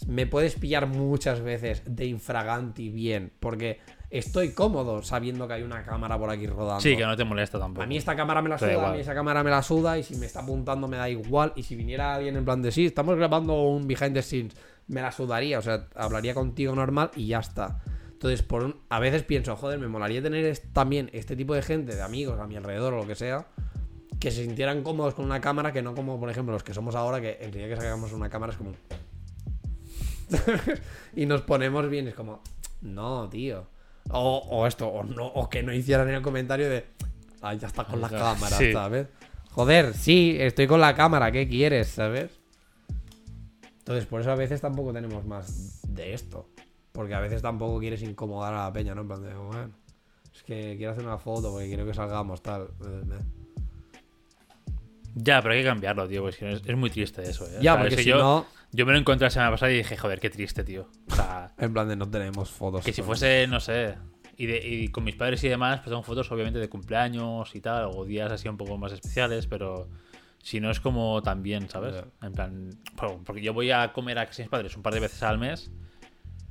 me 0.07 0.27
puedes 0.27 0.55
pillar 0.55 0.87
muchas 0.87 1.41
veces 1.41 1.83
de 1.87 2.07
infraganti 2.07 2.91
bien, 2.91 3.33
porque 3.41 3.81
estoy 4.11 4.53
cómodo 4.53 5.03
sabiendo 5.03 5.47
que 5.49 5.55
hay 5.55 5.63
una 5.63 5.83
cámara 5.83 6.19
por 6.19 6.31
aquí 6.31 6.47
rodando. 6.47 6.81
Sí, 6.81 6.97
que 6.97 7.05
no 7.05 7.17
te 7.17 7.25
molesta 7.25 7.59
tampoco. 7.59 7.83
A 7.83 7.87
mí 7.87 7.97
esta 7.97 8.15
cámara 8.15 8.43
me 8.43 8.51
la 8.51 8.59
suda, 8.59 8.89
a 8.89 8.93
mí 8.93 9.01
esa 9.01 9.15
cámara 9.15 9.43
me 9.43 9.51
la 9.51 9.63
suda 9.63 9.99
y 9.99 10.03
si 10.03 10.17
me 10.17 10.27
está 10.27 10.41
apuntando 10.41 10.89
me 10.89 10.97
da 10.97 11.09
igual. 11.09 11.53
Y 11.57 11.63
si 11.63 11.75
viniera 11.75 12.15
alguien 12.15 12.37
en 12.37 12.45
plan 12.45 12.61
de 12.63 12.71
sí, 12.71 12.87
estamos 12.87 13.17
grabando 13.17 13.63
un 13.63 13.87
behind 13.87 14.15
the 14.15 14.23
scenes, 14.23 14.55
me 14.91 15.01
la 15.03 15.13
sudaría, 15.13 15.59
o 15.59 15.63
sea, 15.63 15.87
hablaría 15.95 16.35
contigo 16.35 16.75
normal 16.75 17.11
y 17.17 17.27
ya 17.29 17.39
está. 17.39 17.81
Entonces, 18.13 18.43
por 18.43 18.65
un- 18.65 18.77
a 18.91 19.01
veces 19.01 19.23
pienso, 19.23 19.57
joder, 19.57 19.79
me 19.79 19.89
molaría 19.89 20.21
tener 20.23 20.45
es- 20.45 20.63
también 20.73 21.09
este 21.15 21.37
tipo 21.37 21.55
de 21.55 21.63
gente, 21.63 21.95
de 21.97 22.03
amigos 22.03 22.39
a 22.39 22.47
mi 22.47 22.57
alrededor 22.57 22.93
o 22.95 22.97
lo 22.99 23.07
que 23.07 23.15
sea, 23.15 23.47
que 24.19 24.31
se 24.31 24.45
sintieran 24.45 24.83
cómodos 24.83 25.15
con 25.15 25.25
una 25.25 25.41
cámara, 25.41 25.73
que 25.73 25.81
no 25.81 25.95
como, 25.95 26.21
por 26.21 26.29
ejemplo, 26.29 26.53
los 26.53 26.63
que 26.63 26.75
somos 26.75 26.95
ahora, 26.95 27.21
que 27.21 27.39
el 27.41 27.51
día 27.51 27.67
que 27.69 27.77
sacamos 27.77 28.13
una 28.13 28.29
cámara 28.29 28.53
es 28.53 28.59
como... 28.59 28.73
y 31.17 31.27
nos 31.27 31.43
ponemos 31.43 31.89
bien, 31.89 32.09
es 32.09 32.15
como, 32.15 32.43
no, 32.83 33.29
tío. 33.29 33.67
O, 34.11 34.39
o 34.51 34.67
esto, 34.67 34.89
o, 34.89 35.05
no, 35.05 35.27
o 35.27 35.49
que 35.49 35.63
no 35.63 35.73
hicieran 35.73 36.09
el 36.09 36.23
comentario 36.23 36.69
de, 36.69 36.85
ay, 37.43 37.59
ya 37.59 37.69
está 37.69 37.85
con 37.85 38.01
la 38.01 38.09
cámara, 38.11 38.57
sí. 38.57 38.73
¿sabes? 38.73 39.07
Joder, 39.53 39.95
sí, 39.95 40.37
estoy 40.39 40.67
con 40.67 40.81
la 40.81 40.95
cámara, 40.95 41.33
¿qué 41.33 41.49
quieres, 41.49 41.89
sabes? 41.89 42.40
Entonces, 43.81 44.07
por 44.07 44.21
eso 44.21 44.31
a 44.31 44.37
veces 44.37 44.61
tampoco 44.61 44.93
tenemos 44.93 45.25
más 45.27 45.81
de 45.89 46.15
esto. 46.15 46.49
Porque 46.93 47.15
a 47.15 47.21
veces 47.21 47.43
tampoco 47.43 47.79
quieres 47.81 48.03
incomodar 48.03 48.55
a 48.55 48.65
la 48.65 48.73
peña, 48.73 48.95
¿no? 48.95 49.03
En 49.03 49.09
plan 49.09 49.23
de, 49.23 49.35
bueno, 49.35 49.71
es 50.35 50.43
que 50.43 50.75
quiero 50.77 50.93
hacer 50.93 51.05
una 51.05 51.19
foto 51.19 51.51
porque 51.53 51.67
quiero 51.67 51.87
que 51.87 51.95
salgamos, 51.95 52.43
tal. 52.43 52.69
Ya, 55.15 55.43
pero 55.43 55.55
hay 55.55 55.61
que 55.61 55.67
cambiarlo, 55.67 56.07
tío, 56.09 56.23
porque 56.23 56.53
es, 56.53 56.63
es 56.65 56.77
muy 56.77 56.91
triste 56.91 57.23
eso, 57.23 57.45
¿eh? 57.47 57.59
Ya, 57.61 57.75
O 57.75 57.77
sea, 57.77 57.83
porque 57.83 57.97
si 57.97 58.05
yo, 58.09 58.19
no, 58.19 58.47
yo 58.73 58.87
me 58.87 58.93
lo 58.93 58.99
encontré 58.99 59.27
la 59.27 59.31
semana 59.31 59.51
pasada 59.51 59.73
y 59.73 59.77
dije, 59.79 59.97
joder, 59.97 60.21
qué 60.21 60.31
triste, 60.31 60.63
tío. 60.63 60.89
O 61.11 61.15
sea, 61.15 61.53
en 61.59 61.73
plan 61.73 61.89
de 61.89 61.97
no 61.97 62.09
tenemos 62.09 62.51
fotos. 62.51 62.85
que 62.85 62.93
si 62.93 63.03
fuese, 63.03 63.47
no 63.49 63.59
sé, 63.61 63.97
y, 64.37 64.47
de- 64.47 64.67
y 64.67 64.89
con 64.89 65.03
mis 65.05 65.17
padres 65.17 65.43
y 65.45 65.49
demás, 65.49 65.81
pues 65.81 65.91
tengo 65.91 66.03
fotos 66.03 66.31
obviamente 66.31 66.61
de 66.61 66.69
cumpleaños 66.69 67.55
y 67.55 67.61
tal, 67.61 67.91
o 67.95 68.05
días 68.05 68.31
así 68.31 68.49
un 68.49 68.57
poco 68.57 68.79
más 68.79 68.93
especiales, 68.93 69.47
pero 69.49 69.89
si 70.43 70.61
no 70.61 70.71
es 70.71 70.81
como 70.81 71.23
también, 71.23 71.69
¿sabes? 71.69 72.03
En 72.23 72.33
plan, 72.33 72.71
porque 73.25 73.43
yo 73.43 73.53
voy 73.55 73.71
a 73.71 73.93
comer 73.93 74.19
a 74.19 74.25
de 74.27 74.31
mis 74.39 74.49
padres 74.49 74.77
un 74.77 74.83
par 74.83 74.95
de 74.95 75.01
veces 75.01 75.23
al 75.23 75.39
mes, 75.39 75.71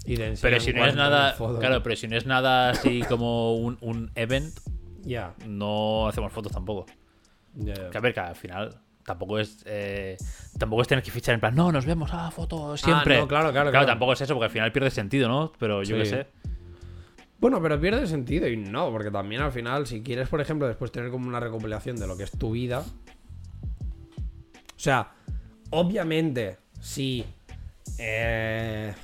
Y 0.06 0.16
te 0.16 0.34
pero 0.42 0.60
si 0.60 0.72
no 0.74 0.86
es 0.86 0.94
40 0.94 0.96
nada, 0.96 1.34
fotos. 1.34 1.60
claro, 1.60 1.84
pero 1.84 1.96
si 1.96 2.08
no 2.08 2.16
es 2.16 2.26
nada 2.26 2.70
así 2.70 3.02
como 3.10 3.56
un, 3.56 3.78
un 3.82 4.12
event, 4.16 4.54
Ya, 5.04 5.34
no 5.48 6.08
hacemos 6.08 6.32
fotos 6.32 6.52
tampoco. 6.52 6.86
ya. 7.56 7.90
Que 7.90 7.98
a 7.98 8.02
ver, 8.02 8.14
que 8.14 8.20
al 8.20 8.36
final 8.36 8.80
tampoco 9.04 9.40
es 9.40 9.64
eh, 9.66 10.18
tampoco 10.60 10.84
es 10.84 10.88
tener 10.88 11.04
que 11.04 11.10
fichar 11.10 11.34
en 11.34 11.40
plan, 11.40 11.56
no, 11.56 11.72
nos 11.72 11.86
vemos, 11.86 12.12
ah, 12.14 12.30
foto 12.32 12.78
siempre. 12.78 13.18
no, 13.18 13.28
claro, 13.28 13.52
claro, 13.52 13.72
claro. 13.72 13.86
tampoco 13.88 14.14
es 14.14 14.22
eso, 14.22 14.36
porque 14.36 14.46
al 14.46 14.52
final 14.52 14.72
pierde 14.72 14.92
sentido, 14.92 15.28
¿no? 15.28 15.52
Pero 15.58 15.82
yo 15.84 15.96
Sí. 15.96 16.02
qué 16.04 16.06
sé. 16.06 16.28
Bueno, 17.40 17.62
pero 17.62 17.80
pierde 17.80 18.06
sentido 18.06 18.48
y 18.50 18.58
no, 18.58 18.92
porque 18.92 19.10
también 19.10 19.42
al 19.42 19.52
final, 19.54 19.88
si 19.88 20.04
quieres, 20.04 20.28
por 20.28 20.42
ejemplo, 20.42 20.68
después 20.68 20.92
tener 20.92 21.10
como 21.10 21.28
una 21.28 21.40
recopilación 21.40 21.96
de 21.96 22.06
lo 22.06 22.18
que 22.18 22.24
es 22.24 22.32
tu 22.32 22.52
vida. 22.52 22.84
O 24.80 24.82
sea, 24.82 25.12
obviamente, 25.72 26.58
si. 26.80 27.26
eh, 27.98 28.96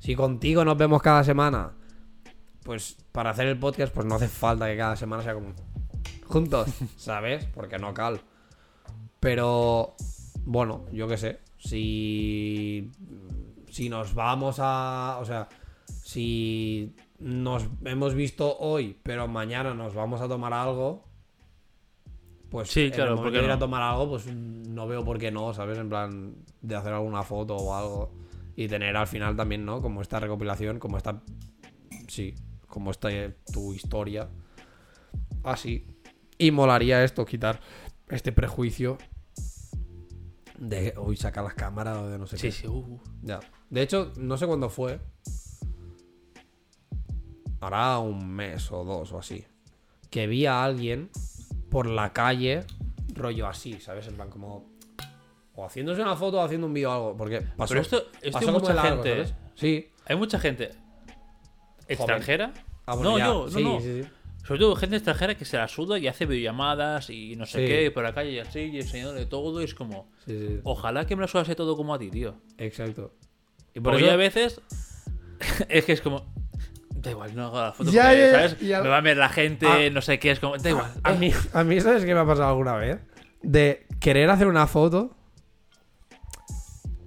si 0.00 0.16
contigo 0.16 0.64
nos 0.64 0.76
vemos 0.76 1.00
cada 1.00 1.22
semana, 1.22 1.70
pues 2.64 2.96
para 3.12 3.30
hacer 3.30 3.46
el 3.46 3.56
podcast, 3.56 3.94
pues 3.94 4.06
no 4.06 4.16
hace 4.16 4.26
falta 4.26 4.66
que 4.66 4.76
cada 4.76 4.96
semana 4.96 5.22
sea 5.22 5.34
como. 5.34 5.54
Juntos, 6.26 6.68
¿sabes? 6.96 7.44
Porque 7.54 7.78
no 7.78 7.94
cal. 7.94 8.22
Pero. 9.20 9.94
Bueno, 10.44 10.84
yo 10.90 11.06
qué 11.06 11.16
sé. 11.16 11.38
Si. 11.58 12.90
Si 13.70 13.88
nos 13.88 14.14
vamos 14.14 14.56
a. 14.58 15.18
O 15.20 15.24
sea. 15.24 15.48
Si 16.02 16.92
nos 17.20 17.68
hemos 17.84 18.16
visto 18.16 18.58
hoy, 18.58 18.98
pero 19.04 19.28
mañana 19.28 19.74
nos 19.74 19.94
vamos 19.94 20.20
a 20.20 20.26
tomar 20.26 20.52
algo. 20.52 21.04
Pues 22.54 22.70
Sí, 22.70 22.88
claro, 22.92 23.10
el 23.10 23.16
¿por 23.16 23.24
momento 23.24 23.32
qué 23.32 23.38
de 23.40 23.44
ir 23.46 23.50
a 23.50 23.58
tomar 23.58 23.82
algo, 23.82 24.10
pues 24.10 24.32
no 24.32 24.86
veo 24.86 25.04
por 25.04 25.18
qué 25.18 25.32
no, 25.32 25.52
¿sabes? 25.52 25.76
En 25.76 25.88
plan, 25.88 26.36
de 26.62 26.76
hacer 26.76 26.92
alguna 26.92 27.24
foto 27.24 27.56
o 27.56 27.74
algo. 27.74 28.12
Y 28.54 28.68
tener 28.68 28.96
al 28.96 29.08
final 29.08 29.34
también, 29.34 29.64
¿no? 29.64 29.82
Como 29.82 30.00
esta 30.00 30.20
recopilación, 30.20 30.78
como 30.78 30.96
esta. 30.96 31.20
Sí, 32.06 32.32
como 32.68 32.92
esta 32.92 33.10
eh, 33.10 33.34
tu 33.52 33.74
historia. 33.74 34.28
Así. 35.42 35.84
Y 36.38 36.52
molaría 36.52 37.02
esto, 37.02 37.26
quitar 37.26 37.58
este 38.08 38.30
prejuicio 38.30 38.98
de 40.56 40.94
hoy 40.96 41.16
sacar 41.16 41.42
las 41.42 41.54
cámaras 41.54 41.98
o 41.98 42.06
de 42.08 42.18
no 42.20 42.28
sé 42.28 42.36
Sí, 42.36 42.46
qué. 42.46 42.52
sí, 42.52 42.68
uh. 42.68 43.00
Ya. 43.22 43.40
De 43.68 43.82
hecho, 43.82 44.12
no 44.16 44.36
sé 44.36 44.46
cuándo 44.46 44.68
fue. 44.68 45.00
Hará 47.60 47.98
un 47.98 48.28
mes 48.28 48.70
o 48.70 48.84
dos 48.84 49.10
o 49.10 49.18
así. 49.18 49.44
Que 50.08 50.28
vi 50.28 50.46
a 50.46 50.62
alguien 50.62 51.10
por 51.74 51.86
la 51.88 52.12
calle, 52.12 52.62
rollo 53.14 53.48
así, 53.48 53.80
¿sabes? 53.80 54.06
En 54.06 54.14
plan, 54.14 54.30
como. 54.30 54.64
O 55.56 55.64
haciéndose 55.64 56.00
una 56.02 56.14
foto 56.14 56.38
o 56.38 56.40
haciendo 56.40 56.68
un 56.68 56.72
vídeo 56.72 56.88
o 56.90 56.94
algo. 56.94 57.16
Porque 57.16 57.40
pasó. 57.40 57.70
Pero 57.70 57.80
esto, 57.80 58.04
esto 58.22 58.38
pasó 58.38 58.52
mucha 58.52 58.74
largo, 58.74 59.02
gente, 59.02 59.10
¿sabes? 59.10 59.30
¿eh? 59.32 59.34
Sí. 59.56 59.88
Hay 60.06 60.14
mucha 60.14 60.38
gente 60.38 60.70
extranjera. 61.88 62.52
Ah, 62.86 62.94
bueno, 62.94 63.10
no, 63.10 63.18
ya. 63.18 63.26
yo, 63.26 63.34
no, 63.46 63.48
sí, 63.50 63.64
no. 63.64 63.80
sí, 63.80 64.02
sí. 64.04 64.08
Sobre 64.46 64.60
todo 64.60 64.76
gente 64.76 64.94
extranjera 64.96 65.36
que 65.36 65.44
se 65.44 65.56
la 65.56 65.66
suda 65.66 65.98
y 65.98 66.06
hace 66.06 66.26
videollamadas 66.26 67.10
y 67.10 67.34
no 67.34 67.44
sé 67.44 67.62
Sí. 67.62 67.66
qué, 67.66 67.90
por 67.90 68.04
la 68.04 68.14
calle 68.14 68.30
y 68.30 68.38
así, 68.38 68.60
y 68.60 68.76
enseñándole 68.76 69.26
todo. 69.26 69.60
Y 69.60 69.64
es 69.64 69.74
como, 69.74 70.08
Sí, 70.26 70.38
sí, 70.38 70.46
sí. 70.48 70.60
ojalá 70.62 71.06
que 71.08 71.16
me 71.16 71.22
la 71.22 71.26
sudase 71.28 71.56
todo 71.56 71.76
como 71.76 71.92
a 71.92 71.98
ti, 71.98 72.08
tío. 72.08 72.36
Exacto. 72.56 73.14
Y 73.74 73.80
Porque 73.80 74.02
yo 74.02 74.12
a 74.12 74.16
veces 74.16 74.60
es 75.68 75.84
que 75.84 75.92
es 75.92 76.00
como. 76.00 76.32
Da 77.04 77.10
igual, 77.10 77.36
no 77.36 77.46
hago 77.46 77.60
la 77.60 77.72
foto. 77.72 77.90
Ya, 77.90 78.04
porque, 78.04 78.18
ya, 78.18 78.30
¿sabes? 78.32 78.58
ya. 78.60 78.82
Me 78.82 78.88
va 78.88 78.96
a 78.98 79.00
ver 79.02 79.16
la 79.16 79.28
gente, 79.28 79.66
Ah. 79.68 79.90
no 79.92 80.00
sé 80.00 80.18
qué, 80.18 80.30
es 80.30 80.40
como. 80.40 80.56
Da 80.56 80.70
igual. 80.70 80.90
A 81.02 81.12
mí, 81.12 81.30
a 81.52 81.62
mí, 81.64 81.80
¿sabes 81.80 82.04
qué 82.04 82.14
me 82.14 82.20
ha 82.20 82.26
pasado 82.26 82.48
alguna 82.48 82.74
vez? 82.76 82.98
De 83.42 83.86
querer 84.00 84.30
hacer 84.30 84.46
una 84.46 84.66
foto 84.66 85.14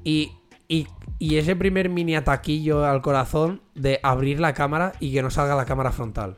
y, 0.03 0.31
y, 0.67 0.87
y 1.19 1.37
ese 1.37 1.55
primer 1.55 1.89
mini 1.89 2.15
ataquillo 2.15 2.85
al 2.85 3.01
corazón 3.01 3.61
de 3.75 3.99
abrir 4.03 4.39
la 4.39 4.53
cámara 4.53 4.93
y 4.99 5.11
que 5.13 5.21
no 5.21 5.29
salga 5.29 5.55
la 5.55 5.65
cámara 5.65 5.91
frontal. 5.91 6.37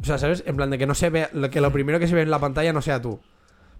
O 0.00 0.04
sea, 0.04 0.18
¿sabes? 0.18 0.42
En 0.46 0.56
plan 0.56 0.70
de 0.70 0.78
que 0.78 0.86
no 0.86 0.94
se 0.94 1.10
vea, 1.10 1.30
que 1.50 1.60
lo 1.60 1.72
primero 1.72 1.98
que 1.98 2.06
se 2.06 2.14
ve 2.14 2.22
en 2.22 2.30
la 2.30 2.38
pantalla 2.38 2.72
no 2.72 2.82
sea 2.82 3.00
tú. 3.02 3.20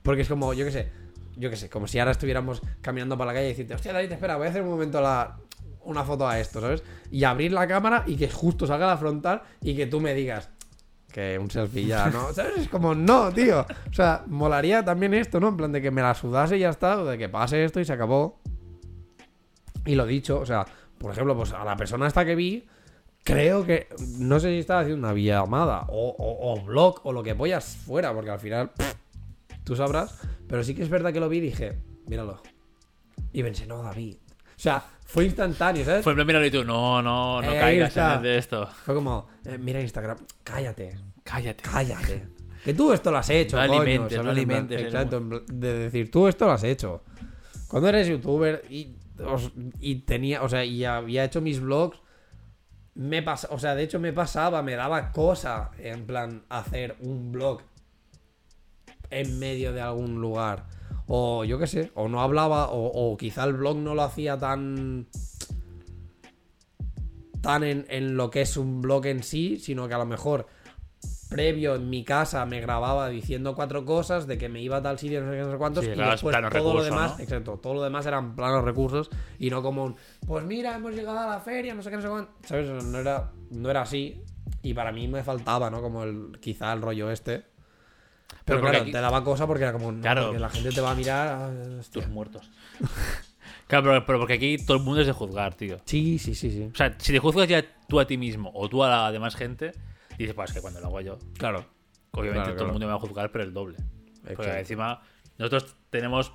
Porque 0.02 0.22
es 0.22 0.28
como, 0.28 0.52
yo 0.54 0.64
qué 0.64 0.70
sé, 0.72 0.90
yo 1.36 1.50
qué 1.50 1.56
sé, 1.56 1.68
como 1.70 1.86
si 1.86 1.98
ahora 1.98 2.10
estuviéramos 2.12 2.62
caminando 2.80 3.16
por 3.16 3.26
la 3.26 3.32
calle 3.34 3.46
y 3.46 3.50
decirte, 3.50 3.74
hostia, 3.74 3.92
David, 3.92 4.12
espera, 4.12 4.36
voy 4.36 4.46
a 4.46 4.50
hacer 4.50 4.62
un 4.62 4.68
momento 4.70 5.00
la, 5.00 5.36
una 5.84 6.04
foto 6.04 6.28
a 6.28 6.38
esto, 6.38 6.60
¿sabes? 6.60 6.82
Y 7.10 7.24
abrir 7.24 7.52
la 7.52 7.66
cámara 7.66 8.04
y 8.06 8.16
que 8.16 8.30
justo 8.30 8.66
salga 8.66 8.86
la 8.86 8.96
frontal 8.96 9.42
y 9.60 9.74
que 9.74 9.86
tú 9.86 10.00
me 10.00 10.14
digas, 10.14 10.50
que 11.10 11.38
un 11.38 11.50
selfie 11.50 11.86
ya, 11.86 12.08
¿no? 12.10 12.32
¿Sabes? 12.32 12.58
Es 12.58 12.68
como, 12.68 12.94
no, 12.94 13.32
tío. 13.32 13.66
O 13.90 13.92
sea, 13.92 14.24
molaría 14.26 14.84
también 14.84 15.14
esto, 15.14 15.40
¿no? 15.40 15.48
En 15.48 15.56
plan 15.56 15.72
de 15.72 15.82
que 15.82 15.90
me 15.90 16.02
la 16.02 16.14
sudase 16.14 16.56
y 16.56 16.60
ya 16.60 16.70
está, 16.70 17.02
de 17.02 17.18
que 17.18 17.28
pase 17.28 17.64
esto 17.64 17.80
y 17.80 17.84
se 17.84 17.92
acabó. 17.92 18.40
Y 19.86 19.94
lo 19.94 20.06
dicho, 20.06 20.40
o 20.40 20.46
sea, 20.46 20.66
por 20.98 21.12
ejemplo, 21.12 21.36
pues 21.36 21.52
a 21.52 21.64
la 21.64 21.76
persona 21.76 22.06
esta 22.06 22.24
que 22.24 22.34
vi, 22.34 22.66
creo 23.24 23.64
que. 23.64 23.88
No 24.18 24.38
sé 24.38 24.50
si 24.50 24.58
estaba 24.58 24.80
haciendo 24.80 25.08
una 25.08 25.18
llamada 25.18 25.86
o, 25.88 26.08
o, 26.10 26.52
o 26.52 26.64
blog 26.64 27.00
o 27.04 27.12
lo 27.12 27.22
que 27.22 27.34
vayas 27.34 27.76
fuera, 27.76 28.12
porque 28.14 28.30
al 28.30 28.40
final. 28.40 28.70
tú 29.64 29.74
sabrás. 29.76 30.20
Pero 30.46 30.64
sí 30.64 30.74
que 30.74 30.82
es 30.82 30.88
verdad 30.88 31.12
que 31.12 31.20
lo 31.20 31.28
vi 31.28 31.38
y 31.38 31.42
dije, 31.42 31.78
míralo. 32.06 32.42
Y 33.32 33.42
pensé, 33.42 33.66
no, 33.66 33.82
David. 33.82 34.16
O 34.16 34.62
sea, 34.62 34.84
fue 35.12 35.24
instantáneo, 35.26 35.84
¿sabes? 35.84 36.02
Fue 36.04 36.12
en 36.12 36.26
plan, 36.26 36.44
y 36.44 36.50
tú, 36.50 36.64
no, 36.64 37.02
no, 37.02 37.40
no 37.42 37.46
Eh, 37.48 37.54
ahí 37.54 37.60
caigas 37.60 37.88
está. 37.88 38.14
en 38.16 38.22
de 38.22 38.38
esto. 38.38 38.66
Fue 38.84 38.94
como, 38.94 39.28
eh, 39.44 39.58
mira 39.58 39.80
Instagram, 39.80 40.18
cállate, 40.44 40.96
Cállate. 41.24 41.62
cállate. 41.62 42.28
Que 42.64 42.74
tú 42.74 42.92
esto 42.92 43.10
lo 43.10 43.18
has 43.18 43.30
hecho, 43.30 43.56
No 43.56 43.66
coño, 43.66 43.80
alimentes, 43.80 44.16
¿sabes? 44.18 44.24
no 44.34 44.40
En 44.40 44.46
plan, 44.46 44.56
alimentes 44.58 44.80
el 44.80 44.86
Exacto, 44.86 45.16
en 45.16 45.28
plan, 45.30 45.42
de 45.48 45.72
decir, 45.78 46.10
tú 46.10 46.28
esto 46.28 46.44
lo 46.46 46.52
has 46.52 46.62
hecho. 46.64 47.02
Cuando 47.68 47.88
eres 47.88 48.06
youtuber 48.08 48.64
y, 48.68 48.96
os- 49.24 49.52
y 49.80 49.96
tenía, 50.00 50.42
o 50.42 50.48
sea, 50.48 50.64
y 50.64 50.84
había 50.84 51.24
hecho 51.24 51.40
mis 51.40 51.60
vlogs, 51.60 51.98
me 52.94 53.22
pasa, 53.22 53.48
o 53.50 53.58
sea, 53.58 53.74
de 53.74 53.84
hecho 53.84 53.98
me 53.98 54.12
pasaba, 54.12 54.62
me 54.62 54.74
daba 54.74 55.10
cosa, 55.12 55.70
en 55.78 56.04
plan, 56.06 56.42
hacer 56.50 56.96
un 57.00 57.32
vlog 57.32 57.62
en 59.10 59.38
medio 59.38 59.72
de 59.72 59.80
algún 59.80 60.20
lugar. 60.20 60.66
O 61.12 61.44
yo 61.44 61.58
qué 61.58 61.66
sé, 61.66 61.90
o 61.96 62.08
no 62.08 62.20
hablaba, 62.22 62.70
o, 62.70 62.86
o 62.86 63.16
quizá 63.16 63.42
el 63.42 63.54
blog 63.54 63.76
no 63.78 63.96
lo 63.96 64.02
hacía 64.02 64.38
tan. 64.38 65.08
tan 67.42 67.64
en, 67.64 67.84
en 67.88 68.16
lo 68.16 68.30
que 68.30 68.42
es 68.42 68.56
un 68.56 68.80
blog 68.80 69.06
en 69.06 69.24
sí, 69.24 69.58
sino 69.58 69.88
que 69.88 69.94
a 69.94 69.98
lo 69.98 70.06
mejor 70.06 70.46
previo 71.28 71.74
en 71.76 71.88
mi 71.90 72.04
casa 72.04 72.44
me 72.46 72.60
grababa 72.60 73.08
diciendo 73.08 73.54
cuatro 73.54 73.84
cosas 73.84 74.26
de 74.26 74.36
que 74.36 74.48
me 74.48 74.60
iba 74.60 74.76
a 74.78 74.82
tal 74.82 74.98
sitio, 74.98 75.20
no 75.22 75.30
sé 75.30 75.36
qué, 75.38 75.42
no 75.42 75.50
sé 75.52 75.58
cuántos, 75.58 75.84
Sí, 75.84 75.90
y 75.92 75.96
después 75.96 76.36
todo 76.52 76.74
lo 76.74 76.82
demás, 76.82 77.18
¿no? 77.18 77.22
exacto, 77.24 77.58
todo 77.58 77.74
lo 77.74 77.82
demás 77.82 78.04
eran 78.06 78.34
planos 78.36 78.64
recursos 78.64 79.10
y 79.38 79.48
no 79.50 79.62
como 79.62 79.84
un, 79.84 79.96
pues 80.26 80.44
mira, 80.44 80.74
hemos 80.76 80.92
llegado 80.92 81.18
a 81.18 81.26
la 81.26 81.40
feria, 81.40 81.72
no 81.74 81.82
sé 81.82 81.90
qué, 81.90 81.96
no 81.96 82.02
sé 82.02 82.08
cuánto, 82.08 82.32
¿sabes? 82.44 82.84
No 82.84 82.98
era, 82.98 83.30
no 83.50 83.70
era 83.70 83.82
así 83.82 84.22
y 84.62 84.74
para 84.74 84.90
mí 84.92 85.06
me 85.08 85.22
faltaba, 85.22 85.70
¿no? 85.70 85.80
Como 85.80 86.02
el, 86.02 86.38
quizá 86.40 86.72
el 86.72 86.82
rollo 86.82 87.10
este. 87.10 87.44
Pero, 88.50 88.60
porque 88.60 88.70
claro, 88.72 88.82
aquí- 88.84 88.92
te 88.92 89.00
daba 89.00 89.24
cosa 89.24 89.46
porque 89.46 89.62
era 89.64 89.72
como, 89.72 89.92
no, 89.92 90.00
Claro. 90.02 90.24
porque 90.26 90.38
la 90.38 90.50
gente 90.50 90.70
te 90.70 90.80
va 90.80 90.90
a 90.90 90.94
mirar. 90.94 91.28
ah, 91.28 91.50
hostia. 91.78 92.02
Tus 92.02 92.10
muertos. 92.10 92.50
claro, 93.66 93.84
pero, 93.84 94.06
pero 94.06 94.18
porque 94.18 94.34
aquí 94.34 94.58
todo 94.58 94.76
el 94.76 94.82
mundo 94.82 95.00
es 95.00 95.06
de 95.06 95.12
juzgar, 95.12 95.54
tío. 95.54 95.78
Sí, 95.84 96.18
sí, 96.18 96.34
sí, 96.34 96.50
sí. 96.50 96.68
O 96.72 96.76
sea, 96.76 96.94
si 96.98 97.12
te 97.12 97.18
juzgas 97.18 97.48
ya 97.48 97.64
tú 97.88 98.00
a 98.00 98.06
ti 98.06 98.16
mismo 98.18 98.50
o 98.54 98.68
tú 98.68 98.82
a 98.84 98.88
la 98.90 99.12
demás 99.12 99.34
gente, 99.36 99.72
dices, 100.18 100.34
pues 100.34 100.52
que 100.52 100.60
cuando 100.60 100.80
lo 100.80 100.86
hago 100.86 101.00
yo, 101.00 101.18
Claro. 101.38 101.64
obviamente 102.12 102.40
Claro, 102.42 102.44
todo 102.48 102.54
claro. 102.56 102.66
el 102.66 102.72
mundo 102.72 102.86
me 102.86 102.92
va 102.92 102.98
a 102.98 103.00
juzgar, 103.00 103.30
pero 103.32 103.44
el 103.44 103.52
doble. 103.54 103.76
Porque 104.22 104.32
Exacto. 104.42 104.58
encima, 104.58 105.00
nosotros 105.38 105.76
tenemos. 105.90 106.32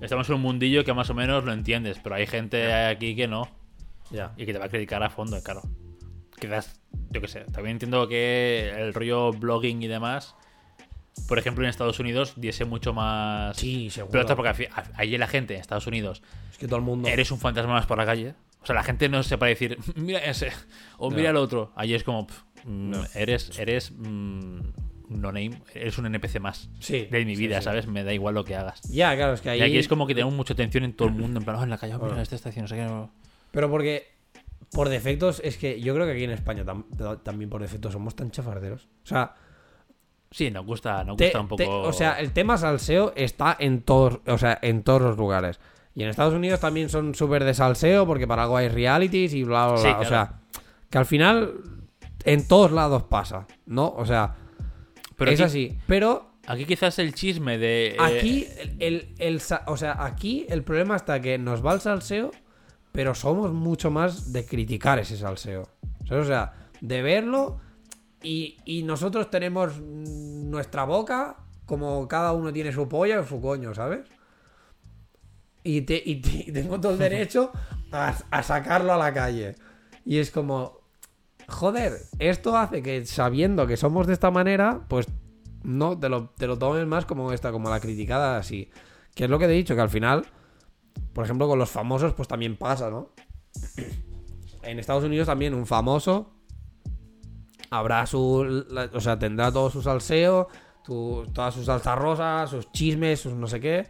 Estamos 0.00 0.28
en 0.28 0.34
un 0.34 0.40
mundillo 0.40 0.82
que 0.84 0.92
más 0.92 1.08
o 1.10 1.14
menos 1.14 1.44
lo 1.44 1.52
entiendes, 1.52 2.00
pero 2.02 2.16
hay 2.16 2.26
gente 2.26 2.72
aquí 2.74 3.14
que 3.14 3.28
no 3.28 3.48
Ya. 4.10 4.32
y 4.36 4.44
que 4.46 4.52
te 4.52 4.58
va 4.58 4.64
a 4.64 4.68
criticar 4.68 5.00
a 5.04 5.10
fondo, 5.10 5.40
claro. 5.44 5.62
Quizás, 6.40 6.80
yo 7.10 7.20
qué 7.20 7.28
sé, 7.28 7.40
también 7.52 7.76
entiendo 7.76 8.08
que 8.08 8.70
el 8.76 8.92
rollo 8.94 9.30
blogging 9.32 9.80
y 9.80 9.86
demás, 9.86 10.34
por 11.28 11.38
ejemplo, 11.38 11.64
en 11.64 11.70
Estados 11.70 11.98
Unidos, 12.00 12.34
diese 12.36 12.64
mucho 12.64 12.92
más. 12.92 13.56
Sí, 13.56 13.90
seguro. 13.90 14.12
Pero 14.12 14.36
porque 14.36 14.68
allí 14.94 15.18
la 15.18 15.26
gente 15.28 15.54
en 15.54 15.60
Estados 15.60 15.86
Unidos 15.86 16.22
Es 16.50 16.58
que 16.58 16.66
todo 16.66 16.76
el 16.76 16.82
mundo. 16.84 17.08
eres 17.08 17.30
un 17.30 17.38
fantasma 17.38 17.74
más 17.74 17.86
por 17.86 17.98
la 17.98 18.06
calle. 18.06 18.34
O 18.62 18.66
sea, 18.66 18.74
la 18.74 18.82
gente 18.84 19.08
no 19.08 19.22
se 19.22 19.36
para 19.38 19.48
decir, 19.50 19.76
mira 19.96 20.20
ese, 20.20 20.52
o 20.98 21.10
mira 21.10 21.30
el 21.30 21.36
otro. 21.36 21.72
Allí 21.74 21.94
es 21.94 22.04
como, 22.04 22.26
pff, 22.26 22.42
mm, 22.64 22.94
eres, 23.14 23.58
eres 23.58 23.90
mm, 23.90 24.60
no 25.08 25.32
name, 25.32 25.60
eres 25.74 25.98
un 25.98 26.06
NPC 26.06 26.38
más 26.40 26.70
Sí, 26.78 27.06
de 27.10 27.24
mi 27.24 27.34
vida, 27.36 27.58
sí. 27.58 27.64
¿sabes? 27.64 27.86
Me 27.86 28.04
da 28.04 28.12
igual 28.14 28.34
lo 28.34 28.44
que 28.44 28.54
hagas. 28.56 28.80
Ya, 28.88 29.14
claro, 29.16 29.34
es 29.34 29.40
que 29.40 29.50
ahí. 29.50 29.58
Y 29.58 29.62
aquí 29.62 29.78
es 29.78 29.88
como 29.88 30.06
que 30.06 30.14
tenemos 30.14 30.32
mucha 30.34 30.54
atención 30.54 30.84
en 30.84 30.94
todo 30.94 31.08
el 31.08 31.14
mundo, 31.14 31.40
en 31.40 31.44
plan, 31.44 31.56
oh, 31.56 31.62
en 31.64 31.70
la 31.70 31.78
calle, 31.78 31.94
oh, 31.96 31.98
mira, 32.06 32.22
esta 32.22 32.36
estación, 32.36 32.64
no 32.64 32.68
sé 32.68 32.76
qué. 32.76 32.84
no". 32.84 33.10
Pero 33.50 33.68
porque 33.70 34.06
por 34.70 34.88
defectos 34.88 35.42
es 35.44 35.58
que 35.58 35.80
yo 35.80 35.92
creo 35.94 36.06
que 36.06 36.12
aquí 36.12 36.24
en 36.24 36.30
España 36.30 36.64
tam- 36.64 37.20
también 37.22 37.50
por 37.50 37.60
defecto 37.60 37.90
somos 37.90 38.14
tan 38.16 38.30
chafarderos. 38.30 38.84
O 39.04 39.06
sea, 39.06 39.34
Sí, 40.32 40.50
nos 40.50 40.66
gusta, 40.66 41.04
nos 41.04 41.16
te- 41.16 41.26
gusta 41.26 41.40
un 41.40 41.48
poco. 41.48 41.62
te- 41.62 41.68
o 41.68 41.92
sea, 41.92 42.18
el 42.18 42.32
tema 42.32 42.56
salseo 42.58 43.12
está 43.14 43.56
en 43.58 43.82
todos, 43.82 44.20
o 44.26 44.38
sea, 44.38 44.58
en 44.62 44.82
todos 44.82 45.00
los 45.02 45.16
lugares. 45.16 45.60
Y 45.94 46.02
en 46.02 46.08
Estados 46.08 46.34
Unidos 46.34 46.58
también 46.58 46.88
son 46.88 47.14
súper 47.14 47.44
de 47.44 47.54
salseo 47.54 48.06
porque 48.06 48.26
para 48.26 48.42
algo 48.44 48.56
hay 48.56 48.68
realities 48.68 49.34
y 49.34 49.44
bla, 49.44 49.68
bla, 49.68 49.80
bla. 49.82 49.98
O 50.00 50.04
sea, 50.04 50.40
que 50.90 50.98
al 50.98 51.06
final 51.06 51.52
en 52.24 52.48
todos 52.48 52.72
lados 52.72 53.02
pasa, 53.04 53.46
¿no? 53.66 53.88
O 53.96 54.06
sea, 54.06 54.34
Pero 55.16 55.30
es 55.30 55.40
aquí- 55.40 55.46
así. 55.46 55.78
Pero 55.86 56.30
Aquí 56.46 56.64
quizás 56.64 56.98
el 56.98 57.14
chisme 57.14 57.56
de. 57.58 57.88
eh, 57.90 57.96
Aquí, 58.00 58.46
el, 58.80 59.14
el- 59.18 59.40
o 59.66 59.76
sea, 59.76 60.02
aquí 60.04 60.44
el 60.48 60.64
problema 60.64 60.96
está 60.96 61.20
que 61.20 61.38
nos 61.38 61.64
va 61.64 61.72
el 61.74 61.80
salseo, 61.80 62.32
pero 62.90 63.14
somos 63.14 63.52
mucho 63.52 63.90
más 63.92 64.32
de 64.32 64.44
criticar 64.44 64.98
ese 64.98 65.16
salseo. 65.16 65.68
O 66.10 66.24
sea, 66.24 66.52
de 66.80 67.00
verlo 67.02 67.60
y, 68.22 68.58
y 68.64 68.82
nosotros 68.82 69.30
tenemos 69.30 69.80
nuestra 69.80 70.84
boca 70.84 71.36
como 71.66 72.06
cada 72.08 72.32
uno 72.32 72.52
tiene 72.52 72.72
su 72.72 72.88
polla 72.88 73.20
o 73.20 73.26
su 73.26 73.40
coño, 73.40 73.74
¿sabes? 73.74 74.00
Y, 75.64 75.82
te- 75.82 76.02
y 76.04 76.16
te- 76.16 76.44
y 76.50 76.52
tengo 76.52 76.80
todo 76.80 76.92
el 76.92 76.98
derecho 77.10 77.52
a, 77.92 78.14
a 78.30 78.42
sacarlo 78.42 78.92
a 78.92 78.96
la 78.96 79.12
calle. 79.14 79.54
Y 80.04 80.18
es 80.18 80.30
como, 80.30 80.80
joder, 81.48 82.00
esto 82.18 82.56
hace 82.56 82.82
que 82.82 83.06
sabiendo 83.06 83.66
que 83.66 83.76
somos 83.76 84.06
de 84.06 84.12
esta 84.14 84.30
manera, 84.30 84.84
pues 84.88 85.06
no 85.62 85.98
te 85.98 86.08
lo, 86.08 86.30
te 86.30 86.46
lo 86.48 86.58
tomes 86.58 86.86
más 86.86 87.06
como 87.06 87.32
esta, 87.32 87.52
como 87.52 87.70
la 87.70 87.80
criticada 87.80 88.36
así. 88.38 88.70
Que 89.14 89.24
es 89.24 89.30
lo 89.30 89.38
que 89.38 89.46
te 89.46 89.52
he 89.52 89.56
dicho, 89.56 89.74
que 89.76 89.80
al 89.82 89.90
final, 89.90 90.26
por 91.12 91.24
ejemplo, 91.24 91.46
con 91.46 91.58
los 91.58 91.70
famosos, 91.70 92.12
pues 92.14 92.26
también 92.28 92.56
pasa, 92.56 92.90
¿no? 92.90 93.10
En 94.64 94.78
Estados 94.78 95.02
Unidos 95.04 95.26
también 95.26 95.54
un 95.54 95.66
famoso 95.66 96.34
habrá 97.72 98.06
su. 98.06 98.64
la- 98.70 98.90
o 98.92 99.00
sea, 99.00 99.18
tendrá 99.18 99.50
todo 99.50 99.70
su 99.70 99.82
salseo, 99.82 100.48
tu- 100.84 101.26
todas 101.32 101.54
sus 101.54 101.66
salsas 101.66 101.98
rosas, 101.98 102.50
sus 102.50 102.70
chismes, 102.72 103.20
sus 103.20 103.32
no 103.34 103.46
sé 103.46 103.58
qué. 103.60 103.88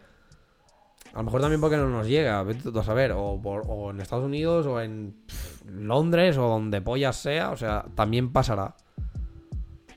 A 1.13 1.19
lo 1.19 1.25
mejor 1.25 1.41
también 1.43 1.61
porque 1.61 1.77
no 1.77 1.89
nos 1.89 2.07
llega, 2.07 2.43
vete 2.43 2.71
a 2.79 2.83
saber, 2.83 3.13
o, 3.15 3.39
por- 3.43 3.65
o 3.69 3.91
en 3.91 4.01
Estados 4.01 4.25
Unidos, 4.25 4.65
o 4.67 4.81
en 4.81 5.15
pff, 5.27 5.63
Londres, 5.71 6.39
o 6.39 6.49
donde 6.49 6.81
pollas 6.81 7.17
sea, 7.17 7.51
o 7.51 7.57
sea, 7.57 7.85
también 7.95 8.33
pasará. 8.33 8.77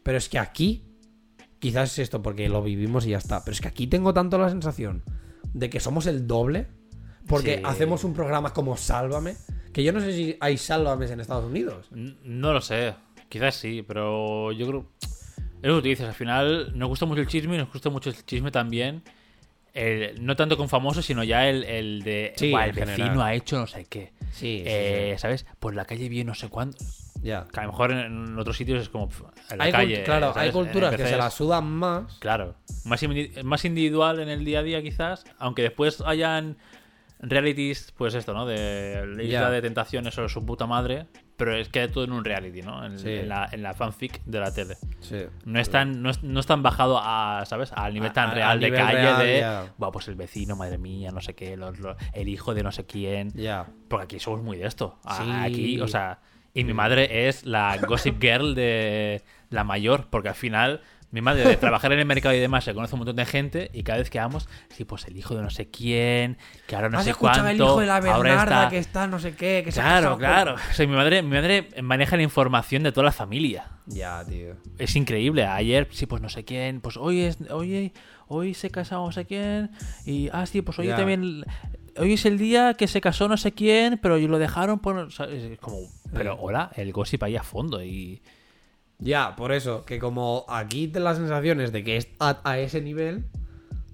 Pero 0.03 0.18
es 0.18 0.28
que 0.30 0.40
aquí, 0.40 0.84
quizás 1.60 1.94
es 1.94 1.99
esto 1.99 2.22
porque 2.22 2.49
lo 2.49 2.62
vivimos 2.62 3.06
y 3.06 3.12
ya 3.12 3.18
está, 3.18 3.44
pero 3.44 3.53
es 3.53 3.62
que 3.62 3.68
aquí 3.70 3.88
tengo 3.88 4.14
tanto 4.14 4.38
la 4.38 4.49
sensación 4.49 5.03
de 5.53 5.70
que 5.70 5.80
somos 5.80 6.06
el 6.06 6.28
doble, 6.28 6.68
porque 7.28 7.57
Sí. 7.57 7.62
hacemos 7.66 8.03
un 8.03 8.14
programa 8.14 8.52
como 8.53 8.76
Sálvame, 8.78 9.36
que 9.74 9.84
yo 9.84 9.94
no 9.94 9.99
sé 10.02 10.12
si 10.12 10.38
hay 10.41 10.57
Sálvames 10.57 11.12
en 11.12 11.22
Estados 11.22 11.45
Unidos. 11.45 11.88
No 11.91 12.52
lo 12.53 12.60
sé, 12.62 12.94
quizás 13.36 13.56
sí, 13.56 13.84
pero 13.86 14.52
yo 14.53 14.66
creo. 14.68 14.86
Es 15.62 15.70
lo 15.70 15.82
que 15.82 15.90
dices, 15.90 16.07
al 16.07 16.14
final 16.14 16.72
nos 16.78 16.88
gusta 16.88 17.06
mucho 17.06 17.20
el 17.22 17.28
chisme 17.28 17.56
y 17.56 17.57
nos 17.57 17.72
gusta 17.72 17.90
mucho 17.90 18.10
el 18.10 18.26
chisme 18.26 18.49
también. 18.52 19.03
el- 19.74 20.26
no 20.26 20.38
tanto 20.38 20.56
con 20.56 20.70
famosos, 20.70 21.06
sino 21.06 21.22
ya 21.26 21.49
el, 21.49 21.66
el 21.66 22.02
de. 22.03 22.32
Sí, 22.38 22.49
"Buah, 22.52 22.68
el 22.68 22.72
vecino 22.72 22.95
general. 22.95 23.22
ha 23.22 23.34
hecho 23.34 23.60
no 23.60 23.68
sé 23.68 23.84
qué. 23.90 24.14
Sí, 24.32 24.60
sí, 24.60 24.64
Eh, 24.66 25.16
¿Sabes? 25.18 25.45
Por 25.60 25.76
la 25.76 25.84
calle 25.84 26.07
vi 26.07 26.24
no 26.24 26.34
sé 26.34 26.48
cuánto. 26.48 26.78
Ya. 27.22 27.45
Que 27.52 27.60
a 27.60 27.64
lo 27.64 27.72
mejor 27.74 27.91
en 27.91 28.40
otros 28.40 28.56
sitios 28.56 28.82
es 28.84 28.88
como. 28.88 29.10
En 29.52 29.57
la 29.57 29.64
Hay 29.66 29.72
calle. 29.74 30.03
claro, 30.03 30.28
¿sabes? 30.34 30.44
hay 30.48 30.52
culturas 30.53 30.95
que 30.95 31.06
se 31.06 31.18
la 31.18 31.30
sudan 31.30 31.66
más. 31.70 32.20
Claro. 32.20 32.56
Más, 32.86 33.02
más 33.44 33.66
individual 33.66 34.22
en 34.22 34.30
el 34.30 34.45
día 34.45 34.60
a 34.60 34.64
día, 34.64 34.82
quizás. 34.82 35.26
Aunque 35.40 35.64
después 35.64 35.99
hayan 36.06 36.56
realities, 37.20 37.91
pues 37.98 38.14
esto, 38.14 38.34
¿no? 38.34 38.45
De 38.45 39.06
la 39.06 39.24
isla 39.24 39.40
Ya. 39.41 39.49
de 39.49 39.62
tentaciones 39.62 40.18
o 40.18 40.30
su 40.30 40.45
puta 40.45 40.68
madre. 40.68 41.07
Pero 41.38 41.53
es 41.56 41.68
que 41.68 41.86
todo 41.90 42.06
en 42.06 42.14
un 42.14 42.24
reality, 42.24 42.62
¿no? 42.62 42.86
En, 42.86 42.98
Sí. 42.98 43.10
en 43.10 43.28
la, 43.30 43.49
en 43.52 43.62
la 43.62 43.74
fanfic 43.74 44.24
de 44.24 44.40
la 44.40 44.53
tele. 44.53 44.76
Sí. 45.02 45.18
No 45.44 45.60
es 45.60 45.70
tan, 45.70 46.02
no 46.02 46.10
es, 46.10 46.24
no 46.24 46.40
es 46.40 46.45
tan 46.45 46.64
bajado 46.64 46.98
a, 47.02 47.44
¿sabes? 47.45 47.72
Al 47.74 47.94
nivel 47.94 48.12
A- 48.12 48.14
tan 48.14 48.30
a- 48.30 48.34
real 48.34 48.49
al 48.52 48.60
de 48.62 48.72
calle 48.72 48.94
real, 48.94 49.20
de. 49.20 49.40
ya. 49.40 49.74
Buah, 49.78 49.91
pues 49.91 50.07
el 50.07 50.16
vecino, 50.16 50.56
madre 50.56 50.78
mía, 50.78 51.12
no 51.12 51.20
sé 51.20 51.34
qué, 51.36 51.57
los- 51.57 51.78
los- 51.80 51.98
el 52.14 52.30
hijo 52.30 52.53
de 52.53 52.64
no 52.64 52.72
sé 52.72 52.86
quién. 52.86 53.32
Ya. 53.36 53.68
Porque 53.90 54.06
aquí 54.06 54.20
somos 54.20 54.41
muy 54.44 54.57
de 54.57 54.66
esto. 54.68 54.98
Sí. 55.18 55.30
Aquí, 55.32 55.82
o 55.82 55.88
sea. 55.90 56.20
Y 56.53 56.64
mi 56.64 56.74
madre 56.74 57.28
es 57.28 57.45
la 57.45 57.78
gossip 57.86 58.22
girl 58.22 58.56
de 58.56 59.22
la 59.49 59.66
mayor, 59.66 60.07
porque 60.10 60.30
al 60.30 60.36
final 60.36 60.80
mi 61.16 61.22
madre 61.22 61.44
de 61.48 61.58
trabajar 61.58 61.92
en 61.94 62.00
el 62.00 62.06
mercado 62.06 62.36
y 62.36 62.40
demás 62.40 62.64
se 62.66 62.74
conoce 62.76 62.94
un 62.94 63.00
montón 63.00 63.16
de 63.16 63.26
gente 63.26 63.72
y 63.74 63.82
cada 63.84 63.98
vez 64.00 64.10
que 64.12 64.20
vamos, 64.20 64.48
sí, 64.70 64.86
pues 64.86 65.06
el 65.08 65.18
hijo 65.18 65.34
de 65.36 65.42
no 65.42 65.50
sé 65.50 65.70
quién, 65.72 66.38
que 66.68 66.76
ahora 66.76 66.90
no 66.90 66.98
¿Has 67.00 67.06
sé 67.06 67.12
escuchado 67.12 67.44
cuánto. 67.44 67.52
el 67.52 67.56
hijo 67.70 67.80
de 67.80 67.86
la 67.88 67.96
ahora 67.96 68.10
Bernarda 68.18 68.56
está- 68.58 68.70
que 68.70 68.78
está 68.78 69.08
no 69.08 69.18
sé 69.20 69.34
qué? 69.36 69.62
Que 69.66 69.72
se 69.72 69.80
Claro, 69.82 70.12
con- 70.12 70.20
claro. 70.20 70.56
O 70.56 70.74
sea, 70.74 70.86
mi 70.86 70.94
madre, 70.96 71.24
mi 71.24 71.30
madre 71.36 71.70
maneja 71.82 72.16
la 72.18 72.24
información 72.24 72.84
de 72.84 72.92
toda 72.92 73.06
la 73.06 73.12
familia. 73.12 73.70
Ya, 73.88 74.24
tío. 74.26 74.56
Es 74.78 74.96
increíble. 74.96 75.46
Ayer, 75.46 75.88
sí, 75.92 76.06
pues 76.06 76.22
no 76.22 76.30
sé 76.30 76.44
quién. 76.44 76.82
Pues 76.82 76.98
hoy 76.98 77.22
es. 77.22 77.38
Hoy, 77.52 77.94
hoy 78.28 78.54
se 78.54 78.70
casó 78.72 78.96
no 79.06 79.12
sé 79.12 79.26
quién. 79.26 79.72
Y. 80.06 80.30
Ah, 80.34 80.46
sí, 80.46 80.62
pues 80.62 80.78
hoy 80.80 80.88
Ya. 80.88 80.96
también. 80.96 81.46
Hoy 81.98 82.14
es 82.14 82.26
el 82.26 82.38
día 82.38 82.74
que 82.74 82.88
se 82.88 83.00
casó 83.00 83.28
no 83.30 83.38
sé 83.38 83.54
quién, 83.54 83.98
pero 84.02 84.18
lo 84.18 84.38
dejaron 84.40 84.80
por. 84.80 85.12
¿sabes? 85.14 85.44
Es 85.44 85.60
como. 85.60 85.78
Pero 86.14 86.36
hola, 86.42 86.72
el 86.76 86.92
gossip 86.92 87.24
ahí 87.24 87.36
a 87.38 87.44
fondo. 87.44 87.84
Y. 87.84 88.22
Ya, 88.99 89.35
por 89.35 89.51
eso, 89.51 89.84
que 89.85 89.99
como 89.99 90.45
aquí 90.47 90.88
te 90.88 90.99
la 90.99 91.15
sensación 91.15 91.59
es 91.61 91.72
de 91.72 91.84
que 91.84 91.97
es 91.97 92.07
a, 92.19 92.39
a 92.43 92.57
ese 92.59 92.81
nivel, 92.81 93.26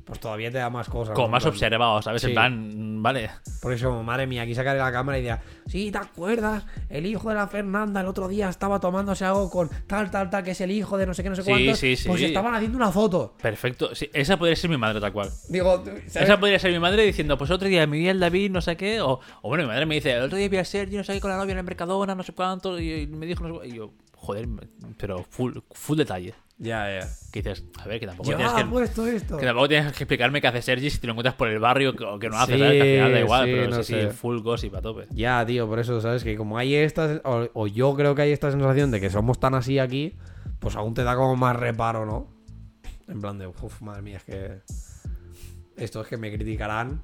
pues 0.06 0.20
todavía 0.20 0.52
te 0.52 0.58
da 0.58 0.70
más 0.70 0.90
cosas. 0.90 1.16
Como 1.16 1.28
¿no? 1.28 1.32
más 1.32 1.46
observado, 1.46 2.02
¿sabes? 2.02 2.22
Sí. 2.22 2.28
En 2.30 2.34
plan, 2.34 3.02
vale. 3.04 3.30
Porque 3.62 3.76
es 3.78 3.84
como, 3.84 4.04
madre 4.04 4.28
mía, 4.28 4.42
aquí 4.44 4.54
sacaré 4.54 4.78
la 4.78 4.92
cámara 4.92 5.18
y 5.18 5.22
dirá, 5.22 5.42
sí, 5.68 5.90
¿te 5.92 5.98
acuerdas? 5.98 6.66
El 6.90 7.06
hijo 7.06 7.30
de 7.30 7.36
la 7.36 7.48
Fernanda 7.48 8.02
el 8.02 8.08
otro 8.08 8.28
día 8.28 8.50
estaba 8.50 8.80
tomándose 8.80 9.26
algo 9.26 9.50
con 9.50 9.70
tal, 9.88 10.12
tal, 10.12 10.30
tal, 10.30 10.44
que 10.44 10.52
es 10.52 10.62
el 10.62 10.70
hijo 10.72 10.98
de 10.98 11.06
no 11.08 11.14
sé 11.14 11.24
qué, 11.24 11.30
no 11.30 11.36
sé 11.36 11.44
Sí, 11.44 11.50
cuánto. 11.50 11.76
sí, 11.76 11.96
sí. 11.96 12.08
Pues 12.08 12.22
estaban 12.22 12.54
haciendo 12.54 12.78
una 12.78 12.92
foto. 12.92 13.36
Perfecto. 13.42 13.96
Sí, 13.96 14.10
esa 14.14 14.38
podría 14.38 14.56
ser 14.56 14.70
mi 14.70 14.78
madre, 14.78 15.00
tal 15.00 15.14
cual. 15.14 15.30
Digo, 15.50 15.84
¿sabes? 15.84 16.16
Esa 16.16 16.40
podría 16.40 16.60
ser 16.60 16.72
mi 16.74 16.80
madre 16.80 17.04
diciendo, 17.06 17.38
pues 17.38 17.50
otro 17.50 17.68
día 17.68 17.88
me 17.88 17.98
vi 17.98 18.08
el 18.08 18.20
David, 18.20 18.52
no 18.52 18.62
sé 18.62 18.76
qué. 18.78 19.02
O, 19.02 19.20
o 19.42 19.50
bueno, 19.50 19.64
mi 19.64 19.70
madre 19.70 19.86
me 19.86 19.96
dice, 19.96 20.12
el 20.14 20.24
otro 20.24 20.38
día 20.38 20.50
vi 20.50 20.58
a 20.58 20.66
Sergio, 20.66 20.98
no 21.00 21.04
sé 21.04 21.14
qué, 21.14 21.22
con 21.22 21.32
la 21.32 21.38
novia 21.38 21.54
en 21.54 21.58
el 21.60 21.64
Mercadona, 21.64 22.14
no 22.16 22.24
sé 22.24 22.34
cuánto. 22.34 22.80
Y, 22.80 22.92
y 22.92 23.08
me 23.08 23.26
dijo, 23.26 23.48
no 23.48 23.54
sé 23.56 23.60
cu- 23.62 23.66
Y 23.66 23.76
yo, 23.78 23.92
joder, 24.22 24.48
pero 24.98 25.24
full, 25.30 25.58
full 25.72 25.98
detalle. 25.98 26.34
Ya, 26.58 27.00
ya. 27.00 27.08
Que 27.32 27.42
dices, 27.42 27.64
a 27.80 27.88
ver, 27.88 28.00
que 28.00 28.06
tampoco 28.06 28.30
Yo 28.30 28.38
tienes 28.38 28.54
ah, 28.56 28.62
que. 28.62 28.70
puesto 28.70 29.08
esto. 29.08 29.38
Que 29.38 29.48
tampoco 29.48 29.68
tienes 29.68 29.94
que 29.94 30.04
explicarme 30.04 30.42
qué 30.42 30.48
hace 30.48 30.62
Sergi 30.62 30.92
si 30.92 31.00
te 31.00 31.08
lo 31.08 31.14
encuentras 31.14 31.34
por 31.34 31.48
el 31.48 31.58
barrio 31.58 31.90
o 31.90 32.20
que 32.20 32.30
no 32.30 32.38
hace, 32.38 32.54
Sí, 32.54 32.60
¿sabes? 32.60 32.74
Que 32.74 32.82
al 32.82 32.96
final 32.98 33.12
da 33.14 33.20
igual, 33.20 33.46
sí, 33.46 33.52
pero 33.52 33.68
no 33.70 33.76
sí, 33.78 33.84
sí, 33.84 34.00
sé. 34.00 34.10
full 34.12 34.42
gossip 34.42 34.76
a 34.76 34.82
tope. 34.82 35.08
Ya, 35.10 35.44
tío, 35.44 35.68
por 35.68 35.80
eso, 35.80 36.00
¿sabes? 36.02 36.24
Que 36.24 36.38
como 36.38 36.60
hay 36.60 36.76
esta, 36.76 37.20
o, 37.24 37.50
o 37.54 37.66
yo 37.68 37.96
creo 37.96 38.14
que 38.14 38.22
hay 38.22 38.32
esta 38.32 38.52
sensación 38.52 38.92
de 38.92 39.02
que 39.02 39.10
somos 39.10 39.40
tan 39.40 39.56
así 39.56 39.80
aquí, 39.80 40.14
pues 40.60 40.76
aún 40.76 40.94
te 40.94 41.04
da 41.04 41.16
como 41.16 41.36
más 41.36 41.56
reparo, 41.56 42.06
¿no? 42.06 42.28
En 43.08 43.20
plan 43.22 43.40
de, 43.40 43.48
uff, 43.48 43.82
madre 43.82 44.04
mía, 44.04 44.18
es 44.18 44.24
que. 44.24 44.60
Esto 45.78 46.02
es 46.02 46.08
que 46.08 46.18
me 46.18 46.32
criticarán. 46.32 47.02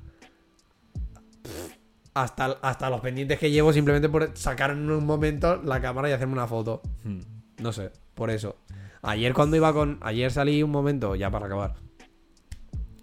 Hasta, 2.22 2.58
hasta 2.62 2.90
los 2.90 3.02
pendientes 3.02 3.38
que 3.40 3.52
llevo 3.52 3.72
simplemente 3.74 4.10
por 4.10 4.32
sacar 4.38 4.72
en 4.72 4.90
un 4.90 5.06
momento 5.06 5.62
la 5.64 5.80
cámara 5.82 6.10
y 6.10 6.14
hacerme 6.14 6.34
una 6.34 6.48
foto. 6.48 6.82
Hmm. 7.04 7.20
No 7.62 7.72
sé, 7.72 7.92
por 8.16 8.30
eso. 8.30 8.56
Ayer 9.02 9.34
cuando 9.34 9.56
iba 9.56 9.72
con. 9.74 10.00
Ayer 10.02 10.32
salí 10.32 10.64
un 10.64 10.72
momento, 10.72 11.16
ya 11.16 11.30
para 11.30 11.46
acabar. 11.46 11.76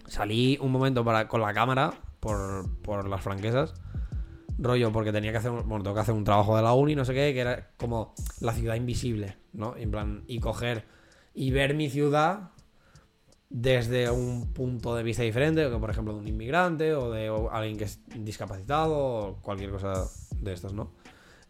Salí 0.06 0.58
un 0.60 0.70
momento 0.72 1.04
para, 1.04 1.28
con 1.28 1.40
la 1.40 1.52
cámara 1.54 1.92
por, 2.20 2.80
por 2.82 3.08
las 3.08 3.20
franquesas. 3.22 3.74
Rollo, 4.58 4.92
porque 4.92 5.12
tenía 5.12 5.32
que 5.32 5.38
hacer. 5.38 5.50
un- 5.50 5.68
Bueno, 5.68 5.82
tengo 5.82 5.94
que 5.94 6.00
hacer 6.02 6.14
un 6.14 6.24
trabajo 6.24 6.56
de 6.56 6.62
la 6.62 6.72
uni, 6.74 6.94
no 6.94 7.04
sé 7.04 7.14
qué, 7.14 7.32
que 7.34 7.40
era 7.40 7.70
como 7.76 8.14
la 8.40 8.52
ciudad 8.52 8.74
invisible, 8.76 9.36
¿no? 9.52 9.76
En 9.76 9.90
plan, 9.90 10.24
y 10.26 10.38
coger 10.40 10.84
y 11.34 11.50
ver 11.50 11.74
mi 11.74 11.90
ciudad 11.90 12.50
desde 13.56 14.10
un 14.10 14.52
punto 14.52 14.96
de 14.96 15.04
vista 15.04 15.22
diferente, 15.22 15.70
que 15.70 15.76
por 15.76 15.88
ejemplo 15.88 16.12
de 16.12 16.18
un 16.18 16.26
inmigrante 16.26 16.92
o 16.92 17.12
de 17.12 17.30
alguien 17.52 17.76
que 17.76 17.84
es 17.84 18.00
discapacitado 18.16 18.96
o 18.96 19.36
cualquier 19.42 19.70
cosa 19.70 20.06
de 20.36 20.52
estas, 20.52 20.72
¿no? 20.72 20.90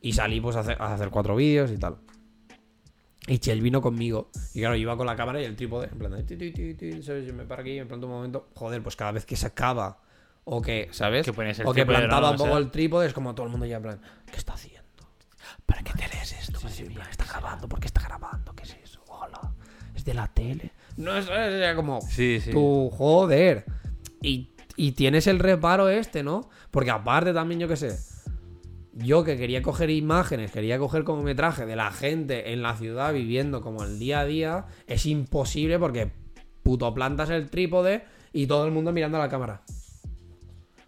Y 0.02 0.12
salí 0.12 0.38
pues 0.38 0.54
a 0.56 0.60
hacer, 0.60 0.76
a 0.78 0.92
hacer 0.92 1.08
cuatro 1.08 1.34
vídeos 1.34 1.70
y 1.70 1.78
tal. 1.78 1.96
Y 3.26 3.38
Chel 3.38 3.62
vino 3.62 3.80
conmigo. 3.80 4.30
Y 4.52 4.60
claro, 4.60 4.74
yo 4.74 4.82
iba 4.82 4.98
con 4.98 5.06
la 5.06 5.16
cámara 5.16 5.40
y 5.40 5.46
el 5.46 5.56
trípode. 5.56 5.88
En 5.90 5.98
plan 5.98 6.12
de. 6.12 6.24
ti, 6.24 6.36
ti, 6.36 6.52
ti, 6.52 6.74
ti, 6.74 7.02
¿sabes? 7.02 7.26
Yo 7.26 7.32
me 7.32 7.46
paro 7.46 7.62
aquí, 7.62 7.78
en 7.78 7.88
plan 7.88 8.04
un 8.04 8.10
momento. 8.10 8.50
Joder, 8.54 8.82
pues 8.82 8.96
cada 8.96 9.12
vez 9.12 9.24
que 9.24 9.34
se 9.34 9.46
acaba. 9.46 10.02
O 10.44 10.60
que, 10.60 10.90
¿sabes? 10.92 11.24
Que 11.24 11.30
o 11.64 11.72
que 11.72 11.86
plantaba 11.86 12.32
un 12.32 12.36
poco 12.36 12.50
sea. 12.50 12.58
el 12.58 12.70
trípode. 12.70 13.06
Es 13.06 13.14
como 13.14 13.34
todo 13.34 13.46
el 13.46 13.50
mundo 13.50 13.64
ya 13.64 13.78
en 13.78 13.82
plan. 13.82 14.00
¿Qué 14.30 14.36
está 14.36 14.52
haciendo? 14.52 15.08
¿Para 15.64 15.82
qué 15.82 15.94
te 15.94 16.06
lees 16.06 16.32
esto? 16.34 16.60
Sí, 16.60 16.68
sí, 16.68 16.84
plan, 16.84 17.08
está 17.10 17.24
grabando. 17.24 17.66
¿Por 17.66 17.80
qué 17.80 17.86
está 17.86 18.02
grabando? 18.02 18.54
¿Qué 18.54 18.64
es 18.64 18.76
eso? 18.84 19.02
Hola. 19.08 19.54
Es 19.94 20.04
de 20.04 20.12
la 20.12 20.26
tele. 20.26 20.72
No 20.96 21.16
es, 21.16 21.28
como. 21.74 22.00
Sí, 22.02 22.40
sí. 22.40 22.50
Tu 22.50 22.90
joder. 22.90 23.64
Y, 24.22 24.50
y 24.76 24.92
tienes 24.92 25.26
el 25.26 25.38
reparo 25.38 25.88
este, 25.88 26.22
¿no? 26.22 26.48
Porque 26.70 26.90
aparte 26.90 27.32
también, 27.32 27.60
yo 27.60 27.68
qué 27.68 27.76
sé. 27.76 27.98
Yo 28.92 29.24
que 29.24 29.36
quería 29.36 29.60
coger 29.60 29.90
imágenes, 29.90 30.52
quería 30.52 30.78
coger 30.78 31.02
como 31.02 31.22
metraje 31.22 31.66
de 31.66 31.74
la 31.74 31.90
gente 31.90 32.52
en 32.52 32.62
la 32.62 32.76
ciudad 32.76 33.12
viviendo 33.12 33.60
como 33.60 33.82
el 33.82 33.98
día 33.98 34.20
a 34.20 34.24
día, 34.24 34.66
es 34.86 35.04
imposible 35.06 35.80
porque 35.80 36.12
puto 36.62 36.94
plantas 36.94 37.28
el 37.30 37.50
trípode 37.50 38.04
y 38.32 38.46
todo 38.46 38.66
el 38.66 38.70
mundo 38.70 38.92
mirando 38.92 39.18
a 39.18 39.20
la 39.20 39.28
cámara. 39.28 39.62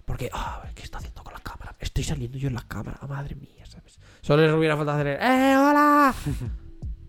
Porque, 0.04 0.30
ah, 0.32 0.64
¿qué 0.76 0.82
está 0.82 0.98
haciendo 0.98 1.24
con 1.24 1.32
la 1.32 1.40
cámara? 1.40 1.74
Estoy 1.80 2.04
saliendo 2.04 2.38
yo 2.38 2.46
en 2.46 2.54
la 2.54 2.66
cámara, 2.68 3.00
madre 3.08 3.34
mía, 3.34 3.66
¿sabes? 3.66 3.98
Solo 4.20 4.44
les 4.44 4.54
hubiera 4.54 4.76
faltado 4.76 4.98
hacer 4.98 5.08
el, 5.08 5.22
¡Eh, 5.22 5.56
hola! 5.56 6.14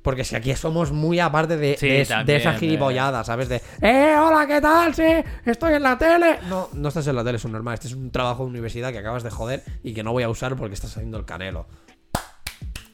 Porque 0.07 0.23
si 0.23 0.37
aquí 0.37 0.55
somos 0.55 0.93
muy 0.93 1.19
aparte 1.19 1.57
de, 1.57 1.75
Sí, 1.75 1.85
de, 1.89 2.01
esa 2.37 2.55
eh. 2.55 2.57
gilipollada, 2.57 3.25
¿sabes? 3.25 3.49
De, 3.49 3.61
¡eh, 3.81 4.15
hola, 4.17 4.47
qué 4.47 4.61
tal! 4.61 4.95
Sí, 4.95 5.03
estoy 5.45 5.73
en 5.73 5.83
la 5.83 5.97
tele. 5.97 6.39
No, 6.47 6.69
no 6.71 6.87
estás 6.87 7.07
en 7.07 7.15
la 7.17 7.25
tele, 7.25 7.35
es 7.35 7.43
un 7.43 7.51
normal. 7.51 7.73
Este 7.73 7.89
es 7.89 7.93
un 7.93 8.09
trabajo 8.09 8.45
de 8.45 8.51
universidad 8.51 8.93
que 8.93 8.99
acabas 8.99 9.23
de 9.23 9.31
joder 9.31 9.63
y 9.83 9.93
que 9.93 10.03
no 10.03 10.13
voy 10.13 10.23
a 10.23 10.29
usar 10.29 10.55
porque 10.55 10.75
estás 10.75 10.95
haciendo 10.95 11.17
el 11.17 11.25
canelo. 11.25 11.67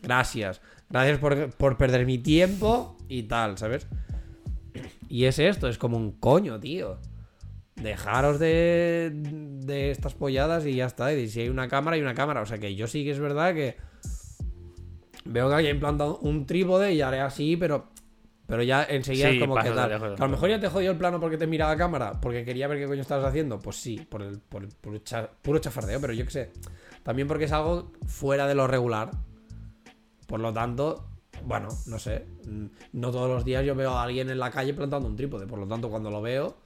Gracias. 0.02 0.60
Gracias 0.90 1.20
por, 1.20 1.52
por 1.52 1.78
perder 1.78 2.08
mi 2.08 2.18
tiempo 2.18 2.98
y 3.08 3.22
tal, 3.22 3.60
¿sabes? 3.60 3.86
Y 5.08 5.26
es 5.26 5.38
esto, 5.38 5.68
es 5.68 5.78
como 5.78 5.98
un 5.98 6.14
coño, 6.14 6.60
tío. 6.60 6.98
Dejaros 7.76 8.40
de, 8.40 9.12
de 9.14 9.92
estas 9.92 10.16
polladas 10.16 10.66
y 10.66 10.74
ya 10.74 10.88
está. 10.88 11.14
Y 11.14 11.30
si 11.30 11.42
hay 11.42 11.50
una 11.50 11.68
cámara, 11.68 11.94
hay 11.94 12.02
una 12.02 12.16
cámara. 12.16 12.42
O 12.42 12.48
sea 12.48 12.58
que 12.58 12.74
yo 12.74 12.88
sí 12.88 13.04
que 13.04 13.12
es 13.12 13.20
verdad 13.20 13.54
que 13.54 13.78
veo 15.26 15.50
que 15.50 15.56
alguien 15.56 15.76
implantado 15.76 16.18
un 16.20 16.46
trípode 16.46 16.94
y 16.94 17.02
haré 17.02 17.20
así, 17.22 17.58
pero 17.58 17.88
pero 18.46 18.62
ya 18.62 18.84
enseguida 18.84 19.30
Sí, 19.30 19.36
es 19.36 19.40
como 19.40 19.56
que 19.56 19.70
tal. 19.72 19.90
lejos, 19.90 20.16
Que 20.18 20.22
a 20.22 20.26
lo 20.26 20.32
mejor 20.32 20.50
ya 20.50 20.60
te 20.60 20.68
jodió 20.68 20.92
el 20.92 20.98
plano 20.98 21.20
porque 21.20 21.38
te 21.38 21.48
miraba 21.48 21.72
a 21.72 21.78
cámara, 21.78 22.20
porque 22.20 22.44
quería 22.44 22.68
ver 22.68 22.78
qué 22.78 22.88
coño 22.88 23.02
estabas 23.02 23.26
haciendo. 23.26 23.58
Pues 23.58 23.78
sí, 23.78 24.06
por 24.10 24.22
el, 24.22 24.40
por 24.40 24.64
el 24.64 24.70
puro, 24.70 24.98
cha- 25.00 25.30
puro 25.42 25.60
chafardeo, 25.60 26.00
pero 26.02 26.12
yo 26.14 26.26
qué 26.26 26.32
sé. 26.32 26.52
También 27.04 27.28
porque 27.28 27.46
es 27.46 27.52
algo 27.54 27.92
fuera 28.06 28.46
de 28.46 28.54
lo 28.54 28.68
regular. 28.68 29.12
Por 30.28 30.40
lo 30.42 30.52
tanto, 30.54 31.08
bueno, 31.46 31.70
no 31.88 31.98
sé. 32.00 32.26
No 32.92 33.12
todos 33.12 33.30
los 33.30 33.46
días 33.46 33.66
yo 33.66 33.76
veo 33.76 33.92
a 33.92 34.04
alguien 34.04 34.30
en 34.30 34.40
la 34.40 34.52
calle 34.52 34.74
plantando 34.74 35.08
un 35.08 35.16
trípode. 35.16 35.48
Por 35.48 35.60
lo 35.60 35.68
tanto, 35.68 35.90
cuando 35.90 36.12
lo 36.12 36.22
veo, 36.22 36.58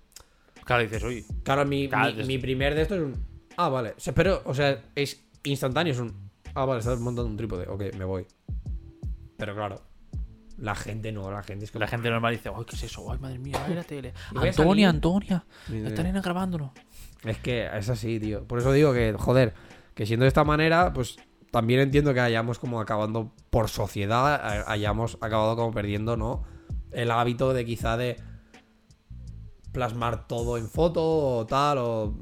Claro, 0.66 0.82
dices, 0.82 1.04
uy. 1.04 1.26
Claro, 1.44 1.64
mi, 1.66 1.88
Claro, 1.88 2.14
mi, 2.16 2.22
es- 2.22 2.28
mi 2.28 2.38
primer 2.40 2.74
de 2.76 2.82
estos 2.82 2.98
es 2.98 3.04
un. 3.04 3.14
Ah, 3.56 3.70
vale. 3.70 3.92
O 3.96 4.00
sea, 4.00 4.14
pero, 4.14 4.42
o 4.46 4.54
sea, 4.54 4.84
es 4.96 5.24
instantáneo, 5.44 5.94
es 5.94 6.00
un. 6.00 6.27
Ah, 6.58 6.66
vale, 6.66 6.80
estás 6.80 7.00
montando 7.00 7.30
un 7.30 7.38
trípode. 7.38 7.68
Ok, 7.68 7.96
me 8.00 8.04
voy. 8.04 8.26
Pero 9.38 9.54
claro, 9.54 9.80
la 10.58 10.74
gente 10.74 11.12
no, 11.12 11.30
la 11.30 11.44
gente 11.44 11.66
es 11.66 11.72
como. 11.72 11.82
La 11.82 11.88
gente 11.88 12.10
normal 12.10 12.34
dice, 12.34 12.50
ay, 12.50 12.66
¿qué 12.66 12.76
es 12.76 12.82
eso? 12.82 13.12
Ay, 13.12 13.20
madre 13.20 13.38
mía, 13.38 13.64
ay, 13.64 13.76
la 13.76 13.84
tele. 13.84 14.12
Antonia, 14.36 14.90
Antonia. 14.90 15.46
Están 15.72 16.20
grabándolo. 16.20 16.74
Es 17.24 17.38
que 17.38 17.70
es 17.72 17.90
así, 17.90 18.20
tío. 18.20 18.44
Por 18.48 18.58
eso 18.58 18.72
digo 18.72 18.92
que, 18.92 19.14
joder, 19.20 19.54
que 19.94 20.08
siendo 20.08 20.24
de 20.24 20.30
esta 20.30 20.44
manera, 20.44 20.94
pues 20.94 21.18
también 21.52 21.80
entiendo 21.80 22.12
que 22.16 22.22
hayamos 22.22 22.58
como 22.58 22.82
acabando 22.82 23.32
por 23.52 23.70
sociedad, 23.70 24.66
hayamos 24.68 25.20
acabado 25.22 25.56
como 25.56 25.72
perdiendo, 25.72 26.18
¿no? 26.18 26.44
El 26.92 27.12
hábito 27.12 27.54
de 27.54 27.66
quizá 27.66 27.98
de 27.98 28.20
plasmar 29.74 30.28
todo 30.28 30.58
en 30.58 30.68
foto 30.68 31.04
o 31.04 31.46
tal, 31.46 31.78
o 31.78 32.18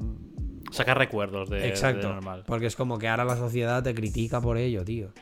Sacar 0.76 0.98
recuerdos 0.98 1.48
de, 1.50 1.68
Exacto. 1.68 2.06
de 2.08 2.14
normal. 2.14 2.44
Porque 2.46 2.66
es 2.66 2.76
como 2.76 2.98
que 2.98 3.08
ahora 3.08 3.24
la 3.24 3.36
sociedad 3.36 3.82
te 3.82 3.94
critica 3.94 4.40
por 4.40 4.58
ello, 4.58 4.84
tío. 4.84 5.12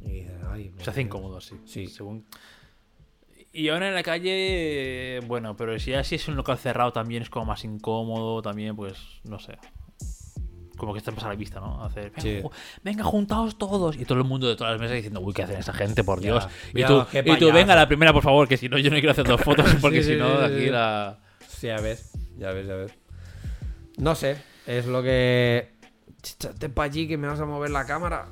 Y 0.00 0.24
ay, 0.50 0.72
Se 0.78 0.90
hace 0.90 1.00
incómodo, 1.02 1.40
sí. 1.40 1.56
Sí. 1.64 1.86
Según... 1.86 2.26
Y 3.54 3.68
ahora 3.68 3.88
en 3.88 3.94
la 3.94 4.02
calle, 4.02 5.20
bueno, 5.26 5.56
pero 5.56 5.78
si 5.78 5.90
ya 5.90 6.02
si 6.04 6.14
es 6.14 6.26
un 6.26 6.36
local 6.36 6.56
cerrado 6.58 6.90
también 6.92 7.22
es 7.22 7.28
como 7.30 7.44
más 7.46 7.64
incómodo, 7.64 8.40
también 8.40 8.74
pues, 8.74 8.96
no 9.24 9.38
sé. 9.38 9.58
Como 10.78 10.94
que 10.94 10.98
está 10.98 11.10
más 11.12 11.22
a 11.24 11.28
la 11.28 11.34
vista, 11.36 11.60
¿no? 11.60 11.84
Hacer, 11.84 12.04
venga, 12.10 12.22
Sí. 12.22 12.40
ju- 12.42 12.50
venga, 12.82 13.04
juntaos 13.04 13.58
todos. 13.58 13.96
Y 13.96 14.04
todo 14.06 14.18
el 14.18 14.24
mundo 14.24 14.48
de 14.48 14.56
todas 14.56 14.72
las 14.72 14.80
mesas 14.80 14.96
diciendo, 14.96 15.20
uy, 15.20 15.34
¿qué 15.34 15.42
hacen 15.42 15.58
esa 15.58 15.72
gente, 15.74 16.02
por 16.02 16.20
Ya, 16.20 16.32
Dios? 16.32 16.48
y, 16.74 16.80
ya, 16.80 16.86
tú, 16.86 17.04
qué 17.12 17.22
y 17.24 17.36
tú, 17.38 17.52
venga, 17.52 17.74
la 17.76 17.86
primera, 17.86 18.12
por 18.12 18.22
favor, 18.22 18.48
que 18.48 18.56
si 18.56 18.68
no, 18.70 18.78
yo 18.78 18.88
no 18.90 18.96
quiero 18.96 19.10
hacer 19.12 19.26
dos 19.26 19.40
fotos, 19.44 19.66
porque 19.80 20.02
Sí, 20.02 20.12
si 20.14 20.18
no, 20.18 20.32
aquí 20.38 20.70
la... 20.70 21.18
Sí, 21.46 21.66
ya 21.66 21.76
ves, 21.80 22.10
ya 22.38 22.50
ves, 22.52 22.66
ya 22.66 22.74
ves. 22.74 22.92
No 23.98 24.14
sé, 24.14 24.38
es 24.66 24.86
lo 24.86 25.02
que. 25.02 25.72
Chichate 26.22 26.68
pa' 26.68 26.84
allí 26.84 27.08
que 27.08 27.16
me 27.16 27.26
vas 27.26 27.40
a 27.40 27.44
mover 27.46 27.70
la 27.70 27.84
cámara. 27.84 28.28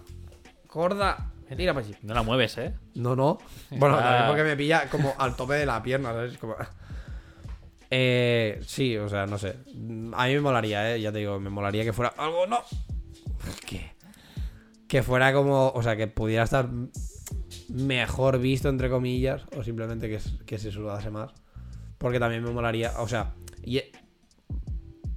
Gorda, 0.69 1.33
tira 1.57 1.75
pa' 1.75 1.81
allí. 1.81 1.95
No 2.03 2.15
la 2.15 2.23
mueves, 2.23 2.57
¿eh? 2.59 2.75
No, 2.95 3.17
no. 3.17 3.39
Bueno, 3.71 3.97
Está- 3.97 4.09
también 4.09 4.27
porque 4.29 4.45
me 4.45 4.57
pilla 4.57 4.89
como 4.89 5.15
al 5.19 5.35
tope 5.37 5.55
de 5.55 5.67
la 5.67 5.83
pierna, 5.83 6.13
¿sabes? 6.13 6.39
Como... 6.39 6.57
Eh, 7.91 8.61
sí, 8.67 8.97
o 8.97 9.09
sea, 9.09 9.27
no 9.27 9.37
sé. 9.37 9.57
A 10.13 10.27
mí 10.27 10.35
me 10.35 10.41
molaría, 10.41 10.95
¿eh? 10.95 11.01
Ya 11.01 11.11
te 11.11 11.19
digo, 11.19 11.41
me 11.41 11.51
molaría 11.51 11.83
que 11.85 11.93
fuera 11.93 12.15
algo, 12.17 12.47
no. 12.47 12.61
¿Qué? 13.67 13.93
Que 14.87 15.03
fuera 15.03 15.33
como, 15.33 15.71
o 15.71 15.83
sea, 15.83 15.97
que 15.97 16.07
pudiera 16.07 16.45
estar 16.45 16.69
mejor 17.69 18.39
visto, 18.39 18.69
entre 18.69 18.91
comillas, 18.91 19.43
o 19.57 19.63
simplemente 19.63 20.09
que, 20.47 20.59
se 20.59 20.71
sudase 20.71 21.11
más. 21.11 21.33
Porque 21.99 22.21
también 22.21 22.45
me 22.45 22.51
molaría, 22.51 22.93
o 23.01 23.09
sea, 23.09 23.35
y 23.63 23.83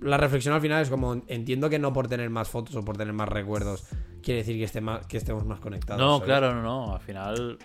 la 0.04 0.18
reflexión 0.18 0.54
al 0.54 0.62
final 0.62 0.82
es 0.82 0.90
como, 0.90 1.24
entiendo 1.28 1.70
que 1.70 1.80
no 1.80 1.94
por 1.94 2.08
tener 2.08 2.30
más 2.30 2.50
fotos 2.50 2.76
o 2.76 2.84
por 2.84 2.98
tener 2.98 3.14
más 3.14 3.30
recuerdos 3.30 3.86
quiere 4.22 4.40
decir 4.40 4.58
que, 4.58 4.64
esté 4.64 4.82
más, 4.82 5.06
que 5.08 5.18
estemos 5.18 5.46
más 5.46 5.60
conectados. 5.60 6.02
No, 6.02 6.18
¿sabes? 6.18 6.26
claro, 6.26 6.54
no, 6.54 6.62
no. 6.62 6.94
Al 6.94 7.02
final, 7.02 7.58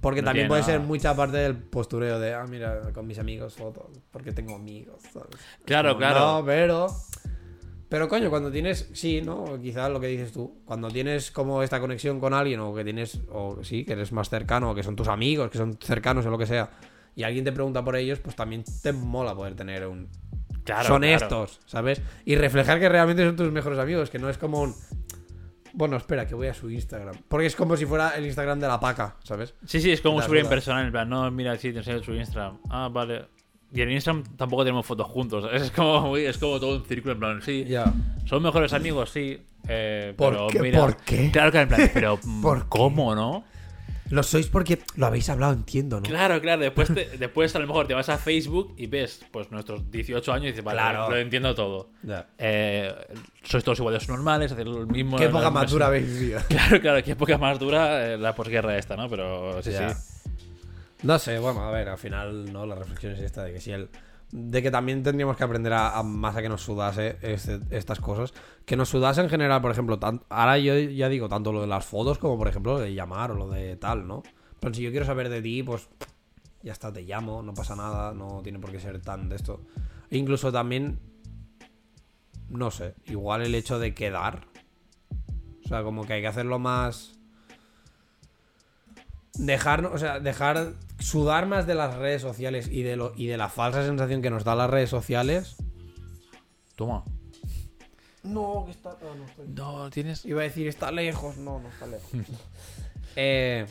Porque 0.00 0.22
No 0.22 0.26
también 0.26 0.48
puede 0.48 0.60
nada. 0.60 0.72
ser 0.72 0.80
mucha 0.80 1.14
parte 1.16 1.38
del 1.38 1.56
postureo 1.56 2.18
de, 2.20 2.34
ah, 2.34 2.44
mira, 2.48 2.92
con 2.92 3.06
mis 3.06 3.18
amigos 3.18 3.54
fotos, 3.54 3.86
porque 4.10 4.32
tengo 4.32 4.54
amigos, 4.54 5.02
¿sabes? 5.12 5.36
Claro, 5.64 5.90
Como, 5.90 5.98
claro. 5.98 6.20
No, 6.20 6.44
pero... 6.44 6.86
Pero 7.88 8.06
coño, 8.06 8.28
cuando 8.28 8.50
tienes, 8.50 8.90
sí, 8.92 9.22
¿no? 9.22 9.58
Quizás 9.62 9.90
lo 9.90 9.98
que 9.98 10.08
dices 10.08 10.30
tú, 10.30 10.60
cuando 10.66 10.88
tienes 10.88 11.30
como 11.30 11.62
esta 11.62 11.80
conexión 11.80 12.20
con 12.20 12.34
alguien 12.34 12.60
o 12.60 12.74
que 12.74 12.84
tienes, 12.84 13.22
o 13.30 13.64
sí, 13.64 13.86
que 13.86 13.94
eres 13.94 14.12
más 14.12 14.28
cercano, 14.28 14.72
o 14.72 14.74
que 14.74 14.82
son 14.82 14.94
tus 14.94 15.08
amigos, 15.08 15.48
que 15.50 15.56
son 15.56 15.78
cercanos 15.80 16.26
o 16.26 16.30
lo 16.30 16.36
que 16.36 16.44
sea, 16.44 16.70
y 17.16 17.22
alguien 17.22 17.46
te 17.46 17.52
pregunta 17.52 17.82
por 17.82 17.96
ellos, 17.96 18.20
pues 18.20 18.36
también 18.36 18.62
te 18.82 18.92
mola 18.92 19.34
poder 19.34 19.54
tener 19.54 19.86
un... 19.86 20.06
Claro, 20.74 20.88
son 20.88 21.02
claro. 21.02 21.16
estos, 21.16 21.60
¿sabes? 21.66 22.00
Y 22.24 22.36
reflejar 22.36 22.78
que 22.80 22.88
realmente 22.88 23.24
son 23.24 23.36
tus 23.36 23.50
mejores 23.52 23.78
amigos, 23.78 24.10
que 24.10 24.18
no 24.18 24.28
es 24.28 24.38
como 24.38 24.60
un... 24.60 24.74
Bueno, 25.74 25.96
espera, 25.96 26.26
que 26.26 26.34
voy 26.34 26.48
a 26.48 26.54
su 26.54 26.70
Instagram. 26.70 27.14
Porque 27.28 27.46
es 27.46 27.54
como 27.54 27.76
si 27.76 27.86
fuera 27.86 28.10
el 28.16 28.24
Instagram 28.26 28.58
de 28.58 28.66
la 28.68 28.80
paca, 28.80 29.16
¿sabes? 29.22 29.54
Sí, 29.66 29.80
sí, 29.80 29.92
es 29.92 30.00
como 30.00 30.20
súper 30.22 30.40
impersonal. 30.40 30.86
En 30.86 30.92
plan, 30.92 31.08
no, 31.08 31.30
mira, 31.30 31.56
sí, 31.56 31.72
te 31.72 31.78
enseño 31.78 32.02
su 32.02 32.14
Instagram. 32.14 32.58
Ah, 32.70 32.88
vale. 32.90 33.26
Y 33.72 33.82
en 33.82 33.92
Instagram 33.92 34.24
tampoco 34.36 34.64
tenemos 34.64 34.84
fotos 34.86 35.06
juntos. 35.06 35.44
¿sabes? 35.44 35.62
Es 35.62 35.70
como, 35.70 36.16
es 36.16 36.38
como 36.38 36.58
todo 36.58 36.76
un 36.78 36.84
círculo. 36.84 37.12
En 37.14 37.20
plan, 37.20 37.42
sí, 37.42 37.64
Ya. 37.68 37.84
son 38.24 38.42
mejores 38.42 38.72
amigos, 38.72 39.10
sí. 39.10 39.38
eh, 39.68 40.14
¿Por 40.16 40.32
pero 40.32 40.46
qué? 40.48 40.60
mira- 40.60 40.80
¿Por 40.80 40.96
qué? 40.96 41.30
Claro, 41.30 41.50
claro, 41.52 41.62
en 41.70 41.76
plan, 41.76 41.90
pero 41.94 42.18
¿Por? 42.42 42.68
¿cómo, 42.68 43.14
no? 43.14 43.44
Lo 44.10 44.22
sois 44.22 44.46
porque 44.48 44.78
lo 44.96 45.06
habéis 45.06 45.28
hablado, 45.28 45.52
entiendo, 45.52 46.00
¿no? 46.00 46.08
Claro, 46.08 46.40
claro. 46.40 46.62
Después, 46.62 46.92
te- 46.94 47.16
después 47.18 47.54
a 47.54 47.58
lo 47.58 47.66
mejor 47.66 47.86
te 47.86 47.94
vas 47.94 48.08
a 48.08 48.16
Facebook 48.18 48.74
y 48.76 48.86
ves 48.86 49.20
pues 49.30 49.50
nuestros 49.50 49.90
18 49.90 50.32
años 50.32 50.44
y 50.44 50.48
dices, 50.48 50.64
vale, 50.64 50.78
Claro. 50.80 51.10
lo 51.10 51.16
entiendo 51.16 51.54
todo. 51.54 51.90
Eh, 52.38 52.94
sois 53.42 53.62
todos 53.64 53.78
iguales 53.78 54.08
normales, 54.08 54.52
hacer 54.52 54.66
lo 54.66 54.86
mismo. 54.86 55.16
Qué 55.16 55.24
las 55.24 55.32
poca 55.32 55.50
mismas- 55.50 55.64
madura 55.66 55.86
habéis 55.86 56.06
vivido. 56.18 56.40
Claro, 56.48 56.80
claro, 56.80 57.02
qué 57.04 57.12
época 57.12 57.36
más 57.38 57.58
dura 57.58 58.12
eh, 58.14 58.18
la 58.18 58.34
posguerra 58.34 58.76
esta, 58.78 58.96
¿no? 58.96 59.08
Pero 59.08 59.62
sí, 59.62 59.72
sí. 59.72 59.84
No 61.02 61.18
sé, 61.18 61.38
bueno, 61.38 61.62
a 61.62 61.70
ver, 61.70 61.88
al 61.88 61.98
final, 61.98 62.52
¿no? 62.52 62.66
La 62.66 62.74
reflexión 62.74 63.12
es 63.12 63.20
esta 63.20 63.44
de 63.44 63.52
que 63.52 63.60
si 63.60 63.70
él. 63.72 63.88
De 64.30 64.62
que 64.62 64.70
también 64.70 65.02
tendríamos 65.02 65.36
que 65.38 65.44
aprender 65.44 65.72
a, 65.72 66.02
más 66.02 66.36
a 66.36 66.42
que 66.42 66.48
nos 66.50 66.62
sudase 66.62 67.16
este- 67.22 67.60
estas 67.70 67.98
cosas. 67.98 68.34
Que 68.66 68.76
nos 68.76 68.88
sudase 68.90 69.22
en 69.22 69.30
general, 69.30 69.62
por 69.62 69.70
ejemplo, 69.70 69.98
tan- 69.98 70.22
ahora 70.28 70.58
yo 70.58 70.78
ya 70.78 71.08
digo 71.08 71.28
tanto 71.28 71.52
lo 71.52 71.62
de 71.62 71.66
las 71.66 71.84
fotos 71.86 72.18
como, 72.18 72.36
por 72.36 72.46
ejemplo, 72.48 72.74
lo 72.74 72.80
de 72.80 72.92
llamar 72.92 73.30
o 73.30 73.34
lo 73.34 73.48
de 73.48 73.76
tal, 73.76 74.06
¿no? 74.06 74.22
Pero 74.60 74.74
si 74.74 74.82
yo 74.82 74.90
quiero 74.90 75.06
saber 75.06 75.28
de 75.30 75.40
ti, 75.40 75.62
pues 75.62 75.88
ya 76.62 76.72
está, 76.72 76.92
te 76.92 77.02
llamo, 77.02 77.42
no 77.42 77.54
pasa 77.54 77.74
nada, 77.74 78.12
no 78.12 78.40
tiene 78.42 78.58
por 78.58 78.70
qué 78.70 78.80
ser 78.80 79.00
tan 79.00 79.28
de 79.30 79.36
esto. 79.36 79.62
E 80.10 80.18
incluso 80.18 80.52
también, 80.52 80.98
no 82.50 82.70
sé, 82.70 82.96
igual 83.06 83.42
el 83.42 83.54
hecho 83.54 83.78
de 83.78 83.94
quedar. 83.94 84.46
O 85.64 85.68
sea, 85.68 85.82
como 85.82 86.04
que 86.06 86.14
hay 86.14 86.20
que 86.20 86.26
hacerlo 86.28 86.58
más 86.58 87.18
dejar, 89.38 89.86
o 89.86 89.96
sea, 89.98 90.20
dejar 90.20 90.74
sudar 90.98 91.46
más 91.46 91.66
de 91.66 91.74
las 91.74 91.94
redes 91.96 92.22
sociales 92.22 92.68
y 92.70 92.82
de 92.82 92.96
lo 92.96 93.12
y 93.16 93.26
de 93.26 93.36
la 93.36 93.48
falsa 93.48 93.84
sensación 93.84 94.22
que 94.22 94.30
nos 94.30 94.44
da 94.44 94.54
las 94.54 94.70
redes 94.70 94.90
sociales. 94.90 95.56
Toma. 96.76 97.04
No, 98.22 98.64
que 98.66 98.72
está 98.72 98.96
no, 99.00 99.14
no 99.14 99.24
estoy- 99.24 99.48
No, 99.48 99.90
tienes. 99.90 100.24
Iba 100.24 100.40
a 100.40 100.44
decir 100.44 100.66
está 100.68 100.90
lejos, 100.92 101.36
no, 101.38 101.60
no 101.60 101.68
está 101.68 101.86
lejos. 101.86 102.10
Eh, 103.20 103.66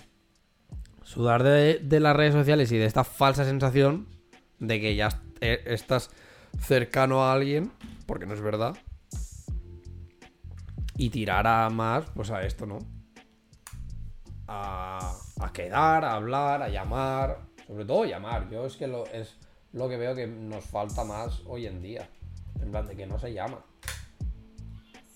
sudar 1.04 1.42
de, 1.44 1.80
de 1.82 2.00
las 2.02 2.16
redes 2.16 2.34
sociales 2.34 2.70
y 2.74 2.78
de 2.78 2.86
esta 2.86 3.06
falsa 3.06 3.46
sensación 3.46 4.08
de 4.60 4.82
que 4.82 4.96
ya 4.96 5.22
eh, 5.40 5.62
estás 5.68 6.10
cercano 6.60 7.24
a 7.24 7.32
alguien, 7.34 7.72
porque 8.08 8.26
no 8.26 8.34
es 8.34 8.42
verdad. 8.42 8.76
Y 10.98 11.12
tirar 11.12 11.48
a 11.48 11.70
más, 11.70 12.06
pues 12.14 12.30
a 12.32 12.42
esto, 12.42 12.66
¿no? 12.66 12.80
A, 14.48 15.16
a 15.40 15.52
quedar, 15.54 16.04
a 16.06 16.14
hablar, 16.16 16.62
a 16.62 16.70
llamar. 16.70 17.40
Sobre 17.68 17.86
todo 17.86 18.06
llamar. 18.06 18.50
Yo 18.50 18.66
es 18.66 18.78
que 18.78 18.88
lo, 18.88 19.06
es 19.08 19.38
lo 19.74 19.90
que 19.90 19.98
veo 19.98 20.16
que 20.16 20.26
nos 20.28 20.64
falta 20.66 21.04
más 21.04 21.42
hoy 21.46 21.66
en 21.68 21.82
día. 21.82 22.10
En 22.62 22.72
plan 22.72 22.88
de 22.88 22.96
que 22.96 23.06
no 23.06 23.20
se 23.20 23.34
llama. 23.34 23.60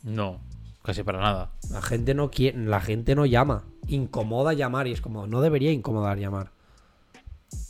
No, 0.04 0.40
casi 0.84 1.04
para 1.04 1.20
nada. 1.20 1.52
La 1.72 1.82
gente 1.82 2.14
no 2.14 2.32
quiere, 2.32 2.58
la 2.58 2.82
gente 2.82 3.16
no 3.16 3.26
llama. 3.26 3.64
Incomoda 3.88 4.54
llamar 4.54 4.88
y 4.88 4.92
es 4.92 5.02
como, 5.02 5.28
no 5.28 5.42
debería 5.42 5.72
incomodar 5.72 6.18
llamar. 6.18 6.52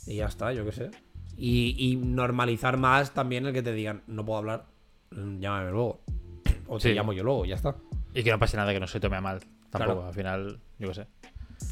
Y 0.06 0.16
ya 0.16 0.26
está, 0.26 0.52
yo 0.52 0.64
qué 0.64 0.72
sé. 0.72 0.90
Y, 1.36 1.74
y 1.78 1.96
normalizar 1.96 2.76
más 2.76 3.12
también 3.12 3.46
el 3.46 3.52
que 3.52 3.62
te 3.62 3.72
digan, 3.72 4.02
no 4.06 4.24
puedo 4.24 4.38
hablar, 4.38 4.66
mm, 5.10 5.38
llámame 5.40 5.70
luego. 5.70 6.00
O 6.66 6.78
te 6.78 6.88
Sí. 6.90 6.94
llamo 6.94 7.12
yo 7.12 7.22
luego, 7.24 7.44
ya 7.44 7.54
está. 7.56 7.74
Y 8.14 8.22
que 8.22 8.30
no 8.30 8.38
pase 8.38 8.56
nada 8.56 8.72
que 8.72 8.80
no 8.80 8.86
se 8.86 9.00
tome 9.00 9.16
a 9.16 9.20
mal. 9.20 9.40
Tampoco, 9.70 9.94
Claro. 10.00 10.06
al 10.06 10.14
final, 10.14 10.60
yo 10.78 10.88
qué 10.88 10.94
sé. 10.94 11.06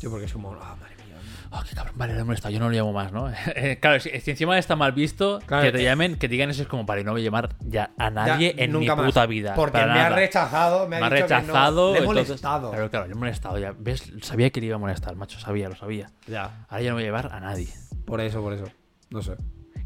Yo 0.01 0.11
porque 0.11 0.27
es 0.27 0.33
como, 0.33 0.53
ah, 0.53 0.77
madre 0.81 0.95
mía. 0.97 1.17
Oh, 1.53 1.61
qué 1.69 1.75
cabrón, 1.75 1.95
vale, 1.97 2.15
no 2.15 2.33
está, 2.33 2.49
yo 2.51 2.61
no 2.61 2.69
lo 2.71 2.77
llamo 2.77 2.93
más, 2.93 3.11
¿no? 3.13 3.29
Eh, 3.57 3.79
claro, 3.81 3.99
si, 4.01 4.09
si 4.21 4.31
encima 4.31 4.57
está 4.59 4.77
mal 4.77 4.93
visto, 4.93 5.41
Claro, 5.47 5.65
que 5.65 5.73
te 5.73 5.81
eh. 5.81 5.85
llamen, 5.85 6.13
que 6.15 6.29
te 6.29 6.33
digan 6.33 6.49
eso 6.51 6.63
es 6.63 6.69
como, 6.69 6.85
vale, 6.85 7.03
no 7.03 7.11
voy 7.13 7.23
a 7.23 7.25
llamar 7.25 7.49
ya 7.61 7.91
a 7.99 8.09
nadie 8.11 8.55
Ya, 8.57 8.65
en 8.65 8.73
nunca 8.73 8.95
mi 8.95 9.03
más. 9.03 9.11
puta 9.11 9.27
vida. 9.27 9.55
Porque 9.55 9.79
me 9.79 10.01
ha 10.01 10.09
rechazado, 10.11 10.87
me 10.89 10.97
ha, 10.97 11.01
Me 11.01 11.07
ha 11.07 11.11
dicho 11.11 11.27
que 11.27 11.33
no. 11.35 11.39
rechazado. 11.41 11.93
Le 11.93 11.99
he 11.99 12.03
entonces- 12.03 12.29
molestado. 12.29 12.71
Claro, 12.71 12.91
claro, 12.91 13.07
le 13.07 13.13
he 13.13 13.17
molestado 13.17 13.59
ya. 13.59 13.75
¿Ves? 13.77 14.13
Sabía 14.23 14.51
que 14.51 14.61
le 14.61 14.67
iba 14.69 14.77
a 14.77 14.79
molestar, 14.79 15.17
macho, 15.17 15.41
sabía, 15.41 15.69
lo 15.69 15.75
sabía. 15.77 16.07
Ya, 16.29 16.67
Ahora 16.69 16.83
ya 16.83 16.91
no 16.91 16.95
voy 16.97 17.03
a 17.03 17.07
llevar 17.07 17.33
a 17.33 17.41
nadie. 17.41 17.69
por 18.07 18.21
eso, 18.21 18.41
por 18.41 18.53
eso. 18.53 18.65
No 19.11 19.21
sé. 19.23 19.33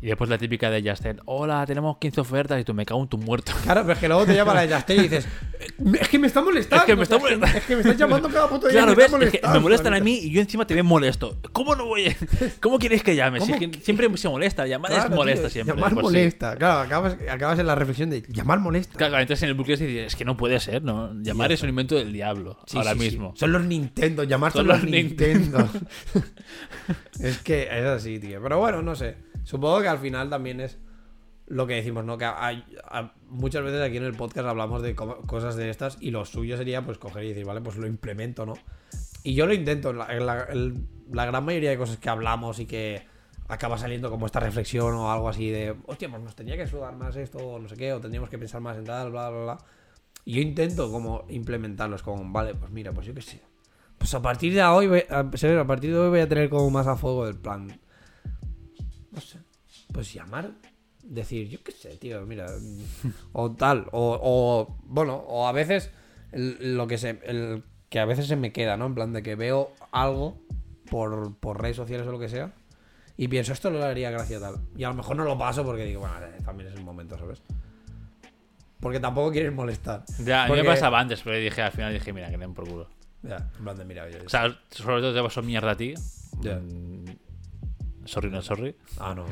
Y 0.05 0.09
después 0.09 0.29
la 0.29 0.37
típica 0.37 0.69
de 0.69 0.87
Justin, 0.87 1.19
hola, 1.25 1.65
tenemos 1.65 1.97
15 1.97 2.21
ofertas 2.21 2.61
y 2.61 2.65
tú 2.65 2.75
me 2.75 2.85
cago 2.85 3.01
en 3.01 3.09
tu 3.09 3.17
muerto. 3.17 3.53
Claro, 3.65 3.81
pero 3.81 3.95
es 3.95 3.99
que 4.01 4.09
luego 4.09 4.27
te 4.27 4.35
llama 4.35 4.53
la 4.53 4.67
Yastel 4.67 4.99
y 4.99 5.03
dices, 5.05 5.27
"Eh, 5.59 5.67
es 5.99 6.09
que 6.11 6.19
me 6.19 6.27
está 6.27 6.43
molestando. 6.43 6.83
Es 6.83 6.87
que 6.87 6.95
me 6.95 7.03
está 7.05 7.19
molestando. 7.19 7.57
Es 7.59 7.65
que 7.65 7.75
me 7.75 7.81
estás 7.81 7.97
llamando 7.97 8.29
cada 8.29 8.47
puto 8.47 8.69
día. 8.69 8.81
Claro, 8.83 8.89
me 8.91 8.97
¿ves? 8.97 9.07
está 9.07 9.25
Es 9.25 9.31
que 9.41 9.49
me 9.49 9.61
molestan 9.61 9.95
a 9.95 10.01
marica". 10.01 10.05
mí 10.05 10.19
y 10.19 10.31
yo 10.31 10.43
encima 10.43 10.67
te 10.67 10.75
ven 10.75 10.85
molesto. 10.85 11.39
¿Cómo 11.53 11.75
no 11.75 11.87
voy 11.87 12.09
a... 12.09 12.17
¿Cómo 12.61 12.79
quieres 12.79 13.03
que 13.03 13.17
llame? 13.17 13.41
Si 13.41 13.51
es 13.51 13.59
¿Cómo 13.59 13.71
que 13.71 13.81
siempre 13.81 14.15
se 14.19 14.29
molesta, 14.29 14.67
llamar 14.67 14.91
Claro, 14.91 15.09
es 15.09 15.17
molesta 15.17 15.43
tío, 15.45 15.51
siempre. 15.51 15.75
Llamar 15.75 15.91
sí. 15.93 16.03
molesta. 16.03 16.57
Claro, 16.57 16.81
acabas, 16.81 17.17
acabas 17.31 17.59
en 17.59 17.67
la 17.67 17.75
reflexión 17.75 18.11
de 18.11 18.21
llamar 18.29 18.61
molesta. 18.61 18.99
Claro, 18.99 19.19
entonces 19.19 19.43
en 19.45 19.49
el 19.49 19.55
bucle 19.55 19.79
dices, 19.79 20.09
es 20.09 20.17
que 20.17 20.27
no 20.27 20.37
puede 20.37 20.61
ser, 20.61 20.83
¿no? 20.83 21.15
Llamar 21.23 21.51
es 21.51 21.63
un 21.63 21.71
invento 21.71 21.95
del 21.95 22.13
diablo, 22.13 22.59
Sí, 22.67 22.77
ahora 22.77 22.95
mismo. 22.95 23.33
Son 23.37 23.53
los 23.53 23.65
Nintendo, 23.65 24.25
llamar 24.25 24.53
son, 24.53 24.67
los 24.67 24.85
Nintendo. 24.85 25.67
es 27.21 27.39
que 27.39 27.63
es 27.63 27.85
así, 27.87 28.19
tío. 28.19 28.43
Pero 28.43 28.59
bueno, 28.59 28.83
no 28.83 28.95
sé. 28.95 29.33
Supongo 29.45 29.81
que 29.83 29.89
al 29.89 29.99
final 29.99 30.29
también 30.29 30.61
es 30.61 30.79
lo 31.47 31.67
que 31.67 31.75
decimos, 31.75 32.05
¿no? 32.05 32.17
Que 32.19 32.25
hay, 32.25 32.65
muchas 33.29 33.63
veces 33.63 33.83
aquí 33.83 33.99
en 33.99 34.05
el 34.05 34.15
podcast 34.15 34.49
hablamos 34.49 34.83
de 34.83 34.95
co- 34.95 35.21
cosas 35.27 35.57
de 35.57 35.69
estas 35.71 35.99
y 36.01 36.11
lo 36.11 36.25
suyo 36.25 36.57
sería 36.57 36.83
pues 36.85 36.99
coger 36.99 37.25
y 37.25 37.29
decir, 37.29 37.45
vale, 37.45 37.61
pues 37.61 37.77
lo 37.77 37.87
implemento, 37.87 38.47
¿no? 38.47 38.55
Y 39.23 39.35
yo 39.35 39.47
lo 39.47 39.55
intento 39.55 39.91
en 39.91 39.99
la, 39.99 40.13
la- 40.15 40.49
la 41.11 41.27
gran 41.27 41.45
mayoría 41.45 41.71
de 41.71 41.77
cosas 41.79 41.99
que 41.99 42.09
hablamos 42.09 42.59
y 42.61 42.67
que 42.67 43.07
acaba 43.49 43.77
saliendo 43.77 44.11
como 44.11 44.25
esta 44.25 44.41
reflexión 44.41 44.95
o 44.95 45.13
algo 45.13 45.29
así 45.29 45.51
de, 45.51 45.77
hostia, 45.87 46.09
pues 46.09 46.23
nos 46.23 46.35
tenía 46.35 46.57
que 46.57 46.67
sudar 46.67 46.97
más 46.97 47.15
esto 47.17 47.39
o 47.39 47.59
no 47.59 47.69
sé 47.69 47.77
qué, 47.77 47.93
o 47.93 48.01
tendríamos 48.01 48.31
que 48.31 48.39
pensar 48.39 48.63
más 48.63 48.79
en 48.79 48.85
tal, 48.85 49.11
bla, 49.11 49.29
bla, 49.29 49.43
bla. 49.43 49.59
Y 50.25 50.35
yo 50.37 50.41
intento 50.41 50.91
como 50.91 51.27
implementarlos, 51.29 52.03
como, 52.03 52.33
vale, 52.33 52.55
pues 52.55 52.71
mira, 52.71 52.93
pues 52.93 53.07
yo 53.07 53.13
qué 53.15 53.21
sé. 53.21 53.43
Pues 53.99 54.15
a 54.15 54.23
partir 54.23 54.55
de 54.55 54.63
hoy, 54.65 55.03
a, 55.11 55.19
a 55.19 55.67
partir 55.67 55.93
de 55.93 55.99
hoy 55.99 56.09
voy 56.09 56.21
a 56.21 56.29
tener 56.29 56.49
como 56.49 56.71
más 56.71 56.87
a 56.87 56.97
fuego 56.97 57.27
del 57.27 57.37
plan. 57.37 57.79
No 59.15 59.21
sé. 59.21 59.39
Pues 59.93 60.13
llamar, 60.13 60.51
decir, 61.03 61.49
yo 61.49 61.63
qué 61.63 61.73
sé, 61.73 61.97
tío, 61.97 62.21
mira. 62.27 62.47
o 63.33 63.51
tal, 63.53 63.87
o, 63.93 64.19
o, 64.23 64.77
bueno, 64.85 65.17
o 65.17 65.47
a 65.47 65.53
veces 65.53 65.91
el- 66.33 66.77
lo 66.77 66.87
que 66.87 66.99
se, 66.99 67.21
el, 67.25 67.63
que 67.89 68.01
a 68.01 68.05
veces 68.05 68.27
se 68.27 68.37
me 68.37 68.53
queda, 68.53 68.77
¿no? 68.77 68.87
En 68.87 68.95
plan 68.95 69.13
de 69.13 69.23
que 69.23 69.35
veo 69.37 69.73
algo 69.93 70.39
por, 70.91 71.35
por 71.37 71.61
redes 71.61 71.77
sociales 71.77 72.07
o 72.07 72.13
lo 72.13 72.19
que 72.19 72.29
sea. 72.29 72.53
Y 73.17 73.29
pienso, 73.29 73.53
esto 73.53 73.71
lo 73.71 73.85
haría 73.85 74.11
gracia 74.11 74.41
tal. 74.41 74.57
Y 74.77 74.83
a 74.85 74.89
lo 74.89 74.95
mejor 74.95 75.17
no 75.17 75.25
lo 75.25 75.39
paso 75.39 75.65
porque 75.65 75.85
digo, 75.85 76.01
bueno, 76.01 76.17
eh, 76.27 76.39
también 76.45 76.71
es 76.71 76.75
el 76.77 76.83
momento, 76.85 77.17
¿sabes? 77.17 77.41
Porque 78.81 79.01
tampoco 79.01 79.31
quieres 79.31 79.53
molestar. 79.53 80.05
Ya, 80.25 80.43
a 80.43 80.45
mí 80.47 80.49
Porque- 80.51 80.63
me 80.65 80.69
pasaba 80.69 80.99
antes, 81.01 81.21
pero 81.23 81.37
dije, 81.37 81.63
al 81.63 81.73
final 81.73 81.93
dije, 81.93 82.13
mira, 82.13 82.29
que 82.31 82.37
den 82.37 82.53
por 82.55 82.69
culo. 82.69 82.89
Ya, 83.23 83.37
en 83.57 83.65
plan 83.65 83.77
de, 83.79 83.85
mira, 83.87 84.05
oye, 84.05 84.19
O 84.27 84.29
sea, 84.29 84.59
sobre 84.71 85.01
todo 85.01 85.15
te 85.15 85.23
pasó 85.23 85.43
mierda 85.43 85.71
a 85.71 85.77
ti. 85.77 85.95
Ya. 86.43 86.57
Mm, 86.57 86.94
Sorry, 88.07 88.31
no 88.31 88.43
sorry. 88.43 88.75
Ah, 88.99 89.15
no. 89.15 89.25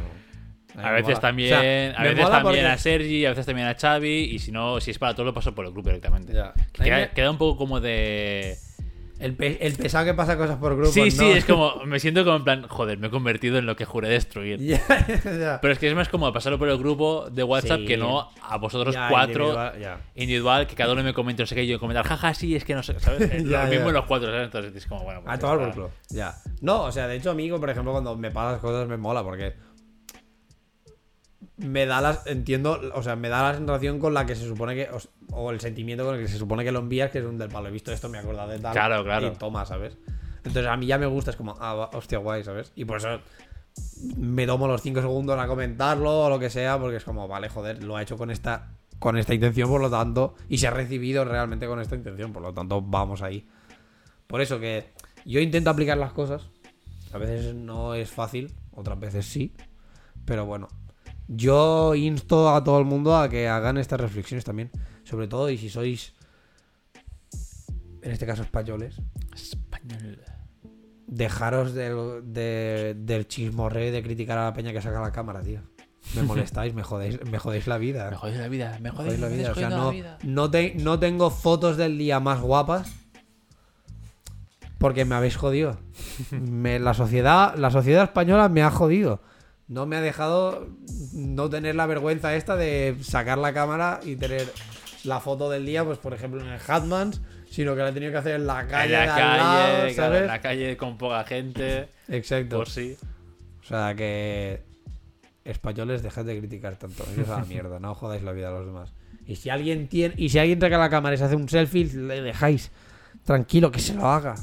no. 0.74 0.82
A 0.82 0.90
veces 0.92 1.08
mola. 1.08 1.20
también, 1.20 1.52
O 1.54 1.60
sea, 1.60 2.00
a 2.00 2.02
veces 2.04 2.18
también 2.30 2.42
porque- 2.42 2.60
a 2.66 2.78
Sergi, 2.78 3.26
a 3.26 3.30
veces 3.30 3.44
también 3.44 3.68
a 3.68 3.74
Xavi, 3.74 4.08
y 4.32 4.38
si 4.38 4.52
no, 4.52 4.80
si 4.80 4.90
es 4.90 4.98
para 4.98 5.14
todo, 5.14 5.26
lo 5.26 5.34
paso 5.34 5.54
por 5.54 5.66
el 5.66 5.72
grupo 5.72 5.90
directamente. 5.90 6.32
Ya. 6.32 6.54
Que 6.54 6.60
A 6.60 6.84
mí 6.84 6.84
Queda, 6.84 6.96
me- 6.98 7.10
queda 7.10 7.30
un 7.30 7.36
poco 7.38 7.58
como 7.58 7.78
de. 7.80 8.56
El, 9.22 9.34
pe- 9.36 9.58
el 9.66 9.74
pesado 9.74 10.04
que 10.04 10.14
pasa 10.14 10.36
cosas 10.36 10.56
por 10.58 10.74
grupos. 10.74 10.92
sí, 10.94 11.10
sí, 11.10 11.18
¿no? 11.30 11.34
es 11.36 11.44
como. 11.44 11.84
Me 11.86 12.00
siento 12.00 12.24
como 12.24 12.36
en 12.36 12.44
plan, 12.44 12.66
joder, 12.68 12.98
me 12.98 13.06
he 13.06 13.10
convertido 13.10 13.58
en 13.58 13.66
lo 13.66 13.76
que 13.76 13.84
juré 13.84 14.08
destruir. 14.08 14.58
Ya, 14.60 14.80
ya. 15.24 15.58
Pero 15.60 15.72
es 15.72 15.78
que 15.78 15.88
es 15.88 15.94
más 15.94 16.08
como 16.08 16.32
pasarlo 16.32 16.58
por 16.58 16.68
el 16.68 16.78
grupo 16.78 17.28
de 17.30 17.42
WhatsApp 17.42 17.80
Sí. 17.80 17.86
que 17.86 17.96
no 17.96 18.28
a 18.42 18.56
vosotros 18.58 18.94
Ya, 18.94 19.08
cuatro 19.08 19.46
individual, 19.48 19.98
individual, 20.14 20.66
que 20.66 20.74
cada 20.74 20.92
uno 20.92 21.02
me 21.02 21.14
comente, 21.14 21.42
no 21.42 21.46
sé 21.46 21.54
qué, 21.54 21.66
yo 21.66 21.78
comentar, 21.78 22.06
jaja, 22.06 22.34
sí, 22.34 22.56
es 22.56 22.64
que 22.64 22.74
no 22.74 22.82
sé, 22.82 22.98
¿sabes? 23.00 23.20
Eh, 23.32 23.40
lo 23.44 23.62
mismo 23.66 23.88
en 23.88 23.94
los 23.94 24.04
cuatro, 24.06 24.28
¿sabes? 24.30 24.44
Entonces 24.46 24.74
es 24.76 24.86
como, 24.86 25.04
bueno. 25.04 25.22
pues 25.22 25.34
A 25.34 25.38
todo 25.38 25.54
el 25.54 25.72
grupo. 25.72 25.90
Ya. 26.10 26.34
No, 26.60 26.82
o 26.84 26.92
sea, 26.92 27.06
de 27.08 27.16
hecho, 27.16 27.30
amigo, 27.30 27.58
por 27.60 27.70
ejemplo, 27.70 27.92
cuando 27.92 28.16
me 28.16 28.30
pasas 28.30 28.60
cosas 28.60 28.88
me 28.88 28.96
mola 28.96 29.22
porque. 29.22 29.54
Me 31.62 31.86
da 31.86 32.00
las. 32.00 32.26
Entiendo. 32.26 32.80
O 32.94 33.02
sea, 33.02 33.16
me 33.16 33.28
da 33.28 33.42
la 33.42 33.54
sensación 33.54 33.98
con 33.98 34.14
la 34.14 34.26
que 34.26 34.34
se 34.34 34.46
supone 34.46 34.74
que. 34.74 34.88
O, 35.30 35.50
el 35.50 35.60
sentimiento 35.60 36.04
con 36.04 36.16
el 36.16 36.22
que 36.22 36.28
se 36.28 36.38
supone 36.38 36.64
que 36.64 36.72
lo 36.72 36.80
envías, 36.80 37.10
que 37.10 37.18
es 37.18 37.24
un 37.24 37.38
del 37.38 37.48
palo. 37.48 37.68
He 37.68 37.70
visto 37.72 37.92
esto, 37.92 38.08
me 38.08 38.18
he 38.18 38.20
acordado 38.20 38.50
de 38.50 38.58
tal. 38.58 38.72
Claro, 38.72 39.04
claro. 39.04 39.28
Y 39.28 39.30
toma, 39.32 39.64
¿sabes? 39.64 39.96
Entonces 40.44 40.66
a 40.66 40.76
mí 40.76 40.86
ya 40.86 40.98
me 40.98 41.06
gusta, 41.06 41.30
es 41.30 41.36
como, 41.36 41.54
ah, 41.60 41.90
hostia, 41.92 42.18
guay, 42.18 42.42
¿sabes? 42.42 42.72
Y 42.74 42.84
por 42.84 42.96
eso 42.98 43.20
me 44.16 44.46
tomo 44.46 44.66
los 44.66 44.82
5 44.82 45.00
segundos 45.00 45.38
a 45.38 45.46
comentarlo 45.46 46.24
o 46.24 46.28
lo 46.28 46.38
que 46.38 46.50
sea, 46.50 46.78
porque 46.78 46.96
es 46.96 47.04
como, 47.04 47.28
vale, 47.28 47.48
joder, 47.48 47.82
lo 47.82 47.96
ha 47.96 48.02
hecho 48.02 48.16
con 48.16 48.30
esta, 48.30 48.72
con 48.98 49.16
esta 49.16 49.34
intención, 49.34 49.68
por 49.68 49.80
lo 49.80 49.90
tanto, 49.90 50.34
y 50.48 50.58
se 50.58 50.66
ha 50.66 50.70
recibido 50.70 51.24
realmente 51.24 51.66
con 51.66 51.80
esta 51.80 51.94
intención, 51.94 52.32
por 52.32 52.42
lo 52.42 52.52
tanto, 52.52 52.82
vamos 52.82 53.22
ahí. 53.22 53.48
Por 54.26 54.40
eso 54.40 54.58
que 54.58 54.92
yo 55.24 55.40
intento 55.40 55.70
aplicar 55.70 55.96
las 55.96 56.12
cosas, 56.12 56.48
a 57.12 57.18
veces 57.18 57.54
no 57.54 57.94
es 57.94 58.10
fácil, 58.10 58.52
otras 58.72 58.98
veces 58.98 59.26
sí, 59.26 59.54
pero 60.24 60.44
bueno, 60.44 60.68
yo 61.28 61.94
insto 61.94 62.54
a 62.54 62.62
todo 62.64 62.78
el 62.78 62.84
mundo 62.84 63.16
a 63.16 63.28
que 63.28 63.48
hagan 63.48 63.78
estas 63.78 64.00
reflexiones 64.00 64.44
también. 64.44 64.70
Sobre 65.04 65.28
todo, 65.28 65.50
y 65.50 65.58
si 65.58 65.68
sois, 65.68 66.14
en 68.02 68.10
este 68.10 68.26
caso, 68.26 68.42
españoles, 68.42 68.96
Español. 69.34 70.20
dejaros 71.06 71.72
del, 71.74 72.20
de- 72.32 72.94
del 72.98 73.26
chismorreo 73.28 73.92
de 73.92 74.02
criticar 74.02 74.38
a 74.38 74.44
la 74.44 74.52
peña 74.52 74.72
que 74.72 74.80
saca 74.82 75.00
la 75.00 75.12
cámara, 75.12 75.42
tío. 75.42 75.60
Me 76.16 76.22
molestáis, 76.22 76.74
me 76.74 76.82
jodéis, 76.82 77.24
me 77.30 77.38
jodéis 77.38 77.66
la 77.68 77.78
vida. 77.78 78.10
Me 78.10 78.16
jodéis 78.16 78.38
la 78.38 78.48
vida, 78.48 78.72
me 78.74 78.80
Me 78.80 78.90
jodéis 78.90 79.20
la 79.20 79.28
vida. 79.28 79.52
O 79.52 79.54
sea, 79.54 79.70
no, 79.70 79.92
no, 80.24 80.50
te- 80.50 80.74
no 80.74 80.98
tengo 80.98 81.30
fotos 81.30 81.76
del 81.76 81.96
día 81.96 82.18
más 82.20 82.40
guapas 82.40 82.92
porque 84.78 85.04
me 85.04 85.14
habéis 85.14 85.36
jodido. 85.36 85.78
Me- 86.32 86.78
la, 86.80 86.92
sociedad, 86.94 87.54
la 87.56 87.70
sociedad 87.70 88.02
española 88.04 88.48
me 88.48 88.62
ha 88.62 88.70
jodido. 88.70 89.22
No 89.72 89.86
me 89.86 89.96
ha 89.96 90.02
dejado 90.02 90.68
no 91.14 91.48
tener 91.48 91.74
la 91.74 91.86
vergüenza 91.86 92.36
esta 92.36 92.56
de 92.56 92.94
sacar 93.00 93.38
la 93.38 93.54
cámara 93.54 94.00
y 94.04 94.16
tener 94.16 94.52
la 95.02 95.18
foto 95.18 95.48
del 95.48 95.64
día, 95.64 95.82
pues 95.82 95.96
por 95.96 96.12
ejemplo 96.12 96.42
en 96.42 96.48
el 96.48 96.60
Hatmans, 96.60 97.22
sino 97.50 97.74
que 97.74 97.80
la 97.80 97.88
he 97.88 97.92
tenido 97.92 98.12
que 98.12 98.18
hacer 98.18 98.34
en 98.34 98.46
la 98.46 98.66
calle, 98.66 98.94
en 98.94 99.06
la 99.06 99.14
al 99.14 99.20
calle, 99.20 99.38
lado, 99.38 99.72
claro, 99.72 99.94
¿sabes? 99.94 100.20
en 100.20 100.26
la 100.26 100.40
calle 100.42 100.76
con 100.76 100.98
poca 100.98 101.24
gente. 101.24 101.88
Exacto. 102.08 102.58
Por 102.58 102.68
sí. 102.68 102.98
O 103.62 103.64
sea 103.64 103.94
que 103.94 104.62
españoles 105.42 106.02
dejad 106.02 106.26
de 106.26 106.38
criticar 106.38 106.76
tanto. 106.76 107.04
Eso 107.10 107.22
es 107.22 107.28
a 107.30 107.38
la 107.38 107.46
mierda, 107.46 107.78
no 107.80 107.94
jodáis 107.94 108.22
la 108.22 108.32
vida 108.32 108.48
a 108.48 108.52
los 108.52 108.66
demás. 108.66 108.92
Y 109.26 109.36
si 109.36 109.48
alguien 109.48 109.88
tiene, 109.88 110.14
y 110.18 110.28
si 110.28 110.38
alguien 110.38 110.60
saca 110.60 110.76
la 110.76 110.90
cámara 110.90 111.14
y 111.14 111.18
se 111.18 111.24
hace 111.24 111.36
un 111.36 111.48
selfie, 111.48 111.86
le 111.94 112.20
dejáis 112.20 112.70
tranquilo 113.24 113.70
que 113.72 113.80
se 113.80 113.94
lo 113.94 114.06
haga. 114.06 114.34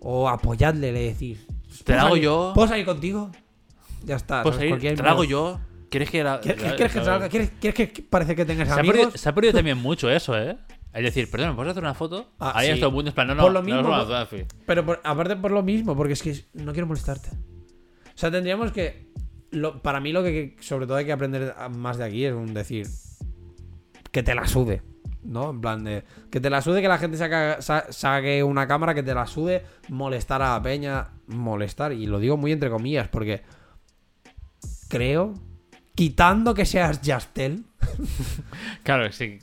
O 0.00 0.26
apoyadle, 0.26 0.90
le 0.90 1.12
decís. 1.12 1.46
Te 1.84 1.92
¿Puedo 1.92 2.00
hago 2.00 2.16
yo. 2.16 2.52
¿Puedo 2.54 2.68
salir 2.68 2.86
contigo? 2.86 3.30
Ya 4.04 4.16
está. 4.16 4.42
Pues 4.42 4.58
ahí, 4.58 4.72
mierda. 5.22 5.24
yo. 5.24 5.60
¿Quieres 5.90 6.10
que 6.10 6.24
la.? 6.24 6.40
¿Quieres, 6.40 6.62
quieres 6.74 6.92
que 6.92 7.04
salga? 7.04 7.28
¿Quieres, 7.28 7.52
quieres 7.60 7.90
que 7.90 8.02
parece 8.02 8.34
que 8.34 8.44
tengas 8.44 8.68
Se 8.68 8.74
ha, 8.74 8.82
perdido, 8.82 9.10
se 9.12 9.28
ha 9.28 9.34
perdido 9.34 9.54
también 9.58 9.78
mucho 9.78 10.10
eso, 10.10 10.36
¿eh? 10.38 10.56
Es 10.92 11.02
decir, 11.02 11.30
perdón, 11.30 11.50
¿me 11.50 11.54
puedes 11.56 11.70
hacer 11.72 11.82
una 11.82 11.94
foto? 11.94 12.30
Ah, 12.38 12.52
Ahí 12.54 12.66
sí. 12.74 12.84
mundo 12.90 13.10
en 13.10 13.14
plan, 13.14 13.26
no, 13.26 13.34
no, 13.34 13.42
Por 13.42 13.52
lo 13.52 13.60
no 13.62 13.66
mismo, 13.66 13.80
es. 14.00 14.46
Pero 14.66 14.84
por- 14.86 15.00
aparte 15.02 15.34
por 15.36 15.50
lo 15.50 15.62
mismo, 15.62 15.96
porque 15.96 16.12
es 16.12 16.22
que 16.22 16.44
no 16.54 16.72
quiero 16.72 16.86
molestarte. 16.86 17.30
O 17.30 18.16
sea, 18.16 18.30
tendríamos 18.30 18.70
que. 18.72 19.08
lo- 19.50 19.82
para 19.82 20.00
mí, 20.00 20.12
lo 20.12 20.22
que 20.22 20.56
sobre 20.60 20.86
todo 20.86 20.96
hay 20.96 21.04
que 21.04 21.12
aprender 21.12 21.54
más 21.70 21.96
de 21.98 22.04
aquí 22.04 22.24
es 22.24 22.32
un 22.32 22.54
decir. 22.54 22.86
Que 24.12 24.22
te 24.22 24.34
la 24.34 24.46
sude. 24.46 24.82
¿No? 25.24 25.50
En 25.50 25.60
plan 25.60 25.82
de. 25.84 26.04
Que 26.30 26.38
te 26.40 26.50
la 26.50 26.60
sude 26.62 26.82
que 26.82 26.88
la 26.88 26.98
gente 26.98 27.16
saca- 27.16 27.60
sa- 27.62 27.90
saque 27.90 28.42
una 28.44 28.68
cámara, 28.68 28.94
que 28.94 29.02
te 29.02 29.14
la 29.14 29.26
sude 29.26 29.64
molestar 29.88 30.42
a 30.42 30.54
la 30.54 30.62
peña. 30.62 31.08
Molestar. 31.26 31.92
Y 31.92 32.06
lo 32.06 32.18
digo 32.20 32.36
muy 32.36 32.52
entre 32.52 32.70
comillas, 32.70 33.08
porque. 33.08 33.42
Creo. 34.94 35.34
Quitando 35.96 36.54
que 36.54 36.64
seas 36.64 37.00
Justel. 37.04 37.64
Claro, 38.84 39.10
sí. 39.10 39.40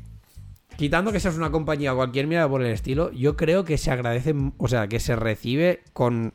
Quitando 0.77 1.11
que 1.11 1.19
seas 1.19 1.35
una 1.35 1.51
compañía 1.51 1.91
o 1.91 1.97
cualquier 1.97 2.25
mierda 2.25 2.47
por 2.47 2.61
el 2.61 2.71
estilo, 2.71 3.11
yo 3.11 3.35
creo 3.35 3.65
que 3.65 3.77
se 3.77 3.91
agradece, 3.91 4.33
o 4.57 4.67
sea, 4.69 4.87
que 4.87 5.01
se 5.01 5.17
recibe 5.17 5.83
con 5.91 6.33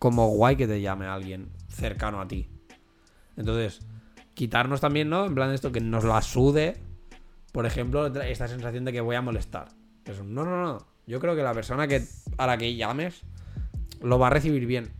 como 0.00 0.30
guay 0.30 0.56
que 0.56 0.66
te 0.66 0.80
llame 0.80 1.06
alguien 1.06 1.50
cercano 1.68 2.20
a 2.20 2.26
ti. 2.26 2.48
Entonces, 3.36 3.86
quitarnos 4.34 4.80
también, 4.80 5.10
¿no? 5.10 5.26
En 5.26 5.36
plan 5.36 5.52
esto, 5.52 5.70
que 5.70 5.80
nos 5.80 6.02
la 6.02 6.20
sude, 6.20 6.76
por 7.52 7.66
ejemplo, 7.66 8.08
esta 8.08 8.48
sensación 8.48 8.84
de 8.84 8.92
que 8.92 9.00
voy 9.00 9.14
a 9.14 9.22
molestar. 9.22 9.68
Eso, 10.04 10.24
no, 10.24 10.44
no, 10.44 10.60
no. 10.60 10.78
Yo 11.06 11.20
creo 11.20 11.36
que 11.36 11.44
la 11.44 11.54
persona 11.54 11.86
que 11.86 12.02
a 12.36 12.46
la 12.48 12.58
que 12.58 12.74
llames 12.74 13.22
lo 14.02 14.18
va 14.18 14.26
a 14.26 14.30
recibir 14.30 14.66
bien. 14.66 14.90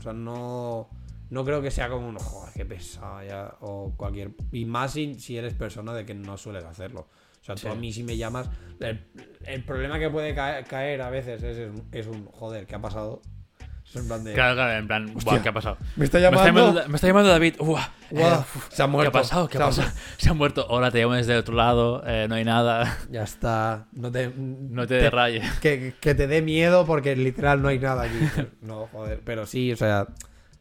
O 0.00 0.02
sea, 0.02 0.12
no, 0.12 0.88
no 1.30 1.44
creo 1.44 1.60
que 1.62 1.70
sea 1.70 1.88
como 1.88 2.08
un 2.08 2.16
joder, 2.16 2.52
qué 2.54 2.64
pesado 2.64 3.22
ya. 3.24 3.54
O 3.60 3.94
cualquier. 3.96 4.30
Y 4.52 4.64
más 4.64 4.92
si, 4.92 5.14
si 5.16 5.36
eres 5.36 5.54
persona 5.54 5.92
de 5.94 6.04
que 6.06 6.14
no 6.14 6.36
sueles 6.36 6.64
hacerlo. 6.64 7.08
O 7.40 7.44
sea, 7.46 7.54
tú 7.54 7.62
Sí. 7.62 7.68
a 7.68 7.74
mí 7.74 7.92
si 7.92 8.02
me 8.02 8.16
llamas. 8.16 8.48
El, 8.80 9.04
el 9.44 9.62
problema 9.64 9.98
que 9.98 10.10
puede 10.10 10.34
caer, 10.34 10.64
caer 10.64 11.02
a 11.02 11.10
veces 11.10 11.42
es, 11.42 11.56
es, 11.58 11.70
un- 11.70 11.88
es 11.92 12.06
un 12.06 12.26
joder, 12.26 12.66
¿qué 12.66 12.74
ha 12.74 12.80
pasado? 12.80 13.22
Es 13.88 13.94
en 13.94 14.08
plan 14.08 14.24
de. 14.24 14.32
Claro, 14.34 14.56
claro, 14.56 14.72
en 14.78 14.86
plan, 14.88 15.14
buah, 15.14 15.40
¿qué 15.42 15.48
ha 15.48 15.52
pasado? 15.52 15.76
Me 15.94 16.04
está 16.04 16.18
Me 16.18 16.24
está, 16.24 16.30
llamando. 16.42 16.60
llamando, 16.60 16.88
me 16.88 16.94
está 16.96 17.06
llamando 17.06 17.30
David. 17.30 17.54
Uah, 17.60 17.88
Guau, 18.10 18.40
eh, 18.40 18.44
se 18.70 18.82
ha 18.82 18.86
¿Qué 18.86 18.90
muerto. 18.90 19.08
ha 19.16 19.22
pasado? 19.22 19.48
¿Qué 19.48 19.58
ha 19.58 19.60
pasado? 19.60 19.88
Se 20.16 20.28
ha 20.28 20.34
muerto. 20.34 20.66
Hola, 20.68 20.90
te 20.90 20.98
llamo 21.00 21.14
desde 21.14 21.34
el 21.34 21.38
otro 21.38 21.54
lado. 21.54 22.02
eh, 22.04 22.26
no 22.28 22.34
hay 22.34 22.44
nada. 22.44 22.98
Ya 23.12 23.22
está. 23.22 23.86
No 23.92 24.10
te, 24.10 24.32
No 24.36 24.84
te 24.88 24.94
dé 24.94 25.08
raye. 25.10 25.40
que, 25.62 25.94
que 26.00 26.14
te 26.16 26.26
dé 26.26 26.42
miedo 26.42 26.84
porque 26.84 27.14
literal 27.14 27.62
no 27.62 27.68
hay 27.68 27.78
nada 27.78 28.02
aquí. 28.02 28.18
No, 28.60 28.88
joder. 28.90 29.20
Pero 29.24 29.46
sí, 29.46 29.72
o 29.72 29.76
sea, 29.76 30.08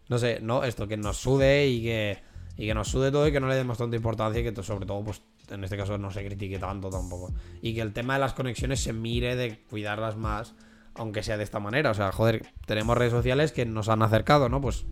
no 0.10 0.18
sé, 0.18 0.40
no, 0.41 0.64
esto, 0.64 0.88
que 0.88 0.98
nos 0.98 1.18
sude 1.18 1.68
y 1.68 1.82
que, 1.84 2.19
y 2.57 2.68
que 2.68 2.73
nos 2.73 2.88
sude 2.88 3.11
todo 3.11 3.27
y 3.27 3.32
que 3.32 3.40
no 3.40 3.48
le 3.48 3.56
demos 3.56 3.77
tanta 3.77 3.95
importancia 3.95 4.41
y 4.41 4.44
que 4.44 4.64
sobre 4.64 4.86
todo, 4.86 5.03
pues 5.03 5.22
en 5.49 5.64
este 5.64 5.77
caso 5.77 5.98
no 5.98 6.11
se 6.11 6.26
critique 6.26 6.60
tanto 6.60 6.90
tampoco. 6.90 7.34
Y 7.61 7.73
que 7.73 7.82
el 7.82 7.94
tema 7.94 8.15
de 8.15 8.19
las 8.19 8.34
conexiones 8.34 8.82
se 8.82 8.94
mire 8.94 9.36
de 9.36 9.60
cuidarlas 9.69 10.18
más, 10.18 10.56
aunque 10.95 11.23
sea 11.23 11.38
de 11.38 11.44
esta 11.44 11.60
manera. 11.60 11.91
O 11.91 11.94
sea, 11.94 12.11
joder, 12.11 12.45
tenemos 12.65 12.98
redes 12.98 13.14
sociales 13.14 13.52
que 13.52 13.65
nos 13.65 13.90
han 13.90 14.02
acercado, 14.02 14.49
¿no? 14.49 14.61
Pues 14.61 14.86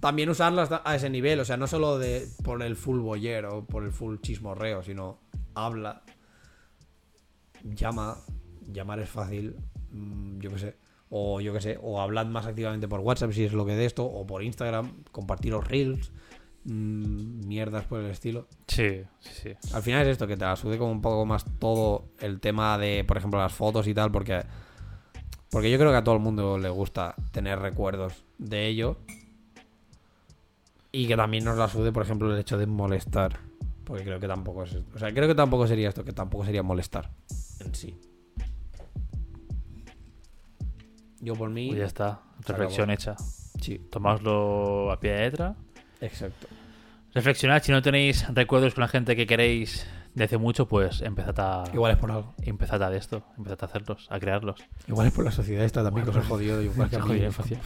también 0.00 0.28
usarlas 0.28 0.70
a 0.84 0.94
ese 0.94 1.10
nivel, 1.10 1.40
o 1.40 1.44
sea, 1.44 1.56
no 1.56 1.66
solo 1.66 1.98
de 1.98 2.28
por 2.44 2.62
el 2.62 2.76
full 2.76 3.00
boyer 3.00 3.46
o 3.46 3.64
por 3.64 3.84
el 3.84 3.92
full 3.92 4.18
chismorreo, 4.20 4.82
sino 4.82 5.18
habla, 5.54 6.02
llama, 7.64 8.18
llamar 8.72 9.00
es 9.00 9.10
fácil, 9.10 9.56
mm, 9.90 10.38
yo 10.38 10.50
qué 10.50 10.58
sé, 10.58 10.76
o 11.10 11.40
yo 11.40 11.52
qué 11.52 11.60
sé, 11.60 11.78
o 11.80 12.00
hablad 12.00 12.26
más 12.26 12.46
activamente 12.46 12.88
por 12.88 13.00
WhatsApp 13.00 13.32
si 13.32 13.44
es 13.44 13.52
lo 13.52 13.64
que 13.64 13.74
de 13.74 13.86
esto, 13.86 14.04
o 14.04 14.26
por 14.26 14.42
Instagram, 14.42 15.04
compartiros 15.10 15.66
reels, 15.66 16.12
mm, 16.64 17.46
mierdas 17.46 17.84
por 17.84 18.00
el 18.00 18.10
estilo. 18.10 18.46
Sí, 18.66 19.02
sí, 19.20 19.30
sí. 19.42 19.50
Al 19.72 19.82
final 19.82 20.02
es 20.02 20.08
esto, 20.08 20.26
que 20.26 20.36
te 20.36 20.44
la 20.44 20.56
sude 20.56 20.78
como 20.78 20.92
un 20.92 21.00
poco 21.00 21.24
más 21.24 21.44
todo 21.58 22.04
el 22.20 22.40
tema 22.40 22.76
de, 22.78 23.04
por 23.04 23.16
ejemplo, 23.16 23.40
las 23.40 23.52
fotos 23.52 23.86
y 23.86 23.94
tal, 23.94 24.12
porque, 24.12 24.42
porque 25.50 25.70
yo 25.70 25.78
creo 25.78 25.90
que 25.90 25.96
a 25.96 26.04
todo 26.04 26.14
el 26.14 26.20
mundo 26.20 26.58
le 26.58 26.68
gusta 26.68 27.14
tener 27.32 27.58
recuerdos 27.58 28.24
de 28.38 28.66
ello. 28.66 28.98
Y 30.90 31.06
que 31.06 31.16
también 31.16 31.44
nos 31.44 31.58
la 31.58 31.68
sude, 31.68 31.92
por 31.92 32.02
ejemplo, 32.02 32.32
el 32.32 32.40
hecho 32.40 32.56
de 32.56 32.66
molestar. 32.66 33.40
Porque 33.84 34.04
creo 34.04 34.18
que 34.18 34.26
tampoco 34.26 34.64
es. 34.64 34.76
O 34.94 34.98
sea, 34.98 35.12
creo 35.12 35.28
que 35.28 35.34
tampoco 35.34 35.66
sería 35.66 35.88
esto, 35.88 36.02
que 36.02 36.12
tampoco 36.12 36.44
sería 36.44 36.62
molestar 36.62 37.10
en 37.60 37.74
sí. 37.74 37.94
Yo 41.20 41.34
por 41.34 41.50
mí. 41.50 41.68
Pues 41.68 41.80
ya 41.80 41.86
está. 41.86 42.20
Reflexión 42.46 42.90
hecha. 42.90 43.16
Sí, 43.60 43.78
Tomadlo 43.90 44.92
a 44.92 45.00
pie 45.00 45.12
de 45.12 45.20
letra. 45.30 45.54
exacto. 46.00 46.46
Reflexionad. 47.14 47.62
Si 47.62 47.72
no 47.72 47.82
tenéis 47.82 48.26
recuerdos 48.34 48.74
con 48.74 48.82
la 48.82 48.88
gente 48.88 49.16
que 49.16 49.26
queréis 49.26 49.86
de 50.14 50.24
hace 50.24 50.36
mucho, 50.38 50.68
pues 50.68 51.00
empezad 51.00 51.34
a. 51.38 51.64
Igual 51.72 51.92
es 51.92 51.98
por 51.98 52.10
algo. 52.12 52.34
Empezad 52.42 52.82
a 52.82 52.90
de 52.90 52.98
esto. 52.98 53.24
Empezad 53.36 53.58
a 53.62 53.66
hacerlos, 53.66 54.06
a 54.10 54.20
crearlos. 54.20 54.60
Igual 54.86 55.06
es 55.08 55.12
por 55.12 55.24
la 55.24 55.32
sociedad 55.32 55.64
esta 55.64 55.82
también 55.82 56.04
que 56.04 56.10
os 56.10 56.16
he 56.16 56.28
jodido. 56.28 56.62
Igual 56.62 56.90
que. 56.90 57.58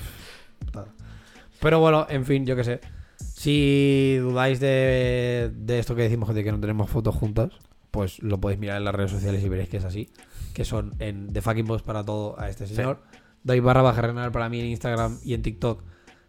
Pero 1.60 1.80
bueno, 1.80 2.06
en 2.08 2.24
fin, 2.24 2.46
yo 2.46 2.56
qué 2.56 2.64
sé. 2.64 2.80
Si 3.16 4.16
dudáis 4.20 4.60
de, 4.60 5.50
de 5.54 5.78
esto 5.78 5.94
que 5.94 6.02
decimos 6.02 6.34
de 6.34 6.42
que 6.44 6.52
no 6.52 6.60
tenemos 6.60 6.88
fotos 6.90 7.14
juntas, 7.14 7.50
pues 7.90 8.20
lo 8.22 8.40
podéis 8.40 8.58
mirar 8.60 8.78
en 8.78 8.84
las 8.84 8.94
redes 8.94 9.10
sociales 9.10 9.42
y 9.42 9.48
veréis 9.48 9.68
que 9.68 9.76
es 9.78 9.84
así. 9.84 10.10
Que 10.54 10.64
son 10.64 10.94
en 10.98 11.32
The 11.32 11.40
Fucking 11.42 11.66
Boss 11.66 11.82
para 11.82 12.04
todo 12.04 12.38
a 12.38 12.48
este 12.48 12.66
señor. 12.66 13.02
Dave 13.44 13.60
barra 13.60 13.82
baja 13.82 14.02
Renar 14.02 14.32
para 14.32 14.48
mí 14.48 14.60
en 14.60 14.66
Instagram 14.66 15.19
y 15.24 15.35
en 15.35 15.43
TikTok. 15.43 15.82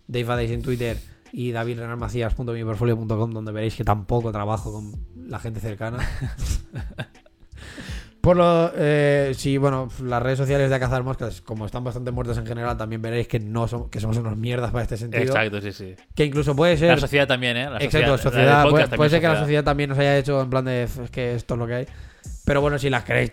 Dave 0.08 0.32
Adais 0.34 0.52
en 0.52 0.62
Twitter 0.62 0.98
y 1.32 1.52
davidrenarmacías.miportfolio.com 1.52 3.32
donde 3.32 3.52
veréis 3.52 3.76
que 3.76 3.84
tampoco 3.84 4.32
trabajo 4.32 4.72
con 4.72 4.94
la 5.30 5.40
gente 5.40 5.60
cercana. 5.60 5.98
Por 8.22 8.38
lo, 8.38 8.72
eh, 8.78 9.34
sí, 9.36 9.58
bueno, 9.58 9.90
las 10.02 10.24
redes 10.24 10.38
sociales 10.38 10.70
de 10.70 10.80
Cazar 10.80 11.04
Moscas, 11.04 11.42
como 11.42 11.66
están 11.66 11.84
bastante 11.84 12.10
muertas 12.12 12.38
en 12.38 12.46
general, 12.46 12.78
también 12.78 13.02
veréis 13.02 13.28
que 13.28 13.38
no 13.38 13.68
son, 13.68 13.90
que 13.90 14.00
somos 14.00 14.16
unos 14.16 14.38
mierdas 14.38 14.72
para 14.72 14.84
este 14.84 14.96
sentido. 14.96 15.24
Exacto, 15.24 15.60
sí, 15.60 15.74
sí. 15.74 15.94
Que 16.16 16.24
incluso 16.24 16.56
puede 16.56 16.78
ser. 16.78 16.92
La 16.92 16.98
sociedad 16.98 17.28
también, 17.28 17.58
¿eh? 17.58 17.70
La 17.70 17.80
exacto, 17.80 18.12
la 18.12 18.18
sociedad. 18.18 18.64
del 18.64 18.72
puede, 18.72 18.88
puede 18.96 19.10
ser 19.10 19.20
que 19.20 19.28
la 19.28 19.40
sociedad 19.40 19.66
también 19.66 19.90
nos 19.90 20.00
haya 20.00 20.18
hecho 20.18 20.42
en 20.42 20.50
plan 20.50 20.64
de 20.64 20.84
"F, 20.84 21.04
es 21.04 21.12
que 21.12 21.36
esto 21.36 21.56
es 21.56 21.58
lo 21.58 21.68
que 21.68 21.74
hay. 21.74 21.88
Pero 22.46 22.62
bueno, 22.62 22.78
si 22.78 22.90
las 22.90 23.04
queréis 23.04 23.32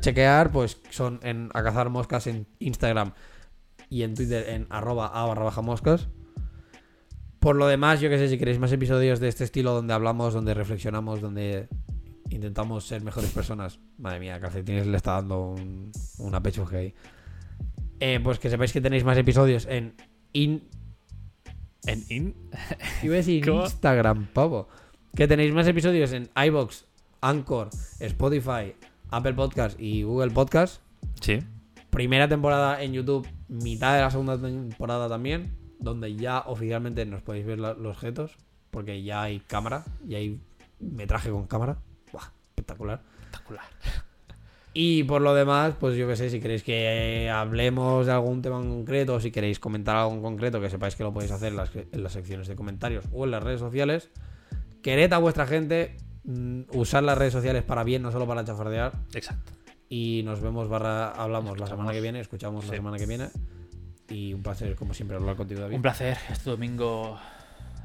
chequear, 0.00 0.52
pues 0.52 0.80
son 0.90 1.20
en 1.22 1.50
a 1.52 1.62
cazar 1.62 1.90
moscas 1.90 2.26
en 2.26 2.46
Instagram 2.58 3.12
y 3.90 4.02
en 4.02 4.14
Twitter 4.14 4.48
en 4.48 4.66
arroba 4.70 5.08
a 5.08 5.26
barra 5.26 5.44
baja 5.44 5.62
moscas. 5.62 6.08
Por 7.40 7.56
lo 7.56 7.66
demás, 7.66 8.00
yo 8.00 8.08
que 8.08 8.18
sé, 8.18 8.28
si 8.28 8.38
queréis 8.38 8.58
más 8.58 8.72
episodios 8.72 9.20
de 9.20 9.28
este 9.28 9.44
estilo 9.44 9.72
donde 9.72 9.94
hablamos, 9.94 10.34
donde 10.34 10.54
reflexionamos, 10.54 11.20
donde 11.20 11.68
intentamos 12.30 12.86
ser 12.86 13.02
mejores 13.02 13.30
personas. 13.30 13.78
Madre 13.98 14.20
mía, 14.20 14.40
Calcetines 14.40 14.86
le 14.86 14.96
está 14.96 15.12
dando 15.12 15.50
un, 15.50 15.92
una 16.18 16.42
ahí. 16.72 16.94
Eh, 18.00 18.20
pues 18.22 18.38
que 18.38 18.50
sepáis 18.50 18.72
que 18.72 18.80
tenéis 18.80 19.04
más 19.04 19.16
episodios 19.16 19.66
en 19.66 19.94
in, 20.32 20.68
En 21.86 22.04
in. 22.08 22.34
Iba 23.02 23.14
a 23.14 23.16
decir 23.18 23.44
¿Cómo? 23.48 23.62
Instagram, 23.62 24.26
pavo. 24.32 24.68
Que 25.14 25.26
tenéis 25.26 25.52
más 25.54 25.66
episodios 25.66 26.12
en 26.12 26.28
iBox, 26.34 26.84
Anchor, 27.20 27.70
Spotify, 28.00 28.74
Apple 29.10 29.34
Podcast 29.34 29.78
y 29.80 30.02
Google 30.02 30.30
Podcast. 30.30 30.82
Sí. 31.20 31.38
Primera 31.90 32.28
temporada 32.28 32.82
en 32.82 32.92
YouTube, 32.92 33.26
mitad 33.48 33.94
de 33.94 34.02
la 34.02 34.10
segunda 34.10 34.38
temporada 34.40 35.08
también, 35.08 35.56
donde 35.78 36.14
ya 36.14 36.40
oficialmente 36.46 37.06
nos 37.06 37.22
podéis 37.22 37.46
ver 37.46 37.58
los 37.58 37.78
objetos. 37.78 38.36
porque 38.70 39.02
ya 39.02 39.22
hay 39.22 39.40
cámara, 39.40 39.84
ya 40.06 40.18
hay 40.18 40.38
metraje 40.80 41.30
con 41.30 41.46
cámara. 41.46 41.78
Buah, 42.12 42.30
espectacular. 42.50 43.00
Espectacular. 43.22 43.64
Y 44.78 45.04
por 45.04 45.22
lo 45.22 45.34
demás, 45.34 45.72
pues 45.80 45.96
yo 45.96 46.06
qué 46.06 46.16
sé, 46.16 46.28
si 46.28 46.38
queréis 46.38 46.62
que 46.62 47.30
hablemos 47.30 48.04
de 48.04 48.12
algún 48.12 48.42
tema 48.42 48.60
en 48.60 48.68
concreto, 48.68 49.14
o 49.14 49.20
si 49.20 49.30
queréis 49.30 49.58
comentar 49.58 49.96
algo 49.96 50.12
en 50.12 50.20
concreto, 50.20 50.60
que 50.60 50.68
sepáis 50.68 50.94
que 50.94 51.02
lo 51.02 51.14
podéis 51.14 51.32
hacer 51.32 51.48
en 51.48 51.56
las, 51.56 51.70
en 51.74 52.02
las 52.02 52.12
secciones 52.12 52.46
de 52.46 52.56
comentarios 52.56 53.06
o 53.10 53.24
en 53.24 53.30
las 53.30 53.42
redes 53.42 53.58
sociales. 53.58 54.10
Quered 54.82 55.10
a 55.14 55.16
vuestra 55.16 55.46
gente, 55.46 55.96
usar 56.72 57.02
las 57.04 57.16
redes 57.16 57.32
sociales 57.32 57.62
para 57.62 57.84
bien, 57.84 58.02
no 58.02 58.10
solo 58.12 58.26
para 58.26 58.44
chafardear. 58.44 58.92
Exacto. 59.14 59.52
Y 59.88 60.22
nos 60.24 60.40
vemos 60.40 60.68
barra 60.68 61.10
hablamos 61.10 61.58
la 61.60 61.66
semana 61.66 61.92
que 61.92 62.00
viene, 62.00 62.20
escuchamos 62.20 62.64
la 62.64 62.70
Sí. 62.70 62.76
semana 62.76 62.96
que 62.98 63.06
viene. 63.06 63.28
Y 64.08 64.32
un 64.34 64.42
placer, 64.42 64.74
como 64.76 64.94
siempre, 64.94 65.16
hablar 65.16 65.36
contigo, 65.36 65.60
David. 65.60 65.76
Un 65.76 65.82
placer. 65.82 66.16
Este 66.30 66.50
domingo 66.50 67.18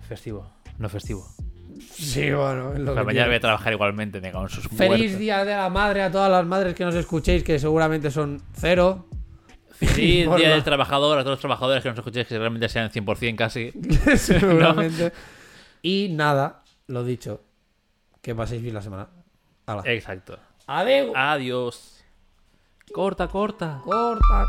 festivo. 0.07 0.51
No 0.77 0.89
festivo. 0.89 1.27
Sí, 1.91 2.31
bueno, 2.31 2.73
lo 2.77 2.93
que 2.95 3.03
mañana 3.03 3.27
voy 3.27 3.35
a 3.35 3.39
trabajar 3.39 3.73
igualmente, 3.73 4.19
me 4.21 4.31
cago 4.31 4.43
en 4.43 4.49
sus 4.49 4.67
Feliz 4.67 4.97
muertos. 4.99 5.19
Día 5.19 5.45
de 5.45 5.55
la 5.55 5.69
Madre 5.69 6.01
a 6.03 6.11
todas 6.11 6.29
las 6.29 6.45
madres 6.45 6.75
que 6.75 6.83
nos 6.83 6.95
escuchéis, 6.95 7.43
que 7.43 7.57
seguramente 7.59 8.11
son 8.11 8.41
cero. 8.53 9.07
Feliz 9.71 10.27
Por 10.27 10.37
Día 10.39 10.49
del 10.49 10.63
Trabajador 10.63 11.17
a 11.17 11.21
todos 11.21 11.33
los 11.35 11.39
trabajadores 11.39 11.81
que 11.81 11.89
nos 11.89 11.97
escuchéis, 11.97 12.27
que 12.27 12.37
realmente 12.37 12.67
sean 12.69 12.89
100% 12.91 13.35
casi. 13.35 13.71
seguramente. 14.17 15.13
Y 15.81 16.09
nada, 16.11 16.63
lo 16.87 17.03
dicho, 17.03 17.41
que 18.21 18.35
paséis 18.35 18.61
bien 18.61 18.73
la 18.73 18.81
semana. 18.81 19.09
Hala. 19.65 19.83
Exacto. 19.85 20.37
Adeu. 20.67 21.13
Adiós. 21.15 22.03
Corta, 22.93 23.27
corta. 23.27 23.81
Corta. 23.83 24.45